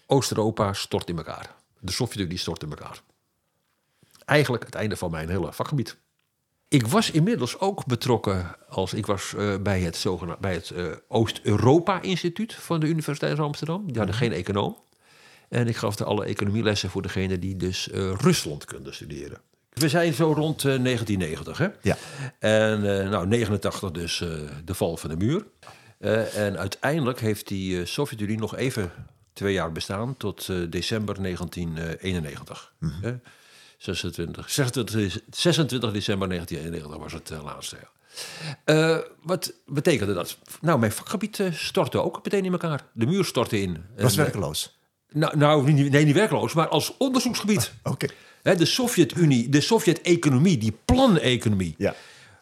Oost-Europa 0.06 0.74
stort 0.74 1.10
in 1.10 1.18
elkaar. 1.18 1.56
De 1.80 1.92
Sovjet-Unie 1.92 2.38
stort 2.38 2.64
in 2.64 2.70
elkaar 2.70 3.02
eigenlijk 4.26 4.66
het 4.66 4.76
einde 4.76 4.98
van 4.98 5.12
mijn 5.12 5.30
hele 5.30 5.54
vakgebied. 5.54 5.98
Ik 6.68 6.88
was 6.88 7.12
inmiddels 7.12 7.60
ook 7.60 7.86
betrokken 7.86 8.56
als 8.70 8.94
ik 8.94 9.06
was 9.06 9.34
uh, 9.38 9.58
bij 9.58 9.82
het, 9.82 10.06
bij 10.40 10.54
het 10.54 10.70
uh, 10.70 10.92
Oost-Europa-instituut 11.08 12.54
van 12.54 12.80
de 12.80 12.88
Universiteit 12.88 13.36
van 13.36 13.46
Amsterdam. 13.46 13.88
Die 13.88 13.98
hadden 13.98 14.16
geen 14.16 14.32
econoom. 14.32 14.78
En 15.50 15.68
ik 15.68 15.76
gaf 15.76 16.00
er 16.00 16.06
alle 16.06 16.26
economielessen 16.26 16.90
voor 16.90 17.02
degene 17.02 17.40
die 17.40 17.56
dus 17.56 17.88
uh, 17.88 18.14
Rusland 18.18 18.66
konden 18.66 18.94
studeren. 18.94 19.42
We 19.70 19.90
zijn 19.90 20.14
zo 20.14 20.32
rond 20.32 20.62
1990, 20.62 21.58
hè? 21.58 21.68
Ja. 21.82 21.98
En 22.40 22.82
nou, 23.10 23.28
89 23.28 23.92
dus 23.92 24.18
de 24.66 24.74
val 24.74 24.98
van 24.98 25.10
de 25.10 25.16
muur. 25.16 25.46
en 26.34 26.58
uiteindelijk 26.58 27.20
heeft 27.20 27.48
die 27.48 27.86
Sovjet-Unie 27.86 28.38
nog 28.38 28.56
even 28.56 28.92
twee 29.34 29.54
jaar 29.54 29.72
bestaan 29.72 30.18
tot 30.18 30.46
december 30.72 31.22
1991. 31.22 32.74
Mm 32.80 33.22
26, 33.86 34.50
26, 34.50 35.22
26 35.30 35.92
december 35.92 36.28
1991 36.28 36.98
was 36.98 37.14
het 37.14 37.30
uh, 37.30 37.44
laatste. 37.44 37.78
Ja. 37.82 37.94
Uh, 38.66 39.04
wat 39.22 39.54
betekende 39.66 40.14
dat? 40.14 40.38
Nou, 40.62 40.80
mijn 40.80 40.92
vakgebied 40.92 41.40
uh, 41.40 41.54
stortte 41.54 42.02
ook 42.02 42.20
meteen 42.24 42.46
in 42.46 42.52
elkaar. 42.52 42.86
De 42.94 43.06
muur 43.06 43.26
stortte 43.26 43.62
in. 43.62 43.86
Was 43.98 44.16
werkloos? 44.16 44.78
Nou, 45.12 45.38
nou 45.38 45.72
niet, 45.72 45.92
nee, 45.92 46.06
niet 46.06 46.16
werkloos, 46.16 46.54
maar 46.54 46.68
als 46.68 46.98
onderzoeksgebied. 46.98 47.74
Ah, 47.82 47.92
oké. 47.92 48.08
Okay. 48.44 48.56
De 48.56 48.66
Sovjet-Unie, 48.66 49.50
de 49.50 49.62
Sovjet-economie, 49.62 50.58
die 50.58 50.78
planeconomie... 50.86 51.76
Ja. 51.78 51.96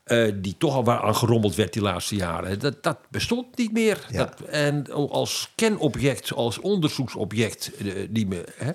Uh, 0.05 0.31
die 0.35 0.55
toch 0.57 0.75
al 0.75 0.91
aan 0.91 1.15
gerommeld 1.15 1.55
werd 1.55 1.73
die 1.73 1.81
laatste 1.81 2.15
jaren. 2.15 2.59
Dat, 2.59 2.83
dat 2.83 2.97
bestond 3.09 3.57
niet 3.57 3.71
meer. 3.71 4.05
Ja. 4.09 4.17
Dat, 4.17 4.41
en 4.41 4.91
als 4.91 5.51
kenobject, 5.55 6.33
als 6.33 6.59
onderzoeksobject, 6.59 7.71
uh, 7.77 7.93
niet 8.09 8.27
meer. 8.27 8.53
Hè. 8.57 8.71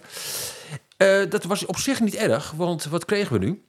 Uh, 0.99 1.31
dat 1.31 1.45
was 1.45 1.67
op 1.67 1.79
zich 1.79 2.01
niet 2.01 2.15
erg, 2.15 2.51
want 2.51 2.85
wat 2.85 3.05
kregen 3.05 3.33
we 3.33 3.47
nu? 3.47 3.63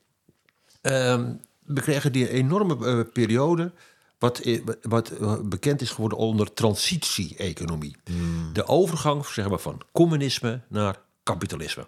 Uh, 0.82 1.26
we 1.60 1.82
kregen 1.82 2.12
die 2.12 2.30
enorme 2.30 2.78
uh, 2.78 3.12
periode, 3.14 3.72
wat, 4.18 4.42
wat 4.82 5.14
bekend 5.50 5.82
is 5.82 5.90
geworden 5.90 6.18
onder 6.18 6.54
transitie-economie. 6.54 7.96
Hmm. 8.04 8.54
De 8.54 8.68
overgang 8.68 9.26
zeg 9.26 9.50
maar, 9.50 9.60
van 9.60 9.82
communisme 9.92 10.62
naar 10.68 11.00
kapitalisme. 11.24 11.88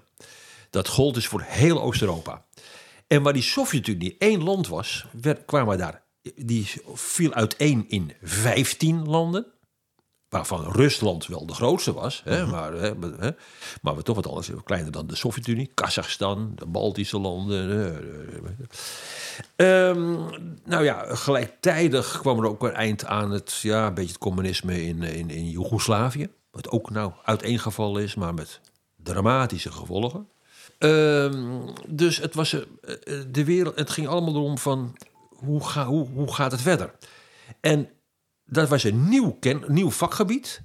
Dat 0.70 0.88
gold 0.88 1.14
dus 1.14 1.28
voor 1.28 1.42
heel 1.42 1.82
Oost-Europa. 1.82 2.46
En 3.08 3.24
waar 3.24 3.34
die 3.34 3.42
Sovjet-Unie 3.42 4.16
één 4.20 4.44
land 4.44 4.68
was, 4.68 5.06
werd, 5.22 5.46
kwamen 5.46 5.78
daar, 5.78 6.02
die 6.36 6.72
viel 6.94 7.34
uiteen 7.34 7.86
in 7.90 8.14
15 8.22 9.08
landen 9.08 9.46
waarvan 10.32 10.72
Rusland 10.72 11.28
wel 11.28 11.46
de 11.46 11.54
grootste 11.54 11.94
was, 11.94 12.22
hè, 12.26 12.42
mhm. 12.42 12.52
maar, 12.52 12.74
hè, 12.74 12.92
hè, 13.20 13.30
maar 13.82 13.96
we 13.96 14.04
toch 14.04 14.16
wat 14.16 14.28
anders, 14.28 14.50
kleiner 14.64 14.92
dan 14.92 15.08
de 15.08 15.16
Sovjet-Unie, 15.16 15.72
Kazachstan, 15.74 16.52
de 16.56 16.66
Baltische 16.66 17.20
landen. 17.20 17.70
Um, 19.56 20.30
nou 20.66 20.84
ja, 20.84 21.16
gelijktijdig 21.16 22.20
kwam 22.20 22.40
er 22.40 22.50
ook 22.50 22.64
een 22.64 22.74
eind 22.74 23.06
aan 23.06 23.32
het, 23.32 23.60
ja, 23.62 23.88
een 23.88 23.94
beetje 23.94 24.10
het 24.10 24.20
communisme 24.20 24.84
in, 24.84 25.04
in, 25.04 25.30
in 25.30 25.50
Joegoslavië, 25.50 26.30
wat 26.52 26.70
ook 26.70 26.90
nou 26.90 27.12
uiteengevallen 27.24 28.04
is, 28.04 28.16
maar 28.16 28.34
met 28.34 28.60
dramatische 29.04 29.72
gevolgen. 29.72 30.28
Um, 30.80 31.64
dus 31.88 32.18
het 32.18 32.36
was 32.36 32.54
uh, 32.54 32.62
de 33.32 33.46
wereld, 33.46 33.76
het 33.76 33.90
ging 33.90 34.08
allemaal 34.08 34.36
erom 34.36 34.58
van 34.58 34.96
hoe, 35.30 35.68
ga, 35.68 35.86
hoe, 35.86 36.08
hoe 36.14 36.34
gaat 36.34 36.52
het 36.52 36.62
verder? 36.62 36.94
En 37.60 37.90
dat 38.52 38.70
was 38.70 38.84
een 38.84 39.10
nieuw, 39.10 39.38
ken, 39.40 39.64
nieuw 39.68 39.92
vakgebied. 39.92 40.62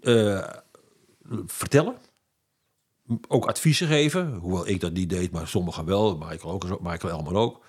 Uh, 0.00 0.48
vertellen. 1.46 1.96
Ook 3.28 3.46
adviezen 3.46 3.86
geven. 3.86 4.34
Hoewel 4.34 4.68
ik 4.68 4.80
dat 4.80 4.92
niet 4.92 5.10
deed, 5.10 5.30
maar 5.32 5.48
sommigen 5.48 5.84
wel. 5.84 6.16
Michael, 6.16 6.52
ook, 6.52 6.80
Michael 6.80 7.12
Elmer 7.12 7.34
ook. 7.34 7.60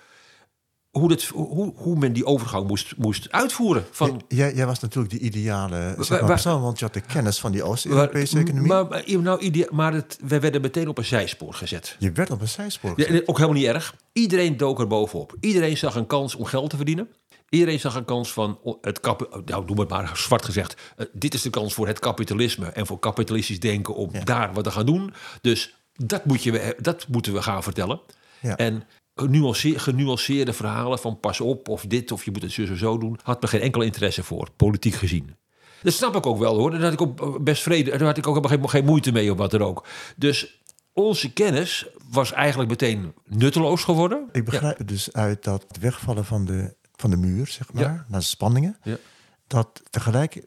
Hoe, 0.90 1.08
dat, 1.08 1.22
hoe, 1.22 1.72
hoe 1.76 1.98
men 1.98 2.12
die 2.12 2.26
overgang 2.26 2.66
moest, 2.66 2.96
moest 2.96 3.30
uitvoeren. 3.30 3.84
Van, 3.90 4.22
jij, 4.28 4.54
jij 4.54 4.66
was 4.66 4.80
natuurlijk 4.80 5.12
de 5.12 5.18
ideale 5.18 5.94
persoon, 6.26 6.62
want 6.62 6.78
je 6.78 6.84
had 6.84 6.94
de 6.94 7.00
kennis 7.00 7.40
van 7.40 7.52
die 7.52 7.62
Oost-Europese 7.62 8.38
economie. 8.38 8.68
Maar, 8.68 9.04
nou, 9.18 9.66
maar 9.70 9.92
het, 9.92 10.18
we 10.24 10.40
werden 10.40 10.60
meteen 10.60 10.88
op 10.88 10.98
een 10.98 11.04
zijspoor 11.04 11.54
gezet. 11.54 11.96
Je 11.98 12.12
werd 12.12 12.30
op 12.30 12.40
een 12.40 12.48
zijspoor 12.48 12.94
gezet? 12.94 13.12
Ja, 13.12 13.20
ook 13.26 13.36
helemaal 13.36 13.58
niet 13.60 13.66
erg. 13.66 13.96
Iedereen 14.12 14.56
dook 14.56 14.80
er 14.80 14.86
bovenop. 14.86 15.36
Iedereen 15.40 15.76
zag 15.76 15.94
een 15.94 16.06
kans 16.06 16.34
om 16.34 16.44
geld 16.44 16.70
te 16.70 16.76
verdienen. 16.76 17.08
Iedereen 17.52 17.80
zag 17.80 17.94
een 17.94 18.04
kans 18.04 18.32
van 18.32 18.58
het 18.80 19.00
kap, 19.00 19.42
nou 19.44 19.66
doe 19.66 19.80
het 19.80 19.88
maar 19.88 20.16
zwart 20.16 20.44
gezegd. 20.44 20.80
Uh, 20.96 21.06
dit 21.12 21.34
is 21.34 21.42
de 21.42 21.50
kans 21.50 21.74
voor 21.74 21.86
het 21.86 21.98
kapitalisme 21.98 22.66
en 22.66 22.86
voor 22.86 22.98
kapitalistisch 22.98 23.60
denken 23.60 23.94
om 23.94 24.10
daar 24.24 24.52
wat 24.52 24.64
te 24.64 24.70
gaan 24.70 24.86
doen. 24.86 25.14
Dus 25.40 25.74
dat, 25.94 26.24
moet 26.24 26.42
je, 26.42 26.76
dat 26.80 27.08
moeten 27.08 27.32
we 27.32 27.42
gaan 27.42 27.62
vertellen. 27.62 28.00
Ja. 28.40 28.56
En 28.56 28.82
genuanceerde 29.14 30.52
verhalen 30.52 30.98
van 30.98 31.20
pas 31.20 31.40
op 31.40 31.68
of 31.68 31.84
dit 31.88 32.12
of 32.12 32.24
je 32.24 32.30
moet 32.30 32.42
het 32.42 32.52
zo 32.52 32.74
zo 32.74 32.98
doen, 32.98 33.18
had 33.22 33.42
me 33.42 33.48
geen 33.48 33.60
enkel 33.60 33.80
interesse 33.80 34.22
voor, 34.22 34.48
politiek 34.56 34.94
gezien. 34.94 35.36
Dat 35.82 35.92
snap 35.92 36.16
ik 36.16 36.26
ook 36.26 36.38
wel 36.38 36.56
hoor. 36.56 36.70
Daar 36.70 36.80
had 36.80 36.92
ik 36.92 37.02
ook 37.02 37.44
best 37.44 37.62
vrede, 37.62 37.90
daar 37.90 38.02
had 38.02 38.18
ik 38.18 38.26
ook 38.26 38.34
helemaal 38.34 38.68
geen, 38.68 38.68
geen 38.68 38.84
moeite 38.84 39.12
mee 39.12 39.32
of 39.32 39.38
wat 39.38 39.52
er 39.52 39.62
ook. 39.62 39.86
Dus 40.16 40.62
onze 40.92 41.32
kennis 41.32 41.86
was 42.10 42.32
eigenlijk 42.32 42.70
meteen 42.70 43.14
nutteloos 43.24 43.84
geworden. 43.84 44.28
Ik 44.32 44.44
begrijp 44.44 44.78
ja. 44.78 44.84
dus 44.84 45.12
uit 45.12 45.44
dat 45.44 45.64
het 45.68 45.78
wegvallen 45.78 46.24
van 46.24 46.44
de 46.44 46.74
van 47.02 47.10
de 47.10 47.16
muur, 47.16 47.46
zeg 47.46 47.72
maar, 47.72 48.04
naar 48.08 48.20
de 48.20 48.26
spanningen. 48.26 48.76
Ja. 48.82 48.96
Dat 49.46 49.82
tegelijk 49.90 50.46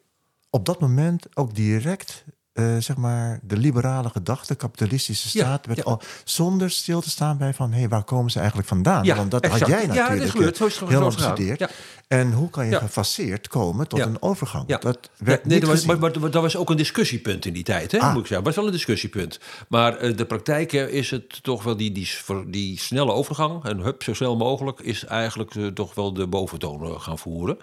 op 0.49 0.65
dat 0.65 0.79
moment 0.79 1.37
ook 1.37 1.55
direct 1.55 2.23
uh, 2.55 2.77
zeg 2.79 2.95
maar, 2.95 3.39
de 3.43 3.57
liberale 3.57 4.09
gedachte, 4.09 4.55
kapitalistische 4.55 5.29
staat, 5.29 5.65
werd 5.65 5.85
Al, 5.85 6.01
zonder 6.23 6.71
stil 6.71 7.01
te 7.01 7.09
staan 7.09 7.37
bij 7.37 7.53
van, 7.53 7.71
hé, 7.71 7.79
hey, 7.79 7.89
waar 7.89 8.03
komen 8.03 8.31
ze 8.31 8.37
eigenlijk 8.37 8.67
vandaan? 8.67 9.05
Want 9.07 9.31
dat 9.31 9.45
had 9.45 9.59
jij 9.59 9.85
natuurlijk 9.85 10.47
ja, 10.47 10.65
is 10.65 10.79
heel 10.79 11.11
gestudeerd. 11.11 11.71
En 12.07 12.31
hoe 12.31 12.49
kan 12.49 12.65
je 12.67 12.75
gefaseerd 12.75 13.47
komen 13.47 13.87
tot 13.87 13.99
een 13.99 14.21
overgang? 14.21 14.65
Dat 14.65 15.09
werd 15.17 15.45
nee, 15.45 15.59
dat 15.59 15.69
was, 15.69 15.85
maar, 15.85 15.99
maar, 15.99 16.11
dat 16.11 16.33
was 16.33 16.57
ook 16.57 16.69
een 16.69 16.77
discussiepunt 16.77 17.45
in 17.45 17.53
die 17.53 17.63
tijd, 17.63 17.91
hè, 17.91 17.99
ah. 17.99 18.13
moet 18.13 18.21
ik 18.21 18.27
zeggen. 18.27 18.45
was 18.45 18.55
wel 18.55 18.65
een 18.65 18.71
discussiepunt. 18.71 19.39
Maar 19.67 20.03
uh, 20.03 20.17
de 20.17 20.25
praktijk 20.25 20.73
is 20.73 21.11
het 21.11 21.43
toch 21.43 21.63
wel 21.63 21.77
die, 21.77 21.91
die, 21.91 22.09
die 22.47 22.79
snelle 22.79 23.11
overgang, 23.11 23.63
en 23.63 23.77
hup, 23.77 24.03
zo 24.03 24.13
snel 24.13 24.37
mogelijk, 24.37 24.79
is 24.79 25.05
eigenlijk 25.05 25.55
uh, 25.55 25.67
toch 25.67 25.95
wel 25.95 26.13
de 26.13 26.27
boventoon 26.27 27.01
gaan 27.01 27.19
voeren. 27.19 27.57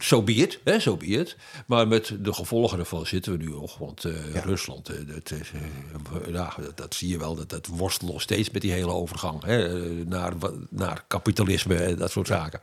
Zo 0.00 0.18
uh, 0.18 0.24
be 0.24 0.34
it, 0.34 0.60
hè, 0.64 0.80
so 0.80 0.96
be 0.96 1.06
it. 1.06 1.36
Maar 1.66 1.88
met 1.88 2.16
de 2.20 2.32
gevolgen 2.32 2.78
ervan 2.78 3.06
zitten 3.06 3.32
we 3.32 3.38
nu 3.38 3.50
nog. 3.50 3.78
Want 3.78 4.04
Rusland, 4.44 4.90
dat, 5.06 5.32
ja, 6.32 6.54
dat, 6.74 6.94
zie 6.94 7.08
je 7.08 7.18
wel, 7.18 7.34
dat, 7.34 7.50
dat 7.50 7.66
worstelt 7.66 8.12
nog 8.12 8.22
steeds 8.22 8.50
met 8.50 8.62
die 8.62 8.72
hele 8.72 8.92
overgang 8.92 9.44
hè, 9.44 9.84
naar, 10.04 10.32
naar 10.70 11.04
kapitalisme 11.06 11.74
en 11.74 11.96
dat 11.96 12.10
soort 12.10 12.26
zaken. 12.26 12.60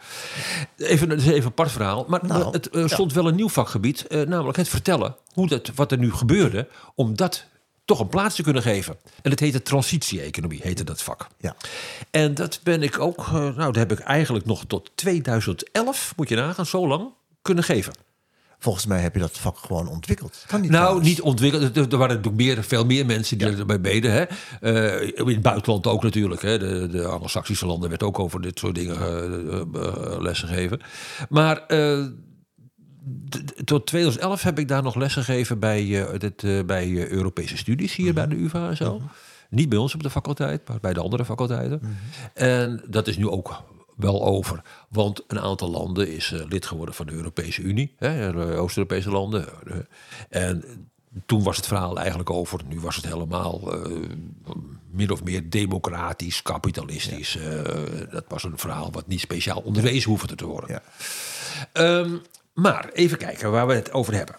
Even, 0.78 1.10
dat 1.10 1.18
is 1.18 1.26
even 1.26 1.38
een 1.38 1.46
apart 1.46 1.72
verhaal. 1.72 2.06
Maar 2.08 2.26
nou, 2.26 2.52
het 2.52 2.70
stond 2.92 3.14
wel 3.14 3.28
een 3.28 3.36
nieuw 3.36 3.50
vakgebied, 3.50 4.06
namelijk 4.10 4.58
het 4.58 4.70
vertellen 4.70 5.16
hoe 5.34 5.48
dat, 5.48 5.72
wat 5.76 5.92
er 5.92 5.98
nu 5.98 6.14
gebeurde, 6.14 6.68
om 6.96 7.16
dat 7.16 7.46
toch 7.86 8.00
een 8.00 8.08
plaats 8.08 8.36
te 8.36 8.44
kunnen 8.44 8.62
geven. 8.62 8.98
En 9.22 9.30
dat 9.30 9.40
heette 9.40 9.62
transitie-economie, 9.62 10.60
heette 10.64 10.84
dat 10.84 11.02
vak. 11.02 11.28
Ja. 11.38 11.56
En 12.12 12.34
dat 12.34 12.60
ben 12.64 12.84
ik 12.84 13.00
ook, 13.00 13.18
eh, 13.18 13.34
nou, 13.34 13.56
dat 13.56 13.76
heb 13.76 13.92
ik 13.92 14.00
eigenlijk 14.00 14.46
nog 14.46 14.66
tot 14.68 14.92
2011, 14.96 16.14
moet 16.16 16.30
je 16.30 16.36
nagaan, 16.36 16.66
zo 16.66 16.88
lang 16.88 17.10
kunnen 17.42 17.64
geven. 17.64 17.94
Volgens 18.60 18.86
mij 18.86 19.02
heb 19.02 19.14
je 19.14 19.20
dat 19.20 19.38
vak 19.38 19.58
gewoon 19.58 19.88
ontwikkeld. 19.88 20.44
Kan 20.48 20.62
niet 20.62 20.72
nou, 20.72 21.02
niet 21.02 21.22
ontwikkeld. 21.22 21.78
Er 21.78 21.98
waren 21.98 22.16
natuurlijk 22.16 22.44
meer, 22.44 22.64
veel 22.64 22.86
meer 22.86 23.06
mensen 23.06 23.38
die 23.38 23.52
ja. 23.52 23.58
erbij 23.58 23.82
deden. 23.82 24.12
Hè. 24.12 24.26
Uh, 24.62 25.12
in 25.16 25.28
het 25.28 25.42
buitenland 25.42 25.88
ook 25.88 26.04
natuurlijk. 26.04 26.42
Hè. 26.42 26.60
De, 26.60 26.88
de 26.88 27.06
Anglo-Saxische 27.06 27.66
landen 27.66 27.90
werd 27.90 28.04
ook 28.04 28.20
over 28.20 28.42
dit 28.42 28.60
soort 28.60 28.76
dingen 28.76 28.98
uh, 29.76 30.16
lessen 30.20 30.48
gegeven. 30.48 30.82
Maar 31.30 31.66
tot 33.66 33.86
2011 33.86 34.41
heb 34.41 34.60
ik 34.60 34.68
daar 34.68 34.84
nog 34.84 34.95
lessen 34.95 35.24
gegeven 35.24 35.60
bij, 35.60 35.84
uh, 35.84 36.06
dit, 36.18 36.43
uh, 36.43 36.64
bij 36.64 36.88
uh, 36.88 37.08
Europese 37.08 37.58
studies 37.58 37.95
hier 37.95 38.14
bij 38.14 38.28
de 38.28 38.36
UvA 38.36 38.70
en 38.70 38.78
zo. 38.78 39.01
Niet 39.49 39.70
bij 39.70 39.78
ons 39.78 39.93
op 39.93 40.04
de 40.04 40.10
faculteit, 40.10 40.68
maar 40.68 40.80
bij 40.80 40.93
de 40.93 40.99
andere 40.99 41.26
faculteiten. 41.26 41.82
En 42.34 42.84
dat 42.88 43.08
is 43.08 43.18
nu 43.18 43.28
ook 43.28 43.64
wel 43.95 44.24
over. 44.26 44.62
Want 44.89 45.24
een 45.28 45.39
aantal 45.39 45.70
landen 45.70 46.14
is 46.14 46.34
lid 46.49 46.66
geworden 46.66 46.95
van 46.95 47.06
de 47.06 47.12
Europese 47.12 47.62
Unie, 47.62 47.95
Oost-Europese 48.58 49.10
landen. 49.10 49.45
en 50.30 50.64
toen 51.26 51.43
was 51.43 51.58
het 51.58 51.68
verhaal 51.68 51.97
eigenlijk 51.97 52.30
over. 52.30 52.60
Nu 52.68 52.80
was 52.80 52.95
het 52.95 53.06
helemaal 53.06 53.74
min 54.91 55.12
of 55.12 55.24
meer 55.24 55.49
democratisch, 55.49 56.41
kapitalistisch. 56.41 57.38
dat 58.12 58.26
was 58.28 58.43
een 58.43 58.58
verhaal 58.58 58.91
wat 58.91 59.08
niet 59.08 59.20
speciaal 59.20 59.60
onderwezen 59.60 60.10
hoefde 60.10 60.36
te 60.36 60.45
worden. 60.45 60.82
Ja. 61.74 61.99
Um, 61.99 62.22
maar 62.54 62.89
even 62.93 63.18
kijken 63.18 63.51
waar 63.51 63.68
we 63.68 63.74
het 63.74 63.91
over 63.91 64.14
hebben. 64.14 64.36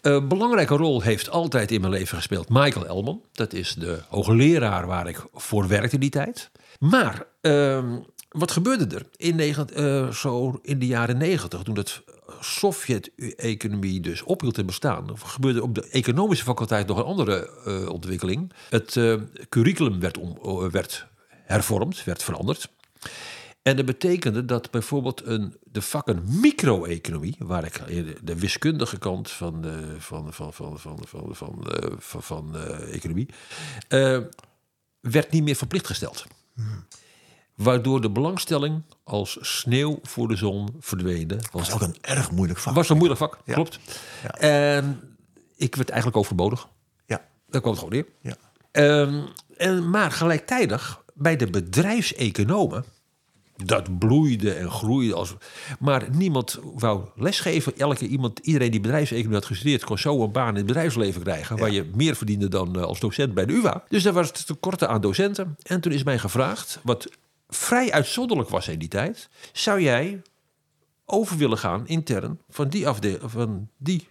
Een 0.00 0.28
belangrijke 0.28 0.76
rol 0.76 1.02
heeft 1.02 1.30
altijd 1.30 1.70
in 1.70 1.80
mijn 1.80 1.92
leven 1.92 2.16
gespeeld 2.16 2.48
Michael 2.48 2.86
Elman. 2.86 3.22
Dat 3.32 3.52
is 3.52 3.74
de 3.74 4.02
hoogleraar 4.08 4.86
waar 4.86 5.08
ik 5.08 5.24
voor 5.34 5.68
werkte 5.68 5.94
in 5.94 6.00
die 6.00 6.10
tijd. 6.10 6.50
Maar 6.78 7.26
uh, 7.42 7.94
wat 8.28 8.50
gebeurde 8.50 8.96
er 8.96 9.06
in, 9.16 9.36
negen, 9.36 9.66
uh, 9.76 10.10
zo 10.10 10.58
in 10.62 10.78
de 10.78 10.86
jaren 10.86 11.18
negentig, 11.18 11.62
toen 11.62 11.76
het 11.76 12.02
Sovjet-economie 12.40 14.00
dus 14.00 14.22
ophield 14.22 14.54
te 14.54 14.64
bestaan, 14.64 15.18
gebeurde 15.18 15.62
op 15.62 15.74
de 15.74 15.88
economische 15.90 16.44
faculteit 16.44 16.86
nog 16.86 16.98
een 16.98 17.04
andere 17.04 17.50
uh, 17.66 17.88
ontwikkeling. 17.88 18.52
Het 18.70 19.00
curriculum 19.48 20.00
werd, 20.00 20.18
om, 20.18 20.38
werd 20.70 21.06
hervormd, 21.28 22.04
werd 22.04 22.22
veranderd. 22.22 22.68
En 23.66 23.76
dat 23.76 23.84
betekende 23.84 24.44
dat 24.44 24.70
bijvoorbeeld 24.70 25.26
een, 25.26 25.56
de 25.64 25.82
vakken 25.82 26.22
micro-economie, 26.40 27.36
waar 27.38 27.64
ik 27.64 27.82
de 28.22 28.38
wiskundige 28.38 28.98
kant 28.98 29.30
van 29.30 29.62
de, 29.62 29.94
van, 29.98 30.32
van, 30.32 30.52
van, 30.52 30.78
van, 30.78 30.98
van, 31.06 31.28
van, 31.34 31.66
van, 31.98 32.22
van 32.22 32.52
uh, 32.54 32.94
economie, 32.94 33.28
uh, 33.88 34.18
werd 35.00 35.30
niet 35.30 35.42
meer 35.42 35.54
verplicht 35.54 35.86
gesteld. 35.86 36.26
Hmm. 36.54 36.86
Waardoor 37.54 38.00
de 38.00 38.10
belangstelling 38.10 38.82
als 39.04 39.38
sneeuw 39.40 39.98
voor 40.02 40.28
de 40.28 40.36
zon 40.36 40.76
verdwenen. 40.80 41.38
Was 41.52 41.72
ook 41.72 41.80
een 41.80 41.96
erg 42.00 42.30
moeilijk 42.30 42.58
vak. 42.58 42.74
Was 42.74 42.88
een 42.88 42.96
moeilijk 42.96 43.20
vak, 43.20 43.38
klopt. 43.44 43.78
Ja. 44.22 44.30
En 44.30 45.16
ik 45.56 45.74
werd 45.74 45.88
eigenlijk 45.88 46.18
overbodig. 46.18 46.68
Ja. 47.06 47.28
Daar 47.48 47.60
kwam 47.60 47.72
het 47.72 47.82
gewoon 47.82 48.04
neer. 48.22 48.36
Ja. 48.72 49.00
Um, 49.00 49.28
en, 49.56 49.90
maar 49.90 50.10
gelijktijdig 50.10 51.02
bij 51.14 51.36
de 51.36 51.50
bedrijfseconomen 51.50 52.84
dat 53.64 53.98
bloeide 53.98 54.52
en 54.52 54.70
groeide. 54.70 55.14
Als, 55.14 55.34
maar 55.78 56.04
niemand 56.10 56.58
wou 56.62 57.04
lesgeven. 57.14 57.78
Elke 57.78 58.06
iemand, 58.06 58.38
iedereen 58.38 58.70
die 58.70 58.80
bedrijfseconomie 58.80 59.34
had 59.34 59.44
gestudeerd... 59.44 59.84
kon 59.84 59.98
zo 59.98 60.22
een 60.22 60.32
baan 60.32 60.48
in 60.48 60.54
het 60.54 60.66
bedrijfsleven 60.66 61.22
krijgen... 61.22 61.56
waar 61.56 61.70
je 61.70 61.90
meer 61.94 62.16
verdiende 62.16 62.48
dan 62.48 62.76
eh, 62.76 62.82
als 62.82 63.00
docent 63.00 63.34
bij 63.34 63.46
de 63.46 63.52
UvA. 63.52 63.84
Dus 63.88 64.02
daar 64.02 64.12
was 64.12 64.26
het 64.26 64.46
tekorten 64.46 64.88
aan 64.88 65.00
docenten. 65.00 65.56
En 65.62 65.80
toen 65.80 65.92
is 65.92 66.02
mij 66.02 66.18
gevraagd, 66.18 66.80
wat 66.82 67.08
vrij 67.48 67.92
uitzonderlijk 67.92 68.48
was 68.48 68.68
in 68.68 68.78
die 68.78 68.88
tijd... 68.88 69.28
zou 69.52 69.80
jij 69.80 70.22
over 71.04 71.36
willen 71.36 71.58
gaan 71.58 71.86
intern 71.86 72.40
van 72.48 72.68
die, 72.68 72.88
afdeling, 72.88 73.20
van 73.24 73.68
die 73.76 74.08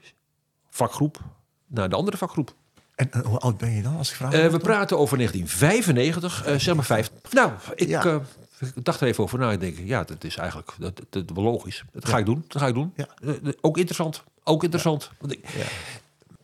vakgroep 0.69 1.19
naar 1.67 1.89
de 1.89 1.95
andere 1.95 2.17
vakgroep? 2.17 2.53
En 2.95 3.09
uh, 3.15 3.25
hoe 3.25 3.39
oud 3.39 3.57
ben 3.57 3.71
je 3.71 3.81
dan 3.81 3.97
als 3.97 4.09
ik 4.09 4.15
vraag? 4.15 4.33
Uh, 4.33 4.47
we 4.47 4.57
praten 4.57 4.97
over 4.97 5.17
1995, 5.17 6.47
uh, 6.47 6.55
zeg 6.59 6.75
maar 6.75 6.85
vijf. 6.85 7.11
Nou, 7.31 7.51
ik, 7.75 7.87
ja. 7.87 8.21
Ik 8.59 8.85
dacht 8.85 9.01
er 9.01 9.07
even 9.07 9.23
over 9.23 9.39
na. 9.39 9.51
Ik 9.51 9.59
denk, 9.59 9.77
ja, 9.83 10.03
dat 10.03 10.23
is 10.23 10.37
eigenlijk 10.37 10.71
dat, 10.77 11.01
dat, 11.09 11.31
logisch. 11.33 11.83
Dat 11.91 12.07
ga 12.07 12.17
ik 12.17 12.25
doen. 12.25 12.45
Dat 12.47 12.61
ga 12.61 12.67
ik 12.67 12.73
doen. 12.73 12.93
Ja. 12.95 13.07
Eh, 13.21 13.29
eh, 13.29 13.53
ook 13.61 13.77
interessant. 13.77 14.23
Ook 14.43 14.63
interessant. 14.63 15.11
Want 15.19 15.31
ik, 15.31 15.45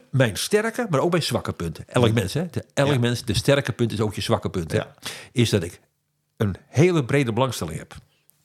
mijn 0.10 0.38
sterke, 0.38 0.88
maar 0.90 1.00
ook 1.00 1.12
mijn 1.12 1.24
zwakke 1.24 1.54
punten. 1.54 1.84
Elk 1.88 2.14
mens, 2.14 2.34
hè? 2.34 2.48
De, 2.50 2.66
elk 2.74 3.00
mens, 3.00 3.26
de 3.26 3.34
sterke 3.34 3.72
punt 3.72 3.92
is 3.92 4.00
ook 4.00 4.14
je 4.14 4.22
zwakke 4.22 4.50
punt. 4.50 4.72
Hè? 4.72 4.82
Is 5.32 5.50
dat 5.50 5.64
ik 5.64 5.80
een 6.38 6.56
hele 6.68 7.06
brede 7.06 7.34
belangstelling 7.34 7.78
heb. 7.78 7.96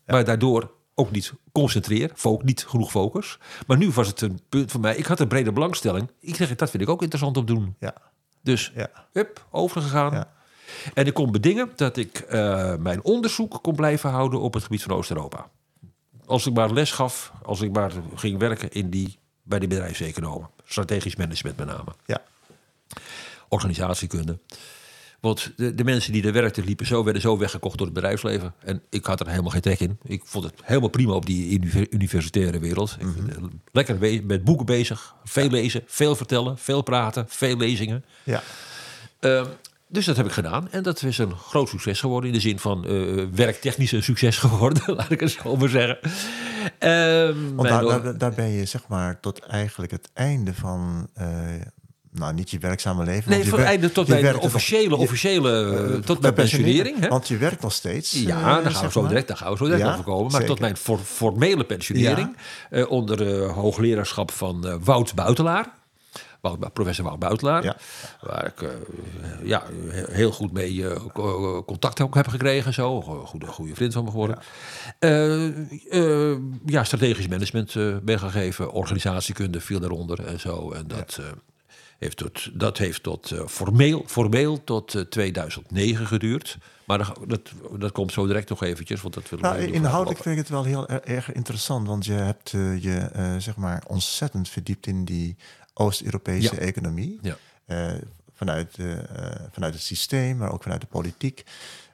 Maar 0.07 0.25
daardoor 0.25 0.71
ook 0.95 1.11
niet 1.11 1.33
concentreer, 1.53 2.13
niet 2.43 2.67
genoeg 2.67 2.91
focus. 2.91 3.39
Maar 3.67 3.77
nu 3.77 3.91
was 3.91 4.07
het 4.07 4.21
een 4.21 4.41
punt 4.49 4.71
voor 4.71 4.81
mij. 4.81 4.97
Ik 4.97 5.07
had 5.07 5.21
een 5.21 5.29
brede 5.29 5.53
belangstelling. 5.53 6.11
Ik 6.21 6.35
zeg, 6.35 6.55
dat 6.55 6.71
vind 6.71 6.83
ik 6.83 6.89
ook 6.89 7.01
interessant 7.01 7.37
om 7.37 7.47
te 7.47 7.55
doen. 7.55 7.75
Ja. 7.81 7.95
Dus, 8.43 8.73
ja. 8.75 8.91
hup, 9.13 9.47
overgegaan. 9.51 10.13
Ja. 10.13 10.33
En 10.95 11.07
ik 11.07 11.15
kon 11.15 11.33
bedingen 11.33 11.71
dat 11.77 11.97
ik 11.97 12.25
uh, 12.31 12.75
mijn 12.77 13.03
onderzoek 13.03 13.59
kon 13.63 13.75
blijven 13.75 14.11
houden 14.11 14.41
op 14.41 14.55
het 14.55 14.63
gebied 14.63 14.83
van 14.83 14.97
Oost-Europa. 14.97 15.49
Als 16.27 16.47
ik 16.47 16.55
maar 16.55 16.73
les 16.73 16.93
gaf, 16.93 17.33
als 17.43 17.61
ik 17.61 17.73
maar 17.73 17.93
ging 18.15 18.39
werken 18.39 18.71
in 18.71 18.91
die, 18.91 19.19
bij 19.43 19.59
de 19.59 19.67
bedrijfseconomen. 19.67 20.51
Strategisch 20.65 21.17
management 21.17 21.57
met 21.57 21.67
name. 21.67 21.95
Ja. 22.07 22.23
Organisatiekunde. 23.49 24.39
Want 25.21 25.53
de, 25.57 25.75
de, 25.75 25.85
mensen 25.85 26.13
die 26.13 26.27
er 26.27 26.33
werkten, 26.33 26.65
liepen 26.65 26.87
zo, 26.87 27.05
werden 27.05 27.23
zo 27.23 27.39
weggekocht 27.39 27.79
door 27.79 27.87
het 27.87 27.95
bedrijfsleven. 27.95 28.55
En 28.59 28.83
ik 28.91 29.05
had 29.05 29.21
er 29.21 29.29
helemaal 29.29 29.51
geen 29.51 29.61
trek 29.61 29.81
in. 29.81 29.99
Ik 30.03 30.23
vond 30.25 30.45
het 30.45 30.55
helemaal 30.63 30.89
prima 30.89 31.13
op 31.13 31.27
die 31.27 31.61
universitaire 31.91 32.59
wereld. 32.59 32.97
Mm 33.01 33.15
-hmm. 33.15 33.61
Lekker 33.73 34.25
met 34.25 34.45
boeken 34.45 34.67
bezig, 34.67 35.15
veel 35.25 35.49
lezen, 35.49 35.83
veel 35.87 36.17
vertellen, 36.17 36.59
veel 36.59 36.83
praten, 36.83 37.25
veel 37.29 37.57
lezingen. 37.57 38.05
Ja. 38.25 38.43
Uh, 39.21 39.47
dus 39.89 40.05
dat 40.05 40.17
heb 40.17 40.27
ik 40.27 40.33
gedaan. 40.33 40.69
En 40.71 40.83
dat 40.83 41.03
is 41.03 41.19
een 41.19 41.37
groot 41.37 41.69
succes 41.69 42.01
geworden. 42.01 42.31
In 42.31 42.37
de 42.37 42.43
zin 42.43 42.59
van 42.59 42.85
uh, 42.87 43.25
werktechnisch 43.33 43.93
een 43.93 44.03
succes 44.03 44.39
geworden, 44.47 44.95
laat 44.95 45.11
ik 45.11 45.21
het 45.21 45.31
zo 45.31 45.57
maar 45.57 45.69
zeggen. 45.69 45.99
Um, 46.79 47.57
Want 47.57 47.69
daar, 47.69 47.85
daar, 47.85 48.19
daar, 48.19 48.35
ben 48.35 48.49
je 48.49 48.65
zeg 48.65 48.89
maar 48.89 49.21
tot 49.21 49.39
eigenlijk 49.39 49.93
het 49.93 50.11
einde 50.15 50.55
van... 50.55 51.09
Uh, 51.19 51.27
nou, 52.11 52.35
niet 52.35 52.51
je 52.51 52.59
werkzame 52.59 53.05
leven. 53.05 53.31
Nee, 53.31 53.49
van 53.49 53.59
einde 53.59 53.93
tot 53.93 54.07
bij 54.07 54.23
de 54.23 54.41
officiële, 54.41 54.97
officiële 54.97 55.87
uh, 55.91 55.99
tot 55.99 56.21
mijn 56.21 56.35
pensionering. 56.35 57.01
Hè? 57.01 57.09
Want 57.09 57.29
je 57.29 57.37
werkt 57.37 57.63
nog 57.63 57.73
steeds. 57.73 58.13
Ja, 58.13 58.61
daar 58.61 58.71
gaan 58.71 58.85
we 58.85 58.93
zo 58.93 59.07
direct, 59.07 59.29
daar 59.29 59.37
gaan 59.37 59.51
we 59.51 59.57
zo 59.57 59.65
direct 59.65 59.83
ja, 59.83 59.93
over 59.93 60.05
komen. 60.05 60.33
Maar 60.33 60.45
tot 60.45 60.61
mijn 60.61 60.77
for, 60.77 60.99
formele 60.99 61.65
pensionering. 61.65 62.37
Ja. 62.71 62.85
Onder 62.85 63.17
de 63.17 63.51
hoogleraarschap 63.55 64.31
van 64.31 64.81
Wout 64.85 65.15
Buitelaar 65.15 65.73
professor 66.73 67.05
Wout 67.05 67.19
Buitelaar. 67.19 67.65
Ja. 67.65 67.77
Waar 68.21 68.47
ik 68.47 68.61
uh, 68.61 68.69
ja, 69.43 69.63
heel 70.11 70.33
goed 70.33 70.53
mee 70.53 70.73
uh, 70.73 70.97
contact 71.67 72.01
ook 72.01 72.15
heb 72.15 72.29
gekregen. 72.29 72.73
Zo. 72.73 73.03
Goede, 73.03 73.47
goede 73.47 73.75
vriend 73.75 73.93
van 73.93 74.05
me 74.05 74.11
geworden. 74.11 74.39
Ja, 74.99 76.39
ja 76.67 76.85
strategisch 76.85 77.29
management 77.29 77.75
ben 78.05 78.19
gegeven. 78.19 78.71
Organisatiekunde 78.71 79.61
viel 79.61 79.81
daaronder 79.81 80.27
en 80.27 80.41
zo. 80.41 80.73
En 80.73 80.87
dat... 80.87 81.21
heeft 81.99 82.17
tot, 82.17 82.61
dat 82.61 82.79
heeft 82.79 83.03
tot 83.03 83.35
formeel, 83.47 84.03
formeel 84.07 84.65
tot 84.65 85.05
2009 85.11 86.07
geduurd. 86.07 86.59
Maar 86.87 86.99
dat, 86.99 87.19
dat, 87.27 87.41
dat, 87.79 87.93
komt 87.93 88.13
zo 88.13 88.27
direct 88.27 88.49
nog 88.49 88.63
eventjes. 88.63 89.03
Want 89.03 89.15
dat 89.15 89.41
nou, 89.41 89.59
inhoudelijk 89.59 90.23
vind 90.23 90.35
ik 90.35 90.41
het 90.41 90.51
wel 90.51 90.65
heel 90.65 90.89
erg 90.89 91.33
interessant. 91.33 91.87
Want 91.87 92.05
je 92.05 92.13
hebt 92.13 92.51
je 92.51 93.11
zeg 93.39 93.57
maar 93.57 93.83
ontzettend 93.87 94.49
verdiept 94.49 94.87
in 94.87 95.05
die 95.05 95.37
Oost-Europese 95.79 96.59
economie. 96.59 97.19
Ja. 97.23 97.37
Uh, 97.67 98.01
vanuit, 98.33 98.79
uh, 98.79 98.99
vanuit 99.51 99.75
het 99.75 99.83
systeem, 99.83 100.37
maar 100.37 100.53
ook 100.53 100.63
vanuit 100.63 100.81
de 100.81 100.87
politiek. 100.87 101.45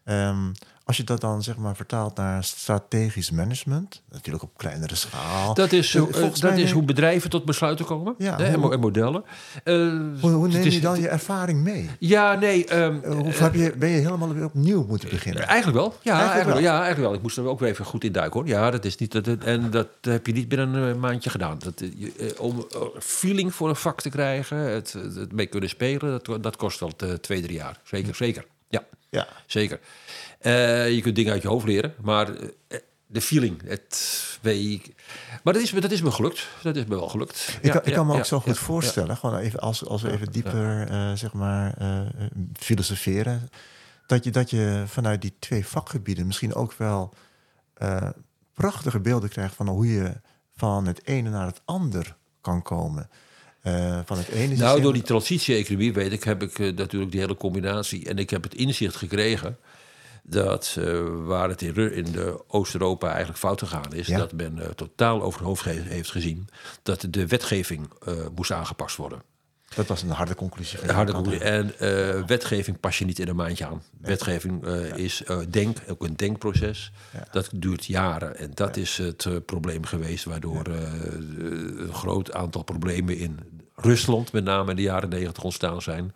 Um, 0.04 0.52
Als 0.84 0.96
je 0.96 1.04
dat 1.04 1.20
dan 1.20 1.42
zeg 1.42 1.56
maar 1.56 1.76
vertaalt 1.76 2.16
naar 2.16 2.44
strategisch 2.44 3.30
management, 3.30 4.02
natuurlijk 4.10 4.44
op 4.44 4.50
kleinere 4.56 4.94
schaal. 4.94 5.54
Dat 5.54 5.72
is, 5.72 5.94
uh, 5.94 6.04
dat 6.40 6.56
is 6.56 6.70
hoe 6.70 6.82
bedrijven 6.82 7.30
tot 7.30 7.44
besluiten 7.44 7.84
komen 7.84 8.14
ja, 8.18 8.36
hè, 8.36 8.54
hoe, 8.54 8.72
en 8.72 8.80
modellen. 8.80 9.24
Uh, 9.64 10.20
hoe, 10.20 10.30
hoe 10.30 10.48
neem 10.48 10.62
je 10.62 10.80
dan 10.80 11.00
je 11.00 11.08
ervaring 11.08 11.62
mee? 11.62 11.90
Ja, 11.98 12.34
nee. 12.34 12.76
Um, 12.76 13.02
hoe 13.04 13.32
heb 13.32 13.54
je, 13.54 13.72
ben 13.76 13.88
je 13.88 14.00
helemaal 14.00 14.34
weer 14.34 14.44
opnieuw 14.44 14.84
moeten 14.86 15.08
beginnen? 15.08 15.46
Eigenlijk 15.46 15.78
wel. 15.78 15.94
Ja, 16.02 16.18
eigenlijk, 16.18 16.48
wel. 16.48 16.58
Ja, 16.58 16.76
eigenlijk 16.76 17.06
wel. 17.06 17.14
Ik 17.14 17.22
moest 17.22 17.36
er 17.36 17.46
ook 17.46 17.60
weer 17.60 17.68
even 17.68 17.84
goed 17.84 18.04
in 18.04 18.12
duiken 18.12 18.40
hoor. 18.40 18.48
Ja, 18.48 18.70
dat 18.70 18.84
is 18.84 18.96
niet. 18.96 19.12
Dat, 19.12 19.26
en 19.26 19.70
dat 19.70 19.88
heb 20.00 20.26
je 20.26 20.32
niet 20.32 20.48
binnen 20.48 20.74
een 20.74 21.00
maandje 21.00 21.30
gedaan. 21.30 21.58
Dat, 21.58 21.82
om 22.38 22.66
feeling 22.98 23.54
voor 23.54 23.68
een 23.68 23.76
vak 23.76 24.00
te 24.00 24.10
krijgen, 24.10 24.56
het, 24.56 24.92
het 24.92 25.32
mee 25.32 25.46
kunnen 25.46 25.68
spelen, 25.68 26.20
dat, 26.22 26.42
dat 26.42 26.56
kost 26.56 26.80
wel 26.80 26.92
twee, 27.20 27.42
drie 27.42 27.56
jaar. 27.56 27.80
Zeker, 27.84 28.14
zeker. 28.14 28.44
Ja, 28.68 28.84
ja. 29.10 29.26
zeker. 29.46 29.80
Uh, 30.42 30.90
je 30.90 31.00
kunt 31.00 31.16
dingen 31.16 31.32
uit 31.32 31.42
je 31.42 31.48
hoofd 31.48 31.66
leren, 31.66 31.94
maar 32.00 32.30
uh, 32.30 32.78
de 33.06 33.20
feeling, 33.20 33.62
het 33.64 34.38
weet 34.40 34.92
Maar 35.42 35.52
dat 35.52 35.62
is, 35.62 35.70
dat 35.70 35.90
is 35.90 36.02
me 36.02 36.10
gelukt. 36.10 36.48
Dat 36.62 36.76
is 36.76 36.84
me 36.84 36.94
wel 36.94 37.08
gelukt. 37.08 37.58
Ik, 37.60 37.72
ja, 37.72 37.82
ik 37.82 37.92
kan 37.92 38.06
me 38.06 38.14
ook 38.16 38.24
zo 38.24 38.40
goed 38.40 38.58
voorstellen, 38.58 39.16
gewoon 39.16 39.38
even 39.38 39.60
als, 39.60 39.84
als 39.86 40.02
we 40.02 40.12
even 40.12 40.32
dieper, 40.32 40.90
uh, 40.90 41.12
zeg 41.12 41.32
maar, 41.32 41.74
filosoferen, 42.54 43.50
dat 44.06 44.24
je, 44.24 44.30
dat 44.30 44.50
je 44.50 44.84
vanuit 44.86 45.22
die 45.22 45.34
twee 45.38 45.66
vakgebieden 45.66 46.26
misschien 46.26 46.54
ook 46.54 46.72
wel 46.72 47.14
prachtige 48.54 49.00
beelden 49.00 49.28
krijgt 49.28 49.54
van 49.54 49.68
hoe 49.68 49.86
je 49.86 50.12
van 50.56 50.86
het 50.86 51.06
ene 51.06 51.30
naar 51.30 51.46
het 51.46 51.60
ander 51.64 52.16
kan 52.40 52.62
komen. 52.62 53.10
Uh, 53.64 54.00
van 54.04 54.18
het 54.18 54.28
ene 54.28 54.56
nou, 54.56 54.80
door 54.80 54.92
die 54.92 55.02
transitie-economie 55.02 55.92
weet 55.92 56.12
ik, 56.12 56.24
heb 56.24 56.42
ik 56.42 56.58
uh, 56.58 56.76
natuurlijk 56.76 57.10
die 57.10 57.20
hele 57.20 57.36
combinatie. 57.36 58.08
En 58.08 58.18
ik 58.18 58.30
heb 58.30 58.42
het 58.42 58.54
inzicht 58.54 58.96
gekregen 58.96 59.58
dat 60.22 60.76
uh, 60.78 61.02
waar 61.24 61.48
het 61.48 61.62
in, 61.62 61.92
in 61.92 62.12
de 62.12 62.44
Oost-Europa 62.48 63.08
eigenlijk 63.08 63.38
fout 63.38 63.58
gegaan 63.58 63.92
is, 63.92 64.06
dat 64.06 64.32
men 64.32 64.74
totaal 64.74 65.22
over 65.22 65.38
het 65.38 65.48
hoofd 65.48 65.64
heeft 65.64 66.10
gezien 66.10 66.48
dat 66.82 67.06
de 67.10 67.26
wetgeving 67.26 67.90
moest 68.34 68.52
aangepast 68.52 68.96
worden. 68.96 69.22
Dat 69.74 69.86
was 69.86 70.02
een 70.02 70.10
harde 70.10 70.34
conclusie. 70.34 70.82
Een 70.82 70.94
harde 70.94 71.12
conclusie. 71.12 71.44
En 71.44 71.74
wetgeving 72.26 72.80
pas 72.80 72.98
je 72.98 73.04
niet 73.04 73.18
in 73.18 73.28
een 73.28 73.36
maandje 73.36 73.66
aan. 73.66 73.82
Wetgeving 74.00 74.66
is 74.94 75.22
denk, 75.48 75.78
ook 75.88 76.02
een 76.02 76.16
denkproces. 76.16 76.92
Dat 77.30 77.50
duurt 77.54 77.84
jaren. 77.84 78.36
En 78.36 78.50
dat 78.54 78.76
is 78.76 78.96
het 78.98 79.46
probleem 79.46 79.84
geweest, 79.84 80.24
waardoor 80.24 80.66
een 80.66 81.92
groot 81.92 82.32
aantal 82.32 82.62
problemen 82.62 83.16
in 83.16 83.38
Rusland, 83.74 84.32
met 84.32 84.44
name 84.44 84.70
in 84.70 84.76
de 84.76 84.82
jaren 84.82 85.08
negentig, 85.08 85.44
ontstaan 85.44 85.82
zijn. 85.82 86.14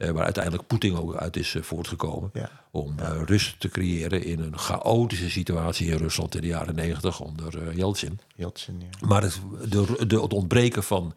Uh, 0.00 0.10
waar 0.10 0.24
uiteindelijk 0.24 0.66
Poetin 0.66 0.96
ook 0.96 1.16
uit 1.16 1.36
is 1.36 1.54
uh, 1.54 1.62
voortgekomen. 1.62 2.32
Om 2.70 2.94
uh, 3.00 3.22
rust 3.24 3.60
te 3.60 3.68
creëren 3.68 4.24
in 4.24 4.40
een 4.40 4.58
chaotische 4.58 5.30
situatie 5.30 5.90
in 5.90 5.96
Rusland 5.96 6.34
in 6.34 6.40
de 6.40 6.46
jaren 6.46 6.74
negentig 6.74 7.20
onder 7.20 7.74
Yeltsin. 7.74 8.20
Yeltsin 8.34 8.80
ja. 8.80 9.06
Maar 9.06 9.22
het, 9.22 9.40
de, 9.68 10.06
de, 10.06 10.20
het 10.20 10.32
ontbreken 10.32 10.82
van 10.82 11.14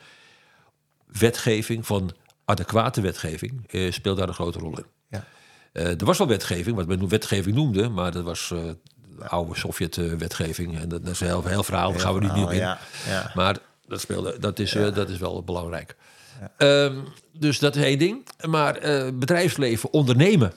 wetgeving, 1.06 1.86
van 1.86 2.12
adequate 2.46 3.02
wetgeving, 3.02 3.62
speelt 3.90 4.18
daar 4.18 4.28
een 4.28 4.34
grote 4.34 4.60
rol 4.60 4.78
in. 4.78 4.86
Ja. 5.10 5.26
er 5.72 6.06
was 6.06 6.18
wel 6.18 6.28
wetgeving, 6.28 6.76
wat 6.76 6.88
men 6.88 7.08
wetgeving 7.08 7.56
noemde, 7.56 7.90
maar 7.90 8.12
dat 8.12 8.24
was 8.24 8.54
oude 9.20 9.56
Sovjet-wetgeving. 9.56 10.80
En 10.80 10.90
dat, 10.90 11.06
dat, 11.06 11.14
is 11.14 11.20
een 11.20 11.28
heel, 11.28 11.44
heel 11.44 11.64
verhaal, 11.64 11.92
daar 11.92 12.00
gaan 12.00 12.14
we 12.14 12.20
nu 12.20 12.32
niet 12.32 12.44
op 12.44 12.52
in. 12.52 12.76
Maar 13.34 13.58
dat, 13.88 14.02
speelde, 14.02 14.40
dat, 14.40 14.60
is, 14.60 14.74
uh, 14.74 14.96
dat 14.96 15.10
is 15.10 15.18
wel 15.18 15.44
belangrijk. 15.44 15.96
Ja. 16.58 16.84
Um, 16.84 17.04
dus 17.32 17.60
dat 17.60 17.76
is 17.76 17.84
één 17.84 18.00
ding. 18.00 18.28
Maar 18.46 18.86
uh, 18.86 19.10
bedrijfsleven, 19.14 19.94
ondernemen, 19.94 20.54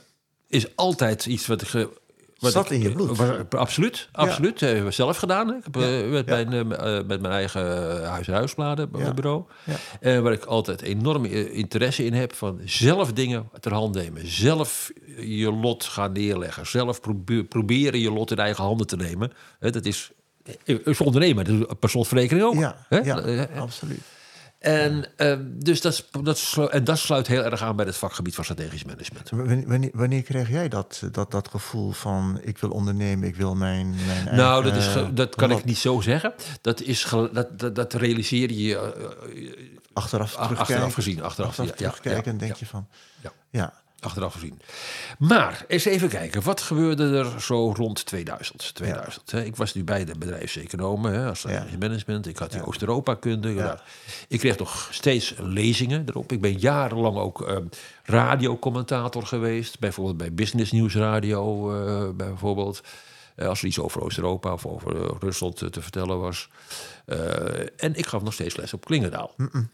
is 0.48 0.76
altijd 0.76 1.26
iets 1.26 1.46
wat 1.46 1.62
ik. 1.62 1.88
Wat 2.36 2.52
Zat 2.52 2.70
in 2.70 2.80
je 2.80 2.92
bloed? 2.92 3.20
absoluut, 3.50 4.08
absoluut. 4.12 4.60
Ja. 4.60 4.66
Hebben 4.66 4.84
we 4.84 4.90
zelf 4.90 5.16
gedaan. 5.16 5.54
Ik 5.54 5.64
heb, 5.64 5.74
ja. 5.74 6.06
met, 6.06 6.26
mijn, 6.26 6.52
uh, 6.52 6.66
met 7.06 7.20
mijn 7.20 7.32
eigen 7.32 8.04
huis- 8.08 8.28
en 8.28 8.34
huisbladen 8.34 8.90
bureau. 8.90 9.44
Ja. 10.00 10.20
waar 10.20 10.32
ik 10.32 10.44
altijd 10.44 10.82
enorm 10.82 11.24
interesse 11.24 12.04
in 12.04 12.12
heb. 12.12 12.34
Van 12.34 12.60
zelf 12.64 13.12
dingen 13.12 13.48
ter 13.60 13.72
hand 13.72 13.94
nemen. 13.94 14.28
Zelf 14.28 14.90
je 15.20 15.52
lot 15.52 15.84
gaan 15.84 16.12
neerleggen. 16.12 16.66
Zelf 16.66 17.00
proberen 17.48 18.00
je 18.00 18.10
lot 18.10 18.30
in 18.30 18.36
eigen 18.36 18.64
handen 18.64 18.86
te 18.86 18.96
nemen. 18.96 19.32
dat 19.60 19.84
is 19.84 20.12
is 20.64 21.00
ondernemer, 21.00 21.76
per 21.76 21.90
slotverrekening 21.90 22.46
ook. 22.46 22.54
Ja, 22.54 22.76
hè? 22.88 22.98
eh, 22.98 23.42
eh, 23.42 23.60
absoluut. 23.60 24.00
En, 24.58 25.04
uh, 25.16 25.36
dus 25.42 25.80
dat, 25.80 26.08
dat, 26.22 26.68
en 26.70 26.84
dat 26.84 26.98
sluit 26.98 27.26
heel 27.26 27.44
erg 27.44 27.62
aan 27.62 27.76
bij 27.76 27.86
het 27.86 27.96
vakgebied 27.96 28.34
van 28.34 28.44
strategisch 28.44 28.84
management. 28.84 29.30
Wanneer, 29.66 29.90
wanneer 29.92 30.22
kreeg 30.22 30.48
jij 30.48 30.68
dat, 30.68 31.02
dat, 31.12 31.30
dat 31.30 31.48
gevoel 31.48 31.90
van 31.92 32.40
ik 32.42 32.58
wil 32.58 32.70
ondernemen, 32.70 33.28
ik 33.28 33.36
wil 33.36 33.54
mijn. 33.54 33.94
mijn 34.06 34.36
nou, 34.36 34.62
dat, 34.64 34.76
is, 34.76 34.94
dat 35.14 35.34
kan 35.34 35.50
ik 35.50 35.64
niet 35.64 35.78
zo 35.78 36.00
zeggen. 36.00 36.34
Dat, 36.60 36.80
is, 36.80 37.06
dat, 37.32 37.58
dat, 37.58 37.74
dat 37.74 37.92
realiseer 37.92 38.52
je. 38.52 38.94
Uh, 39.34 39.52
achteraf, 39.92 40.34
achteraf 40.34 40.94
gezien. 40.94 41.22
Achteraf, 41.22 41.48
achteraf 41.48 41.68
ja, 41.68 41.76
terugkijken 41.76 42.24
ja, 42.24 42.30
en 42.30 42.38
denk 42.38 42.56
je 42.56 42.66
van. 42.66 42.88
Ja. 43.50 43.84
Achteraf 44.00 44.32
gezien. 44.32 44.60
Maar 45.18 45.64
eens 45.68 45.84
even 45.84 46.08
kijken, 46.08 46.42
wat 46.42 46.60
gebeurde 46.60 47.18
er 47.18 47.40
zo 47.40 47.72
rond 47.72 48.06
2000? 48.06 48.74
2000 48.74 49.30
hè? 49.30 49.44
Ik 49.44 49.56
was 49.56 49.74
nu 49.74 49.84
bij 49.84 50.04
de 50.04 50.18
bedrijfseconomen 50.18 51.12
hè, 51.12 51.28
als 51.28 51.42
ja. 51.42 51.66
management. 51.78 52.26
Ik 52.26 52.36
had 52.36 52.52
die 52.52 52.66
Oost-Europa-kunde. 52.66 53.54
Ja. 53.54 53.80
Ik 54.28 54.38
kreeg 54.38 54.58
nog 54.58 54.88
steeds 54.90 55.34
lezingen 55.38 56.04
erop. 56.08 56.32
Ik 56.32 56.40
ben 56.40 56.58
jarenlang 56.58 57.16
ook 57.16 57.48
uh, 57.48 57.56
radiocommentator 58.04 59.26
geweest. 59.26 59.78
Bijvoorbeeld 59.78 60.16
bij 60.16 60.34
Business 60.34 60.72
News 60.72 60.94
Radio, 60.94 61.74
uh, 61.74 62.10
bijvoorbeeld. 62.10 62.80
Uh, 63.36 63.48
als 63.48 63.60
er 63.60 63.66
iets 63.66 63.78
over 63.78 64.02
Oost-Europa 64.02 64.52
of 64.52 64.66
over 64.66 65.16
Rusland 65.20 65.56
te 65.56 65.82
vertellen 65.82 66.20
was. 66.20 66.48
en 67.76 67.94
ik 67.94 68.06
gaf 68.06 68.22
nog 68.22 68.32
steeds 68.32 68.56
les 68.56 68.72
op 68.72 68.84
Klingendaal. 68.84 69.34
Mm 69.36 69.70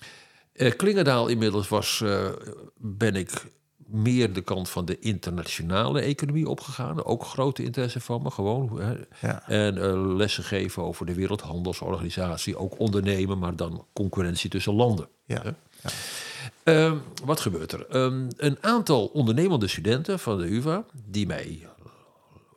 Klingendaal 0.76 1.28
inmiddels 1.28 1.68
was, 1.68 2.04
ben 2.76 3.16
ik 3.16 3.30
meer 3.92 4.32
de 4.32 4.40
kant 4.40 4.68
van 4.68 4.84
de 4.84 4.98
internationale 4.98 6.00
economie 6.00 6.48
opgegaan. 6.48 7.04
Ook 7.04 7.24
grote 7.24 7.62
interesse 7.62 8.00
van 8.00 8.22
me, 8.22 8.30
gewoon. 8.30 8.80
Hè. 8.80 8.94
Ja. 9.20 9.48
En 9.48 9.76
uh, 9.76 10.16
lessen 10.16 10.44
geven 10.44 10.82
over 10.82 11.06
de 11.06 11.14
Wereldhandelsorganisatie. 11.14 12.56
Ook 12.56 12.78
ondernemen, 12.78 13.38
maar 13.38 13.56
dan 13.56 13.86
concurrentie 13.92 14.50
tussen 14.50 14.74
landen. 14.74 15.08
Ja. 15.24 15.42
ja. 15.44 15.90
Uh, 16.64 16.92
wat 17.24 17.40
gebeurt 17.40 17.72
er? 17.72 17.96
Um, 17.96 18.28
een 18.36 18.56
aantal 18.60 19.06
ondernemende 19.06 19.68
studenten 19.68 20.18
van 20.18 20.38
de 20.38 20.54
UvA... 20.54 20.84
die 21.04 21.26
mij 21.26 21.66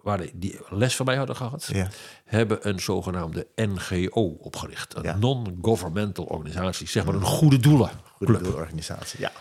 waar 0.06 0.26
die 0.34 0.60
les 0.70 0.96
van 0.96 1.06
mij 1.06 1.16
hadden 1.16 1.36
gehad, 1.36 1.70
ja. 1.74 1.90
hebben 2.26 2.68
een 2.68 2.80
zogenaamde 2.80 3.48
NGO 3.56 4.22
opgericht. 4.22 4.96
Een 4.96 5.20
non-governmental 5.20 6.26
organisatie, 6.26 6.88
zeg 6.88 7.06
maar 7.06 7.16
een 7.16 7.22
goede 7.22 7.58
doelen. 7.58 7.90
Goede 8.18 8.34
doelenorganisatie, 8.34 9.20
ja. 9.20 9.32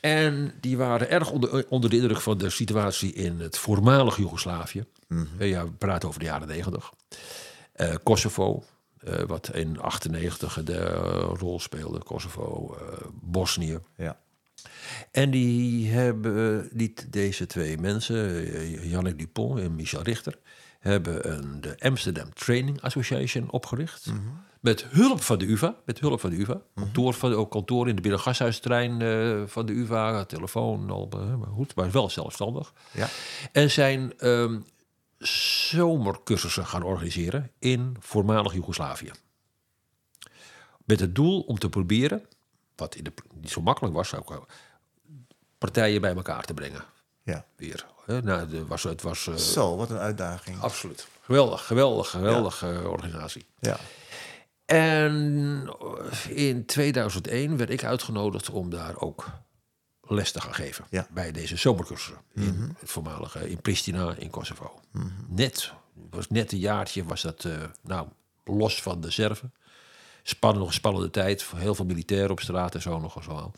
En 0.00 0.54
die 0.60 0.76
waren 0.76 1.10
erg 1.10 1.30
onder, 1.30 1.66
onder 1.68 1.90
de 1.90 1.96
indruk 1.96 2.20
van 2.20 2.38
de 2.38 2.50
situatie 2.50 3.12
in 3.12 3.40
het 3.40 3.58
voormalig 3.58 4.16
Joegoslavië. 4.16 4.84
Mm 5.08 5.28
Ja, 5.38 5.64
we 5.64 5.70
praten 5.70 6.08
over 6.08 6.20
de 6.20 6.26
jaren 6.26 6.48
negentig. 6.48 6.92
Uh, 7.76 7.94
Kosovo, 8.02 8.64
uh, 9.04 9.14
wat 9.20 9.54
in 9.54 9.80
98 9.80 10.62
de 10.64 10.84
rol 11.38 11.60
speelde. 11.60 11.98
Kosovo, 11.98 12.76
Bosnië. 13.12 13.78
Ja. 13.96 14.18
En 15.10 15.30
die 15.30 15.90
hebben, 15.90 16.68
niet 16.72 17.12
deze 17.12 17.46
twee 17.46 17.78
mensen, 17.78 18.88
Jannik 18.88 19.18
Dupont 19.18 19.60
en 19.60 19.74
Michel 19.74 20.02
Richter, 20.02 20.38
hebben 20.78 21.32
een, 21.32 21.60
de 21.60 21.74
Amsterdam 21.78 22.34
Training 22.34 22.80
Association 22.80 23.50
opgericht. 23.50 24.06
Mm 24.06 24.46
met 24.60 24.84
hulp 24.84 25.22
van 25.22 25.38
de 25.38 25.46
UvA, 25.46 25.76
met 25.84 26.00
hulp 26.00 26.20
van 26.20 26.30
de 26.30 26.36
UvA. 26.36 26.52
Mhm. 26.52 26.84
Kantoor, 26.84 27.14
van, 27.14 27.34
ook 27.34 27.50
kantoor 27.50 27.88
in 27.88 27.96
de 27.96 28.02
binnengashuisterrein 28.02 29.00
uh, 29.00 29.42
van 29.46 29.66
de 29.66 29.72
UvA, 29.72 30.24
telefoon, 30.24 30.90
al, 30.90 31.10
uh, 31.16 31.34
maar 31.34 31.48
goed, 31.48 31.74
maar 31.74 31.90
wel 31.90 32.10
zelfstandig. 32.10 32.72
Ja. 32.92 33.08
En 33.52 33.70
zijn 33.70 34.26
um, 34.26 34.64
zomercursussen 35.18 36.66
gaan 36.66 36.82
organiseren 36.82 37.50
in 37.58 37.96
voormalig 38.00 38.54
Joegoslavië. 38.54 39.10
Met 40.84 41.00
het 41.00 41.14
doel 41.14 41.40
om 41.40 41.58
te 41.58 41.68
proberen, 41.68 42.26
wat 42.76 42.94
in 42.94 43.04
de, 43.04 43.12
niet 43.34 43.50
zo 43.50 43.60
makkelijk 43.60 43.94
was, 43.94 44.14
ook, 44.14 44.46
partijen 45.58 46.00
bij 46.00 46.14
elkaar 46.14 46.44
te 46.44 46.54
brengen. 46.54 46.84
Ja. 47.22 47.44
Weer. 47.56 47.86
Nou, 48.06 48.48
de, 48.48 48.66
was, 48.66 48.82
het 48.82 49.02
was, 49.02 49.26
uh, 49.26 49.34
zo, 49.34 49.76
wat 49.76 49.90
een 49.90 49.98
uitdaging. 49.98 50.60
Absoluut. 50.60 51.06
Geweldig, 51.22 51.66
geweldig, 51.66 52.08
geweldige 52.08 52.66
ja. 52.66 52.82
organisatie. 52.82 53.46
Ja. 53.58 53.78
En 54.68 55.68
in 56.28 56.66
2001 56.66 57.56
werd 57.56 57.70
ik 57.70 57.84
uitgenodigd 57.84 58.50
om 58.50 58.70
daar 58.70 59.00
ook 59.00 59.26
les 60.02 60.32
te 60.32 60.40
gaan 60.40 60.54
geven. 60.54 60.84
Bij 61.10 61.32
deze 61.32 61.56
zomercursussen. 61.56 62.22
In 62.34 62.42
mhm. 62.42 62.68
het 62.78 62.90
voormalige, 62.90 63.50
in 63.50 63.60
Pristina, 63.60 64.14
in 64.18 64.30
Kosovo. 64.30 64.80
Mm 64.92 65.00
-hmm. 65.00 65.36
Net, 65.36 65.72
was 66.10 66.28
net 66.28 66.52
een 66.52 66.58
jaartje 66.58 67.04
was 67.04 67.22
dat, 67.22 67.44
uh, 67.44 67.52
nou, 67.82 68.08
los 68.44 68.82
van 68.82 69.00
de 69.00 69.10
Serven. 69.10 69.54
Spannend, 70.22 70.64
nog 70.64 70.74
spannende 70.74 71.10
tijd. 71.10 71.46
Heel 71.56 71.74
veel 71.74 71.84
militairen 71.84 72.30
op 72.30 72.40
straat 72.40 72.74
en 72.74 72.82
zo 72.82 73.00
nog 73.00 73.22
zo 73.22 73.52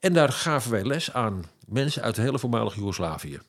En 0.00 0.12
daar 0.12 0.32
gaven 0.32 0.70
wij 0.70 0.84
les 0.84 1.12
aan 1.12 1.44
mensen 1.66 2.02
uit 2.02 2.14
de 2.14 2.22
hele 2.22 2.38
voormalige 2.38 2.76
Joegoslavië. 2.76 3.40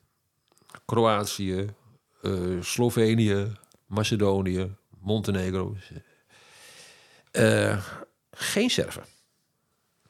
Kroatië, 0.85 1.73
uh, 2.21 2.61
Slovenië, 2.61 3.51
Macedonië, 3.85 4.75
Montenegro. 4.99 5.75
Uh, 7.37 7.77
geen 8.31 8.69
Serven. 8.69 9.03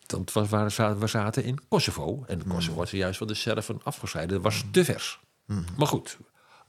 Dat 0.06 0.32
was 0.34 0.50
waar 0.50 1.00
we 1.00 1.08
zaten 1.08 1.44
in 1.44 1.60
Kosovo. 1.68 2.24
En 2.28 2.48
Kosovo 2.48 2.72
mm. 2.72 2.78
was 2.78 2.92
juist 2.92 3.18
van 3.18 3.28
de 3.28 3.34
Serven 3.34 3.80
afgescheiden. 3.84 4.36
Dat 4.36 4.44
was 4.44 4.64
te 4.72 4.86
vers. 4.86 5.20
Mm. 5.46 5.66
Maar 5.78 5.88
goed, 5.88 6.18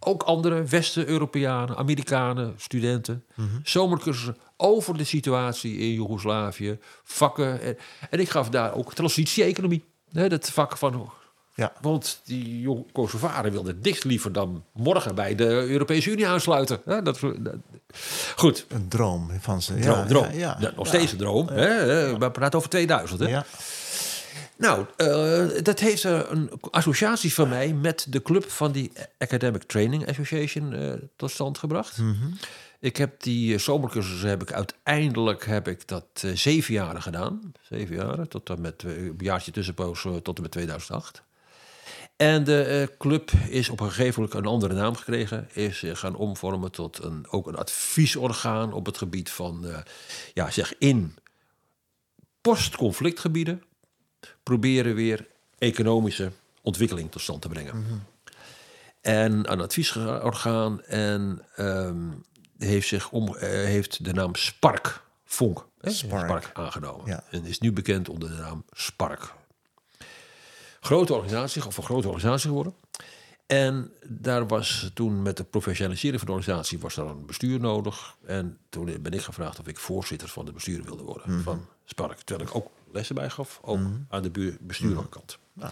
ook 0.01 0.23
andere 0.23 0.65
West-Europeanen, 0.65 1.77
Amerikanen, 1.77 2.55
studenten. 2.57 3.25
Mm 3.35 3.61
Zomercursussen 3.63 4.37
over 4.57 4.97
de 4.97 5.05
situatie 5.05 5.77
in 5.77 5.93
Joegoslavië. 5.93 6.79
Vakken. 7.03 7.61
En, 7.61 7.77
en 8.11 8.21
ik 8.21 8.29
gaf 8.29 8.49
daar 8.49 8.75
ook 8.75 8.95
transitie-economie. 8.95 9.85
Dat 10.13 10.51
vak 10.51 10.77
van 10.77 11.11
ja. 11.57 11.73
Want 11.81 12.21
die 12.25 12.85
Kosovaren 12.93 13.53
wilden 13.53 13.83
dicht 13.83 14.05
liever 14.05 14.33
dan 14.33 14.65
morgen 14.73 15.15
bij 15.15 15.35
de 15.35 15.45
Europese 15.45 16.11
Unie 16.11 16.27
aansluiten. 16.27 16.81
Ja, 16.87 17.01
dat, 17.01 17.21
goed. 18.37 18.67
Een 18.69 18.89
droom 18.89 19.31
van 19.41 19.63
ze. 19.63 19.75
Droom, 19.75 19.97
ja, 19.97 20.05
droom. 20.05 20.33
Ja, 20.33 20.57
ja. 20.61 20.73
nog 20.77 20.87
steeds 20.87 21.13
een 21.13 21.19
droom. 21.19 21.49
Hè? 21.49 22.19
We 22.19 22.31
praten 22.31 22.59
over 22.59 22.71
2000. 22.71 23.21
Hè? 23.21 23.29
Ja. 23.29 23.45
Nou, 24.57 24.87
uh, 24.97 25.63
dat 25.63 25.81
heeft 25.81 26.05
een 26.05 26.51
associatie 26.71 27.35
van 27.35 27.49
mij 27.49 27.73
met 27.73 28.07
de 28.09 28.23
club 28.23 28.51
van 28.51 28.73
die 28.73 28.93
Academic 29.19 29.63
Training 29.63 30.09
Association 30.09 30.73
uh, 30.73 30.93
tot 31.17 31.31
stand 31.31 31.59
gebracht. 31.59 31.99
Mm 31.99 32.17
-hmm. 32.21 32.39
Ik 32.81 32.97
heb 32.97 33.23
die 33.23 33.53
uh, 33.53 33.59
zomercursus 33.59 34.23
heb 34.23 34.43
ik 34.43 34.53
uiteindelijk 34.53 35.47
heb 35.47 35.69
ik 35.69 35.89
dat 35.89 36.25
zeven 36.35 36.75
jaren 36.75 37.03
gedaan. 37.03 37.53
Zeven 37.63 37.97
jaren, 37.97 38.29
tot 38.29 38.51
en 38.51 38.61
met 38.61 38.83
een 38.83 39.15
jaartje 39.19 39.51
tussenpoos 39.51 40.07
tot 40.23 40.37
en 40.37 40.43
met 40.43 40.51
2008. 40.51 41.23
En 42.17 42.45
de 42.45 42.63
eh, 42.63 42.97
club 42.99 43.31
is 43.49 43.69
op 43.69 43.81
een 43.81 43.91
gegeven 43.91 44.23
moment 44.23 44.39
een 44.39 44.51
andere 44.51 44.75
naam 44.75 44.97
gekregen. 44.97 45.49
Is 45.53 45.83
uh, 45.83 45.95
gaan 45.95 46.15
omvormen 46.15 46.73
tot 46.73 47.03
een, 47.03 47.27
ook 47.31 47.47
een 47.47 47.57
adviesorgaan 47.57 48.73
op 48.73 48.87
het 48.87 48.99
gebied 48.99 49.31
van, 49.31 49.67
uh, 49.67 49.79
ja, 50.35 50.51
zeg 50.51 50.75
in 50.79 51.17
post-conflictgebieden 52.41 53.63
proberen 54.43 54.95
weer 54.95 55.27
economische 55.59 56.33
ontwikkeling 56.63 57.11
tot 57.11 57.23
stand 57.23 57.43
te 57.43 57.49
brengen. 57.49 57.79
Mhm. 57.79 57.95
En 59.01 59.53
een 59.53 59.61
adviesorgaan 59.61 60.83
en 60.83 61.45
um, 61.59 62.25
heeft, 62.59 62.89
zich 62.89 63.11
om, 63.11 63.37
heeft 63.39 64.05
de 64.05 64.13
naam 64.13 64.35
Spark, 64.35 65.03
Vonk, 65.25 65.67
Spark. 65.81 66.25
Spark 66.25 66.51
aangenomen. 66.53 67.07
Ja. 67.07 67.25
En 67.31 67.45
is 67.45 67.59
nu 67.59 67.73
bekend 67.73 68.09
onder 68.09 68.29
de 68.29 68.37
naam 68.37 68.65
Spark 68.73 69.35
grote 70.87 71.15
organisatie, 71.15 71.67
of 71.67 71.77
een 71.77 71.83
grote 71.83 72.09
organisatie 72.09 72.49
geworden. 72.49 72.75
En 73.47 73.91
daar 74.07 74.47
was 74.47 74.91
toen 74.95 75.23
met 75.23 75.37
de 75.37 75.45
professionalisering 75.45 76.21
van 76.21 76.29
de 76.29 76.35
organisatie 76.37 76.79
was 76.79 76.95
daar 76.95 77.07
een 77.07 77.27
bestuur 77.27 77.61
nodig. 77.61 78.17
En 78.27 78.59
toen 78.69 78.97
ben 79.03 79.13
ik 79.13 79.21
gevraagd 79.21 79.61
of 79.61 79.67
ik 79.67 79.79
voorzitter 79.79 80.29
van 80.29 80.45
de 80.45 80.53
bestuur 80.53 80.83
wilde 80.83 81.03
worden 81.03 81.31
mhm. 81.31 81.43
van 81.43 81.67
Spark. 81.85 82.21
Terwijl 82.21 82.49
ik 82.49 82.55
ook 82.55 82.71
lessen 82.93 83.15
bij 83.15 83.31
gaf, 83.31 83.61
ook 83.63 83.79
mhm. 83.79 83.93
aan 84.09 84.23
de 84.23 84.57
bestuurderkant. 84.61 85.39
Mm 85.53 85.71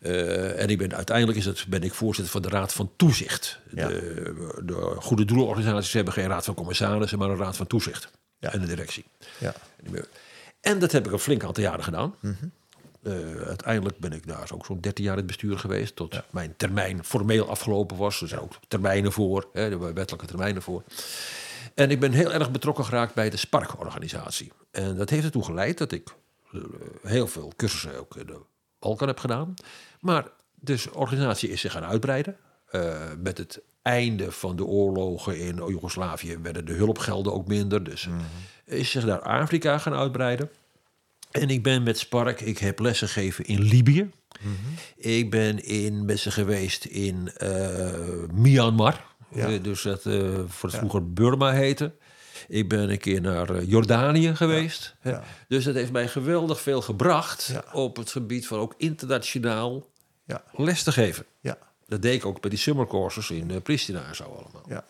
uh, 0.00 0.60
en 0.60 0.68
ik 0.68 0.78
ben, 0.78 0.94
uiteindelijk 0.94 1.38
is 1.38 1.44
het, 1.44 1.66
ben 1.68 1.82
ik 1.82 1.94
voorzitter 1.94 2.32
van 2.32 2.42
de 2.42 2.48
Raad 2.48 2.72
van 2.72 2.90
Toezicht. 2.96 3.60
De, 3.70 4.54
de, 4.64 4.96
goede 4.98 5.24
doelorganisaties 5.24 5.92
hebben 5.92 6.12
geen 6.12 6.26
raad 6.26 6.44
van 6.44 6.54
commissarissen, 6.54 7.18
maar 7.18 7.30
een 7.30 7.36
raad 7.36 7.56
van 7.56 7.66
toezicht. 7.66 8.10
Ja. 8.38 8.52
En 8.52 8.60
de 8.60 8.66
directie. 8.66 9.04
Ja. 9.38 9.54
En 10.60 10.78
dat 10.78 10.92
heb 10.92 11.06
ik 11.06 11.12
een 11.12 11.18
flink 11.18 11.44
aantal 11.44 11.62
jaren 11.62 11.84
gedaan. 11.84 12.14
Mm 12.20 12.36
uh, 13.04 13.42
uiteindelijk 13.46 13.98
ben 13.98 14.12
ik 14.12 14.26
daar 14.26 14.50
ook 14.54 14.66
zo'n 14.66 14.80
13 14.80 15.04
jaar 15.04 15.12
in 15.12 15.18
het 15.18 15.26
bestuur 15.26 15.58
geweest. 15.58 15.96
Tot 15.96 16.22
mijn 16.30 16.54
termijn 16.56 17.04
formeel 17.04 17.48
afgelopen 17.48 17.96
was. 17.96 18.20
Er 18.20 18.28
zijn 18.28 18.40
ook 18.40 18.52
termijnen 18.68 19.12
voor, 19.12 19.48
hè, 19.52 19.70
er 19.70 19.94
wettelijke 19.94 20.26
termijnen 20.26 20.62
voor. 20.62 20.82
En 21.74 21.90
ik 21.90 22.00
ben 22.00 22.12
heel 22.12 22.32
erg 22.32 22.50
betrokken 22.50 22.84
geraakt 22.84 23.14
bij 23.14 23.30
de 23.30 23.36
Spark-organisatie. 23.36 24.52
En 24.70 24.96
dat 24.96 25.10
heeft 25.10 25.24
ertoe 25.24 25.44
geleid 25.44 25.78
dat 25.78 25.92
ik 25.92 26.14
uh, 26.52 26.62
heel 27.02 27.26
veel 27.26 27.52
cursussen 27.56 27.98
ook 27.98 28.16
in 28.16 28.26
de 28.26 28.40
Balkan 28.78 29.08
heb 29.08 29.18
gedaan. 29.18 29.54
Maar 30.00 30.28
dus 30.54 30.82
de 30.82 30.94
organisatie 30.94 31.48
is 31.48 31.60
zich 31.60 31.72
gaan 31.72 31.84
uitbreiden. 31.84 32.36
Uh, 32.70 32.96
met 33.18 33.38
het 33.38 33.60
einde 33.82 34.32
van 34.32 34.56
de 34.56 34.64
oorlogen 34.64 35.38
in 35.38 35.56
Joegoslavië 35.56 36.38
werden 36.38 36.64
de 36.64 36.72
hulpgelden 36.72 37.32
ook 37.32 37.46
minder. 37.46 37.84
Dus 37.84 38.06
mm 38.06 38.20
is 38.64 38.90
zich 38.90 39.04
naar 39.04 39.20
Afrika 39.20 39.78
gaan 39.78 39.94
uitbreiden. 39.94 40.50
En 41.40 41.50
ik 41.50 41.62
ben 41.62 41.82
met 41.82 41.98
Spark, 41.98 42.40
ik 42.40 42.58
heb 42.58 42.78
lessen 42.78 43.08
gegeven 43.08 43.44
in 43.44 43.60
Libië. 43.60 44.10
Mhm. 44.40 44.52
Ik 44.96 45.30
ben 45.30 45.64
in, 45.64 46.04
met 46.04 46.18
ze 46.18 46.30
geweest 46.30 46.84
in 46.84 47.30
uh, 47.42 47.90
Myanmar. 48.32 49.04
Eh, 49.34 49.62
dus 49.62 49.82
dat 49.82 50.04
uh, 50.04 50.38
voor 50.46 50.68
het 50.68 50.78
vroeger 50.78 51.12
Burma 51.12 51.52
heette. 51.52 51.92
Ik 52.48 52.68
ben 52.68 52.90
een 52.90 52.98
keer 52.98 53.20
naar 53.20 53.64
Jordanië 53.64 54.36
geweest. 54.36 54.96
Ja. 55.02 55.22
Dus 55.48 55.64
dat 55.64 55.74
heeft 55.74 55.92
mij 55.92 56.08
geweldig 56.08 56.60
veel 56.60 56.82
gebracht 56.82 57.52
op 57.72 57.96
het 57.96 58.10
gebied 58.10 58.46
van 58.46 58.58
ook 58.58 58.74
internationaal 58.76 59.90
les 60.52 60.82
te 60.82 60.92
geven. 60.92 61.26
Dat 61.86 62.02
deed 62.02 62.14
ik 62.14 62.26
ook 62.26 62.40
bij 62.40 62.50
die 62.50 62.58
summercourses 62.58 63.30
in 63.30 63.62
Pristina 63.62 64.06
en 64.06 64.16
zo 64.16 64.24
allemaal. 64.24 64.64
Ja. 64.68 64.84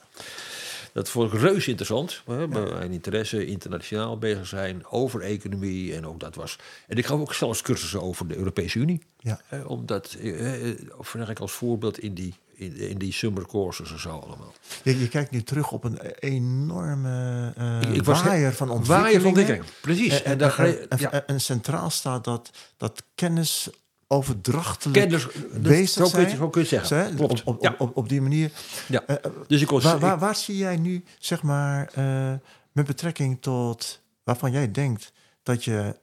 Dat 0.95 1.11
vond 1.11 1.33
ik 1.33 1.41
reus 1.41 1.69
interessant. 1.69 2.23
Hè, 2.27 2.49
Mijn 2.49 2.93
interesse 2.93 3.47
internationaal 3.47 4.19
bezig 4.19 4.47
zijn 4.47 4.87
over 4.87 5.21
economie. 5.21 5.95
En 5.95 6.07
ook 6.07 6.21
dat 6.21 6.35
was. 6.35 6.59
En 6.87 6.97
ik 6.97 7.07
gaf 7.07 7.21
ook 7.21 7.35
zelfs 7.35 7.63
cursussen 7.63 8.03
over 8.03 8.29
de 8.29 8.37
Europese 8.37 8.79
Unie. 8.79 9.03
Ja. 9.19 9.41
omdat, 9.67 10.17
eh, 10.21 10.71
eh 10.71 10.77
of 10.97 11.15
ik 11.15 11.39
als 11.39 11.53
voorbeeld 11.53 11.99
in 11.99 12.15
die, 12.15 12.35
in, 12.55 12.77
in, 12.77 12.99
die 12.99 13.13
summer 13.13 13.47
courses 13.47 13.93
en 13.93 14.01
zo 14.01 14.19
allemaal. 14.19 14.55
Je, 14.83 14.99
je 14.99 15.09
kijkt 15.09 15.31
nu 15.31 15.43
terug 15.43 15.73
op 15.73 15.85
een 15.85 16.01
enorme 16.19 17.53
uh, 17.59 17.81
ik, 17.81 17.97
ik 17.97 18.05
waaier 18.05 18.53
van 18.53 18.71
ontwikkeling. 18.71 19.03
Waaier 19.03 19.21
van 19.21 19.29
ontwikkeling, 19.29 19.65
precies. 19.81 20.23
En, 20.23 20.41
en, 20.41 20.89
en, 20.89 21.11
en, 21.11 21.27
en 21.27 21.41
centraal 21.41 21.91
staat 21.91 22.25
dat, 22.25 22.51
dat 22.77 23.03
kennis 23.15 23.71
overdrachtelijk 24.15 24.99
Kenners, 24.99 25.27
bezig 25.61 26.07
zijn. 26.07 26.37
Zo 26.37 26.49
kun 26.49 26.63
je 26.63 26.69
zeggen. 26.69 27.15
Klopt. 27.15 27.43
Op, 27.45 27.65
op, 27.65 27.75
op, 27.81 27.97
op, 27.97 28.09
die 28.09 28.21
manier. 28.21 28.51
Ja. 28.89 29.03
Uh, 29.07 29.17
dus 29.47 29.61
ik 29.61 29.71
was, 29.71 29.85
waar, 29.85 29.99
waar, 29.99 30.19
waar, 30.19 30.37
zie 30.37 30.57
jij 30.57 30.77
nu, 30.77 31.05
zeg 31.19 31.43
maar, 31.43 31.93
uh, 31.99 32.33
met 32.73 32.87
betrekking 32.87 33.41
tot 33.41 34.03
waarvan 34.25 34.53
jij 34.53 34.71
denkt 34.71 35.13
dat 35.43 35.65
je 35.65 35.97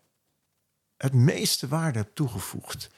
het 0.97 1.13
meeste 1.13 1.67
waarde 1.67 1.97
hebt 1.97 2.15
toegevoegd? 2.15 2.89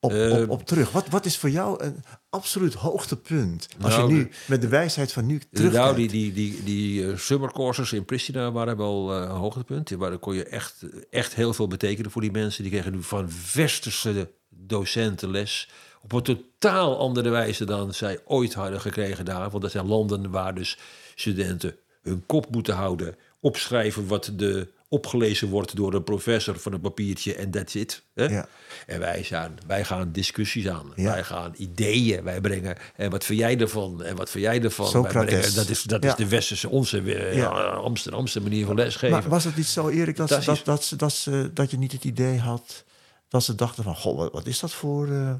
Op, 0.00 0.12
op, 0.12 0.48
op, 0.48 0.66
terug. 0.66 0.92
Wat, 0.92 1.08
wat 1.08 1.24
is 1.24 1.38
voor 1.38 1.50
jou 1.50 1.84
een 1.84 2.04
absoluut 2.30 2.74
hoogtepunt? 2.74 3.68
Als 3.80 3.96
nou, 3.96 4.08
je 4.08 4.14
nu 4.14 4.30
met 4.46 4.60
de 4.60 4.68
wijsheid 4.68 5.12
van 5.12 5.26
nu 5.26 5.40
terug. 5.52 5.72
Nou, 5.72 5.96
die, 5.96 6.08
die, 6.08 6.32
die, 6.32 6.62
die 6.64 7.16
summercourses 7.16 7.92
in 7.92 8.04
Pristina 8.04 8.52
waren 8.52 8.76
wel 8.76 9.14
een 9.14 9.28
hoogtepunt. 9.28 9.90
Waar 9.90 10.18
kon 10.18 10.34
je 10.34 10.44
echt, 10.44 10.82
echt 11.10 11.34
heel 11.34 11.52
veel 11.52 11.68
betekenen 11.68 12.10
voor 12.10 12.22
die 12.22 12.30
mensen. 12.30 12.62
Die 12.62 12.72
kregen 12.72 12.92
nu 12.92 13.02
van 13.02 13.30
westerse 13.54 14.30
docentenles 14.66 15.68
op 16.02 16.12
een 16.12 16.22
totaal 16.22 16.98
andere 16.98 17.28
wijze 17.28 17.64
dan 17.64 17.94
zij 17.94 18.18
ooit 18.24 18.54
hadden 18.54 18.80
gekregen 18.80 19.24
daar. 19.24 19.50
Want 19.50 19.62
dat 19.62 19.70
zijn 19.70 19.86
landen 19.86 20.30
waar 20.30 20.54
dus 20.54 20.78
studenten 21.14 21.76
hun 22.02 22.22
kop 22.26 22.50
moeten 22.50 22.74
houden, 22.74 23.16
opschrijven 23.40 24.06
wat 24.06 24.32
de 24.36 24.68
opgelezen 24.90 25.48
wordt 25.48 25.76
door 25.76 25.94
een 25.94 26.04
professor 26.04 26.58
van 26.58 26.72
een 26.72 26.80
papiertje 26.80 27.34
en 27.34 27.50
that's 27.50 27.74
it. 27.74 28.02
Hè? 28.14 28.24
Ja. 28.24 28.48
En 28.86 29.00
wij, 29.00 29.22
zijn, 29.22 29.58
wij 29.66 29.84
gaan 29.84 30.12
discussies 30.12 30.68
aan. 30.68 30.92
Wij 30.96 31.24
gaan 31.24 31.54
ideeën. 31.56 32.24
Wij 32.24 32.40
brengen. 32.40 32.76
En 32.96 33.10
wat 33.10 33.24
vind 33.24 33.38
jij 33.38 33.58
ervan? 33.58 34.02
En 34.02 34.16
wat 34.16 34.30
vind 34.30 34.44
jij 34.44 34.62
ervan? 34.62 35.02
Wij 35.02 35.10
brengen, 35.10 35.54
dat 35.54 35.68
is, 35.68 35.82
dat 35.82 36.04
is 36.04 36.14
de 36.14 36.28
westerse, 36.28 36.68
onze 36.68 37.02
uh, 37.02 37.76
Amsterdamse 37.76 38.40
manier 38.40 38.66
van 38.66 38.76
lesgeven. 38.76 39.10
Maar 39.10 39.28
was 39.28 39.44
het 39.44 39.56
niet 39.56 39.66
zo, 39.66 39.88
Erik, 39.88 40.16
dat, 40.16 40.28
dat, 40.28 40.44
dat, 40.44 40.64
dat, 40.64 40.94
dat, 40.96 41.28
dat 41.54 41.70
je 41.70 41.78
niet 41.78 41.92
het 41.92 42.04
idee 42.04 42.38
had 42.38 42.84
dat 43.28 43.42
ze 43.42 43.54
dachten 43.54 43.84
van, 43.84 43.96
goh, 43.96 44.32
wat 44.32 44.46
is 44.46 44.60
dat 44.60 44.72
voor 44.72 45.08
uh, 45.08 45.30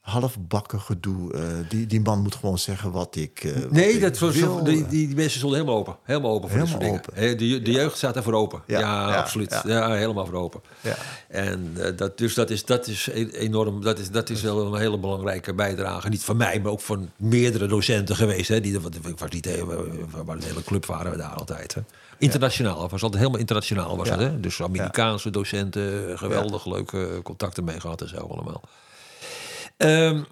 halfbakken 0.00 0.80
gedoe? 0.80 1.34
Uh, 1.34 1.42
die, 1.68 1.86
die 1.86 2.00
man 2.00 2.22
moet 2.22 2.34
gewoon 2.34 2.58
zeggen 2.58 2.92
wat 2.92 3.16
ik 3.16 3.44
uh, 3.44 3.56
Nee, 3.70 4.00
dat 4.00 4.18
was, 4.18 4.34
die, 4.64 4.86
die, 4.86 5.14
mensen 5.14 5.38
stonden 5.38 5.58
helemaal 5.58 5.80
open. 5.80 5.96
Helemaal 6.02 6.30
open 6.30 6.48
voor 6.48 6.58
helemaal 6.58 6.78
dit 6.78 6.88
soort 6.88 7.14
dingen. 7.14 7.38
De, 7.38 7.62
de 7.62 7.72
jeugd 7.72 7.96
staat 7.96 8.14
daarvoor 8.14 8.34
open. 8.34 8.62
Ja, 8.66 8.78
ja, 8.78 9.16
absoluut. 9.16 9.60
Ja. 9.66 9.92
helemaal 9.92 10.26
voor 10.26 10.38
open. 10.38 10.60
Ja. 10.80 10.96
En 11.28 11.76
dat, 11.96 12.18
dus 12.18 12.34
dat 12.34 12.50
is, 12.50 12.64
dat 12.64 12.86
is 12.86 13.06
e-, 13.06 13.28
enorm, 13.30 13.82
dat 13.82 13.98
is, 13.98 14.10
dat 14.10 14.30
is 14.30 14.42
wel 14.42 14.74
een 14.74 14.80
hele 14.80 14.98
belangrijke 14.98 15.54
bijdrage. 15.54 16.08
Niet 16.08 16.24
van 16.24 16.36
mij, 16.36 16.60
maar 16.60 16.72
ook 16.72 16.80
van 16.80 17.10
meerdere 17.16 17.66
docenten 17.66 18.16
geweest. 18.16 18.48
Hè, 18.48 18.60
die, 18.60 18.74
ik 18.74 19.18
was 19.18 19.30
niet, 19.30 19.48
waar 20.24 20.38
de 20.38 20.46
hele 20.46 20.62
club 20.64 20.86
waren 20.86 21.10
we 21.10 21.16
daar 21.16 21.34
altijd. 21.34 21.74
Hè. 21.74 21.80
Internationaal, 22.18 22.88
was 22.88 23.02
altijd 23.02 23.20
helemaal 23.20 23.40
internationaal. 23.40 23.96
Was 23.96 24.10
het, 24.10 24.20
hè? 24.20 24.40
Dus 24.40 24.62
Amerikaanse 24.62 25.30
docenten, 25.30 26.18
geweldig 26.18 26.66
leuke 26.66 27.20
contacten 27.22 27.64
mee 27.64 27.80
gehad 27.80 28.00
en 28.00 28.08
zo 28.08 28.16
allemaal. 28.16 28.62
Um, 29.76 30.26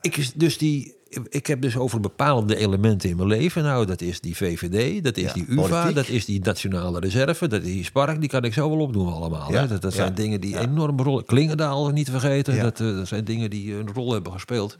ik, 0.00 0.30
dus 0.34 0.58
die, 0.58 0.94
ik 1.28 1.46
heb 1.46 1.60
dus 1.60 1.76
over 1.76 2.00
bepaalde 2.00 2.56
elementen 2.56 3.10
in 3.10 3.16
mijn 3.16 3.28
leven. 3.28 3.62
Nou, 3.62 3.86
dat 3.86 4.00
is 4.00 4.20
die 4.20 4.36
VVD, 4.36 5.04
dat 5.04 5.16
is 5.16 5.32
die 5.32 5.44
UvA, 5.48 5.92
dat 5.92 6.08
is 6.08 6.24
die 6.24 6.40
Nationale 6.40 7.00
Reserve, 7.00 7.48
dat 7.48 7.62
is 7.62 7.72
die 7.72 7.84
Spark. 7.84 8.20
Die 8.20 8.28
kan 8.28 8.44
ik 8.44 8.52
zo 8.52 8.70
wel 8.70 8.78
opdoen 8.78 9.12
allemaal. 9.12 9.52
Ja. 9.52 9.60
Hè? 9.60 9.68
Dat, 9.68 9.82
dat 9.82 9.92
zijn 9.92 10.14
dingen 10.14 10.40
die 10.40 10.58
enorm 10.58 11.00
rol... 11.00 11.22
Klingendaal 11.22 11.88
niet 11.88 12.04
te 12.04 12.10
vergeten. 12.10 12.58
Dat, 12.58 12.80
uh, 12.80 12.96
dat 12.96 13.08
zijn 13.08 13.24
dingen 13.24 13.50
die 13.50 13.74
een 13.74 13.92
rol 13.92 14.12
hebben 14.12 14.32
gespeeld. 14.32 14.76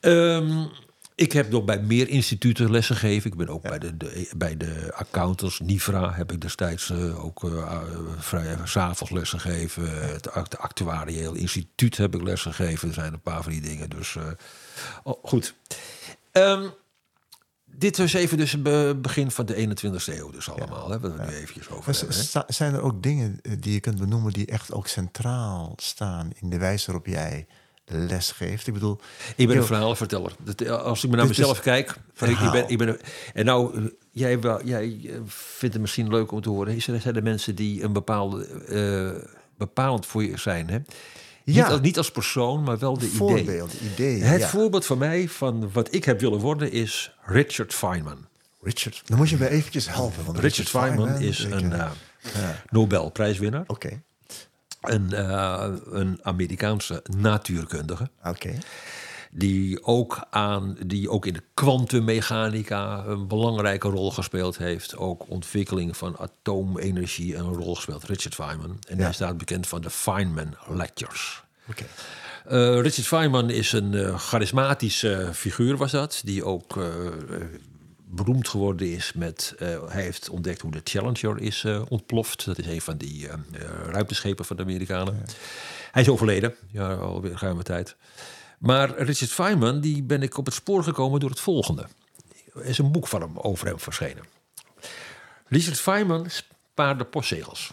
Um, 0.00 0.68
Ik 1.16 1.32
heb 1.32 1.50
nog 1.50 1.64
bij 1.64 1.80
meer 1.80 2.08
instituten 2.08 2.70
lessen 2.70 2.96
gegeven. 2.96 3.30
Ik 3.30 3.36
ben 3.36 3.48
ook 3.48 3.62
bij, 3.62 3.78
de, 3.78 3.96
de, 3.96 4.30
bij 4.36 4.56
de 4.56 4.90
accountants, 4.94 5.60
NIVRA, 5.60 6.12
heb 6.12 6.32
ik 6.32 6.40
destijds 6.40 6.90
uh, 6.90 7.24
ook 7.24 7.42
uh, 7.42 7.80
vrij 8.18 8.56
s'avonds 8.64 9.12
lessen 9.12 9.40
gegeven. 9.40 10.02
Het 10.32 10.58
actuarieel 10.58 11.34
instituut 11.34 11.96
heb 11.96 12.14
ik 12.14 12.22
lessen 12.22 12.54
gegeven. 12.54 12.88
Er 12.88 12.94
zijn 12.94 13.12
een 13.12 13.20
paar 13.20 13.42
van 13.42 13.52
die 13.52 13.60
dingen. 13.60 13.90
Dus 13.90 14.14
uh, 14.14 14.24
oh, 15.02 15.24
goed. 15.24 15.54
Um, 16.32 16.70
dit 17.64 17.98
was 17.98 18.12
even 18.12 18.36
dus 18.36 18.52
het 18.52 19.02
begin 19.02 19.30
van 19.30 19.46
de 19.46 19.68
21ste 19.68 20.14
eeuw 20.14 20.30
dus 20.30 20.50
allemaal. 20.50 20.86
Ja. 20.88 20.92
Hè, 20.92 21.00
wat 21.00 21.16
we 21.16 21.22
nu 21.22 21.36
eventjes 21.36 21.68
over 21.68 21.96
hebben, 21.96 22.54
Zijn 22.54 22.74
er 22.74 22.82
ook 22.82 23.02
dingen 23.02 23.40
die 23.58 23.72
je 23.72 23.80
kunt 23.80 23.98
benoemen 23.98 24.32
die 24.32 24.46
echt 24.46 24.72
ook 24.72 24.86
centraal 24.86 25.72
staan 25.76 26.30
in 26.40 26.50
de 26.50 26.58
wijze 26.58 26.86
waarop 26.86 27.06
jij 27.06 27.46
les 27.86 28.30
geeft. 28.30 28.66
Ik 28.66 28.72
bedoel, 28.72 28.98
ik 29.36 29.46
ben 29.46 29.56
een 29.56 29.64
verhalenverteller. 29.64 30.32
Als 30.70 31.04
ik 31.04 31.10
me 31.10 31.16
naar 31.16 31.26
mezelf 31.26 31.60
kijk, 31.60 31.96
ik 32.20 32.50
ben, 32.52 32.68
ik 32.68 32.78
ben, 32.78 32.98
en 33.34 33.44
nou, 33.44 33.90
jij, 34.10 34.38
jij 34.64 35.00
vindt 35.26 35.74
het 35.74 35.80
misschien 35.80 36.08
leuk 36.08 36.32
om 36.32 36.40
te 36.40 36.48
horen. 36.48 36.74
Is 36.74 36.86
er 36.86 37.00
zijn 37.00 37.16
er 37.16 37.22
mensen 37.22 37.54
die 37.54 37.82
een 37.82 37.92
bepaalde 37.92 38.48
uh, 38.68 39.30
bepalend 39.56 40.06
voor 40.06 40.24
je 40.24 40.38
zijn, 40.38 40.68
hè? 40.68 40.78
Ja. 41.44 41.62
Niet, 41.62 41.72
als, 41.72 41.80
niet 41.80 41.98
als 41.98 42.10
persoon, 42.10 42.62
maar 42.62 42.78
wel 42.78 42.98
de 42.98 43.06
Voorbeeld, 43.06 43.72
idee. 43.72 44.16
idee 44.16 44.22
het 44.22 44.44
voorbeeld 44.44 44.86
van 44.86 44.98
mij 44.98 45.28
van 45.28 45.72
wat 45.72 45.94
ik 45.94 46.04
heb 46.04 46.20
willen 46.20 46.38
worden 46.38 46.72
is 46.72 47.16
Richard 47.24 47.74
Feynman. 47.74 48.26
Richard, 48.60 49.02
dan 49.04 49.18
moet 49.18 49.28
je 49.28 49.36
me 49.36 49.48
eventjes 49.48 49.88
helpen. 49.88 50.24
Want 50.24 50.38
Richard, 50.38 50.68
Richard 50.68 50.68
Feynman, 50.68 51.20
is 51.20 51.38
een 51.38 51.72
uh, 51.72 51.90
ja. 52.34 52.62
Nobelprijswinnaar. 52.70 53.64
Oké 53.66 54.02
een, 54.84 55.08
uh, 55.12 55.66
een 55.90 56.18
Amerikaanse 56.22 57.02
natuurkundige. 57.16 58.10
Oké. 58.24 58.58
Die 59.30 59.84
ook, 59.84 60.26
aan, 60.30 60.76
die 60.86 61.10
ook 61.10 61.26
in 61.26 61.32
de 61.32 61.42
kwantummechanica 61.54 63.04
een 63.06 63.28
belangrijke 63.28 63.88
rol 63.88 64.10
gespeeld 64.10 64.58
heeft. 64.58 64.96
Ook 64.96 65.24
ontwikkeling 65.28 65.96
van 65.96 66.18
atoomenergie 66.18 67.36
een 67.36 67.52
rol 67.52 67.74
gespeeld. 67.74 68.04
Richard 68.04 68.34
Feynman. 68.34 68.78
En 68.88 68.98
hij 68.98 69.12
staat 69.12 69.38
bekend 69.38 69.66
van 69.66 69.80
de 69.80 69.90
Feynman 69.90 70.56
Lectures. 70.68 71.42
Oké. 71.68 71.84
Uh, 72.50 72.80
Richard 72.80 73.06
Feynman 73.06 73.50
is 73.50 73.72
een 73.72 73.92
uh, 73.92 74.18
charismatische 74.18 75.30
figuur, 75.32 75.76
was 75.76 75.90
dat. 75.90 76.20
Die 76.24 76.44
ook 76.44 76.76
beroemd 78.14 78.48
geworden 78.48 78.92
is 78.92 79.12
met... 79.12 79.54
Uh, 79.58 79.88
hij 79.88 80.02
heeft 80.02 80.28
ontdekt 80.28 80.60
hoe 80.60 80.70
de 80.70 80.80
Challenger 80.84 81.40
is 81.40 81.62
uh, 81.62 81.82
ontploft. 81.88 82.44
Dat 82.44 82.58
is 82.58 82.66
een 82.66 82.80
van 82.80 82.96
die 82.96 83.26
uh, 83.26 83.34
ruimteschepen 83.86 84.44
van 84.44 84.56
de 84.56 84.62
Amerikanen. 84.62 85.24
Hij 85.90 86.02
is 86.02 86.08
overleden, 86.08 86.54
ja, 86.70 86.94
alweer 86.94 87.38
ruime 87.40 87.62
tijd. 87.62 87.96
Maar 88.58 88.98
Richard 88.98 89.30
Feynman, 89.30 89.80
die 89.80 90.02
ben 90.02 90.22
ik 90.22 90.38
op 90.38 90.44
het 90.44 90.54
spoor 90.54 90.82
gekomen 90.82 91.20
door 91.20 91.30
het 91.30 91.40
volgende. 91.40 91.86
Er 92.54 92.64
is 92.64 92.78
een 92.78 92.92
boek 92.92 93.08
van 93.08 93.20
hem 93.20 93.38
over 93.38 93.66
hem 93.66 93.78
verschenen. 93.80 94.24
Richard 95.46 95.80
Feynman 95.80 96.26
spaarde 96.30 97.04
postzegels. 97.04 97.72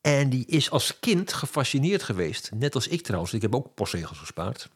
En 0.00 0.30
die 0.30 0.46
is 0.46 0.70
als 0.70 0.98
kind 1.00 1.32
gefascineerd 1.32 2.02
geweest, 2.02 2.50
net 2.54 2.74
als 2.74 2.88
ik 2.88 3.02
trouwens, 3.02 3.32
ik 3.32 3.42
heb 3.42 3.54
ook 3.54 3.74
postzegels 3.74 4.18
gespaard, 4.18 4.68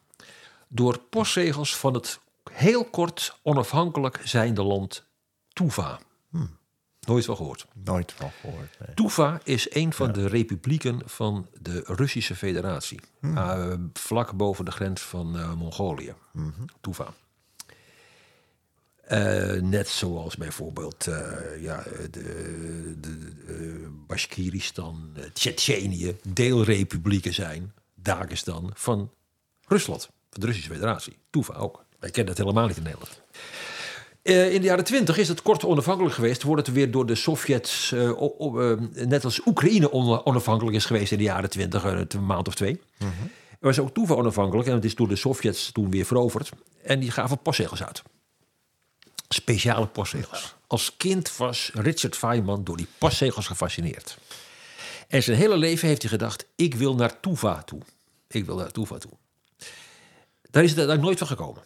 door 0.67 0.99
postzegels 0.99 1.75
van 1.75 1.93
het 1.93 2.19
heel 2.51 2.85
kort 2.85 3.39
onafhankelijk 3.41 4.21
zijnde 4.23 4.63
land 4.63 5.07
Tuva. 5.53 5.99
Hmm. 6.29 6.57
Nooit 6.99 7.25
van 7.25 7.35
gehoord. 7.35 7.65
Nooit 7.73 8.11
van 8.11 8.31
gehoord. 8.41 8.79
Nee. 8.85 8.95
Tuva 8.95 9.39
is 9.43 9.75
een 9.75 9.93
van 9.93 10.11
de 10.11 10.27
republieken 10.27 11.01
van 11.05 11.47
de 11.61 11.83
Russische 11.85 12.35
Federatie. 12.35 12.99
Hmm. 13.19 13.37
Uh, 13.37 13.73
vlak 13.93 14.37
boven 14.37 14.65
de 14.65 14.71
grens 14.71 15.01
van 15.01 15.35
uh, 15.35 15.53
Mongolië. 15.53 16.13
Mm 16.31 16.53
Tuva. 16.81 17.13
Uh, 19.11 19.61
net 19.61 19.87
zoals 19.87 20.35
bijvoorbeeld 20.35 21.03
ja, 21.59 21.83
de, 22.11 22.95
de 22.99 23.87
Bashkiristan, 24.07 25.15
Tsjetsjenië, 25.33 26.17
deelrepublieken 26.27 27.33
zijn, 27.33 27.73
Dagestan, 27.95 28.71
van 28.73 29.11
Rusland, 29.67 30.05
van 30.05 30.39
de 30.39 30.45
Russische 30.45 30.71
Federatie. 30.71 31.17
Tuva 31.29 31.53
ook. 31.53 31.85
Wij 31.99 32.09
kennen 32.09 32.35
dat 32.35 32.45
helemaal 32.45 32.67
niet 32.67 32.77
in 32.77 32.83
Nederland. 32.83 33.21
Uh, 34.23 34.53
in 34.53 34.61
de 34.61 34.67
jaren 34.67 34.83
twintig 34.83 35.17
is 35.17 35.27
het 35.27 35.41
kort 35.41 35.65
onafhankelijk 35.65 36.15
geweest. 36.15 36.43
Wordt 36.43 36.65
het 36.65 36.75
weer 36.75 36.91
door 36.91 37.05
de 37.05 37.15
Sovjets, 37.15 37.91
uh, 37.91 38.09
uh, 38.39 38.73
net 38.91 39.25
als 39.25 39.45
Oekraïne 39.45 39.91
onafhankelijk 40.25 40.75
is 40.75 40.85
geweest 40.85 41.11
in 41.11 41.17
de 41.17 41.23
jaren 41.23 41.49
twintig, 41.49 41.83
een 41.83 42.25
maand 42.25 42.47
of 42.47 42.55
twee. 42.55 42.81
Mm 42.97 43.07
-hmm. 43.19 43.31
was 43.59 43.79
ook 43.79 43.93
toeval 43.93 44.17
onafhankelijk 44.17 44.67
en 44.67 44.73
het 44.73 44.85
is 44.85 44.95
door 44.95 45.07
de 45.07 45.15
Sovjets 45.15 45.71
toen 45.71 45.91
weer 45.91 46.05
veroverd. 46.05 46.49
En 46.83 46.99
die 46.99 47.11
gaven 47.11 47.37
postzegels 47.41 47.83
uit. 47.83 48.01
Speciale 49.29 49.87
postzegels. 49.87 50.55
Als 50.67 50.97
kind 50.97 51.37
was 51.37 51.71
Richard 51.73 52.15
Feynman 52.15 52.63
door 52.63 52.77
die 52.77 52.87
postzegels 52.97 53.47
gefascineerd. 53.47 54.17
En 55.07 55.23
zijn 55.23 55.37
hele 55.37 55.57
leven 55.57 55.87
heeft 55.87 56.01
hij 56.01 56.11
gedacht: 56.11 56.45
ik 56.55 56.75
wil 56.75 56.95
naar 56.95 57.19
Tuva 57.19 57.63
toe. 57.63 57.81
Ik 58.27 58.45
wil 58.45 58.55
naar 58.55 58.71
Tuva 58.71 58.97
toe. 58.97 59.11
Daar 60.51 60.63
is 60.63 60.69
het 60.69 60.79
eigenlijk 60.79 61.01
nooit 61.01 61.17
van 61.17 61.27
gekomen. 61.27 61.63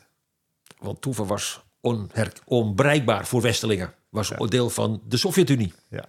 Want 0.83 1.01
Toeven 1.01 1.27
was 1.27 1.61
onbereikbaar 2.45 3.27
voor 3.27 3.41
Westelingen. 3.41 3.93
Was 4.09 4.27
ja. 4.27 4.45
deel 4.45 4.69
van 4.69 5.01
de 5.05 5.17
Sovjet-Unie. 5.17 5.73
Ja. 5.89 6.05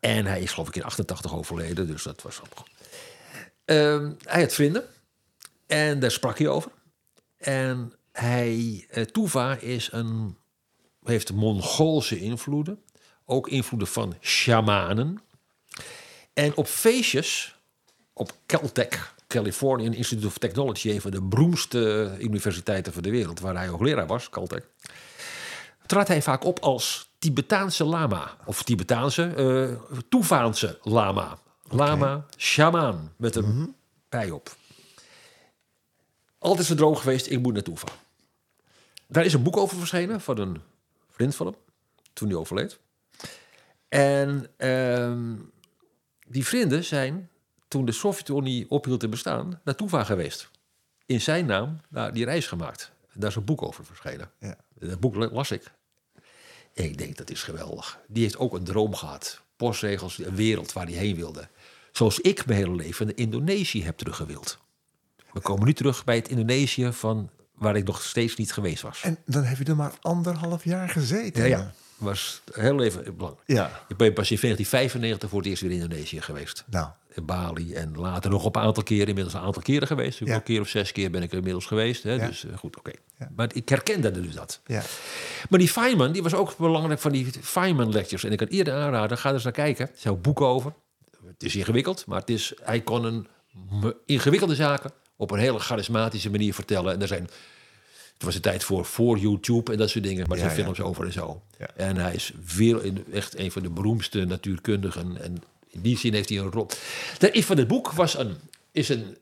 En 0.00 0.26
hij 0.26 0.40
is 0.40 0.52
geloof 0.52 0.68
ik 0.68 0.76
in 0.76 0.84
88 0.84 1.34
overleden, 1.34 1.86
dus 1.86 2.02
dat 2.02 2.22
was 2.22 2.40
allemaal 2.40 2.66
uh, 3.66 4.10
hij 4.22 4.40
had 4.40 4.52
vrienden. 4.52 4.84
En 5.66 6.00
daar 6.00 6.10
sprak 6.10 6.38
hij 6.38 6.48
over. 6.48 6.70
En 7.36 7.92
hij, 8.12 8.86
uh, 8.94 9.04
Tuva 9.04 9.56
is 9.56 9.88
een, 9.92 10.36
heeft 11.02 11.32
Mongoolse 11.32 12.18
invloeden. 12.18 12.82
Ook 13.24 13.48
invloeden 13.48 13.88
van 13.88 14.14
shamanen. 14.20 15.22
En 16.32 16.56
op 16.56 16.66
feestjes, 16.66 17.58
op 18.12 18.32
Caltech, 18.46 19.13
Californian 19.34 19.94
Institute 19.94 20.26
of 20.26 20.38
Technology, 20.38 20.90
een 20.90 21.00
van 21.00 21.10
de 21.10 21.22
beroemdste 21.22 22.14
universiteiten 22.18 22.92
van 22.92 23.02
de 23.02 23.10
wereld, 23.10 23.40
waar 23.40 23.56
hij 23.56 23.66
hoogleraar 23.66 24.06
was, 24.06 24.30
Caltech, 24.30 24.68
trad 25.86 26.08
hij 26.08 26.22
vaak 26.22 26.44
op 26.44 26.58
als 26.58 27.10
Tibetaanse 27.18 27.84
lama. 27.84 28.36
Of 28.44 28.62
Tibetaanse, 28.62 29.34
uh, 29.36 30.00
Toevaanse 30.08 30.78
lama. 30.82 31.38
Lama, 31.68 32.14
okay. 32.14 32.26
shaman, 32.36 33.12
met 33.16 33.36
een 33.36 33.44
mm 33.44 33.74
bij 34.08 34.30
op. 34.30 34.56
Altijd 36.38 36.66
zo 36.66 36.74
droog 36.74 37.00
geweest, 37.00 37.30
ik 37.30 37.40
moet 37.40 37.52
naar 37.52 37.62
Toeva. 37.62 37.88
Daar 39.06 39.24
is 39.24 39.32
een 39.32 39.42
boek 39.42 39.56
over 39.56 39.76
verschenen 39.78 40.20
van 40.20 40.38
een 40.38 40.60
vriend 41.10 41.34
van 41.34 41.46
hem, 41.46 41.56
toen 42.12 42.28
hij 42.28 42.36
overleed. 42.36 42.78
En 43.88 44.46
uh, 44.58 45.12
die 46.26 46.46
vrienden 46.46 46.84
zijn 46.84 47.28
toen 47.74 47.84
de 47.84 47.92
Sovjet-Unie 47.92 48.70
ophield 48.70 49.00
te 49.00 49.08
bestaan, 49.08 49.60
naar 49.64 49.74
Tuva 49.74 50.04
geweest. 50.04 50.50
In 51.06 51.20
zijn 51.20 51.46
naam 51.46 51.80
naar 51.88 52.12
die 52.12 52.24
reis 52.24 52.46
gemaakt. 52.46 52.92
Daar 53.14 53.30
is 53.30 53.36
een 53.36 53.44
boek 53.44 53.62
over 53.62 53.84
verschenen. 53.84 54.30
Ja. 54.38 54.56
Dat 54.78 55.00
boek 55.00 55.14
las 55.14 55.50
ik. 55.50 55.72
En 56.74 56.84
ik 56.84 56.98
denk, 56.98 57.16
dat 57.16 57.30
is 57.30 57.42
geweldig. 57.42 57.98
Die 58.08 58.22
heeft 58.22 58.38
ook 58.38 58.54
een 58.54 58.64
droom 58.64 58.94
gehad. 58.94 59.40
Postregels, 59.56 60.18
een 60.18 60.34
wereld 60.34 60.72
waar 60.72 60.86
hij 60.86 60.94
heen 60.94 61.16
wilde. 61.16 61.48
Zoals 61.92 62.20
ik 62.20 62.46
mijn 62.46 62.58
hele 62.58 62.74
leven 62.74 63.06
naar 63.06 63.16
Indonesië 63.16 63.84
heb 63.84 63.96
teruggewild. 63.96 64.58
We 65.32 65.40
komen 65.40 65.66
nu 65.66 65.72
terug 65.72 66.04
bij 66.04 66.16
het 66.16 66.28
Indonesië 66.28 66.92
van 66.92 67.30
waar 67.54 67.76
ik 67.76 67.86
nog 67.86 68.02
steeds 68.02 68.36
niet 68.36 68.52
geweest 68.52 68.82
was. 68.82 69.02
En 69.02 69.18
dan 69.24 69.42
heb 69.42 69.58
je 69.58 69.64
er 69.64 69.76
maar 69.76 69.92
anderhalf 70.00 70.64
jaar 70.64 70.88
gezeten. 70.88 71.48
Ja, 71.48 71.48
ja. 71.48 71.72
was 71.96 72.42
heel 72.52 72.82
even 72.82 73.16
belangrijk. 73.16 73.48
Ja. 73.48 73.84
Ik 73.88 73.96
ben 73.96 74.12
pas 74.12 74.30
in 74.30 74.38
1995 74.40 75.28
voor 75.28 75.38
het 75.38 75.48
eerst 75.48 75.62
weer 75.62 75.70
in 75.70 75.80
Indonesië 75.80 76.20
geweest. 76.20 76.64
Nou, 76.66 76.86
in 76.86 77.03
Bali 77.22 77.74
en 77.74 77.98
later 77.98 78.30
nog 78.30 78.44
op 78.44 78.56
een 78.56 78.62
aantal 78.62 78.82
keren, 78.82 79.06
inmiddels 79.06 79.34
een 79.34 79.40
aantal 79.40 79.62
keren 79.62 79.86
geweest. 79.86 80.18
Ja. 80.18 80.34
Een 80.34 80.42
keer 80.42 80.60
of 80.60 80.68
zes 80.68 80.92
keer 80.92 81.10
ben 81.10 81.22
ik 81.22 81.30
er 81.30 81.36
inmiddels 81.36 81.66
geweest. 81.66 82.02
Hè? 82.02 82.12
Ja. 82.12 82.26
Dus 82.26 82.44
uh, 82.44 82.56
goed, 82.56 82.78
oké. 82.78 82.92
Ja. 83.18 83.30
Maar 83.36 83.50
ik 83.52 83.68
herkende 83.68 84.10
dus 84.10 84.34
dat. 84.34 84.60
Ja. 84.66 84.82
Maar 85.48 85.58
die 85.58 85.68
Feynman, 85.68 86.12
die 86.12 86.22
was 86.22 86.34
ook 86.34 86.56
belangrijk 86.56 87.00
van 87.00 87.12
die 87.12 87.26
Feynman 87.40 87.92
lectures. 87.92 88.24
En 88.24 88.32
ik 88.32 88.38
kan 88.38 88.46
eerder 88.46 88.74
aanraden, 88.74 89.18
ga 89.18 89.28
er 89.28 89.34
eens 89.34 89.44
naar 89.44 89.52
kijken. 89.52 89.86
Er 89.86 89.94
zijn 89.96 90.20
boeken 90.20 90.46
over. 90.46 90.72
Het 91.26 91.42
is 91.42 91.56
ingewikkeld, 91.56 92.06
maar 92.06 92.20
het 92.20 92.30
is, 92.30 92.52
hij 92.62 92.80
kon 92.80 93.04
een 93.04 93.26
ingewikkelde 94.06 94.54
zaken 94.54 94.92
op 95.16 95.30
een 95.30 95.38
hele 95.38 95.58
charismatische 95.58 96.30
manier 96.30 96.54
vertellen. 96.54 96.92
En 96.92 97.00
er 97.00 97.08
zijn 97.08 97.28
het 98.14 98.22
was 98.22 98.34
de 98.34 98.40
tijd 98.40 98.64
voor, 98.64 98.84
voor 98.84 99.18
YouTube 99.18 99.72
en 99.72 99.78
dat 99.78 99.90
soort 99.90 100.04
dingen. 100.04 100.28
Maar 100.28 100.38
er 100.38 100.44
zijn 100.44 100.64
films 100.64 100.80
over 100.80 101.04
en 101.04 101.12
zo. 101.12 101.42
En 101.76 101.96
hij 101.96 102.14
is 102.14 102.32
veel, 102.44 102.80
echt 103.12 103.38
een 103.38 103.52
van 103.52 103.62
de 103.62 103.70
beroemdste 103.70 104.24
natuurkundigen. 104.24 105.22
En 105.22 105.42
in 105.74 105.80
die 105.80 105.98
zin 105.98 106.14
heeft 106.14 106.28
hij 106.28 106.38
een 106.38 106.50
rol. 106.50 106.66
De 107.18 107.42
van 107.42 107.56
het 107.56 107.68
boek 107.68 107.92
was 107.92 108.18
een, 108.18 108.36
is 108.72 108.88
een, 108.88 109.16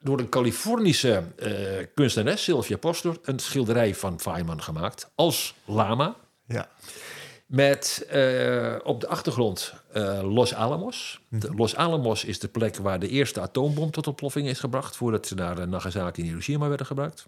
door 0.00 0.18
een 0.18 0.28
Californische 0.28 1.22
uh, 1.38 1.86
kunstenares, 1.94 2.42
Sylvia 2.42 2.76
Postor, 2.76 3.18
een 3.22 3.38
schilderij 3.38 3.94
van 3.94 4.20
Feynman 4.20 4.62
gemaakt 4.62 5.10
als 5.14 5.54
lama. 5.64 6.16
Ja. 6.46 6.68
Met 7.46 8.06
uh, 8.14 8.76
op 8.82 9.00
de 9.00 9.08
achtergrond 9.08 9.72
uh, 9.96 10.32
Los 10.34 10.54
Alamos. 10.54 11.20
De 11.28 11.54
Los 11.54 11.76
Alamos 11.76 12.24
is 12.24 12.38
de 12.38 12.48
plek 12.48 12.76
waar 12.76 12.98
de 12.98 13.08
eerste 13.08 13.40
atoombom 13.40 13.90
tot 13.90 14.06
ontploffing 14.06 14.48
is 14.48 14.60
gebracht... 14.60 14.96
voordat 14.96 15.26
ze 15.26 15.34
naar 15.34 15.68
Nagasaki 15.68 16.20
en 16.20 16.26
Hiroshima 16.26 16.68
werden 16.68 16.86
gebruikt. 16.86 17.26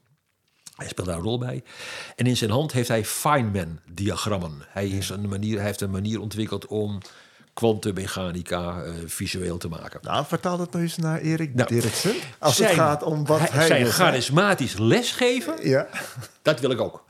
Hij 0.75 0.89
speelt 0.89 1.07
daar 1.07 1.17
een 1.17 1.23
rol 1.23 1.39
bij. 1.39 1.63
En 2.17 2.27
in 2.27 2.37
zijn 2.37 2.51
hand 2.51 2.73
heeft 2.73 2.89
hij 2.89 3.05
Feynman-diagrammen. 3.05 4.67
Hij, 4.69 4.89
is 4.89 5.09
een 5.09 5.29
manier, 5.29 5.57
hij 5.57 5.67
heeft 5.67 5.81
een 5.81 5.91
manier 5.91 6.21
ontwikkeld 6.21 6.67
om 6.67 7.01
kwantummechanica 7.55 8.85
uh, 8.85 8.93
visueel 9.07 9.59
te 9.59 9.69
maken. 9.69 10.01
Nou, 10.03 10.25
vertaal 10.27 10.57
dat 10.57 10.73
nog 10.73 10.83
eens 10.83 10.97
naar 10.97 11.21
Erik 11.21 11.55
nou, 11.55 11.69
Dirksen. 11.69 12.15
Als 12.39 12.59
het 12.59 12.71
gaat 12.71 13.03
om 13.03 13.27
wat 13.27 13.39
hij, 13.39 13.49
hij 13.51 13.67
Zijn 13.67 13.87
charismatisch 13.87 14.79
lesgeven, 14.79 15.69
ja. 15.69 15.87
dat 16.43 16.61
wil 16.61 16.71
ik 16.71 16.81
ook. 16.81 17.05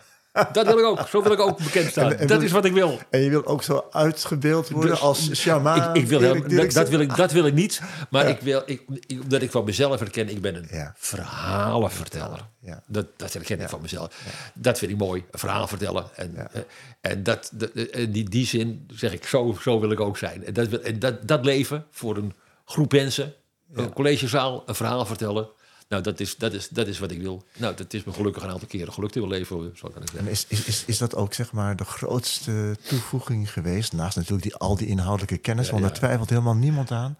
Dat 0.52 0.66
wil 0.66 0.78
ik 0.78 0.84
ook. 0.84 1.08
Zo 1.08 1.22
wil 1.22 1.32
ik 1.32 1.40
ook 1.40 1.58
bekend 1.58 1.90
staan. 1.90 2.16
dat 2.26 2.42
is 2.42 2.50
wat 2.50 2.64
ik 2.64 2.72
wil. 2.72 2.98
En 3.10 3.20
je 3.20 3.30
wil 3.30 3.46
ook 3.46 3.62
zo 3.62 3.86
uitgebeeld 3.90 4.68
worden 4.68 4.90
dus, 4.90 5.00
als 5.00 5.34
shaman. 5.34 5.78
Ik, 5.78 6.02
ik 6.02 6.06
wil 6.06 6.20
dat, 6.20 6.88
wil 6.88 7.00
ik, 7.00 7.16
dat 7.16 7.32
wil 7.32 7.46
ik 7.46 7.54
niet. 7.54 7.80
Maar 8.10 8.28
ik 8.28 8.40
wil, 8.40 8.62
ik, 8.66 8.82
omdat 9.22 9.42
ik 9.42 9.50
van 9.50 9.64
mezelf 9.64 9.98
herken, 9.98 10.28
ik 10.28 10.40
ben 10.40 10.54
een 10.54 10.92
verhalenverteller. 10.96 12.46
Ja. 12.60 12.82
Dat, 12.86 13.06
dat 13.16 13.32
herken 13.32 13.60
ik 13.60 13.68
van 13.68 13.80
mezelf. 13.80 14.14
Dat 14.54 14.78
vind 14.78 14.90
ik 14.90 14.98
mooi, 14.98 15.24
een 15.30 15.38
verhaal 15.38 15.66
vertellen. 15.66 16.04
En, 16.14 16.34
uh, 16.36 16.62
en 17.00 17.22
dat, 17.22 17.52
in 17.90 18.12
die, 18.12 18.28
die 18.28 18.46
zin 18.46 18.86
zeg 18.92 19.12
ik, 19.12 19.26
zo, 19.26 19.56
zo 19.60 19.80
wil 19.80 19.90
ik 19.90 20.00
ook 20.00 20.18
zijn. 20.18 20.44
En 20.44 20.52
dat, 20.52 20.68
en 20.68 20.98
dat, 20.98 21.28
dat 21.28 21.44
leven 21.44 21.86
voor 21.90 22.16
een 22.16 22.32
groep 22.64 22.92
mensen, 22.92 23.34
een 23.72 23.92
collegezaal, 23.92 24.62
een 24.66 24.74
verhaal 24.74 25.06
vertellen 25.06 25.48
nou, 25.94 26.06
dat 26.06 26.20
is, 26.20 26.36
dat, 26.36 26.52
is, 26.52 26.68
dat 26.68 26.86
is 26.86 26.98
wat 26.98 27.10
ik 27.10 27.20
wil. 27.20 27.44
Nou, 27.56 27.76
dat 27.76 27.94
is 27.94 28.04
me 28.04 28.12
gelukkig 28.12 28.42
een 28.42 28.50
aantal 28.50 28.68
keren 28.68 28.92
gelukt 28.92 29.14
in 29.16 29.20
mijn 29.20 29.32
leven, 29.32 29.72
zo 29.74 29.88
kan 29.88 30.02
ik 30.02 30.08
zeggen. 30.08 30.26
En 30.26 30.32
is, 30.32 30.44
is, 30.48 30.64
is, 30.64 30.84
is 30.86 30.98
dat 30.98 31.14
ook 31.14 31.34
zeg 31.34 31.52
maar 31.52 31.76
de 31.76 31.84
grootste 31.84 32.76
toevoeging 32.82 33.52
geweest? 33.52 33.92
Naast 33.92 34.16
natuurlijk 34.16 34.42
die, 34.42 34.54
al 34.54 34.76
die 34.76 34.86
inhoudelijke 34.86 35.38
kennis, 35.38 35.70
want 35.70 35.82
daar 35.82 35.92
twijfelt 35.92 36.30
helemaal 36.30 36.54
niemand 36.54 36.90
aan. 36.90 37.18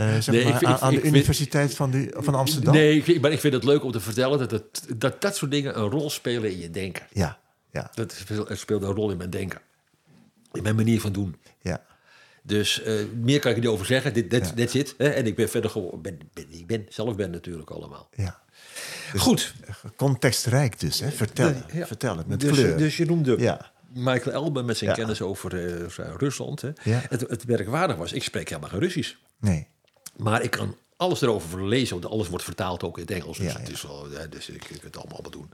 Uh, 0.00 0.18
zeg 0.18 0.34
nee, 0.34 0.44
maar, 0.44 0.80
aan, 0.80 0.94
de 0.94 1.02
Universiteit 1.02 1.74
van, 1.74 1.90
die, 1.90 2.10
van 2.12 2.34
Amsterdam? 2.34 2.74
Nee, 2.74 3.02
ik, 3.02 3.20
maar 3.20 3.32
ik 3.32 3.40
vind 3.40 3.54
het 3.54 3.64
leuk 3.64 3.84
om 3.84 3.92
te 3.92 4.00
vertellen 4.00 4.38
dat, 4.38 4.50
het, 4.50 4.84
dat 4.96 5.22
dat 5.22 5.36
soort 5.36 5.50
dingen 5.50 5.78
een 5.78 5.90
rol 5.90 6.10
spelen 6.10 6.50
in 6.50 6.58
je 6.58 6.70
denken. 6.70 7.06
Ja, 7.12 7.38
ja. 7.72 7.90
Dat 7.94 8.24
speelt 8.48 8.82
een 8.82 8.94
rol 8.94 9.10
in 9.10 9.16
mijn 9.16 9.30
denken. 9.30 9.60
In 10.52 10.62
mijn 10.62 10.76
manier 10.76 11.00
van 11.00 11.12
doen. 11.12 11.36
Dus 12.42 12.82
uh, 12.86 12.94
meer 13.14 13.40
kan 13.40 13.50
ik 13.50 13.56
niet 13.56 13.66
over 13.66 13.86
zeggen. 13.86 14.12
Dit, 14.14 14.30
dit, 14.30 14.52
ja. 14.56 14.66
zit. 14.66 14.96
En 14.96 15.26
ik 15.26 15.34
ben 15.34 15.48
verder 15.48 15.70
gewoon. 15.70 16.02
Ben, 16.02 16.18
ben, 16.32 16.46
ik 16.50 16.66
ben 16.66 16.86
zelf 16.88 17.16
ben 17.16 17.30
natuurlijk 17.30 17.70
allemaal. 17.70 18.08
Ja. 18.16 18.40
Dus 19.12 19.20
Goed. 19.20 19.54
Contextrijk 19.96 20.80
dus, 20.80 21.00
hè? 21.00 21.10
Vertellen. 21.10 21.64
Ja. 21.72 21.86
Vertellen 21.86 22.24
met 22.26 22.40
dus, 22.40 22.50
kleur. 22.50 22.76
Dus 22.76 22.96
je 22.96 23.04
noemde 23.04 23.38
ja. 23.38 23.70
Michael 23.94 24.32
Elben 24.32 24.64
met 24.64 24.76
zijn 24.76 24.94
kennis 24.94 25.22
over 25.22 25.54
uh, 25.54 25.86
Rusland. 26.16 26.60
Hè? 26.60 26.70
Het, 26.82 27.20
het 27.20 27.44
werkwaardig 27.44 27.96
was, 27.96 28.12
ik 28.12 28.22
spreek 28.22 28.48
helemaal 28.48 28.70
geen 28.70 28.80
Russisch. 28.80 29.14
Nee. 29.40 29.66
Maar 30.16 30.42
ik 30.42 30.50
kan 30.50 30.76
alles 31.00 31.20
erover 31.20 31.66
lezen, 31.66 32.00
want 32.00 32.12
alles 32.12 32.28
wordt 32.28 32.44
vertaald 32.44 32.82
ook 32.82 32.98
in 32.98 33.02
het 33.02 33.12
Engels. 33.12 33.38
Dus, 33.38 33.52
het 33.52 33.70
is 33.70 33.82
wel, 33.82 34.06
dus 34.30 34.48
ik, 34.48 34.64
ik 34.64 34.82
het 34.82 34.96
allemaal 34.96 35.30
doen. 35.30 35.50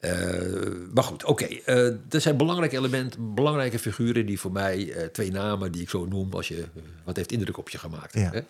Uh, 0.00 0.90
maar 0.94 1.04
goed, 1.04 1.24
oké. 1.24 1.44
Okay. 1.44 1.62
Uh, 1.66 2.14
er 2.14 2.20
zijn 2.20 2.36
belangrijke 2.36 2.76
elementen, 2.76 3.34
belangrijke 3.34 3.78
figuren 3.78 4.26
die 4.26 4.40
voor 4.40 4.52
mij, 4.52 4.78
uh, 4.78 5.04
twee 5.04 5.30
namen 5.30 5.72
die 5.72 5.82
ik 5.82 5.90
zo 5.90 6.06
noem, 6.06 6.32
als 6.32 6.48
je, 6.48 6.64
wat 7.04 7.16
heeft 7.16 7.32
indruk 7.32 7.56
op 7.56 7.68
je 7.68 7.78
gemaakt. 7.78 8.14
Hè? 8.14 8.40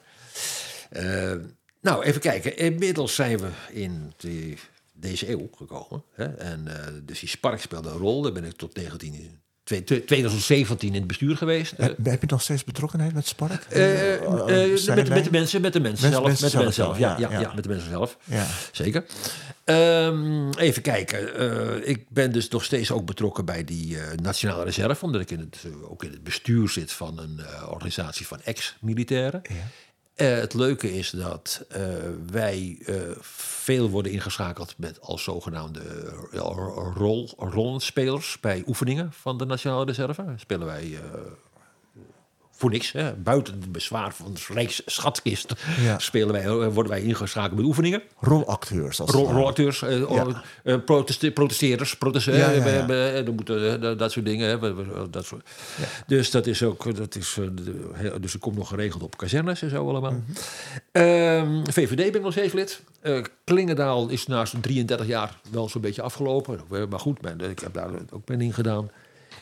nou, 1.81 2.05
even 2.05 2.21
kijken. 2.21 2.57
Inmiddels 2.57 3.15
zijn 3.15 3.39
we 3.39 3.49
in 3.71 4.13
de, 4.17 4.55
deze 4.93 5.31
eeuw 5.31 5.49
gekomen. 5.57 6.03
Hè? 6.13 6.25
En 6.25 6.67
dus 7.05 7.21
die 7.21 7.29
Spark 7.29 7.61
speelde 7.61 7.89
een 7.89 7.99
rol. 7.99 8.23
Daar 8.23 8.33
ben 8.33 8.45
ik 8.45 8.57
tot 8.57 8.77
19 8.77 9.41
2017 9.67 10.89
in 10.89 10.95
het 10.95 11.07
bestuur 11.07 11.37
geweest. 11.37 11.75
Heb, 11.77 11.97
heb 12.05 12.21
je 12.21 12.27
nog 12.27 12.43
steeds 12.43 12.65
betrokkenheid 12.65 13.15
met 13.15 13.27
Spark? 13.27 13.67
Uh, 13.73 14.13
uh, 14.13 14.87
met, 14.87 15.09
met, 15.09 15.25
de 15.25 15.31
mensen, 15.31 15.61
met 15.61 15.73
de 15.73 15.81
mensen 15.81 16.11
zelf. 16.11 16.27
met 16.27 16.39
de 16.39 16.57
mensen 16.57 16.73
zelf, 16.73 16.99
ja, 16.99 17.17
ja, 17.19 17.41
ja, 17.41 17.53
met 17.55 17.63
de 17.63 17.69
mensen 17.69 17.91
zelf. 17.91 18.19
Zeker. 18.73 19.05
Um, 19.65 20.53
even 20.55 20.83
kijken. 20.83 21.43
Uh, 21.43 21.89
ik 21.89 22.09
ben 22.09 22.33
dus 22.33 22.49
nog 22.49 22.65
steeds 22.65 22.91
ook 22.91 23.07
betrokken 23.07 23.45
bij 23.45 23.65
die 23.65 23.97
Nationale 24.23 24.65
Reserve, 24.65 25.05
omdat 25.05 25.21
ik 25.21 25.31
in 25.31 25.39
het, 25.39 25.65
ook 25.83 26.05
in 26.05 26.11
het 26.11 26.25
bestuur 26.25 26.69
zit 26.69 26.93
van 26.93 27.19
een 27.19 27.41
organisatie 27.69 28.27
van 28.27 28.41
ex-militairen. 28.45 29.43
Uh, 30.17 30.29
het 30.29 30.55
leuke 30.55 30.95
is 30.95 31.11
dat 31.11 31.67
uh, 31.77 31.79
wij 32.31 32.79
uh, 32.81 32.97
veel 33.21 33.91
worden 33.91 34.13
ingeschakeld 34.13 34.75
met 34.77 35.01
als 35.01 35.23
zogenaamde 35.23 35.81
rol, 36.95 37.31
rollenspelers 37.39 38.41
bij 38.41 38.63
oefeningen 38.67 39.13
van 39.13 39.39
de 39.39 39.45
Nationale 39.45 39.85
Reserve. 39.85 40.25
Spelen 40.37 40.67
wij 40.67 40.99
voor 42.57 42.71
niks. 42.71 42.93
Hè. 42.93 43.13
Buiten 43.15 43.55
het 43.61 43.73
bezwaar 43.73 44.15
van 44.15 44.35
de 44.35 44.41
Rijksschatkist 44.53 45.53
ja. 45.81 45.99
spelen 45.99 46.33
wij, 46.33 46.45
eh, 46.45 46.49
worden 46.51 46.89
wij 46.89 47.03
ingeschakeld 47.03 47.57
met 47.57 47.65
oefeningen. 47.65 48.03
Rolacteurs. 48.19 49.01
Als 49.01 49.11
Rol, 49.11 49.31
rolacteurs, 49.31 49.83
uh, 49.83 50.11
ja. 50.11 50.43
uh, 50.65 50.77
protesteerders, 51.35 51.97
protesteren, 51.97 52.87
ja, 52.87 53.33
moeten, 53.33 53.99
dat 53.99 54.13
soort 54.13 54.25
dingen. 54.25 54.61
Dat 55.11 55.25
soort. 55.25 55.49
Dus 56.07 56.31
dat 56.31 56.47
is 56.47 56.63
ook, 56.63 56.97
dat 56.97 57.15
is, 57.15 57.39
dus 58.21 58.33
er 58.33 58.39
komt 58.39 58.57
nog 58.57 58.69
geregeld 58.69 59.03
op 59.03 59.17
kazernes 59.17 59.63
en 59.63 59.71
zo 59.71 59.89
allemaal. 59.89 60.13
Mm 60.13 60.25
-hmm. 60.93 61.67
VVD 61.67 61.97
ben 61.97 62.15
ik 62.15 62.23
nog 62.23 62.33
steeds 62.33 62.53
lid. 62.53 62.83
Klingendaal 63.45 64.09
is 64.09 64.27
na 64.27 64.45
zo'n 64.45 64.61
33 64.61 65.07
jaar 65.07 65.39
wel 65.51 65.69
zo'n 65.69 65.81
beetje 65.81 66.03
afgelopen. 66.03 66.61
Maar 66.89 67.01
goed, 67.01 67.19
ik 67.51 67.59
heb 67.59 67.75
daar 67.75 67.91
ook 68.11 68.25
ben 68.25 68.41
in 68.41 68.53
gedaan. 68.53 68.91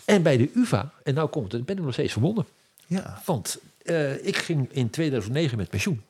En 0.05 0.23
bij 0.23 0.36
de 0.36 0.51
UvA, 0.55 0.93
en 1.03 1.15
nou 1.15 1.28
komt 1.28 1.53
het, 1.53 1.65
ben 1.65 1.77
ik 1.77 1.82
nog 1.82 1.93
steeds 1.93 2.12
verbonden. 2.12 2.47
Ja. 2.86 3.23
Want 3.24 3.59
uh, 3.82 4.27
ik 4.27 4.36
ging 4.36 4.73
in 4.73 4.90
2009 4.90 5.56
met 5.59 5.69
pensioen. 5.69 6.02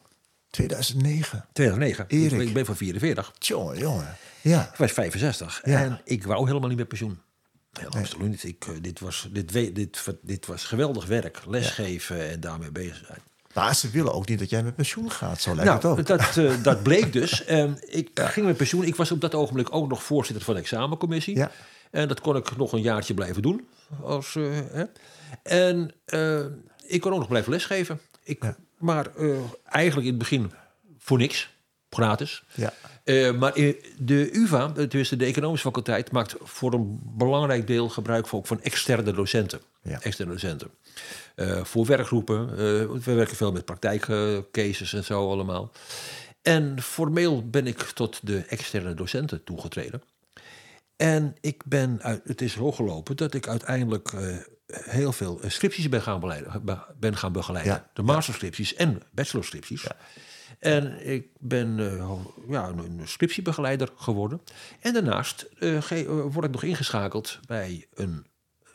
2009? 0.50 1.44
2009. 1.52 2.06
Erik. 2.08 2.48
Ik 2.48 2.54
ben 2.54 2.64
van 2.64 2.76
44. 2.76 3.32
Tjonge, 3.38 3.78
jongen. 3.78 4.16
Ja. 4.40 4.62
Ik 4.72 4.76
was 4.76 4.92
65. 4.92 5.60
Ja. 5.64 5.82
En 5.82 6.00
ik 6.04 6.24
wou 6.24 6.46
helemaal 6.46 6.68
niet 6.68 6.78
met 6.78 6.88
pensioen. 6.88 7.18
Nee, 7.72 8.02
absoluut 8.02 8.28
niet. 8.28 8.44
Ik, 8.44 8.66
uh, 8.66 8.74
dit, 8.80 9.00
was, 9.00 9.28
dit, 9.32 9.52
dit, 9.52 10.04
dit 10.22 10.46
was 10.46 10.64
geweldig 10.64 11.06
werk. 11.06 11.40
Lesgeven 11.46 12.16
ja. 12.16 12.22
en 12.22 12.40
daarmee 12.40 12.70
bezig 12.70 13.02
zijn. 13.06 13.18
Maar 13.54 13.74
ze 13.74 13.90
willen 13.90 14.12
ook 14.12 14.28
niet 14.28 14.38
dat 14.38 14.50
jij 14.50 14.62
met 14.62 14.74
pensioen 14.74 15.10
gaat, 15.10 15.40
zo 15.40 15.54
lijkt 15.54 15.82
nou, 15.82 15.98
het 15.98 16.10
ook. 16.10 16.18
Dat, 16.18 16.36
uh, 16.36 16.52
dat 16.62 16.82
bleek 16.82 17.12
dus. 17.12 17.50
Um, 17.50 17.76
ik 17.86 18.10
ja. 18.14 18.26
ging 18.26 18.46
met 18.46 18.56
pensioen. 18.56 18.84
Ik 18.84 18.96
was 18.96 19.10
op 19.10 19.20
dat 19.20 19.34
ogenblik 19.34 19.74
ook 19.74 19.88
nog 19.88 20.02
voorzitter 20.02 20.44
van 20.44 20.54
de 20.54 20.60
examencommissie. 20.60 21.36
Ja. 21.36 21.50
En 21.90 22.08
dat 22.08 22.20
kon 22.20 22.36
ik 22.36 22.56
nog 22.56 22.72
een 22.72 22.82
jaartje 22.82 23.14
blijven 23.14 23.42
doen. 23.42 23.66
Als, 24.02 24.34
uh, 24.34 24.58
hè. 24.72 24.84
En 25.42 25.94
ik 26.86 27.00
kon 27.00 27.12
ook 27.12 27.18
nog 27.18 27.28
blijven 27.28 27.52
lesgeven. 27.52 28.00
Ik, 28.22 28.54
Maar 28.78 29.06
uh, 29.18 29.38
eigenlijk 29.64 30.06
in 30.06 30.12
het 30.12 30.22
begin 30.22 30.52
voor 30.98 31.18
niks, 31.18 31.50
gratis. 31.90 32.44
Ja. 32.54 32.72
Uh, 33.04 33.32
maar 33.38 33.52
de 33.98 34.28
UvA, 34.32 34.72
tenminste 34.72 35.16
de 35.16 35.24
economische 35.24 35.66
faculteit, 35.66 36.12
maakt 36.12 36.34
voor 36.42 36.72
een 36.72 37.00
belangrijk 37.02 37.66
deel 37.66 37.88
gebruik 37.88 38.26
van, 38.26 38.46
van 38.46 38.62
externe 38.62 39.12
docenten. 39.12 39.60
Ja. 39.82 40.00
Externe 40.00 40.32
docenten. 40.32 40.70
Voor 41.62 41.86
werkgroepen. 41.86 42.56
we 43.04 43.12
werken 43.12 43.36
veel 43.36 43.52
met 43.52 43.64
praktijkcases 43.64 44.92
en 44.92 45.04
zo 45.04 45.30
allemaal. 45.30 45.72
En 46.42 46.82
formeel 46.82 47.48
ben 47.48 47.66
ik 47.66 47.78
tot 47.78 48.20
de 48.22 48.44
externe 48.48 48.94
docenten 48.94 49.44
toegetreden. 49.44 50.02
En 50.96 51.36
ik 51.40 51.62
ben, 51.64 52.02
uit, 52.02 52.20
het 52.24 52.40
is 52.40 52.54
hooggelopen 52.54 53.16
dat 53.16 53.34
ik 53.34 53.48
uiteindelijk 53.48 54.12
heel 54.80 55.12
veel 55.12 55.40
eh, 55.40 55.50
scripties 55.50 55.88
ben 55.88 56.02
gaan, 56.02 56.20
beleiden, 56.20 56.62
ben 56.98 57.16
gaan 57.16 57.32
begeleiden. 57.32 57.84
De 57.92 58.02
masterscripties 58.02 58.74
en 58.74 59.02
bachelorscripties. 59.12 59.82
Ja. 59.82 59.96
En 60.58 61.06
ik 61.06 61.26
ben 61.38 61.78
uh, 61.78 62.10
ja, 62.48 62.68
een 62.68 63.00
scriptiebegeleider 63.04 63.88
geworden. 63.96 64.40
En 64.80 64.92
daarnaast 64.92 65.46
uh, 65.58 65.78
word 66.06 66.44
ik 66.44 66.52
nog 66.52 66.62
ingeschakeld 66.62 67.38
bij 67.46 67.86
een 67.94 68.26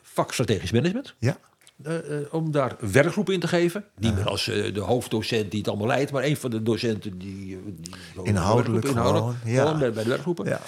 vak 0.02 0.32
strategisch 0.32 0.70
management. 0.70 1.14
Ja. 1.18 1.38
Uh, 1.86 1.98
om 2.30 2.50
daar 2.50 2.76
werkgroepen 2.80 3.34
in 3.34 3.40
te 3.40 3.48
geven. 3.48 3.84
Niet 3.98 4.14
meer 4.14 4.28
als 4.28 4.44
de 4.44 4.80
hoofddocent 4.80 5.50
die 5.50 5.60
het 5.60 5.68
allemaal 5.68 5.86
leidt, 5.86 6.12
maar 6.12 6.24
een 6.24 6.36
van 6.36 6.50
de 6.50 6.62
docenten 6.62 7.18
die. 7.18 7.58
die 7.80 7.94
inhoudelijk, 8.22 8.84
inhoudelijk 8.84 9.36
gewoon, 9.36 9.36
ja. 9.44 9.78
bij, 9.78 9.92
bij, 9.92 10.02
de 10.02 10.08
werkgroepen. 10.08 10.46
Ja. 10.46 10.60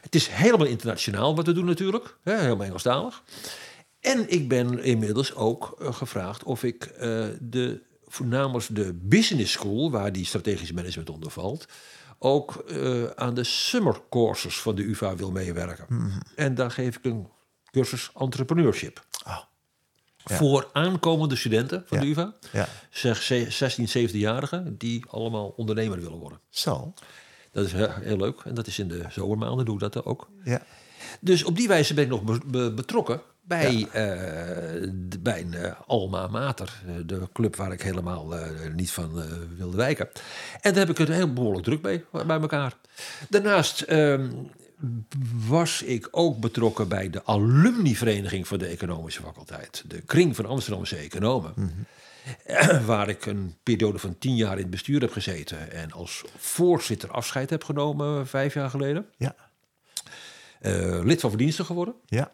Het 0.00 0.14
is 0.14 0.28
helemaal 0.28 0.66
internationaal 0.66 1.36
wat 1.36 1.46
we 1.46 1.52
doen, 1.52 1.64
natuurlijk. 1.64 2.16
Hè, 2.22 2.40
helemaal 2.40 2.66
Engelstalig. 2.66 3.22
En 4.00 4.30
ik 4.30 4.48
ben 4.48 4.82
inmiddels 4.82 5.34
ook 5.34 5.76
uh, 5.80 5.92
gevraagd 5.92 6.42
of 6.42 6.62
ik 6.62 6.92
uh, 6.94 7.26
de, 7.40 7.82
namens 8.24 8.66
de 8.66 8.94
business 8.94 9.52
school, 9.52 9.90
waar 9.90 10.12
die 10.12 10.24
strategisch 10.24 10.72
management 10.72 11.10
onder 11.10 11.30
valt, 11.30 11.66
ook 12.18 12.64
uh, 12.70 13.04
aan 13.04 13.34
de 13.34 13.44
summer 13.44 14.00
courses 14.10 14.60
van 14.60 14.74
de 14.74 14.82
UvA 14.82 15.16
wil 15.16 15.30
meewerken. 15.30 15.86
Mm 15.88 15.98
-hmm. 15.98 16.20
En 16.34 16.54
daar 16.54 16.70
geef 16.70 16.96
ik 16.96 17.04
een 17.04 17.28
cursus 17.70 18.10
entrepreneurship. 18.18 19.04
Oh. 19.26 19.38
Ja. 20.24 20.36
Voor 20.36 20.68
aankomende 20.72 21.36
studenten 21.36 21.82
van 21.86 21.98
ja. 21.98 22.04
de 22.04 22.10
UvA, 22.10 22.34
ja. 22.52 22.68
zeg 22.90 23.22
16, 23.22 24.08
17-jarigen, 24.08 24.76
die 24.78 25.04
allemaal 25.08 25.48
ondernemer 25.56 26.00
willen 26.00 26.18
worden. 26.18 26.40
Zo. 26.48 26.94
Dat 27.52 27.66
is 27.66 27.72
heel, 27.72 27.90
heel 27.90 28.16
leuk. 28.16 28.40
En 28.44 28.54
dat 28.54 28.66
is 28.66 28.78
in 28.78 28.88
de 28.88 29.04
zomermaanden, 29.08 29.64
doe 29.64 29.74
ik 29.74 29.92
dat 29.92 30.04
ook. 30.04 30.30
Ja. 30.44 30.62
Dus 31.20 31.44
op 31.44 31.56
die 31.56 31.68
wijze 31.68 31.94
ben 31.94 32.04
ik 32.04 32.10
nog 32.10 32.22
be 32.22 32.40
be 32.46 32.72
betrokken 32.74 33.22
bij, 33.50 33.72
ja. 33.72 33.86
uh, 33.86 34.90
de, 34.94 35.18
bij 35.18 35.40
een 35.40 35.52
uh, 35.52 35.72
Alma 35.86 36.26
Mater, 36.26 36.82
uh, 36.86 36.94
de 37.06 37.28
club 37.32 37.56
waar 37.56 37.72
ik 37.72 37.82
helemaal 37.82 38.34
niet 38.74 38.90
van 38.90 39.22
wilde 39.56 39.76
wijken. 39.76 40.08
En 40.60 40.72
daar 40.72 40.86
heb 40.86 40.90
ik 40.90 40.98
het 40.98 41.08
heel 41.08 41.32
behoorlijk 41.32 41.64
druk 41.64 41.82
bij, 41.82 42.04
bij 42.26 42.40
elkaar. 42.40 42.76
Daarnaast 43.28 43.80
ehm, 43.80 44.30
was 45.46 45.82
ik 45.82 46.08
ook 46.10 46.40
betrokken 46.40 46.88
bij 46.88 47.10
de 47.10 47.24
alumnivereniging 47.24 48.48
van 48.48 48.58
de 48.58 48.66
economische 48.66 49.22
faculteit. 49.22 49.84
De 49.86 50.00
kring 50.00 50.36
van 50.36 50.46
Amsterdamse 50.46 50.96
economen. 50.96 51.54
Waar 52.86 53.08
ik 53.08 53.26
een 53.26 53.54
periode 53.62 53.98
van 53.98 54.18
tien 54.18 54.36
jaar 54.36 54.52
in 54.52 54.62
het 54.62 54.70
bestuur 54.70 55.00
heb 55.00 55.12
gezeten. 55.12 55.72
En 55.72 55.92
als 55.92 56.24
voorzitter 56.36 57.10
afscheid 57.10 57.50
heb 57.50 57.64
genomen 57.64 58.26
vijf 58.26 58.54
jaar 58.54 58.70
geleden. 58.70 59.06
Ja. 59.16 59.34
Lid 61.02 61.20
van 61.20 61.30
verdiensten 61.30 61.64
geworden. 61.64 61.94
Ja. 62.06 62.30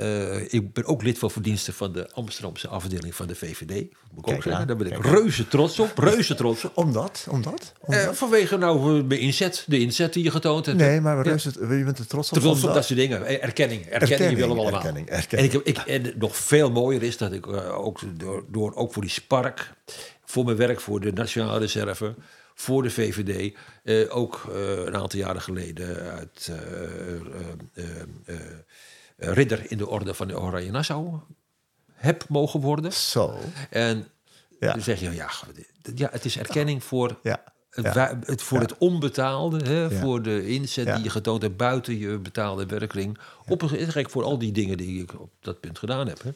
Uh, 0.00 0.52
ik 0.52 0.72
ben 0.72 0.84
ook 0.84 1.02
lid 1.02 1.18
van 1.18 1.30
verdiensten 1.30 1.74
van 1.74 1.92
de 1.92 2.12
Amsterdamse 2.12 2.68
afdeling 2.68 3.14
van 3.14 3.26
de 3.26 3.34
VVD. 3.34 3.86
Moet 4.12 4.26
ik 4.28 4.34
ook 4.34 4.42
zeggen. 4.42 4.66
Daar 4.66 4.76
ben 4.76 4.92
ik 4.92 5.04
reuze 5.04 5.48
trots 5.48 5.78
op. 5.78 5.98
Reuze 5.98 6.34
trots 6.34 6.64
op. 6.64 6.76
Omdat? 6.76 7.26
Omdat? 7.30 7.72
Omdat? 7.80 8.04
Uh, 8.04 8.12
vanwege 8.12 8.56
nou 8.56 9.06
de 9.06 9.18
inzet, 9.18 9.64
de 9.66 9.78
inzet 9.78 10.12
die 10.12 10.24
je 10.24 10.30
getoond 10.30 10.66
hebt. 10.66 10.78
Nee, 10.78 11.00
maar 11.00 11.22
reuze, 11.22 11.52
ja. 11.60 11.72
je 11.72 11.84
bent 11.84 11.98
er 11.98 12.06
trots 12.06 12.32
op. 12.32 12.38
Trots 12.38 12.64
op 12.64 12.74
dat 12.74 12.84
soort 12.84 12.98
dingen. 12.98 13.40
Erkenning. 13.42 13.42
Erkenning, 13.42 13.86
erkenning 13.86 14.38
willen 14.38 14.54
we 14.54 14.60
allemaal. 14.60 14.80
Erkenning, 14.80 15.08
erkenning. 15.08 15.52
En, 15.52 15.60
ik, 15.60 15.66
ik, 15.66 15.78
en 15.78 16.12
nog 16.18 16.36
veel 16.36 16.70
mooier 16.70 17.02
is 17.02 17.16
dat 17.16 17.32
ik 17.32 17.46
uh, 17.46 17.78
ook, 17.78 18.00
door, 18.18 18.44
door, 18.48 18.74
ook 18.74 18.92
voor 18.92 19.02
die 19.02 19.10
Spark, 19.10 19.72
voor 20.24 20.44
mijn 20.44 20.56
werk 20.56 20.80
voor 20.80 21.00
de 21.00 21.12
Nationale 21.12 21.58
Reserve, 21.58 22.14
voor 22.54 22.82
de 22.82 22.90
VVD, 22.90 23.54
ook 24.10 24.50
een 24.84 24.96
aantal 24.96 25.18
jaren 25.18 25.42
geleden 25.42 26.10
uit 26.10 26.52
ridder 29.24 29.70
in 29.70 29.78
de 29.78 29.88
orde 29.88 30.14
van 30.14 30.28
de 30.28 30.40
Oranje 30.40 30.70
Nassau 30.70 31.20
heb 31.92 32.24
mogen 32.28 32.60
worden. 32.60 32.92
Zo. 32.92 33.38
En 33.70 34.08
ja. 34.60 34.72
dan 34.72 34.82
zeg 34.82 35.00
je, 35.00 35.10
ja, 35.10 35.30
ja 35.94 36.08
het 36.12 36.24
is 36.24 36.38
erkenning 36.38 36.84
voor, 36.84 37.18
ja. 37.22 37.44
Het, 37.70 37.94
het, 38.26 38.42
voor 38.42 38.60
het 38.60 38.78
onbetaalde, 38.78 39.64
hè, 39.64 39.90
voor 39.90 40.22
de 40.22 40.46
inzet 40.46 40.94
die 40.94 41.02
je 41.02 41.10
getoond 41.10 41.42
hebt 41.42 41.56
buiten 41.56 41.98
je 41.98 42.18
betaalde 42.18 42.66
werkring. 42.66 43.18
Op 43.46 43.62
een, 43.62 44.10
voor 44.10 44.24
al 44.24 44.38
die 44.38 44.52
dingen 44.52 44.76
die 44.76 45.02
ik 45.02 45.20
op 45.20 45.30
dat 45.40 45.60
punt 45.60 45.78
gedaan 45.78 46.08
heb. 46.08 46.22
Hè. 46.22 46.30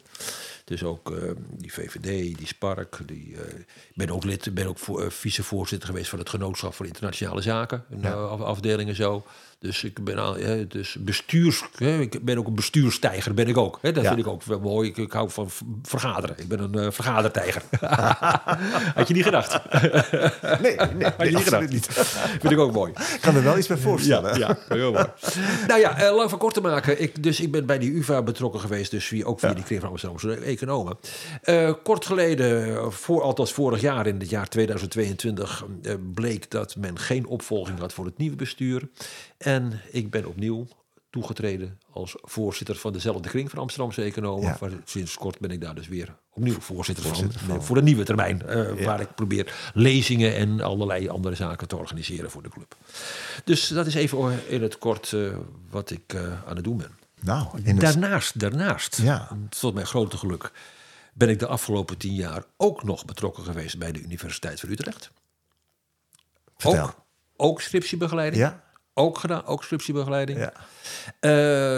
Dus 0.63 0.83
ook 0.83 1.09
uh, 1.09 1.31
die 1.51 1.73
VVD, 1.73 2.37
die 2.37 2.47
Spark. 2.47 2.99
Die, 3.05 3.27
uh, 3.27 3.39
ik 3.59 3.93
ben 3.95 4.09
ook 4.09 4.23
lid, 4.23 4.53
ben 4.53 4.67
ook 4.67 4.79
voor, 4.79 5.03
uh, 5.03 5.09
vicevoorzitter 5.09 5.89
geweest 5.89 6.09
van 6.09 6.19
het 6.19 6.29
Genootschap 6.29 6.73
voor 6.73 6.85
Internationale 6.85 7.41
Zaken. 7.41 7.83
Een 7.89 8.05
afdeling 8.05 8.89
en 8.89 8.95
zo. 8.95 9.25
Dus 9.59 9.83
ik 9.83 10.03
ben 10.03 10.17
al, 10.17 10.37
dus 10.67 10.97
bestuurs, 10.99 11.63
hè, 11.75 11.99
ik 11.99 12.25
ben 12.25 12.37
ook 12.37 12.47
een 12.47 12.55
bestuurstijger, 12.55 13.33
ben 13.33 13.47
ik 13.47 13.57
ook. 13.57 13.79
Hè, 13.81 13.91
dat 13.91 14.03
ja. 14.03 14.09
vind 14.09 14.25
ik 14.25 14.31
ook 14.31 14.43
wel 14.43 14.59
mooi. 14.59 14.89
Ik, 14.89 14.97
ik, 14.97 15.11
hou 15.11 15.29
van 15.29 15.49
vergaderen. 15.83 16.35
Ik 16.39 16.47
ben 16.47 16.59
een 16.59 16.77
uh, 16.77 16.91
vergadertijger. 16.91 17.61
Had 18.95 19.07
je 19.07 19.13
niet 19.13 19.23
gedacht? 19.23 19.71
nee, 20.61 20.75
nee, 20.75 21.11
Had 21.17 21.27
je 21.27 21.35
niet 21.35 21.43
gedacht? 21.43 21.69
Niet. 21.69 21.87
vind 22.39 22.51
ik 22.51 22.59
ook 22.59 22.71
mooi. 22.71 22.91
Ik 22.91 23.19
kan 23.21 23.35
er 23.35 23.43
wel 23.43 23.57
iets 23.57 23.67
bij 23.67 23.77
voorstellen. 23.77 24.39
Ja, 24.39 24.57
ja 24.67 24.75
heel 24.75 24.91
mooi. 24.91 25.05
nou 25.67 25.79
ja, 25.79 26.03
uh, 26.03 26.15
lang 26.15 26.29
van 26.29 26.39
kort 26.39 26.53
te 26.53 26.61
maken. 26.61 27.01
Ik, 27.01 27.23
dus 27.23 27.39
ik 27.39 27.51
ben 27.51 27.65
bij 27.65 27.77
die 27.77 27.91
UvA 27.91 28.21
betrokken 28.21 28.59
geweest, 28.59 28.91
dus 28.91 29.05
via, 29.05 29.25
ook 29.25 29.39
via 29.39 29.49
ja. 29.49 29.55
die 29.55 29.63
Kring 29.63 29.81
van 29.81 29.89
Amsterdamse 29.89 30.35
economen. 30.35 30.97
Uh, 31.45 31.73
kort 31.83 32.05
geleden, 32.05 32.93
voor, 32.93 33.21
althans 33.21 33.53
vorig 33.53 33.81
jaar, 33.81 34.07
in 34.07 34.19
het 34.19 34.29
jaar 34.29 34.47
2022, 34.47 35.65
bleek 36.13 36.51
dat 36.51 36.75
men 36.75 36.99
geen 36.99 37.27
opvolging 37.27 37.79
had 37.79 37.93
voor 37.93 38.05
het 38.05 38.17
nieuwe 38.17 38.35
bestuur. 38.35 38.87
En 39.37 39.81
ik 39.91 40.09
ben 40.09 40.25
opnieuw 40.25 40.67
toegetreden 41.09 41.79
als 41.91 42.15
voorzitter 42.21 42.75
van 42.75 42.93
dezelfde 42.93 43.29
kring 43.29 43.49
van 43.49 43.59
Amsterdamse 43.59 44.01
economen. 44.01 44.57
Ja. 44.59 44.69
Sinds 44.85 45.15
kort 45.17 45.39
ben 45.39 45.51
ik 45.51 45.61
daar 45.61 45.75
dus 45.75 45.87
weer 45.87 46.15
opnieuw 46.33 46.59
voorzitter, 46.59 47.05
voorzitter 47.05 47.39
van, 47.39 47.49
van, 47.49 47.63
voor 47.63 47.77
een 47.77 47.83
nieuwe 47.83 48.03
termijn. 48.03 48.41
Uh, 48.45 48.79
ja. 48.79 48.85
Waar 48.85 49.01
ik 49.01 49.15
probeer 49.15 49.71
lezingen 49.73 50.35
en 50.35 50.61
allerlei 50.61 51.09
andere 51.09 51.35
zaken 51.35 51.67
te 51.67 51.77
organiseren 51.77 52.31
voor 52.31 52.43
de 52.43 52.49
club. 52.49 52.75
Dus 53.43 53.67
dat 53.67 53.87
is 53.87 53.93
even 53.93 54.49
in 54.49 54.61
het 54.61 54.77
kort 54.77 55.11
uh, 55.11 55.35
wat 55.69 55.89
ik 55.89 56.13
uh, 56.13 56.21
aan 56.47 56.55
het 56.55 56.63
doen 56.63 56.77
ben. 56.77 56.91
Nou, 57.21 57.73
daarnaast, 57.73 58.39
daarnaast 58.39 59.01
ja. 59.01 59.37
tot 59.49 59.73
mijn 59.73 59.85
grote 59.85 60.17
geluk, 60.17 60.51
ben 61.13 61.29
ik 61.29 61.39
de 61.39 61.47
afgelopen 61.47 61.97
tien 61.97 62.13
jaar 62.13 62.43
ook 62.57 62.83
nog 62.83 63.05
betrokken 63.05 63.43
geweest 63.43 63.77
bij 63.77 63.91
de 63.91 64.01
Universiteit 64.01 64.59
van 64.59 64.69
Utrecht. 64.69 65.11
Vertel. 66.57 66.83
Ook, 66.83 66.95
ook 67.35 67.61
scriptiebegeleiding. 67.61 68.43
Ja 68.43 68.65
ook 68.97 69.17
gedaan, 69.17 69.45
ook 69.45 69.63
scriptiebegeleiding. 69.63 70.39
Ja. 70.39 70.53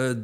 Uh, 0.10 0.16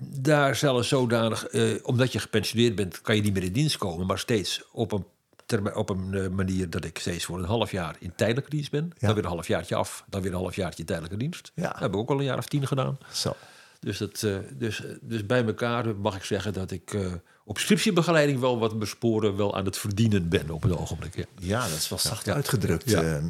daar 0.00 0.56
zelfs 0.56 0.88
zodanig, 0.88 1.52
uh, 1.52 1.78
omdat 1.82 2.12
je 2.12 2.18
gepensioneerd 2.18 2.74
bent, 2.74 3.00
kan 3.00 3.16
je 3.16 3.22
niet 3.22 3.32
meer 3.32 3.42
in 3.42 3.52
dienst 3.52 3.76
komen, 3.76 4.06
maar 4.06 4.18
steeds 4.18 4.62
op 4.72 4.92
een, 4.92 5.74
op 5.74 5.90
een 5.90 6.12
uh, 6.12 6.28
manier 6.28 6.70
dat 6.70 6.84
ik 6.84 6.98
steeds 6.98 7.24
voor 7.24 7.38
een 7.38 7.44
half 7.44 7.70
jaar 7.70 7.96
in 7.98 8.12
tijdelijke 8.16 8.50
dienst 8.50 8.70
ben. 8.70 8.92
Ja. 8.98 9.06
Dan 9.06 9.14
weer 9.14 9.24
een 9.24 9.30
halfjaartje 9.30 9.74
af, 9.74 10.04
dan 10.08 10.22
weer 10.22 10.32
een 10.32 10.38
halfjaartje 10.38 10.84
tijdelijke 10.84 11.16
dienst. 11.16 11.52
Ja. 11.54 11.70
Dat 11.70 11.78
heb 11.78 11.90
ik 11.90 11.96
ook 11.96 12.10
al 12.10 12.18
een 12.18 12.24
jaar 12.24 12.38
of 12.38 12.46
tien 12.46 12.66
gedaan. 12.66 12.98
Zo. 13.12 13.36
Dus, 13.80 13.98
dat, 13.98 14.26
dus, 14.52 14.82
dus 15.00 15.26
bij 15.26 15.44
elkaar 15.44 15.96
mag 15.96 16.16
ik 16.16 16.24
zeggen 16.24 16.52
dat 16.52 16.70
ik 16.70 16.96
op 17.46 17.58
scriptiebegeleiding 17.58 18.40
wel 18.40 18.58
wat 18.58 18.78
besporen 18.78 19.36
wel 19.36 19.56
aan 19.56 19.64
het 19.64 19.78
verdienen 19.78 20.28
ben 20.28 20.50
op 20.50 20.62
het 20.62 20.76
ogenblik. 20.76 21.16
Ja, 21.16 21.24
ja 21.38 21.68
dat 21.68 21.76
is 21.76 21.88
wel 21.88 21.98
zacht 21.98 22.26
ja. 22.26 22.34
uitgedrukt. 22.34 22.90
Ja. 22.90 23.20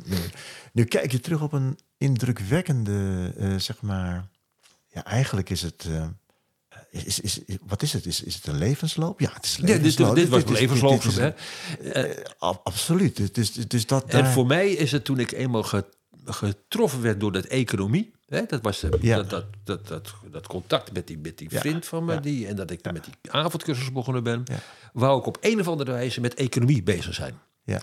nu 0.72 0.84
kijk 0.84 1.12
je 1.12 1.20
terug 1.20 1.42
op 1.42 1.52
een 1.52 1.78
indrukwekkende, 1.96 3.32
uh, 3.38 3.58
zeg 3.58 3.80
maar. 3.80 4.28
Ja, 4.88 5.04
eigenlijk 5.04 5.50
is 5.50 5.62
het. 5.62 5.86
Uh, 5.88 6.06
is, 6.90 7.20
is, 7.20 7.38
is, 7.38 7.56
wat 7.66 7.82
is 7.82 7.92
het? 7.92 8.06
Is, 8.06 8.22
is 8.22 8.34
het 8.34 8.46
een 8.46 8.58
levensloop? 8.58 9.20
Ja, 9.20 9.30
het 9.32 9.44
is 9.44 9.58
een 9.58 9.64
levensloop. 9.64 10.08
Ja, 10.08 10.14
dit, 10.14 10.30
dit, 10.30 10.32
dit 10.32 10.44
was 10.44 10.58
een 10.58 10.66
levensloop. 10.66 11.02
Dit, 11.02 11.16
hè? 11.92 12.14
Absoluut. 12.38 13.34
Dus, 13.34 13.52
dus 13.52 13.86
dat 13.86 14.04
en 14.04 14.26
voor 14.26 14.46
mij 14.46 14.72
is 14.72 14.92
het 14.92 15.04
toen 15.04 15.18
ik 15.18 15.32
eenmaal 15.32 15.84
getroffen 16.24 17.02
werd 17.02 17.20
door 17.20 17.32
dat 17.32 17.44
economie. 17.44 18.14
Hè, 18.26 18.42
dat 18.46 18.62
was 18.62 18.84
ja. 19.00 19.16
dat, 19.16 19.30
dat, 19.30 19.44
dat, 19.64 19.86
dat, 19.88 20.14
dat, 20.30 20.46
contact 20.46 20.92
met 20.92 21.06
die, 21.06 21.18
met 21.18 21.38
die 21.38 21.48
ja. 21.50 21.60
vriend 21.60 21.86
van 21.86 22.04
me. 22.04 22.12
Ja. 22.12 22.20
Die, 22.20 22.46
en 22.46 22.56
dat 22.56 22.70
ik 22.70 22.92
met 22.92 23.04
die 23.04 23.32
avondcursus 23.32 23.92
begonnen 23.92 24.22
ben. 24.22 24.44
Wou 24.92 25.18
ik 25.18 25.26
op 25.26 25.38
een 25.40 25.60
of 25.60 25.68
andere 25.68 25.92
wijze 25.92 26.20
met 26.20 26.34
economie 26.34 26.82
bezig 26.82 27.14
zijn. 27.14 27.34
Ja. 27.64 27.80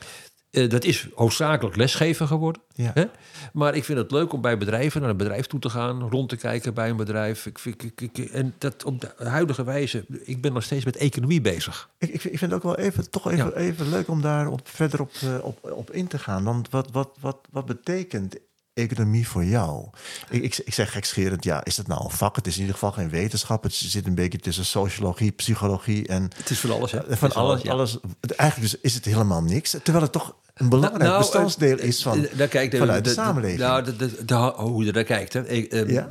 Uh, 0.53 0.70
dat 0.70 0.84
is 0.84 1.07
hoofdzakelijk 1.14 1.76
lesgeven 1.76 2.28
geworden. 2.28 2.61
Ja. 2.74 2.91
Hè? 2.94 3.06
Maar 3.53 3.76
ik 3.76 3.84
vind 3.84 3.98
het 3.98 4.11
leuk 4.11 4.34
om 4.34 4.41
bij 4.41 4.57
bedrijven 4.57 5.02
naar 5.02 5.10
een 5.10 5.18
bedrijf 5.18 5.48
toe 5.48 5.60
te 5.60 5.70
gaan, 5.70 6.10
rond 6.10 6.30
te 6.30 6.36
kijken 6.36 6.74
bij 6.74 6.90
een 6.90 6.95
bedrijf. 6.95 7.45
Ik, 7.45 7.60
ik, 7.64 8.02
ik, 8.02 8.18
en 8.18 8.53
dat 8.57 8.84
op 8.84 9.02
de 9.02 9.11
huidige 9.18 9.64
wijze, 9.64 10.06
ik 10.24 10.41
ben 10.41 10.53
nog 10.53 10.64
steeds 10.64 10.86
met 10.86 10.95
economie 10.95 11.41
bezig. 11.41 11.90
Ik, 11.98 12.10
ik 12.10 12.38
vind 12.38 12.40
het 12.40 12.53
ook 12.53 12.64
wel 12.64 12.78
even, 12.78 13.10
toch 13.10 13.32
even, 13.32 13.45
ja. 13.45 13.53
even 13.53 13.90
leuk 13.90 14.07
om 14.07 14.22
daar 14.22 14.48
op, 14.48 14.61
verder 14.64 15.02
op, 15.02 15.11
uh, 15.24 15.44
op, 15.44 15.72
op 15.72 15.91
in 15.91 16.07
te 16.07 16.20
gaan. 16.20 16.44
Want 16.44 16.70
wat, 16.70 16.91
wat, 16.91 17.18
wat, 17.20 17.38
wat 17.52 17.65
betekent 17.65 18.38
economie 18.74 19.28
voor 19.28 19.45
jou? 19.45 19.88
Ik, 20.30 20.44
ik, 20.44 20.58
ik 20.58 20.74
zeg 20.74 20.91
gekscherend, 20.91 21.44
ja, 21.44 21.64
is 21.64 21.78
het 21.78 21.88
nou 21.88 22.04
een 22.04 22.10
vak? 22.10 22.36
Het 22.36 22.48
is 22.48 22.54
in 22.54 22.60
ieder 22.60 22.74
geval 22.76 22.91
geen 22.91 23.10
wetenschap. 23.10 23.64
Het 23.64 23.74
zit 23.74 24.08
een 24.08 24.16
beetje 24.16 24.38
tussen 24.38 24.66
sociologie, 24.66 25.32
psychologie 25.32 26.08
en... 26.08 26.32
Het 26.36 26.50
is 26.50 26.60
van 26.60 26.72
alles, 26.72 26.91
hè? 26.91 27.18
Van 27.18 27.34
alles, 27.34 27.62
ja. 27.62 27.72
alles. 27.72 27.98
Eigenlijk 28.36 28.72
dus 28.72 28.82
is 28.82 28.94
het 28.94 29.06
helemaal 29.06 29.41
niks. 29.41 29.70
Terwijl 29.84 30.04
het 30.04 30.12
toch 30.12 30.36
een 30.54 30.70
belangrijk 30.70 31.04
nou, 31.04 31.18
bestandsdeel 31.18 31.78
is 31.78 32.02
van, 32.02 32.28
daar 32.34 32.48
kijkt, 32.48 32.72
de, 32.72 32.78
vanuit 32.78 33.04
de, 33.04 33.10
de, 33.10 33.16
samenleving. 33.16 33.60
Nou, 33.60 33.84
de, 33.84 33.95
de, 33.95 34.26
de, 34.26 34.36
hoe 34.56 34.86
je 34.86 34.91
daar 34.91 35.04
kijkt. 35.04 35.34
Hè. 35.34 35.48
E, 35.48 35.68
um, 35.70 35.90
ja. 35.90 36.10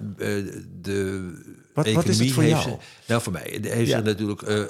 de 0.81 1.31
wat, 1.75 1.93
wat 1.93 2.09
is 2.09 2.19
het 2.19 2.33
voor 2.33 2.43
heeft 2.43 2.63
jou? 2.63 2.77
Ze, 2.81 2.87
nou, 3.07 3.23
voor 3.23 3.33
mij 3.33 3.59
heeft 3.63 3.89
ja. 3.89 3.99
ze 3.99 4.05
natuurlijk 4.05 4.43
uh, 4.43 4.65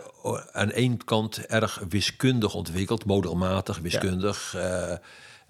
aan 0.52 0.70
één 0.70 1.04
kant 1.04 1.46
erg 1.46 1.82
wiskundig 1.88 2.54
ontwikkeld, 2.54 3.04
modelmatig 3.04 3.78
wiskundig. 3.78 4.54
Uh, 4.56 4.92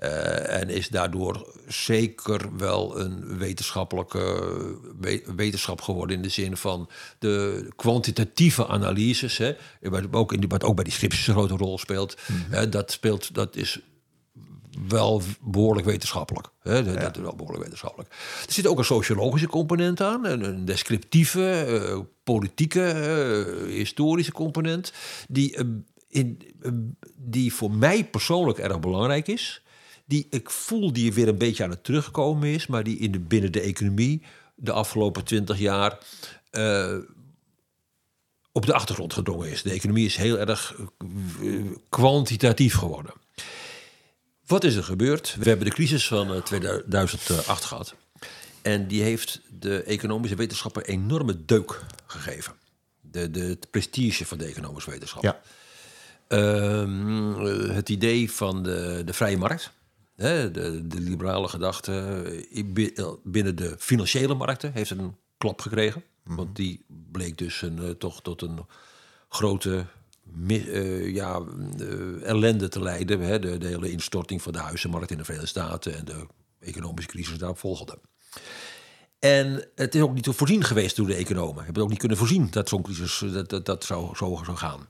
uh, 0.02 0.60
en 0.60 0.68
is 0.68 0.88
daardoor 0.88 1.52
zeker 1.68 2.56
wel 2.56 3.00
een 3.00 3.38
wetenschappelijke 3.38 4.18
we, 5.00 5.22
wetenschap 5.36 5.80
geworden 5.80 6.16
in 6.16 6.22
de 6.22 6.28
zin 6.28 6.56
van 6.56 6.88
de 7.18 7.68
kwantitatieve 7.76 8.66
analyses, 8.66 9.38
hè, 9.38 9.54
wat, 9.80 10.02
ook 10.10 10.32
in 10.32 10.40
die, 10.40 10.48
wat 10.48 10.64
ook 10.64 10.74
bij 10.74 10.84
die 10.84 10.92
scripties 10.92 11.26
een 11.26 11.34
grote 11.34 11.56
rol 11.56 11.78
speelt. 11.78 12.16
Mm 12.26 12.36
-hmm. 12.36 12.54
uh, 12.54 12.70
dat 12.70 12.90
speelt, 12.90 13.34
dat 13.34 13.56
is 13.56 13.80
wel 14.88 15.22
behoorlijk 15.40 15.86
wetenschappelijk. 15.86 16.48
Hè? 16.62 16.84
Dat, 16.84 16.94
ja. 16.94 17.00
dat 17.00 17.16
is 17.16 17.22
wel 17.22 17.36
behoorlijk 17.36 17.62
wetenschappelijk. 17.62 18.10
Er 18.46 18.52
zit 18.52 18.66
ook 18.66 18.78
een 18.78 18.84
sociologische 18.84 19.48
component 19.48 20.00
aan, 20.00 20.26
een, 20.26 20.44
een 20.44 20.64
descriptieve, 20.64 21.66
uh, 21.68 21.98
politieke, 22.24 22.80
historische 23.68 24.32
component, 24.32 24.92
die, 25.28 25.58
in, 26.08 26.38
die 27.16 27.52
voor 27.52 27.70
mij 27.70 28.04
persoonlijk 28.04 28.58
erg 28.58 28.80
belangrijk 28.80 29.28
is 29.28 29.61
die 30.12 30.26
ik 30.30 30.50
voel 30.50 30.92
die 30.92 31.12
weer 31.12 31.28
een 31.28 31.38
beetje 31.38 31.64
aan 31.64 31.70
het 31.70 31.84
terugkomen 31.84 32.48
is, 32.48 32.66
maar 32.66 32.84
die 32.84 32.98
in 32.98 33.12
de, 33.12 33.18
binnen 33.18 33.52
de 33.52 33.60
economie 33.60 34.22
de 34.54 34.72
afgelopen 34.72 35.24
twintig 35.24 35.58
jaar 35.58 35.98
uh, 36.52 36.96
op 38.52 38.66
de 38.66 38.72
achtergrond 38.72 39.12
gedrongen 39.12 39.50
is. 39.50 39.62
De 39.62 39.70
economie 39.70 40.06
is 40.06 40.16
heel 40.16 40.38
erg 40.38 40.76
uh, 41.40 41.64
kwantitatief 41.88 42.74
geworden. 42.74 43.12
Wat 44.46 44.64
is 44.64 44.74
er 44.74 44.84
gebeurd? 44.84 45.36
We 45.38 45.48
hebben 45.48 45.66
de 45.66 45.72
crisis 45.72 46.06
van 46.06 46.34
uh, 46.34 46.42
2008 46.42 47.64
gehad. 47.64 47.94
En 48.62 48.86
die 48.86 49.02
heeft 49.02 49.40
de 49.58 49.82
economische 49.82 50.36
wetenschappen 50.36 50.82
een 50.86 50.94
enorme 50.94 51.44
deuk 51.44 51.80
gegeven. 52.06 52.52
De, 53.00 53.30
de, 53.30 53.40
het 53.40 53.70
prestige 53.70 54.26
van 54.26 54.38
de 54.38 54.44
economische 54.44 54.90
wetenschap. 54.90 55.22
Ja. 55.22 55.40
Uh, 56.28 57.74
het 57.74 57.88
idee 57.88 58.32
van 58.32 58.62
de, 58.62 59.02
de 59.04 59.12
vrije 59.12 59.36
markt 59.36 59.72
de, 60.16 60.80
de 60.84 61.00
liberale 61.00 61.48
gedachte 61.48 62.22
eh, 62.52 63.08
binnen 63.22 63.56
de 63.56 63.74
financiële 63.78 64.34
markten 64.34 64.72
heeft 64.72 64.90
een 64.90 65.16
klap 65.38 65.60
gekregen. 65.60 66.04
Mhm. 66.24 66.36
Want 66.36 66.56
die 66.56 66.84
bleek 67.12 67.38
dus 67.38 67.62
een, 67.62 67.78
eh, 67.78 67.90
toch 67.90 68.22
tot 68.22 68.42
een 68.42 68.66
grote 69.28 69.86
uh, 70.48 71.14
ja, 71.14 71.42
ellende 72.22 72.68
te 72.68 72.82
leiden. 72.82 73.20
Hè, 73.20 73.38
de, 73.38 73.58
de, 73.58 73.66
hele 73.66 73.90
instorting 73.90 74.42
van 74.42 74.52
de 74.52 74.58
huizenmarkt 74.58 75.10
in 75.10 75.16
de 75.16 75.24
Verenigde 75.24 75.60
Staten 75.60 75.96
en 75.96 76.04
de 76.04 76.26
economische 76.60 77.10
crisis 77.10 77.38
daarop 77.38 77.58
volgde. 77.58 77.98
En 79.18 79.68
het 79.74 79.94
is 79.94 80.00
ook 80.00 80.14
niet 80.14 80.22
te 80.22 80.32
voorzien 80.32 80.64
geweest 80.64 80.96
door 80.96 81.06
de 81.06 81.14
economen. 81.14 81.64
Hebben 81.64 81.82
ook 81.82 81.88
niet 81.88 81.98
kunnen 81.98 82.16
voorzien 82.16 82.48
dat 82.50 82.68
zo'n 82.68 82.82
crisis 82.82 83.22
dat, 83.32 83.48
dat, 83.48 83.66
dat 83.66 83.84
zou, 83.84 84.16
zo 84.16 84.40
zou 84.44 84.56
gaan. 84.56 84.88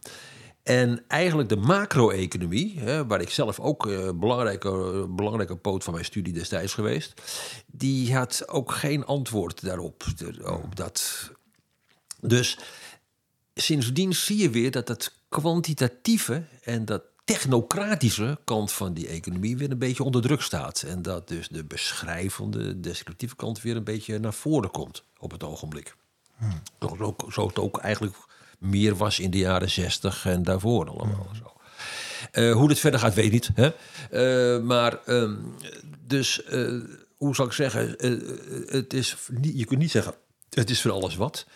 En 0.63 1.05
eigenlijk 1.09 1.49
de 1.49 1.57
macro-economie, 1.57 2.81
waar 3.07 3.21
ik 3.21 3.31
zelf 3.31 3.61
ook 3.61 3.87
een 3.87 4.05
uh, 4.05 4.11
belangrijke, 4.21 5.07
belangrijke 5.09 5.57
poot 5.57 5.85
van 5.85 5.93
mijn 5.93 6.05
studie 6.05 6.33
destijds 6.33 6.75
geweest, 6.75 7.23
die 7.67 8.17
had 8.17 8.49
ook 8.49 8.73
geen 8.73 9.07
antwoord 9.07 9.63
daarop. 9.63 10.05
Op 10.45 10.77
dat. 10.77 11.31
Dus 12.21 12.59
sindsdien 13.55 14.13
zie 14.13 14.37
je 14.37 14.51
weer 14.51 14.71
dat 14.71 14.87
dat 14.87 15.13
kwantitatieve 15.29 16.45
en 16.63 16.85
dat 16.85 17.03
technocratische 17.25 18.39
kant 18.45 18.73
van 18.73 18.95
die 18.95 19.09
economie 19.09 19.57
weer 19.57 19.71
een 19.71 19.79
beetje 19.79 20.05
onder 20.05 20.23
druk 20.23 20.43
staat. 20.43 20.83
En 20.83 21.03
dat 21.03 21.29
dus 21.29 21.49
de 21.49 21.65
beschrijvende, 21.65 22.81
descriptieve 22.81 23.37
kant 23.37 23.63
weer 23.63 23.77
een 23.77 23.85
beetje 23.85 24.19
naar 24.19 24.35
voren 24.35 24.71
komt 24.71 25.05
op 25.19 25.31
het 25.31 25.43
ogenblik. 25.43 25.97
Hmm. 26.37 26.63
Zo, 26.99 27.17
zo 27.31 27.47
het 27.47 27.59
ook 27.59 27.79
eigenlijk 27.79 28.17
meer 28.63 28.97
was 28.97 29.19
in 29.19 29.31
de 29.31 29.39
jaren 29.39 29.71
zestig 29.71 30.27
en 30.27 30.43
daarvoor 30.43 30.89
allemaal. 30.89 31.31
Zo. 31.39 31.53
Uh, 32.33 32.53
hoe 32.53 32.69
dit 32.69 32.79
verder 32.79 33.01
gaat, 33.01 33.15
weet 33.15 33.25
ik 33.25 33.33
niet. 33.33 33.51
Hè? 33.55 33.71
Uh, 34.57 34.63
maar 34.65 34.99
um, 35.07 35.55
dus, 36.07 36.43
uh, 36.51 36.83
hoe 37.17 37.35
zal 37.35 37.47
ik 37.47 37.53
zeggen, 37.53 37.95
het 38.67 38.93
is, 38.93 39.17
je 39.41 39.65
kunt 39.65 39.81
niet 39.81 39.91
zeggen, 39.91 40.15
het 40.51 40.71
is 40.71 40.81
voor 40.81 40.91
alles 40.91 41.17
wat. 41.17 41.47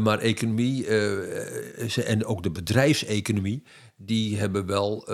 maar 0.00 0.18
economie 0.18 0.86
en 2.04 2.24
ook 2.24 2.42
de 2.42 2.50
bedrijfseconomie, 2.50 3.62
die 3.96 4.38
hebben 4.38 4.66
wel. 4.66 5.04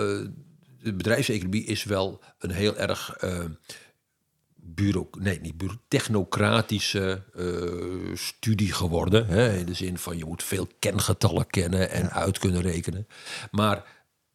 de 0.81 0.93
bedrijfseconomie 0.93 1.63
is 1.63 1.83
wel 1.83 2.21
een 2.39 2.51
heel 2.51 2.77
erg 2.77 3.17
bureau, 4.75 5.07
nee, 5.19 5.39
niet 5.41 5.57
bureau, 5.57 5.79
technocratische 5.87 7.23
uh, 7.35 8.15
studie 8.15 8.73
geworden. 8.73 9.27
Hè, 9.27 9.57
in 9.57 9.65
de 9.65 9.73
zin 9.73 9.97
van 9.97 10.17
je 10.17 10.25
moet 10.25 10.43
veel 10.43 10.67
kengetallen 10.79 11.47
kennen 11.47 11.89
en 11.89 12.11
uit 12.11 12.39
kunnen 12.39 12.61
rekenen. 12.61 13.07
Maar 13.51 13.83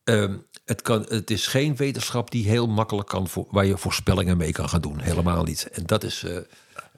uh, 0.05 0.35
het, 0.65 0.83
kan, 0.83 1.05
het 1.09 1.31
is 1.31 1.47
geen 1.47 1.77
wetenschap 1.77 2.31
die 2.31 2.49
heel 2.49 2.67
makkelijk 2.67 3.09
kan, 3.09 3.29
voor, 3.29 3.47
waar 3.51 3.67
je 3.67 3.79
voorspellingen 3.79 4.37
mee 4.37 4.53
kan 4.53 4.69
gaan 4.69 4.81
doen. 4.81 5.01
Helemaal 5.01 5.43
niet. 5.43 5.69
En 5.69 5.87
dat 5.87 6.05
is. 6.05 6.23
Uh, 6.23 6.37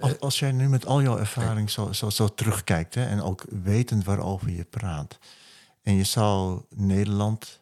als, 0.00 0.20
als, 0.20 0.38
jij 0.38 0.52
nu 0.52 0.68
met 0.68 0.86
al 0.86 1.02
jouw 1.02 1.18
ervaring 1.18 1.70
zo, 1.70 1.92
zo, 1.92 2.10
zo 2.10 2.28
terugkijkt 2.28 2.94
hè, 2.94 3.06
en 3.06 3.22
ook 3.22 3.44
wetend 3.62 4.04
waarover 4.04 4.50
je 4.50 4.64
praat. 4.64 5.18
En 5.82 5.94
je 5.94 6.04
zou 6.04 6.62
Nederland, 6.68 7.60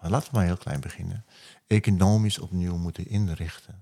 laten 0.00 0.30
we 0.30 0.36
maar 0.36 0.46
heel 0.46 0.56
klein 0.56 0.80
beginnen, 0.80 1.24
economisch 1.66 2.38
opnieuw 2.38 2.76
moeten 2.76 3.06
inrichten. 3.06 3.81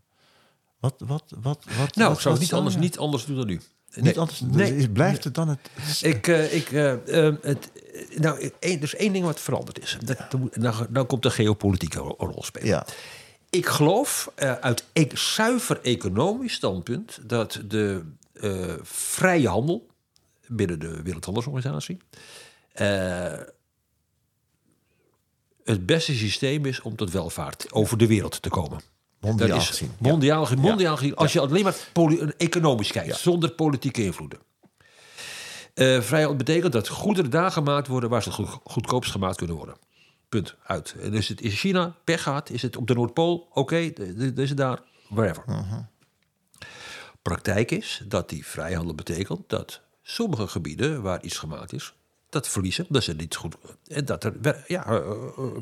Wat, 0.80 0.94
wat, 0.98 1.24
wat, 1.40 1.64
wat, 1.78 1.96
nou, 1.96 2.12
ik 2.12 2.20
zou 2.20 2.34
het 2.34 2.42
niet 2.42 2.52
anders, 2.52 2.76
niet 2.76 2.98
anders 2.98 3.24
doen 3.24 3.36
dan 3.36 3.46
nu. 3.46 3.60
Niet 3.94 4.18
anders, 4.18 4.40
nee. 4.40 4.88
blijft 4.88 5.24
het 5.24 5.34
dan 5.34 5.48
het... 5.48 5.70
Ik, 6.00 6.26
uh, 6.26 6.54
ik, 6.54 6.70
uh, 6.70 6.94
het, 7.40 7.70
nou, 8.16 8.50
één, 8.58 8.80
dus 8.80 8.94
één 8.94 9.12
ding 9.12 9.24
wat 9.24 9.40
veranderd 9.40 9.82
is. 9.82 9.98
Dat, 10.04 10.18
nou, 10.54 10.86
nou 10.90 11.06
komt 11.06 11.22
de 11.22 11.30
geopolitieke 11.30 11.98
rol 11.98 12.42
spelen. 12.42 12.68
Ja. 12.68 12.86
Ik 13.50 13.66
geloof 13.66 14.32
uh, 14.38 14.52
uit 14.52 14.84
e 14.92 15.06
zuiver 15.14 15.80
economisch 15.82 16.52
standpunt... 16.52 17.18
dat 17.22 17.60
de 17.66 18.04
vrije 18.82 19.48
handel 19.48 19.86
binnen 20.46 20.78
de 20.78 21.02
Wereldhandelsorganisatie... 21.02 21.98
het 25.64 25.86
beste 25.86 26.14
systeem 26.14 26.66
is 26.66 26.80
om 26.80 26.96
tot 26.96 27.10
welvaart 27.10 27.72
over 27.72 27.98
de 27.98 28.06
wereld 28.06 28.42
te 28.42 28.48
komen. 28.48 28.80
Mondiaal 29.20 29.48
dat 29.48 29.60
is 29.60 29.66
gezien. 29.66 29.92
Mondiaal, 29.98 30.48
ja. 30.48 30.60
mondiaal 30.60 30.96
gezien. 30.96 31.16
Als 31.16 31.32
je 31.32 31.40
alleen 31.40 31.64
maar 31.64 31.76
economisch 32.36 32.92
kijkt, 32.92 33.16
zonder 33.16 33.50
politieke 33.50 34.04
invloeden. 34.04 34.38
Uh, 35.74 36.00
vrijheid 36.00 36.36
betekent 36.36 36.72
dat 36.72 36.88
goederen 36.88 37.30
daar 37.30 37.50
gemaakt 37.50 37.86
worden 37.86 38.10
waar 38.10 38.22
ze 38.22 38.30
goed, 38.30 38.48
goedkoopst 38.64 39.10
gemaakt 39.10 39.36
kunnen 39.36 39.56
worden. 39.56 39.76
Punt. 40.28 40.54
Uit. 40.66 40.94
Dus 41.10 41.28
het 41.28 41.40
is 41.40 41.60
China, 41.60 41.94
pech 42.04 42.22
gehad. 42.22 42.50
Is 42.50 42.62
het 42.62 42.76
op 42.76 42.86
de 42.86 42.94
Noordpool? 42.94 43.48
Oké, 43.48 43.58
okay, 43.58 43.86
is 44.36 44.48
het 44.48 44.58
daar, 44.58 44.82
wherever. 45.08 45.44
Uh 45.48 45.72
Praktijk 47.22 47.70
is 47.70 48.02
dat 48.06 48.28
die 48.28 48.46
vrijhandel 48.46 48.94
betekent 48.94 49.48
dat 49.48 49.80
sommige 50.02 50.46
gebieden 50.46 51.02
waar 51.02 51.22
iets 51.22 51.38
gemaakt 51.38 51.72
is, 51.72 51.94
dat 52.30 52.48
verliezen, 52.48 52.86
dat 52.88 53.02
ze 53.02 53.14
niet 53.14 53.36
goed. 53.36 53.56
En 53.86 54.04
dat 54.04 54.24
er 54.24 54.64
ja, 54.66 54.90
uh, 54.90 55.00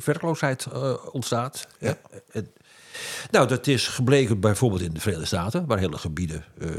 werkloosheid 0.04 0.66
uh, 0.72 0.94
ontstaat. 1.12 1.68
Ja. 1.78 1.96
Nou, 3.30 3.48
dat 3.48 3.66
is 3.66 3.88
gebleken 3.88 4.40
bijvoorbeeld 4.40 4.82
in 4.82 4.92
de 4.92 5.00
Verenigde 5.00 5.26
Staten, 5.26 5.66
waar 5.66 5.78
hele 5.78 5.98
gebieden 5.98 6.44
uh, 6.58 6.70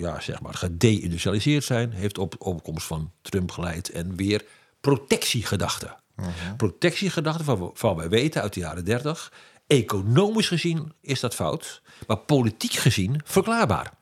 ja, 0.00 0.20
zeg 0.20 0.40
maar 0.40 0.54
gedeindustrialiseerd 0.54 1.64
zijn, 1.64 1.92
heeft 1.92 2.18
op 2.18 2.34
opkomst 2.38 2.86
van 2.86 3.12
Trump 3.22 3.50
geleid 3.50 3.90
en 3.90 4.16
weer 4.16 4.44
protectiegedachten. 4.80 5.96
Uh 6.16 6.26
Protectiegedachten 6.56 7.44
van, 7.44 7.70
van 7.74 7.96
wij 7.96 8.08
weten 8.08 8.42
uit 8.42 8.52
de 8.52 8.60
jaren 8.60 8.84
30. 8.84 9.32
Economisch 9.66 10.48
gezien 10.48 10.92
is 11.00 11.20
dat 11.20 11.34
fout, 11.34 11.82
maar 12.06 12.18
politiek 12.18 12.72
gezien 12.72 13.20
verklaarbaar. 13.24 13.92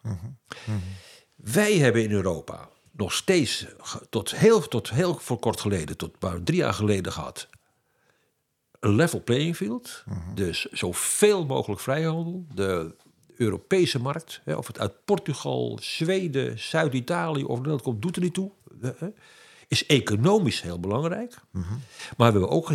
Wij 1.34 1.72
hebben 1.76 2.02
in 2.02 2.10
Europa 2.10 2.68
nog 2.92 3.12
steeds 3.12 3.66
tot 4.10 4.36
heel, 4.36 4.68
tot 4.68 4.90
heel 4.90 5.18
voor 5.18 5.38
kort 5.38 5.60
geleden, 5.60 5.96
tot 5.96 6.20
maar 6.20 6.42
drie 6.42 6.58
jaar 6.58 6.74
geleden 6.74 7.12
gehad, 7.12 7.48
level 8.90 9.20
playing 9.20 9.56
field. 9.56 10.02
Mhm. 10.06 10.34
Dus 10.34 10.64
zoveel 10.64 11.46
mogelijk 11.46 11.80
vrijhandel. 11.80 12.46
De 12.54 12.94
Europese 13.36 13.98
markt, 13.98 14.40
hè, 14.44 14.54
of 14.54 14.66
het 14.66 14.78
uit 14.78 15.04
Portugal, 15.04 15.78
Zweden, 15.82 16.58
Zuid-Italië 16.58 17.44
of 17.44 17.60
dat 17.60 17.82
komt, 17.82 18.02
doet 18.02 18.16
er 18.16 18.22
niet 18.22 18.34
toe. 18.34 18.50
Hè, 18.80 19.08
is 19.68 19.86
economisch 19.86 20.62
heel 20.62 20.80
belangrijk. 20.80 21.34
Mhm. 21.50 21.72
Maar 22.16 22.32
we 22.32 22.38
hebben 22.38 22.48
ook, 22.48 22.68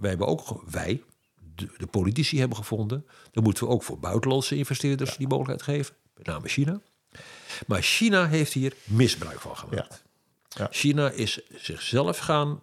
wij, 0.00 0.10
hebben 0.10 0.26
ook 0.26 0.62
wij, 0.70 1.02
de, 1.54 1.86
politici, 1.90 2.38
hebben 2.38 2.56
gevonden. 2.56 3.06
dan 3.32 3.42
moeten 3.42 3.66
we 3.66 3.72
ook 3.72 3.82
voor 3.82 3.98
buitenlandse 3.98 4.56
investeerders 4.56 5.16
die 5.16 5.28
mogelijkheid 5.28 5.62
geven. 5.76 5.94
Met 6.16 6.26
name 6.26 6.48
China. 6.48 6.80
Maar 7.66 7.82
China 7.82 8.26
heeft 8.26 8.52
hier 8.52 8.74
misbruik 8.84 9.40
van 9.40 9.56
gemaakt. 9.56 10.04
Ja. 10.48 10.68
China 10.70 11.10
is 11.10 11.40
zichzelf 11.50 12.18
gaan 12.18 12.60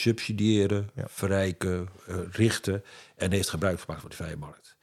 subsidiëren, 0.00 0.90
verrijken, 0.94 1.88
uh, 2.08 2.16
richten 2.30 2.84
en 3.16 3.32
heeft 3.32 3.48
gebruik 3.48 3.80
gemaakt 3.80 4.00
van 4.00 4.10
de 4.10 4.16
vrije 4.16 4.36
markt. 4.36 4.76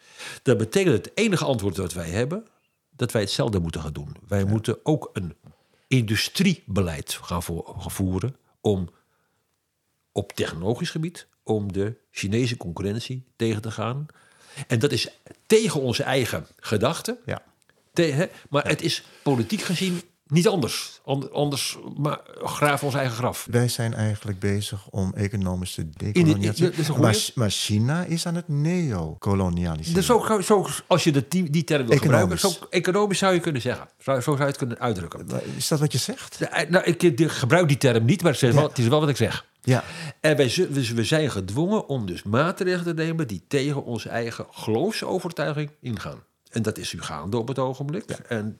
Dat 0.43 0.57
betekent 0.57 0.95
het 0.95 1.11
enige 1.13 1.45
antwoord 1.45 1.75
dat 1.75 1.93
wij 1.93 2.09
hebben, 2.09 2.47
dat 2.95 3.11
wij 3.11 3.21
hetzelfde 3.21 3.59
moeten 3.59 3.81
gaan 3.81 3.93
doen. 3.93 4.15
Wij 4.27 4.43
moeten 4.43 4.79
ook 4.83 5.09
een 5.13 5.35
industriebeleid 5.87 7.19
gaan, 7.21 7.43
voeren 7.91 8.35
om 8.61 8.89
op 10.11 10.31
technologisch 10.31 10.89
gebied 10.89 11.27
om 11.43 11.71
de 11.71 11.95
Chinese 12.11 12.57
concurrentie 12.57 13.23
tegen 13.35 13.61
te 13.61 13.71
gaan. 13.71 14.05
En 14.67 14.79
dat 14.79 14.91
is 14.91 15.07
tegen 15.45 15.81
onze 15.81 16.03
eigen 16.03 16.47
gedachten. 16.59 17.17
Ja. 17.25 17.43
Maar 18.49 18.67
het 18.67 18.81
is 18.81 19.03
politiek 19.23 19.61
gezien 19.61 20.01
niet 20.31 20.47
anders. 20.47 21.01
Anders 21.31 21.77
maar 21.97 22.19
graven 22.43 22.85
ons 22.85 22.95
eigen 22.95 23.15
graf. 23.15 23.47
Wij 23.51 23.67
zijn 23.67 23.93
eigenlijk 23.93 24.39
bezig 24.39 24.87
om 24.89 25.13
economisch 25.15 25.73
te 25.73 25.89
dekolonialiseren. 25.89 27.01
Maar, 27.01 27.29
maar, 27.35 27.49
China 27.49 28.03
is 28.03 28.25
aan 28.25 28.35
het 28.35 28.47
neocolonialiseren. 28.47 29.93
Dus 29.93 30.05
zo, 30.05 30.41
zo, 30.41 30.67
als 30.87 31.03
je 31.03 31.11
de, 31.11 31.25
die, 31.29 31.49
die 31.49 31.63
term 31.63 31.87
wil 31.87 31.97
gebruiken, 31.97 32.39
zo 32.39 32.51
economisch 32.69 33.17
zou 33.17 33.33
je 33.33 33.39
kunnen 33.39 33.61
zeggen. 33.61 33.87
Zo, 33.99 34.13
zo 34.13 34.21
zou 34.21 34.37
je 34.37 34.43
het 34.43 34.57
kunnen 34.57 34.79
uitdrukken. 34.79 35.27
Is 35.57 35.67
dat 35.67 35.79
wat 35.79 35.91
je 35.91 35.97
zegt? 35.97 36.41
Eh, 36.41 36.69
nou, 36.69 36.85
ik, 36.85 37.13
gebruik 37.31 37.67
die 37.67 37.77
term 37.77 38.05
niet, 38.05 38.21
maar 38.23 38.31
het 38.31 38.41
is, 38.41 38.53
wel, 38.53 38.67
het 38.67 38.77
is 38.77 38.87
wel 38.87 38.99
wat 38.99 39.09
ik 39.09 39.17
zeg. 39.17 39.45
Ja. 39.61 39.83
En 40.19 40.37
wij, 40.37 40.67
we 40.69 41.03
zijn 41.03 41.31
gedwongen 41.31 41.87
om 41.87 42.05
dus 42.05 42.23
maatregelen 42.23 42.95
te 42.95 43.03
nemen 43.03 43.27
die 43.27 43.43
tegen 43.47 43.83
onze 43.85 44.09
eigen 44.09 44.45
geloofsovertuiging 44.51 45.69
ingaan. 45.81 46.23
En 46.49 46.61
dat 46.61 46.77
is 46.77 46.93
u 46.93 47.01
gaande 47.01 47.37
op 47.37 47.47
het 47.47 47.59
ogenblik. 47.59 48.09
En 48.09 48.57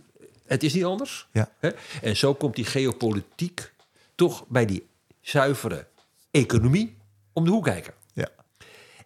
het 0.52 0.64
is 0.64 0.73
niet 0.73 0.84
anders. 0.84 1.28
Ja. 1.32 1.49
Hè? 1.60 1.69
En 2.02 2.18
zo 2.18 2.34
komt 2.34 2.56
die 2.56 2.65
geopolitiek 2.65 3.73
toch 4.15 4.45
bij 4.48 4.65
die 4.65 4.88
zuivere 5.22 5.88
economie 6.32 6.98
om 7.34 7.44
de 7.44 7.49
hoek 7.49 7.64
kijken. 7.64 7.94
Ja. 8.14 8.30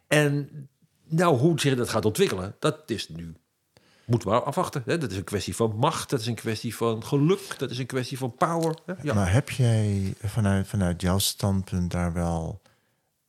En 0.08 0.50
nou, 1.04 1.38
hoe 1.38 1.60
zich 1.60 1.76
dat 1.76 1.90
gaat 1.90 2.06
ontwikkelen, 2.06 2.56
dat 2.60 2.90
is 2.90 3.10
nu. 3.10 3.36
Moeten 4.06 4.30
we 4.30 4.42
afwachten. 4.42 4.84
Hè? 4.86 4.98
Dat 4.98 5.12
is 5.12 5.18
een 5.18 5.24
kwestie 5.24 5.56
van 5.56 5.76
macht, 5.76 6.10
dat 6.10 6.20
is 6.20 6.28
een 6.28 6.36
kwestie 6.36 6.76
van 6.76 7.04
geluk, 7.04 7.60
dat 7.60 7.72
is 7.72 7.78
een 7.78 7.86
kwestie 7.86 8.18
van 8.18 8.36
power. 8.36 8.78
Hè? 8.86 8.94
Ja. 9.02 9.14
Maar 9.14 9.32
heb 9.32 9.50
jij 9.50 10.14
vanuit, 10.24 10.68
vanuit 10.68 11.02
jouw 11.02 11.20
standpunt 11.20 11.92
daar 11.92 12.14
wel 12.14 12.62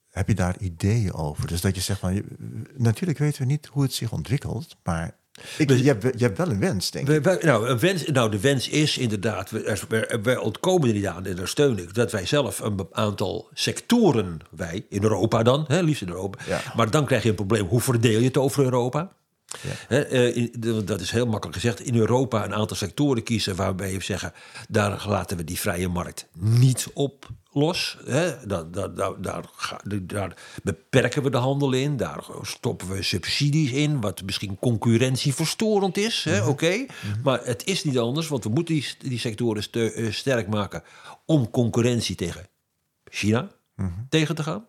Heb 0.09 0.29
je 0.29 0.35
daar 0.35 0.59
ideeën 0.59 1.13
over? 1.13 1.47
Dus 1.47 1.61
dat 1.61 1.75
je 1.75 1.81
zegt 1.81 2.01
van, 2.01 2.23
natuurlijk 2.77 3.19
weten 3.19 3.41
we 3.41 3.47
niet 3.47 3.67
hoe 3.67 3.83
het 3.83 3.93
zich 3.93 4.13
ontwikkelt, 4.13 4.77
maar 4.83 5.17
ik, 5.59 5.71
je, 5.71 5.85
hebt, 5.85 6.03
je, 6.03 6.25
hebt, 6.25 6.39
wel 6.39 6.51
een 6.51 6.61
wens, 6.61 6.91
denk 6.91 7.09
ik. 7.09 7.43
nou, 7.43 7.69
een 7.69 7.79
wens, 7.79 8.05
nou, 8.05 8.31
de 8.31 8.41
wens 8.41 8.69
is 8.69 8.99
inderdaad, 8.99 9.51
wij 10.23 10.37
ontkomen 10.37 10.89
er 10.89 10.95
niet 10.95 11.07
aan, 11.07 11.27
en 11.27 11.37
daar 11.37 11.49
steun 11.49 11.79
ik, 11.79 11.95
dat 11.95 12.13
wij 12.13 12.27
zelf 12.27 12.59
een 12.59 12.87
aantal 12.91 13.49
sectoren, 13.53 14.39
wij, 14.51 14.87
in 14.89 15.03
Europa 15.03 15.43
dan, 15.43 15.65
hè, 15.69 15.81
liefst 15.81 16.03
in 16.03 16.09
Europa. 16.09 16.39
Maar 16.77 16.91
dan 16.91 17.07
krijg 17.07 17.23
je 17.23 17.29
een 17.29 17.35
probleem, 17.35 17.67
hoe 17.67 17.81
verdeel 17.81 18.19
je 18.19 18.27
het 18.27 18.37
over 18.37 18.65
Europa? 18.65 19.13
Ja. 19.89 19.99
Eh, 20.05 20.49
dat 20.85 21.01
is 21.01 21.11
heel 21.11 21.27
makkelijk 21.27 21.61
gezegd. 21.61 21.81
In 21.81 21.97
Europa 21.97 22.45
een 22.45 22.55
aantal 22.55 22.77
sectoren 22.77 23.23
kiezen 23.23 23.57
waarbij 23.57 23.93
je 23.93 24.03
zeggen: 24.03 24.33
daar 24.69 25.05
laten 25.09 25.37
we 25.37 25.45
die 25.45 25.61
vrije 25.61 25.89
markt 25.89 26.27
niet 26.39 26.87
op 26.95 27.29
los. 27.57 27.99
Daar, 28.47 28.71
daar, 28.71 28.95
daar, 29.21 29.43
daar, 30.07 30.37
beperken 30.63 31.23
we 31.23 31.31
de 31.31 31.37
handel 31.37 31.73
in. 31.73 31.97
Daar 31.97 32.25
stoppen 32.43 32.89
we 32.89 33.03
subsidies 33.03 33.71
in, 33.71 34.01
wat 34.01 34.23
misschien 34.23 34.59
concurrentieverstorend 34.59 35.97
is. 35.97 36.25
Mhm. 36.25 36.49
Oké, 36.49 36.77
mhm. 36.77 37.23
maar 37.23 37.45
het 37.45 37.67
is 37.67 37.85
niet 37.85 37.99
anders, 37.99 38.29
want 38.29 38.45
we 38.45 38.51
moeten 38.51 38.75
die, 38.75 38.87
die 38.99 39.19
sectoren 39.19 39.65
eh, 39.71 40.13
sterk 40.13 40.49
maken 40.49 40.83
om 41.25 41.51
concurrentie 41.51 42.17
tegen 42.17 42.49
China 43.05 43.51
mhm. 43.75 43.91
tegen 44.09 44.35
te 44.35 44.43
gaan. 44.43 44.67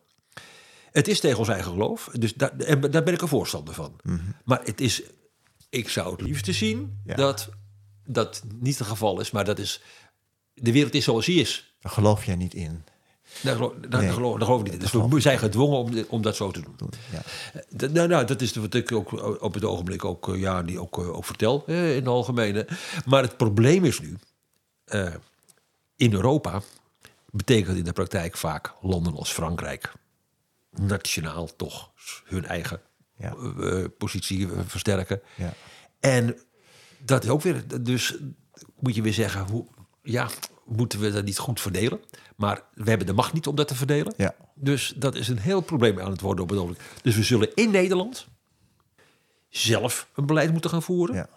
Het 0.91 1.07
is 1.07 1.19
tegen 1.19 1.39
ons 1.39 1.47
eigen 1.47 1.71
geloof, 1.71 2.09
dus 2.13 2.33
daar, 2.33 2.57
daar 2.91 3.03
ben 3.03 3.13
ik 3.13 3.21
een 3.21 3.27
voorstander 3.27 3.73
van. 3.73 3.95
Maar 4.43 4.61
het 4.63 4.81
is, 4.81 5.01
ik 5.69 5.89
zou 5.89 6.11
het 6.11 6.21
liefst 6.21 6.53
zien 6.53 7.01
dat 7.03 7.49
dat 8.05 8.43
niet 8.59 8.77
het 8.77 8.87
geval 8.87 9.19
is, 9.19 9.31
maar 9.31 9.45
dat 9.45 9.59
is, 9.59 9.81
de 10.53 10.71
wereld 10.71 10.93
is 10.93 11.03
zoals 11.03 11.25
die 11.25 11.39
is. 11.39 11.66
Daar 11.79 11.91
geloof 11.91 12.25
jij 12.25 12.35
niet 12.35 12.53
in. 12.53 12.83
Daar 13.41 13.55
geloof, 13.55 13.73
daar, 13.89 14.01
nee. 14.01 14.11
geloof, 14.11 14.37
daar 14.37 14.45
geloof 14.45 14.59
ik 14.59 14.65
niet 14.65 14.73
in. 14.73 14.79
Dus 14.79 15.11
we 15.13 15.19
zijn 15.19 15.39
gedwongen 15.39 15.77
om, 15.77 16.05
om 16.09 16.21
dat 16.21 16.35
zo 16.35 16.51
te 16.51 16.61
doen. 16.61 16.89
Ja. 17.11 17.21
Eh, 17.77 17.89
nou, 17.89 18.07
nou, 18.07 18.25
dat 18.25 18.41
is 18.41 18.55
wat 18.55 18.73
ik 18.73 18.91
ook 18.91 19.41
op 19.41 19.53
het 19.53 19.63
ogenblik 19.63 20.05
ook, 20.05 20.29
eh, 20.29 20.39
ja, 20.39 20.63
die 20.63 20.79
ook, 20.79 20.97
eh, 20.97 21.15
ook 21.15 21.25
vertel 21.25 21.63
in 21.65 21.75
het 21.75 22.07
algemene. 22.07 22.67
Maar 23.05 23.21
het 23.21 23.37
probleem 23.37 23.85
is 23.85 23.99
nu, 23.99 24.17
in 25.95 26.13
Europa 26.13 26.61
betekent 27.31 27.77
in 27.77 27.83
de 27.83 27.93
praktijk 27.93 28.37
vaak 28.37 28.73
landen 28.81 29.15
als 29.15 29.31
Frankrijk, 29.31 29.93
nationaal 30.71 31.55
toch 31.55 31.91
hun 32.25 32.45
eigen 32.45 32.81
ja. 33.17 33.35
uh, 33.35 33.85
positie 33.97 34.51
eh, 34.51 34.59
versterken. 34.65 35.21
Ja. 35.35 35.53
En 35.99 36.39
dat 36.97 37.23
is 37.23 37.29
ook 37.29 37.41
weer, 37.41 37.81
dus 37.81 38.17
moet 38.79 38.95
je 38.95 39.01
weer 39.01 39.13
zeggen, 39.13 39.41
hoe, 39.41 39.65
ja, 40.01 40.29
moeten 40.67 40.99
we 40.99 41.11
dat 41.11 41.25
niet 41.25 41.37
goed 41.37 41.61
verdelen? 41.61 41.99
Maar 42.35 42.63
we 42.73 42.89
hebben 42.89 43.07
de 43.07 43.13
macht 43.13 43.33
niet 43.33 43.47
om 43.47 43.55
dat 43.55 43.67
te 43.67 43.75
verdelen. 43.75 44.13
Ja. 44.17 44.35
Dus 44.53 44.93
dat 44.95 45.15
is 45.15 45.27
een 45.27 45.39
heel 45.39 45.61
probleem 45.61 45.99
aan 45.99 46.11
het 46.11 46.21
worden 46.21 46.43
op 46.43 46.49
het 46.49 46.59
ogenblik. 46.59 46.85
Dus 47.01 47.15
we 47.15 47.23
zullen 47.23 47.55
in 47.55 47.71
Nederland 47.71 48.27
zelf 49.49 50.07
een 50.15 50.25
beleid 50.25 50.51
moeten 50.51 50.69
gaan 50.69 50.83
voeren. 50.83 51.15
Ja. 51.15 51.29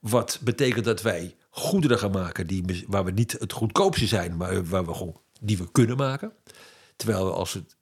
Wat 0.00 0.38
betekent 0.42 0.84
dat 0.84 1.02
wij 1.02 1.36
goederen 1.50 1.98
gaan 1.98 2.10
maken 2.10 2.46
die, 2.46 2.84
waar 2.86 3.04
we 3.04 3.10
niet 3.10 3.36
het 3.38 3.52
goedkoopste 3.52 4.06
zijn, 4.06 4.36
maar 4.36 4.64
waar 4.64 4.86
we 4.86 4.94
gewoon 4.94 5.20
die 5.40 5.58
we 5.58 5.70
kunnen 5.72 5.96
maken. 5.96 6.32
Terwijl 6.96 7.24
we 7.24 7.32
als 7.32 7.52
het 7.52 7.76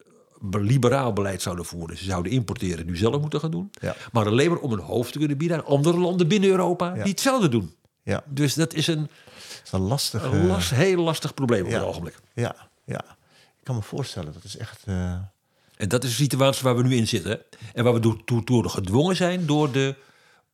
liberaal 0.50 1.12
beleid 1.12 1.42
zouden 1.42 1.64
voeren. 1.64 1.98
Ze 1.98 2.04
zouden 2.04 2.32
importeren, 2.32 2.86
nu 2.86 2.96
zelf 2.96 3.20
moeten 3.20 3.40
gaan 3.40 3.50
doen. 3.50 3.70
Ja. 3.80 3.96
Maar 4.12 4.26
alleen 4.26 4.50
maar 4.50 4.58
om 4.58 4.72
een 4.72 4.78
hoofd 4.78 5.12
te 5.12 5.18
kunnen 5.18 5.36
bieden 5.36 5.56
aan 5.56 5.64
andere 5.64 5.98
landen 5.98 6.28
binnen 6.28 6.50
Europa 6.50 6.92
die 6.92 7.02
hetzelfde 7.02 7.48
doen. 7.48 7.74
Ja. 8.02 8.24
Dus 8.26 8.54
dat 8.54 8.74
is 8.74 8.86
een, 8.86 9.10
is 9.66 9.72
een 9.72 9.80
lastig, 9.80 10.22
een 10.22 10.46
last, 10.46 10.70
heel 10.70 11.02
lastig 11.02 11.34
probleem 11.34 11.64
op 11.64 11.72
het 11.72 11.82
ogenblik. 11.82 12.18
Ja, 12.34 12.56
ja, 12.84 13.04
ik 13.58 13.64
kan 13.64 13.74
me 13.74 13.82
voorstellen. 13.82 14.32
Dat 14.32 14.44
is 14.44 14.56
echt. 14.56 14.82
Uh... 14.88 15.12
En 15.76 15.88
dat 15.88 16.04
is 16.04 16.10
de 16.10 16.22
situatie 16.22 16.62
waar 16.62 16.76
we 16.76 16.82
nu 16.82 16.96
in 16.96 17.08
zitten. 17.08 17.42
En 17.74 17.84
waar 17.84 17.92
we 17.92 18.00
door, 18.00 18.44
door 18.44 18.70
gedwongen 18.70 19.16
zijn 19.16 19.46
door 19.46 19.72
de 19.72 19.94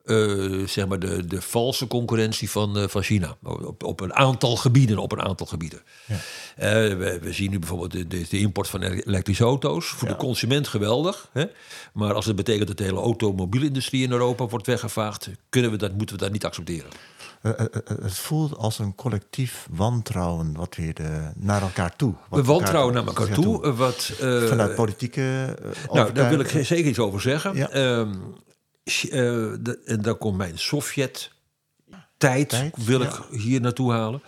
uh, 0.04 0.66
zeg 0.66 0.86
maar 0.86 0.98
de, 0.98 1.26
de 1.26 1.42
valse 1.42 1.86
concurrentie 1.86 2.50
van, 2.50 2.78
uh, 2.78 2.88
van 2.88 3.02
China. 3.02 3.36
Op, 3.42 3.84
op 3.84 4.00
een 4.00 4.14
aantal 4.14 4.56
gebieden. 4.56 4.98
Op 4.98 5.12
een 5.12 5.22
aantal 5.22 5.46
gebieden. 5.46 5.82
Ja. 6.06 6.14
Uh, 6.14 6.96
we, 6.98 7.18
we, 7.22 7.32
zien 7.32 7.50
nu 7.50 7.58
bijvoorbeeld 7.58 7.92
de, 7.92 8.06
de, 8.06 8.26
de 8.28 8.38
import 8.38 8.68
van 8.68 8.82
elektrische 8.82 9.44
auto's. 9.44 9.86
Voor 9.86 10.08
de 10.08 10.16
consument 10.16 10.68
geweldig. 10.68 11.28
Hè? 11.32 11.44
Maar 11.92 12.14
als 12.14 12.26
het 12.26 12.36
betekent 12.36 12.68
dat 12.68 12.76
de 12.76 12.84
hele 12.84 13.00
automobielindustrie 13.00 14.02
in 14.02 14.12
Europa 14.12 14.46
wordt 14.46 14.66
weggevaagd, 14.66 15.30
kunnen 15.48 15.70
we 15.70 15.76
dat, 15.76 15.92
moeten 15.92 16.16
we 16.16 16.22
dat 16.22 16.32
niet 16.32 16.44
accepteren. 16.44 16.90
Het 17.42 18.18
voelt 18.18 18.56
als 18.56 18.78
een 18.78 18.94
collectief 18.94 19.66
wantrouwen 19.70 20.56
wat 20.56 20.76
weer 20.76 20.94
de, 20.94 21.30
naar 21.34 21.62
elkaar 21.62 21.96
toe. 21.96 22.14
We 22.30 22.42
wantrouwen 22.42 22.94
naar 22.94 23.06
elkaar 23.06 23.28
toe. 23.28 23.72
Wat, 23.72 24.12
Vanuit 24.48 24.74
politieke. 24.74 25.56
nou, 25.92 26.12
daar 26.12 26.30
wil 26.30 26.40
ik 26.40 26.48
zeker 26.48 26.86
iets 26.86 26.98
over 26.98 27.20
zeggen. 27.20 27.56
Ja. 27.56 27.70
Ehm, 27.70 28.14
uh, 28.84 29.52
en 29.84 30.02
dan 30.02 30.18
komt 30.18 30.36
mijn 30.36 30.58
Sovjet-tijd, 30.58 32.70
wil 32.74 33.00
ik 33.00 33.20
hier 33.30 33.60
naartoe 33.60 33.92
halen. 33.92 34.22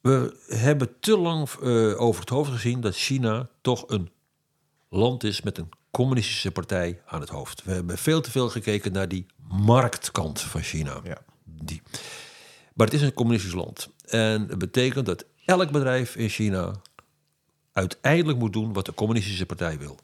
We 0.00 0.36
hebben 0.48 0.88
te 1.00 1.18
lang 1.18 1.48
over 1.96 2.20
het 2.20 2.30
hoofd 2.30 2.50
gezien 2.50 2.80
dat 2.80 2.96
China 2.96 3.48
toch 3.60 3.84
een 3.86 4.10
land 4.88 5.24
is 5.24 5.42
met 5.42 5.58
een 5.58 5.68
communistische 5.90 6.50
partij 6.50 7.00
aan 7.06 7.20
het 7.20 7.28
hoofd. 7.28 7.64
We 7.64 7.72
hebben 7.72 7.98
veel 7.98 8.20
te 8.20 8.30
veel 8.30 8.48
gekeken 8.48 8.92
naar 8.92 9.08
die 9.08 9.26
marktkant 9.48 10.40
van 10.40 10.62
China. 10.62 11.00
Ja. 11.04 11.18
Maar 12.74 12.86
het 12.86 12.94
is 12.94 13.02
een 13.02 13.14
communistisch 13.14 13.52
land. 13.52 13.88
En 14.06 14.46
het 14.48 14.58
betekent 14.58 15.06
dat 15.06 15.24
elk 15.44 15.70
bedrijf 15.70 16.16
in 16.16 16.28
China 16.28 16.72
uiteindelijk 17.72 18.38
moet 18.38 18.52
doen 18.52 18.72
wat 18.72 18.86
de 18.86 18.94
communistische 18.94 19.46
partij 19.46 19.78
wil. 19.78 19.98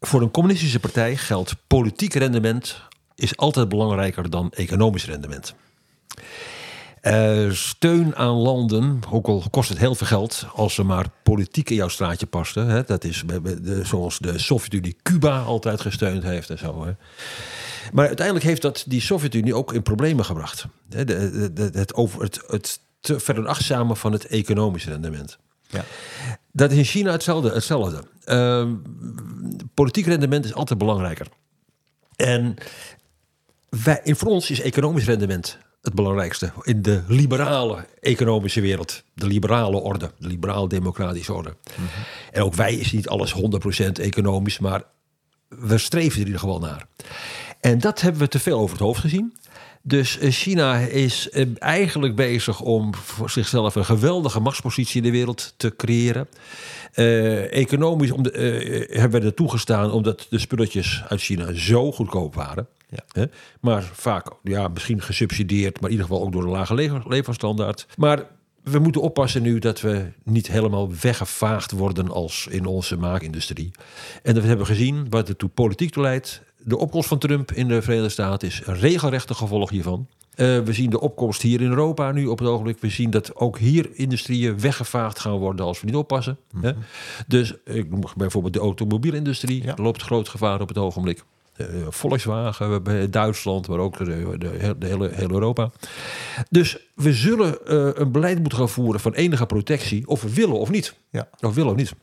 Voor 0.00 0.22
een 0.22 0.30
communistische 0.30 0.80
partij 0.80 1.16
geldt 1.16 1.54
politiek 1.66 2.14
rendement 2.14 2.82
is 3.14 3.36
altijd 3.36 3.68
belangrijker 3.68 4.30
dan 4.30 4.52
economisch 4.52 5.06
rendement. 5.06 5.54
Uh, 7.02 7.50
steun 7.50 8.16
aan 8.16 8.34
landen, 8.34 9.00
ook 9.10 9.26
al 9.26 9.44
kost 9.50 9.68
het 9.68 9.78
heel 9.78 9.94
veel 9.94 10.06
geld, 10.06 10.46
als 10.54 10.74
ze 10.74 10.82
maar 10.82 11.06
politiek 11.22 11.70
in 11.70 11.76
jouw 11.76 11.88
straatje 11.88 12.26
pasten. 12.26 12.66
Hè, 12.66 12.82
dat 12.82 13.04
is 13.04 13.24
zoals 13.82 14.18
de 14.18 14.38
Sovjet-Unie 14.38 14.96
Cuba 15.02 15.40
altijd 15.40 15.80
gesteund 15.80 16.22
heeft 16.22 16.50
en 16.50 16.58
zo. 16.58 16.84
Hè. 16.84 16.92
Maar 17.92 18.06
uiteindelijk 18.06 18.46
heeft 18.46 18.62
dat 18.62 18.84
die 18.86 19.00
Sovjet-Unie 19.00 19.54
ook 19.54 19.72
in 19.72 19.82
problemen 19.82 20.24
gebracht. 20.24 20.66
De, 20.88 21.04
de, 21.04 21.70
het, 21.72 21.94
over, 21.94 22.22
het, 22.22 22.40
het 22.46 22.80
te 23.00 23.94
van 23.96 24.12
het 24.12 24.26
economisch 24.26 24.86
rendement. 24.86 25.38
Ja. 25.68 25.84
Dat 26.52 26.70
is 26.70 26.76
in 26.76 26.84
China 26.84 27.12
hetzelfde. 27.12 27.50
hetzelfde. 27.50 28.04
Uh, 28.24 28.72
politiek 29.74 30.06
rendement 30.06 30.44
is 30.44 30.54
altijd 30.54 30.78
belangrijker. 30.78 31.26
En 32.16 32.54
wij, 33.68 34.00
in 34.02 34.16
voor 34.16 34.28
ons 34.28 34.50
is 34.50 34.60
economisch 34.60 35.04
rendement 35.04 35.58
het 35.82 35.94
belangrijkste. 35.94 36.52
In 36.62 36.82
de 36.82 37.02
liberale 37.08 37.86
economische 38.00 38.60
wereld. 38.60 39.02
De 39.14 39.26
liberale 39.26 39.76
orde. 39.76 40.10
De 40.18 40.26
liberaal-democratische 40.26 41.32
orde. 41.32 41.56
Mhm. 41.70 41.82
En 42.30 42.42
ook 42.42 42.54
wij 42.54 42.74
is 42.74 42.92
niet 42.92 43.08
alles 43.08 43.32
100% 43.32 44.00
economisch. 44.00 44.58
Maar 44.58 44.82
we 45.48 45.78
streven 45.78 46.12
er 46.12 46.20
in 46.20 46.26
ieder 46.26 46.40
geval 46.40 46.58
naar. 46.58 46.86
En 47.62 47.78
dat 47.78 48.00
hebben 48.00 48.20
we 48.20 48.28
te 48.28 48.38
veel 48.38 48.58
over 48.58 48.76
het 48.76 48.84
hoofd 48.84 49.00
gezien. 49.00 49.32
Dus 49.82 50.18
eh, 50.18 50.30
China 50.30 50.78
is 50.78 51.30
eh, 51.30 51.46
eigenlijk 51.58 52.16
bezig 52.16 52.60
om 52.60 52.94
voor 52.94 53.30
zichzelf 53.30 53.74
een 53.74 53.84
geweldige 53.84 54.40
machtspositie 54.40 54.96
in 54.96 55.02
de 55.02 55.16
wereld 55.16 55.54
te 55.56 55.76
creëren. 55.76 56.28
Uh, 56.94 57.52
economisch 57.52 58.10
om 58.10 58.22
de, 58.22 58.32
uh, 58.32 59.00
hebben 59.00 59.20
we 59.20 59.26
er 59.26 59.34
toegestaan 59.34 59.90
omdat 59.90 60.26
de 60.30 60.38
spulletjes 60.38 61.02
uit 61.08 61.20
China 61.20 61.52
zo 61.52 61.92
goedkoop 61.92 62.34
waren. 62.34 62.66
Ja. 62.88 63.26
Maar 63.60 63.82
vaak, 63.92 64.26
ja, 64.42 64.68
misschien 64.68 65.02
gesubsidieerd, 65.02 65.80
maar 65.80 65.90
in 65.90 65.96
ieder 65.96 66.06
geval 66.10 66.24
ook 66.24 66.32
door 66.32 66.42
een 66.42 66.50
lage 66.50 67.02
levensstandaard. 67.08 67.86
Maar 67.96 68.26
we 68.62 68.78
moeten 68.78 69.00
oppassen 69.00 69.42
nu 69.42 69.58
dat 69.58 69.80
we 69.80 70.12
niet 70.24 70.46
helemaal 70.46 70.90
weggevaagd 71.00 71.70
worden 71.70 72.10
als 72.10 72.46
in 72.50 72.66
onze 72.66 72.96
maakindustrie. 72.96 73.70
En 74.22 74.34
we 74.34 74.46
hebben 74.46 74.66
gezien 74.66 75.06
wat 75.10 75.28
het 75.28 75.38
toe 75.38 75.48
politiek 75.48 75.92
toe 75.92 76.02
leidt 76.02 76.42
de 76.64 76.78
opkomst 76.78 77.08
van 77.08 77.18
Trump 77.18 77.52
in 77.52 77.68
de 77.68 77.82
Verenigde 77.82 78.10
Staten 78.10 78.48
is 78.48 78.62
een 78.64 78.78
regelrechte 78.78 79.34
gevolg 79.34 79.70
hiervan. 79.70 80.06
Uh, 80.36 80.58
we 80.58 80.72
zien 80.72 80.90
de 80.90 81.00
opkomst 81.00 81.42
hier 81.42 81.60
in 81.60 81.68
Europa 81.68 82.12
nu 82.12 82.26
op 82.26 82.38
het 82.38 82.48
ogenblik. 82.48 82.78
We 82.80 82.88
zien 82.88 83.10
dat 83.10 83.36
ook 83.36 83.58
hier 83.58 83.90
industrieën 83.92 84.60
weggevaagd 84.60 85.18
gaan 85.18 85.36
worden 85.36 85.66
als 85.66 85.80
we 85.80 85.86
niet 85.86 85.94
oppassen. 85.94 86.38
Mm 86.52 86.62
-hmm. 86.62 86.74
Dus 87.26 87.54
ik 87.64 87.90
noem 87.90 88.02
bijvoorbeeld 88.16 88.54
de 88.54 88.60
automobielindustrie. 88.60 89.62
Ja. 89.64 89.74
loopt 89.76 90.02
groot 90.02 90.28
gevaar 90.28 90.60
op 90.60 90.68
het 90.68 90.78
ogenblik. 90.78 91.24
Uh, 91.56 91.66
Volkswagen, 91.88 92.82
bij 92.82 93.10
Duitsland, 93.10 93.68
maar 93.68 93.78
ook 93.78 93.98
de, 93.98 94.04
de, 94.04 94.74
de 94.78 94.86
hele, 94.86 95.10
hele, 95.12 95.32
Europa. 95.32 95.70
Dus 96.50 96.78
we 96.94 97.12
zullen 97.12 97.58
uh, 97.66 97.88
een 97.94 98.12
beleid 98.12 98.38
moeten 98.38 98.58
gaan 98.58 98.68
voeren 98.68 99.00
van 99.00 99.12
enige 99.12 99.46
protectie, 99.46 100.08
of 100.08 100.22
we 100.22 100.34
willen 100.34 100.58
of 100.58 100.70
niet. 100.70 100.94
Ja. 101.10 101.28
Of 101.40 101.54
willen 101.54 101.70
of 101.70 101.76
niet. 101.76 101.94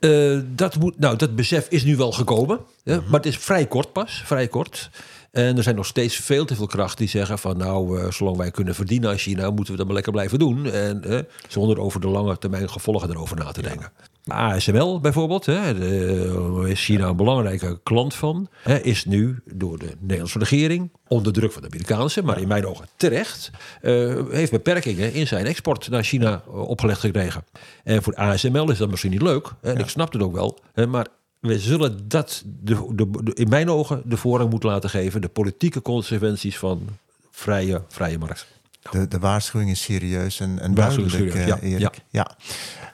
Uh, 0.00 0.40
dat, 0.46 0.76
moet, 0.78 0.98
nou, 0.98 1.16
dat 1.16 1.36
besef 1.36 1.66
is 1.68 1.84
nu 1.84 1.96
wel 1.96 2.12
gekomen, 2.12 2.56
mm 2.84 2.94
-hmm. 2.94 3.02
maar 3.04 3.20
het 3.20 3.26
is 3.26 3.36
vrij 3.36 3.66
kort 3.66 3.92
pas, 3.92 4.22
vrij 4.24 4.48
kort. 4.48 4.90
En 5.30 5.56
er 5.56 5.62
zijn 5.62 5.76
nog 5.76 5.86
steeds 5.86 6.16
veel 6.16 6.44
te 6.44 6.54
veel 6.54 6.66
krachten 6.66 6.98
die 6.98 7.08
zeggen 7.08 7.38
van 7.38 7.56
nou, 7.56 8.00
uh, 8.00 8.10
zolang 8.10 8.36
wij 8.36 8.50
kunnen 8.50 8.74
verdienen 8.74 9.10
als 9.10 9.22
China, 9.22 9.50
moeten 9.50 9.72
we 9.72 9.76
dat 9.76 9.86
maar 9.86 9.94
lekker 9.94 10.12
blijven 10.12 10.38
doen. 10.38 10.66
En 10.66 11.02
uh, 11.06 11.18
zonder 11.48 11.78
over 11.78 12.00
de 12.00 12.08
lange 12.08 12.38
termijn 12.38 12.70
gevolgen 12.70 13.10
erover 13.10 13.36
na 13.36 13.52
te 13.52 13.62
denken. 13.62 13.92
ASML 14.26 15.00
bijvoorbeeld, 15.00 15.46
hè, 15.46 15.78
de, 15.78 16.64
is 16.66 16.84
China 16.84 17.08
een 17.08 17.16
belangrijke 17.16 17.80
klant 17.82 18.14
van, 18.14 18.48
hè, 18.62 18.78
is 18.78 19.04
nu 19.04 19.42
door 19.44 19.78
de 19.78 19.94
Nederlandse 19.98 20.38
regering 20.38 20.90
onder 21.08 21.32
druk 21.32 21.52
van 21.52 21.62
de 21.62 21.68
Amerikaanse, 21.68 22.22
maar 22.22 22.40
in 22.40 22.48
mijn 22.48 22.66
ogen 22.66 22.86
terecht, 22.96 23.50
uh, 23.82 24.20
heeft 24.30 24.50
beperkingen 24.50 25.12
in 25.12 25.26
zijn 25.26 25.46
export 25.46 25.88
naar 25.88 26.02
China 26.02 26.42
opgelegd 26.46 27.00
gekregen. 27.00 27.44
En 27.84 28.02
voor 28.02 28.14
ASML 28.14 28.70
is 28.70 28.78
dat 28.78 28.90
misschien 28.90 29.10
niet 29.10 29.22
leuk, 29.22 29.52
en 29.60 29.78
ik 29.78 29.88
snap 29.88 30.12
het 30.12 30.22
ook 30.22 30.34
wel, 30.34 30.58
hè, 30.72 30.86
maar 30.86 31.06
we 31.40 31.58
zullen 31.58 32.08
dat 32.08 32.42
de, 32.46 32.88
de, 32.94 33.30
in 33.34 33.48
mijn 33.48 33.70
ogen 33.70 34.02
de 34.04 34.16
voorrang 34.16 34.50
moeten 34.50 34.68
laten 34.68 34.90
geven, 34.90 35.20
de 35.20 35.28
politieke 35.28 35.82
consequenties 35.82 36.58
van 36.58 36.88
vrije, 37.30 37.82
vrije 37.88 38.18
markt. 38.18 38.46
De, 38.90 39.08
de 39.08 39.18
waarschuwing 39.18 39.70
is 39.70 39.82
serieus 39.82 40.40
en, 40.40 40.58
en 40.58 40.74
duidelijk, 40.74 41.10
serieus, 41.10 41.46
ja, 41.46 41.58
Erik. 41.58 42.02
Ja. 42.08 42.36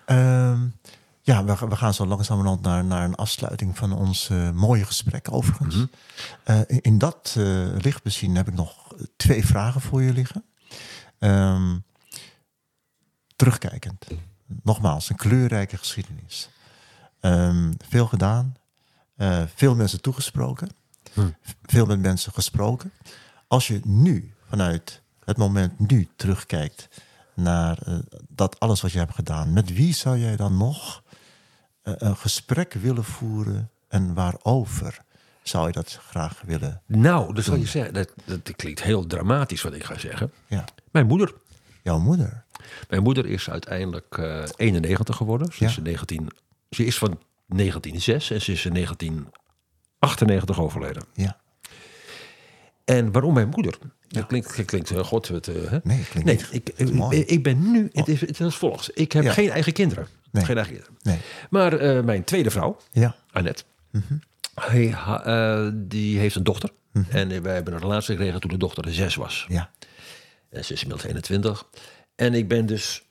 Ja, 0.06 0.50
um, 0.50 0.74
ja 1.22 1.44
we, 1.44 1.68
we, 1.68 1.76
gaan 1.76 1.94
zo 1.94 2.06
langzamerhand 2.06 2.62
naar, 2.62 2.84
naar 2.84 3.04
een 3.04 3.14
afsluiting 3.14 3.76
van 3.76 3.92
ons 3.92 4.28
uh, 4.28 4.50
mooie 4.50 4.84
gesprek 4.84 5.32
overigens. 5.32 5.74
Mm 5.74 5.90
-hmm. 6.44 6.56
uh, 6.70 6.78
in, 6.80 6.98
dat 6.98 7.34
uh, 7.38 7.66
licht 7.78 8.02
bezien 8.02 8.36
heb 8.36 8.48
ik 8.48 8.54
nog 8.54 8.94
twee 9.16 9.46
vragen 9.46 9.80
voor 9.80 10.02
je 10.02 10.12
liggen. 10.12 10.44
Um, 11.18 11.84
terugkijkend. 13.36 14.06
Nogmaals, 14.62 15.10
een 15.10 15.16
kleurrijke 15.16 15.76
geschiedenis. 15.76 16.48
Um, 17.20 17.72
veel 17.88 18.06
gedaan. 18.06 18.56
veel 19.54 19.74
mensen 19.74 20.00
toegesproken. 20.00 20.68
Hm. 21.12 21.20
Veel 21.62 21.86
met 21.86 22.00
mensen 22.00 22.32
gesproken. 22.32 22.92
Als 23.46 23.66
je 23.68 23.80
nu 23.84 24.34
vanuit 24.48 25.02
het 25.24 25.36
moment 25.36 25.88
nu 25.88 26.08
terugkijkt 26.16 26.88
naar 27.34 27.78
uh, 27.88 27.98
dat 28.28 28.60
alles 28.60 28.80
wat 28.80 28.92
je 28.92 28.98
hebt 28.98 29.14
gedaan, 29.14 29.52
met 29.52 29.72
wie 29.72 29.94
zou 29.94 30.18
jij 30.18 30.36
dan 30.36 30.56
nog 30.56 31.02
uh, 31.82 31.94
een 31.96 32.16
gesprek 32.16 32.72
willen 32.72 33.04
voeren 33.04 33.70
en 33.88 34.14
waarover 34.14 35.04
zou 35.42 35.66
je 35.66 35.72
dat 35.72 36.00
graag 36.08 36.42
willen? 36.46 36.82
Nou, 36.86 37.34
dat 37.34 37.44
zal 37.44 37.56
je 37.56 37.66
zeggen. 37.66 37.94
Dat, 37.94 38.12
dat, 38.24 38.56
klinkt 38.56 38.82
heel 38.82 39.06
dramatisch 39.06 39.62
wat 39.62 39.74
ik 39.74 39.84
ga 39.84 39.98
zeggen. 39.98 40.32
Ja. 40.46 40.64
Mijn 40.90 41.06
moeder. 41.06 41.34
Jouw 41.82 41.98
moeder? 41.98 42.44
Mijn 42.88 43.02
moeder 43.02 43.26
is 43.26 43.50
uiteindelijk 43.50 44.16
uh, 44.16 44.44
91 44.56 45.16
geworden. 45.16 45.52
Ze, 45.52 45.64
ja. 45.64 45.70
is 45.70 45.76
19, 45.76 46.30
ze 46.76 46.84
is 46.84 46.98
van 46.98 47.18
1906 47.46 48.30
en 48.30 48.42
ze 48.42 48.52
is 48.52 48.64
in 48.64 48.72
1998 48.74 50.60
overleden. 50.60 51.02
Ja. 51.14 51.36
En 52.84 53.12
waarom 53.12 53.34
mijn 53.34 53.48
moeder? 53.48 53.78
Dat 54.08 54.26
klinkt, 54.26 54.64
klinkt 54.64 54.90
uh, 54.90 54.98
god. 54.98 55.28
Het, 55.28 55.46
uh, 55.46 55.54
nee, 55.82 56.04
klinkt 56.10 56.24
nee, 56.24 56.40
ik, 56.50 56.70
ik, 56.74 57.28
ik, 57.28 57.42
ben 57.42 57.70
nu, 57.70 57.88
het 57.92 58.08
is, 58.08 58.20
het 58.20 58.30
is 58.30 58.40
als 58.40 58.56
volgt. 58.56 58.90
Ik 58.94 59.12
heb 59.12 59.22
ja. 59.24 59.32
geen 59.32 59.50
eigen 59.50 59.72
kinderen. 59.72 60.06
Nee. 60.30 60.44
Geen 60.44 60.56
eigen 60.56 60.74
kinderen. 60.74 60.96
Nee. 61.02 61.18
Maar 61.50 61.96
uh, 61.96 62.04
mijn 62.04 62.24
tweede 62.24 62.50
vrouw, 62.50 62.76
ja. 62.92 63.16
Annette, 63.32 63.64
mm 63.90 64.02
-hmm. 64.08 64.20
hij, 64.54 64.94
die 65.74 66.18
heeft 66.18 66.34
een 66.34 66.44
dochter. 66.44 66.70
Mm 66.92 67.06
-hmm. 67.08 67.18
En 67.18 67.42
wij 67.42 67.54
hebben 67.54 67.74
een 67.74 67.80
relatie 67.80 68.16
gekregen 68.16 68.40
toen 68.40 68.50
de 68.50 68.56
dochter 68.56 68.94
zes 68.94 69.14
was. 69.14 69.46
Ja. 69.48 69.70
En 70.50 70.64
ze 70.64 70.72
is 70.72 70.82
inmiddels 70.82 71.08
21. 71.08 71.66
En 72.14 72.34
ik 72.34 72.48
ben 72.48 72.66
dus 72.66 73.05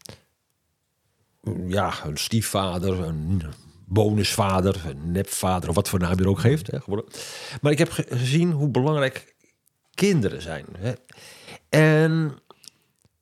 ja, 1.67 1.93
een 2.05 2.17
stiefvader, 2.17 3.03
een 3.03 3.41
bonusvader, 3.85 4.81
een 4.85 5.11
nepvader, 5.11 5.69
of 5.69 5.75
wat 5.75 5.89
voor 5.89 5.99
naam 5.99 6.17
je 6.17 6.23
er 6.23 6.29
ook 6.29 6.39
geeft. 6.39 6.71
Hè, 6.71 6.79
geworden. 6.81 7.05
Maar 7.61 7.71
ik 7.71 7.77
heb 7.77 7.91
gezien 8.09 8.51
hoe 8.51 8.69
belangrijk 8.69 9.35
kinderen 9.93 10.41
zijn. 10.41 10.65
Hè. 10.77 10.93
En 11.69 12.39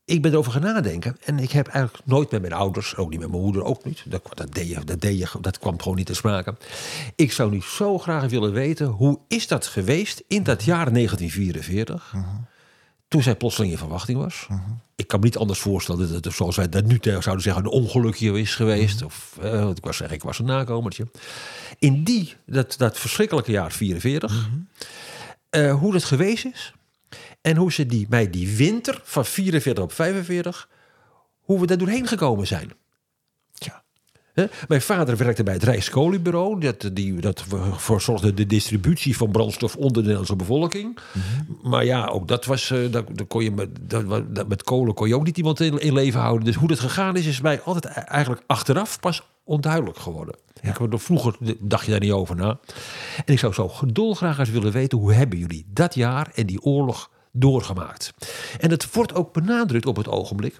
ik 0.05 0.21
ben 0.21 0.31
erover 0.31 0.51
gaan 0.51 0.61
nadenken. 0.61 1.17
En 1.23 1.39
ik 1.39 1.51
heb 1.51 1.67
eigenlijk 1.67 2.05
nooit 2.05 2.31
met 2.31 2.41
mijn 2.41 2.53
ouders, 2.53 2.95
ook 2.95 3.09
niet 3.09 3.19
met 3.19 3.29
mijn 3.29 3.41
moeder, 3.41 3.63
ook 3.63 3.85
niet. 3.85 4.03
Dat, 4.07 4.29
dat, 4.33 4.53
deed 4.53 4.69
je, 4.69 4.83
dat, 4.83 5.01
deed 5.01 5.17
je, 5.17 5.27
dat 5.41 5.59
kwam 5.59 5.81
gewoon 5.81 5.97
niet 5.97 6.05
te 6.05 6.13
sprake. 6.13 6.55
Ik 7.15 7.31
zou 7.31 7.51
nu 7.51 7.61
zo 7.61 7.97
graag 7.97 8.29
willen 8.29 8.51
weten, 8.51 8.87
hoe 8.87 9.19
is 9.27 9.47
dat 9.47 9.67
geweest 9.67 10.23
in 10.27 10.43
dat 10.43 10.63
jaar 10.63 10.93
1944? 10.93 12.13
Uh 12.15 12.21
-huh. 12.21 12.31
Toen 13.13 13.23
zij 13.23 13.35
plotseling 13.35 13.71
in 13.71 13.77
verwachting 13.77 14.17
was. 14.17 14.47
Uh 14.51 14.57
-huh. 14.57 14.75
Ik 14.95 15.07
kan 15.07 15.19
me 15.19 15.25
niet 15.25 15.37
anders 15.37 15.59
voorstellen 15.59 16.11
dat 16.11 16.23
het, 16.23 16.33
zoals 16.33 16.55
wij 16.55 16.69
dat 16.69 16.85
nu 16.85 16.97
zouden 17.01 17.41
zeggen, 17.41 17.63
een 17.63 17.71
ongelukje 17.71 18.39
is 18.39 18.55
geweest. 18.55 18.93
Uh 18.93 18.99
-huh. 18.99 19.07
Of 19.07 19.37
eh, 19.41 19.69
ik 19.69 19.83
was 19.83 19.97
zeggen, 19.97 20.15
ik 20.15 20.23
was 20.23 20.39
een 20.39 20.45
nakomertje. 20.45 21.07
In 21.79 22.03
die, 22.03 22.35
dat, 22.45 22.75
dat 22.77 22.99
verschrikkelijke 22.99 23.51
jaar 23.51 23.71
44 23.71 24.49
uh, 25.51 25.79
hoe 25.79 25.91
dat 25.91 26.03
geweest 26.03 26.45
is. 26.45 26.73
En 27.41 27.55
hoe 27.55 27.71
ze 27.71 27.85
die, 27.85 28.07
bij 28.09 28.29
die 28.29 28.55
winter 28.55 29.01
van 29.03 29.25
44 29.25 29.83
op 29.83 29.93
45, 29.93 30.69
hoe 31.39 31.59
we 31.59 31.65
daar 31.65 31.77
doorheen 31.77 32.07
gekomen 32.07 32.47
zijn. 32.47 32.71
He? 34.33 34.45
Mijn 34.67 34.81
vader 34.81 35.17
werkte 35.17 35.43
bij 35.43 35.53
het 35.53 35.63
Rijkskolenbureau. 35.63 36.59
Dat, 36.59 36.89
die, 36.93 37.21
dat 37.21 37.43
voor 37.71 38.01
zorgde 38.01 38.33
de 38.33 38.45
distributie 38.45 39.17
van 39.17 39.31
brandstof 39.31 39.75
onder 39.75 39.93
de 39.93 40.01
Nederlandse 40.01 40.35
bevolking. 40.35 40.99
-hmm. 41.11 41.57
Maar 41.69 41.85
ja, 41.85 42.05
ook 42.05 42.27
dat 42.27 42.45
was. 42.45 42.69
Uh, 42.69 42.91
dat, 42.91 43.05
dat 43.11 43.27
kon 43.27 43.43
je 43.43 43.51
met, 43.51 43.69
dat, 43.81 44.47
met 44.47 44.63
kolen 44.63 44.93
kon 44.93 45.07
je 45.07 45.15
ook 45.15 45.25
niet 45.25 45.37
iemand 45.37 45.59
in, 45.59 45.79
in, 45.79 45.93
leven 45.93 46.19
houden. 46.19 46.45
Dus 46.45 46.55
hoe 46.55 46.67
dat 46.67 46.79
gegaan 46.79 47.15
is, 47.15 47.25
is 47.25 47.41
mij 47.41 47.61
altijd 47.61 47.85
eigenlijk 47.85 48.43
achteraf 48.47 48.99
pas 48.99 49.23
onduidelijk 49.43 49.97
geworden. 49.97 50.35
Ja. 50.61 50.69
Ik, 50.69 50.99
vroeger 50.99 51.35
dacht 51.59 51.85
je 51.85 51.91
daar 51.91 51.99
niet 51.99 52.11
over 52.11 52.35
na. 52.35 52.59
En 53.25 53.33
ik 53.33 53.39
zou 53.39 53.53
zo 53.53 53.71
dolgraag 53.87 54.39
eens 54.39 54.49
willen 54.49 54.71
weten... 54.71 54.97
hoe 54.97 55.13
hebben 55.13 55.39
jullie 55.39 55.65
dat 55.67 55.95
jaar 55.95 56.31
en 56.35 56.45
die 56.45 56.61
oorlog 56.61 57.09
doorgemaakt? 57.35 58.13
En 58.59 58.69
het 58.69 58.93
wordt 58.93 59.13
ook 59.13 59.33
benadrukt 59.33 59.85
op 59.85 59.95
het 59.95 60.07
ogenblik. 60.07 60.55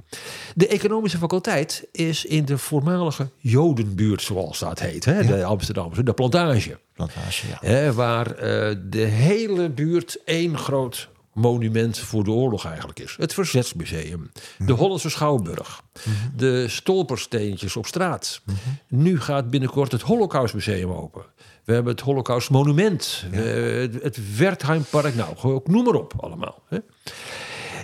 De 0.56 0.68
economische 0.68 1.18
faculteit 1.18 1.88
is 1.91 2.26
in 2.26 2.45
de 2.45 2.58
voormalige 2.58 3.30
Jodenbuurt, 3.38 4.22
zoals 4.22 4.60
dat 4.60 4.80
heet. 4.80 5.06
Hè? 5.06 5.20
Ja. 5.20 5.28
De 5.28 5.44
Amsterdamse, 5.44 6.04
de 6.04 6.14
plantage. 6.14 6.80
Plantage, 6.94 7.48
ja. 7.48 7.58
Hè, 7.60 7.94
waar 7.94 8.28
uh, 8.28 8.76
de 8.90 9.06
hele 9.06 9.70
buurt 9.70 10.18
één 10.26 10.58
groot 10.58 11.10
monument 11.34 12.00
voor 12.00 12.24
de 12.24 12.32
oorlog 12.32 12.66
eigenlijk 12.66 13.00
is. 13.00 13.16
Het 13.20 13.34
Verzetsmuseum, 13.34 14.32
de 14.58 14.74
Hollandse 14.74 15.10
Schouwburg, 15.10 15.82
mm 15.94 16.14
-hmm. 16.14 16.38
de 16.38 16.68
stolpersteentjes 16.68 17.76
op 17.76 17.86
straat. 17.86 18.41
Mm 18.45 18.56
-hmm. 18.64 19.00
Nu 19.00 19.20
gaat 19.20 19.50
binnenkort 19.50 19.91
het 19.91 20.02
Holocaustmuseum 20.02 20.91
open. 20.91 21.26
We 21.64 21.73
hebben 21.73 21.91
het 21.91 22.02
Holocaust 22.02 22.49
Monument, 22.49 23.26
ja. 23.31 23.44
uh, 23.44 24.02
het 24.02 24.38
Wertheimpark, 24.38 25.15
nou, 25.15 25.61
noem 25.64 25.84
maar 25.84 25.94
op 25.94 26.14
allemaal. 26.18 26.64
Hè. 26.68 26.77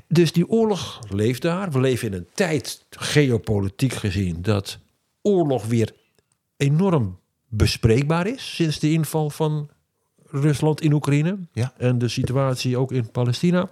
Dus 0.07 0.31
die 0.31 0.49
oorlog 0.49 0.99
leeft 1.09 1.41
daar. 1.41 1.71
We 1.71 1.79
leven 1.79 2.07
in 2.07 2.13
een 2.13 2.27
tijd, 2.33 2.85
geopolitiek 2.89 3.93
gezien, 3.93 4.41
dat 4.41 4.77
oorlog 5.21 5.65
weer 5.65 5.91
enorm 6.57 7.19
bespreekbaar 7.47 8.27
is 8.27 8.55
sinds 8.55 8.79
de 8.79 8.91
inval 8.91 9.29
van 9.29 9.69
Rusland 10.25 10.81
in 10.81 10.93
Oekraïne 10.93 11.37
ja. 11.51 11.73
en 11.77 11.97
de 11.97 12.07
situatie 12.07 12.77
ook 12.77 12.91
in 12.91 13.11
Palestina. 13.11 13.69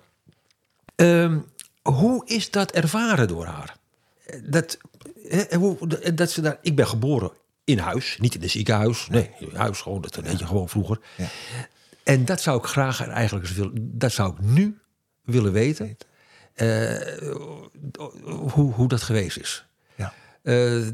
Um, 0.96 1.46
hoe 1.82 2.26
is 2.26 2.52
dat 2.52 2.72
ervaren 2.72 3.28
door 3.28 3.46
haar? 3.46 3.78
Dat, 4.44 4.78
he, 5.28 6.14
dat 6.14 6.32
ze 6.32 6.42
daar, 6.42 6.58
ik 6.62 6.76
ben 6.76 6.88
geboren 6.88 7.32
in 7.68 7.78
huis, 7.78 8.18
niet 8.20 8.36
in 8.36 8.44
een 8.44 8.50
ziekenhuis. 8.50 9.08
Nee, 9.08 9.30
in 9.40 9.56
huis 9.56 9.82
gewoon, 9.82 10.02
dat 10.02 10.14
deed 10.24 10.40
je 10.40 10.46
gewoon 10.46 10.70
vroeger. 10.70 11.00
Ja. 11.18 11.28
En 12.04 12.26
dat 12.26 12.42
zou 12.42 12.58
ik 12.58 12.66
graag 12.66 13.08
eigenlijk 13.08 13.48
willen, 13.48 13.74
dat 13.98 14.12
zou 14.12 14.32
ik 14.32 14.42
nu 14.42 14.80
willen 15.24 15.52
weten. 15.52 15.98
Uh, 16.56 16.98
hoe, 18.24 18.74
hoe 18.74 18.88
dat 18.88 19.02
geweest 19.02 19.38
is. 19.38 19.66
Uh, 20.44 20.88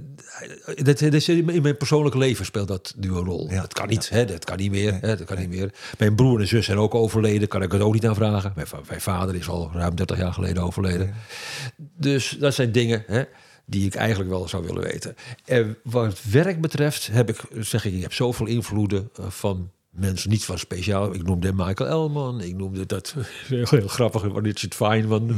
dat, 0.76 1.00
dat, 1.00 1.28
in 1.28 1.62
mijn 1.62 1.78
persoonlijke 1.78 2.18
leven 2.18 2.46
speelt 2.46 2.68
dat 2.68 2.94
nu 2.98 3.10
een 3.10 3.26
rol. 3.26 3.52
Ja, 3.52 3.62
dat 3.62 3.74
kan 3.74 3.88
niet, 3.88 4.06
ja. 4.06 4.16
hè, 4.16 4.26
dat 4.26 4.46
kan 4.46 4.58
niet 4.58 4.72
meer. 4.72 4.92
Nee, 4.92 5.02
hè, 5.02 5.18
dat 5.18 5.26
kan 5.26 5.38
nee. 5.38 5.48
niet 5.48 5.60
meer. 5.60 5.74
Mijn 5.98 6.16
broer 6.16 6.40
en 6.40 6.48
zus 6.48 6.66
zijn 6.66 6.78
ook 6.78 6.96
overleden, 6.96 7.48
kan 7.48 7.62
ik 7.62 7.72
het 7.72 7.82
ook 7.82 7.94
niet 7.94 8.08
aan 8.08 8.16
vragen. 8.16 8.52
Mijn, 8.56 8.68
mijn 8.88 9.02
vader 9.02 9.36
is 9.36 9.48
al 9.48 9.72
ruim 9.74 9.96
30 9.96 10.18
jaar 10.18 10.34
geleden 10.34 10.64
overleden. 10.64 11.06
Nee. 11.06 11.88
Dus 11.98 12.30
dat 12.30 12.54
zijn 12.54 12.72
dingen 12.72 13.04
hè, 13.08 13.24
die 13.66 13.86
ik 13.86 13.96
eigenlijk 13.96 14.30
wel 14.30 14.48
zou 14.48 14.66
willen 14.66 14.84
weten. 14.84 15.16
En 15.46 15.78
wat 15.84 16.24
werk 16.24 16.62
betreft 16.62 17.08
heb 17.12 17.30
ik, 17.30 17.42
zeg 17.60 17.86
ik, 17.86 17.94
ik 17.94 18.02
heb 18.02 18.14
zoveel 18.14 18.46
invloeden 18.46 19.10
uh, 19.20 19.26
van 19.30 19.72
mensen 19.90 20.30
niet 20.30 20.46
van 20.46 20.60
speciaal. 20.60 21.14
Ik 21.14 21.24
noemde 21.24 21.54
Michael 21.54 21.90
Elman. 21.90 22.42
Ik 22.42 22.56
noemde 22.56 22.86
dat 22.86 23.16
heel, 23.48 23.66
heel 23.70 23.88
grappig. 23.88 24.32
Maar 24.32 24.44
Richard 24.44 24.76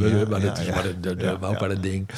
ja, 0.10 0.28
maar 0.28 0.42
dat 0.42 0.58
ja, 0.58 0.58
is 0.58 0.68
ja. 0.68 0.74
maar 0.76 0.86
een, 0.86 1.58
maar 1.60 1.72
een 1.72 1.82
ding. 1.82 2.10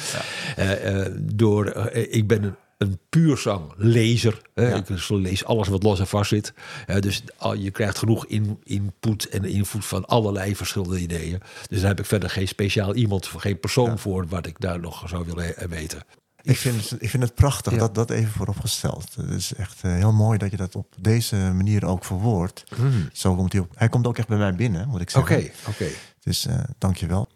Uh, 0.58 0.94
uh, 0.94 1.06
door, 1.20 1.76
uh, 1.76 2.14
ik 2.14 2.26
ben 2.26 2.42
een, 2.42 2.54
een 2.78 2.98
puur 3.08 3.36
zanglezer. 3.36 4.42
Ik 4.54 5.08
lees 5.08 5.44
alles 5.44 5.68
wat 5.68 5.82
los 5.82 6.00
en 6.00 6.06
vast 6.06 6.28
zit. 6.28 6.52
dus 7.00 7.22
je 7.56 7.70
krijgt 7.70 7.98
genoeg 7.98 8.26
in, 8.26 8.58
input 8.62 9.28
en 9.28 9.44
input 9.44 9.84
van 9.84 10.04
allerlei 10.04 10.56
verschillende 10.56 11.00
ideeën. 11.00 11.40
Dus 11.68 11.80
daar 11.80 11.88
heb 11.88 11.98
ik 11.98 12.06
verder 12.06 12.30
geen 12.30 12.48
speciaal 12.48 12.94
iemand, 12.94 13.26
geen 13.26 13.60
persoon 13.60 13.98
voor 13.98 14.26
wat 14.28 14.46
ik 14.46 14.60
daar 14.60 14.80
nog 14.80 15.08
zou 15.08 15.24
willen 15.24 15.68
weten. 15.68 16.02
Ik 16.42 16.56
vind, 16.56 16.90
het, 16.90 17.02
ik 17.02 17.10
vind 17.10 17.22
het 17.22 17.34
prachtig 17.34 17.72
ja. 17.72 17.78
dat 17.78 17.94
dat 17.94 18.10
even 18.10 18.32
vooropgesteld. 18.32 19.14
Het 19.14 19.30
is 19.30 19.54
echt 19.54 19.82
uh, 19.84 19.92
heel 19.92 20.12
mooi 20.12 20.38
dat 20.38 20.50
je 20.50 20.56
dat 20.56 20.76
op 20.76 20.94
deze 21.00 21.36
manier 21.36 21.86
ook 21.86 22.04
verwoordt. 22.04 22.64
Mm. 22.76 23.08
Zo 23.12 23.34
komt 23.34 23.52
hij 23.52 23.60
op. 23.60 23.70
Hij 23.74 23.88
komt 23.88 24.06
ook 24.06 24.18
echt 24.18 24.28
bij 24.28 24.38
mij 24.38 24.54
binnen, 24.54 24.88
moet 24.88 25.00
ik 25.00 25.10
zeggen. 25.10 25.36
Oké, 25.36 25.44
okay, 25.44 25.54
oké. 25.60 25.70
Okay. 25.70 25.94
Dus 26.20 26.46
uh, 26.46 26.54
dank 26.78 26.96
je 26.96 27.06
wel. 27.06 27.28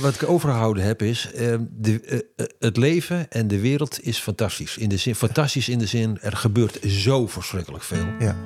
Wat 0.00 0.14
ik 0.14 0.28
overgehouden 0.28 0.84
heb 0.84 1.02
is, 1.02 1.30
uh, 1.34 1.54
de, 1.70 2.24
uh, 2.36 2.46
het 2.58 2.76
leven 2.76 3.30
en 3.30 3.48
de 3.48 3.60
wereld 3.60 3.98
is 4.02 4.18
fantastisch. 4.18 4.76
In 4.76 4.88
de 4.88 4.96
zin, 4.96 5.14
fantastisch 5.14 5.68
in 5.68 5.78
de 5.78 5.86
zin, 5.86 6.18
er 6.20 6.36
gebeurt 6.36 6.78
zo 6.86 7.26
verschrikkelijk 7.26 7.84
veel. 7.84 8.06
Ja. 8.18 8.36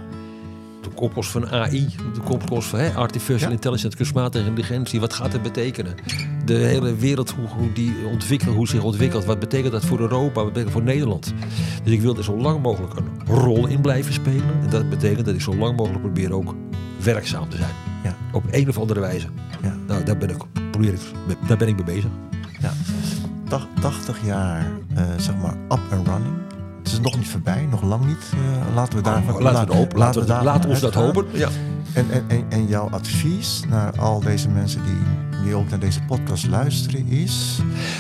De 0.82 0.88
komkomst 0.90 1.30
van 1.30 1.48
AI, 1.48 1.86
de 2.14 2.20
komkomst 2.20 2.68
van 2.68 2.78
hè, 2.78 2.92
artificial 2.92 3.48
ja. 3.48 3.54
intelligence, 3.54 3.96
kunstmatige 3.96 4.46
intelligentie. 4.46 5.00
Wat 5.00 5.12
gaat 5.12 5.32
het 5.32 5.42
betekenen? 5.42 5.94
De 6.44 6.54
hele 6.54 6.94
wereld, 6.94 7.30
hoe, 7.30 7.46
hoe, 7.46 7.72
die 7.72 7.94
ontwikkelt, 8.10 8.56
hoe 8.56 8.68
zich 8.68 8.82
ontwikkelt. 8.82 9.24
Wat 9.24 9.38
betekent 9.38 9.72
dat 9.72 9.84
voor 9.84 10.00
Europa? 10.00 10.34
Wat 10.34 10.52
betekent 10.52 10.64
dat 10.64 10.82
voor 10.82 10.92
Nederland? 10.92 11.34
Dus 11.84 11.92
ik 11.92 12.00
wil 12.00 12.16
er 12.16 12.24
zo 12.24 12.36
lang 12.36 12.62
mogelijk 12.62 12.94
een 12.94 13.34
rol 13.34 13.66
in 13.66 13.80
blijven 13.80 14.12
spelen. 14.12 14.62
En 14.62 14.70
dat 14.70 14.90
betekent 14.90 15.26
dat 15.26 15.34
ik 15.34 15.40
zo 15.40 15.54
lang 15.54 15.76
mogelijk 15.76 16.02
probeer 16.02 16.32
ook 16.32 16.54
werkzaam 17.02 17.48
te 17.48 17.56
zijn. 17.56 17.74
Ja. 18.02 18.16
Op 18.34 18.44
een 18.50 18.68
of 18.68 18.78
andere 18.78 19.00
wijze. 19.00 19.26
Ja. 19.62 19.76
Nou, 19.86 20.04
daar 20.04 20.16
ben 20.16 20.30
ik, 20.30 20.36
probeer 20.70 20.92
ik, 20.92 21.00
daar 21.48 21.56
ben 21.56 21.68
ik 21.68 21.74
mee 21.74 21.84
bezig. 21.84 22.10
Ja. 22.60 22.72
80 23.80 24.24
jaar, 24.24 24.66
uh, 24.92 25.02
zeg 25.16 25.36
maar, 25.36 25.54
up 25.54 25.80
and 25.92 26.08
running. 26.08 26.34
Het 26.84 26.92
is 26.92 27.00
nog 27.00 27.16
niet 27.16 27.28
voorbij, 27.28 27.66
nog 27.70 27.82
lang 27.82 28.06
niet. 28.06 28.32
Uh, 28.34 28.74
laten 28.74 28.96
we 28.96 29.02
daar 29.02 29.22
oh, 29.28 29.40
laten, 29.40 29.68
we 29.68 29.74
hopen. 29.74 29.98
Laten, 29.98 30.20
we, 30.20 30.44
laten 30.44 30.70
ons 30.70 30.80
dat 30.80 30.94
hopen. 30.94 31.26
Ja. 31.32 31.48
En, 31.92 32.06
en, 32.10 32.24
en, 32.28 32.44
en, 32.48 32.66
jouw 32.66 32.88
advies 32.90 33.62
naar 33.68 33.98
al 33.98 34.20
deze 34.20 34.48
mensen 34.48 34.82
die, 34.84 35.42
die 35.44 35.54
ook 35.54 35.70
naar 35.70 35.78
deze 35.78 36.02
podcast 36.02 36.46
luisteren 36.46 37.06
is? 37.08 37.58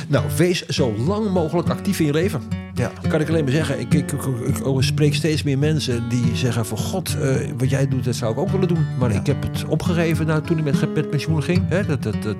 Nou, 0.08 0.24
wees 0.36 0.66
zo 0.66 0.92
lang 0.96 1.30
mogelijk 1.30 1.68
actief 1.68 2.00
in 2.00 2.06
je 2.06 2.12
leven. 2.12 2.42
Ja. 2.74 2.90
Kan 3.08 3.20
ik 3.20 3.28
alleen 3.28 3.44
maar 3.44 3.52
zeggen, 3.52 3.80
ik, 3.80 3.94
ik, 3.94 4.12
ik, 4.12 4.58
ik 4.58 4.82
spreek 4.82 5.14
steeds 5.14 5.42
meer 5.42 5.58
mensen 5.58 6.08
die 6.08 6.36
zeggen 6.36 6.66
van 6.66 6.78
god, 6.78 7.16
uh, 7.20 7.36
wat 7.58 7.70
jij 7.70 7.88
doet, 7.88 8.04
dat 8.04 8.14
zou 8.14 8.32
ik 8.32 8.38
ook 8.38 8.50
willen 8.50 8.68
doen. 8.68 8.86
Maar 8.98 9.12
ja. 9.12 9.20
ik 9.20 9.26
heb 9.26 9.42
het 9.42 9.64
opgegeven 9.64 10.26
nou, 10.26 10.42
toen 10.42 10.58
ik 10.58 10.64
met, 10.64 10.94
met 10.94 11.10
pensioen 11.10 11.42
ging. 11.42 11.68
Hè, 11.68 11.86
dat, 11.86 12.02
dat, 12.02 12.22
dat. 12.22 12.36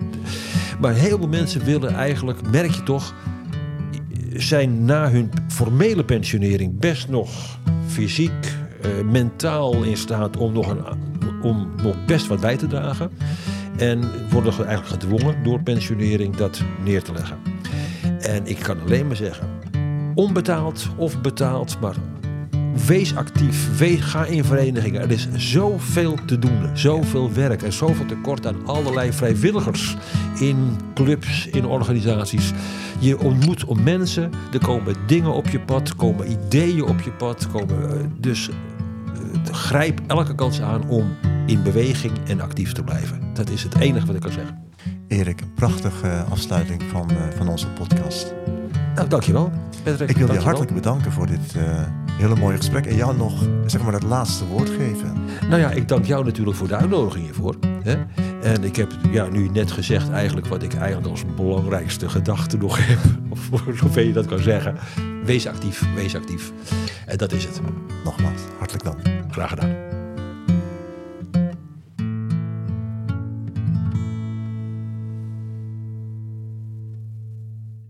Maar 0.80 0.94
heel 0.94 1.18
veel 1.18 1.28
mensen 1.28 1.64
willen 1.64 1.94
eigenlijk, 1.94 2.50
merk 2.50 2.70
je 2.70 2.82
toch, 2.82 3.14
zijn 4.36 4.84
na 4.84 5.10
hun 5.10 5.30
formele 5.48 6.04
pensionering 6.04 6.78
best 6.78 7.08
nog 7.08 7.58
fysiek, 7.86 8.32
uh, 8.84 9.10
mentaal 9.10 9.82
in 9.82 9.96
staat 9.96 10.36
om 10.36 10.52
nog, 10.52 10.68
een, 10.68 10.82
om 11.42 11.70
nog 11.82 12.04
best 12.06 12.26
wat 12.26 12.40
bij 12.40 12.56
te 12.56 12.66
dragen. 12.66 13.10
En 13.76 14.00
worden 14.30 14.66
eigenlijk 14.66 15.02
gedwongen 15.02 15.42
door 15.42 15.62
pensionering 15.62 16.36
dat 16.36 16.62
neer 16.84 17.02
te 17.02 17.12
leggen. 17.12 17.36
En 18.20 18.46
ik 18.46 18.58
kan 18.58 18.80
alleen 18.80 19.06
maar 19.06 19.16
zeggen, 19.16 19.48
onbetaald 20.14 20.88
of 20.96 21.20
betaald, 21.20 21.80
maar 21.80 21.96
wees 22.86 23.16
actief, 23.16 23.78
wees, 23.78 24.00
ga 24.00 24.24
in 24.24 24.44
verenigingen. 24.44 25.00
Er 25.00 25.10
is 25.10 25.28
zoveel 25.36 26.18
te 26.26 26.38
doen, 26.38 26.68
zoveel 26.72 27.32
werk 27.32 27.62
en 27.62 27.72
zoveel 27.72 28.06
tekort 28.06 28.46
aan 28.46 28.66
allerlei 28.66 29.12
vrijwilligers 29.12 29.96
in 30.40 30.76
clubs, 30.94 31.46
in 31.46 31.66
organisaties. 31.66 32.52
Je 32.98 33.20
ontmoet 33.20 33.64
om 33.64 33.82
mensen, 33.82 34.30
er 34.52 34.58
komen 34.58 34.94
dingen 35.06 35.32
op 35.32 35.48
je 35.48 35.60
pad, 35.60 35.96
komen 35.96 36.30
ideeën 36.30 36.84
op 36.84 37.00
je 37.00 37.12
pad, 37.12 37.48
komen 37.50 38.12
dus 38.20 38.50
grijp 39.50 40.00
elke 40.06 40.34
kans 40.34 40.60
aan 40.60 40.88
om 40.88 41.16
in 41.46 41.62
beweging 41.62 42.12
en 42.26 42.40
actief 42.40 42.72
te 42.72 42.82
blijven. 42.82 43.20
Dat 43.34 43.50
is 43.50 43.62
het 43.62 43.78
enige 43.78 44.06
wat 44.06 44.14
ik 44.14 44.20
kan 44.20 44.32
zeggen. 44.32 44.62
Erik, 45.08 45.40
een 45.40 45.52
prachtige 45.54 46.24
afsluiting 46.30 46.82
van, 46.82 47.10
van 47.36 47.48
onze 47.48 47.68
podcast. 47.68 48.34
Nou, 48.94 49.08
dankjewel. 49.08 49.52
Patrick, 49.82 50.10
ik 50.10 50.16
wil 50.16 50.32
je 50.32 50.38
hartelijk 50.38 50.74
bedanken 50.74 51.12
voor 51.12 51.26
dit 51.26 51.54
uh, 51.56 51.80
hele 52.16 52.36
mooie 52.36 52.56
gesprek. 52.56 52.86
En 52.86 52.96
jou 52.96 53.16
nog 53.16 53.32
zeg 53.66 53.82
maar, 53.82 53.92
het 53.92 54.02
laatste 54.02 54.46
woord 54.46 54.68
geven. 54.68 55.12
Nou 55.48 55.60
ja, 55.60 55.70
ik 55.70 55.88
dank 55.88 56.04
jou 56.04 56.24
natuurlijk 56.24 56.56
voor 56.56 56.68
de 56.68 56.76
uitnodiging 56.76 57.24
hiervoor. 57.24 57.54
Hè? 57.82 57.96
En 58.42 58.64
ik 58.64 58.76
heb 58.76 58.92
ja, 59.10 59.26
nu 59.26 59.48
net 59.48 59.72
gezegd 59.72 60.10
eigenlijk 60.10 60.46
wat 60.46 60.62
ik 60.62 60.74
eigenlijk 60.74 61.10
als 61.10 61.24
belangrijkste 61.36 62.08
gedachte 62.08 62.56
nog 62.56 62.78
heb. 62.86 62.98
Of 63.28 63.50
zover 63.74 64.02
je 64.02 64.12
dat 64.12 64.26
kan 64.26 64.38
zeggen. 64.38 64.76
Wees 65.24 65.46
actief, 65.46 65.94
wees 65.94 66.16
actief. 66.16 66.52
En 67.06 67.18
dat 67.18 67.32
is 67.32 67.44
het. 67.44 67.60
Nogmaals, 68.04 68.40
hartelijk 68.58 68.84
dank. 68.84 68.98
Graag 69.30 69.48
gedaan. 69.48 69.93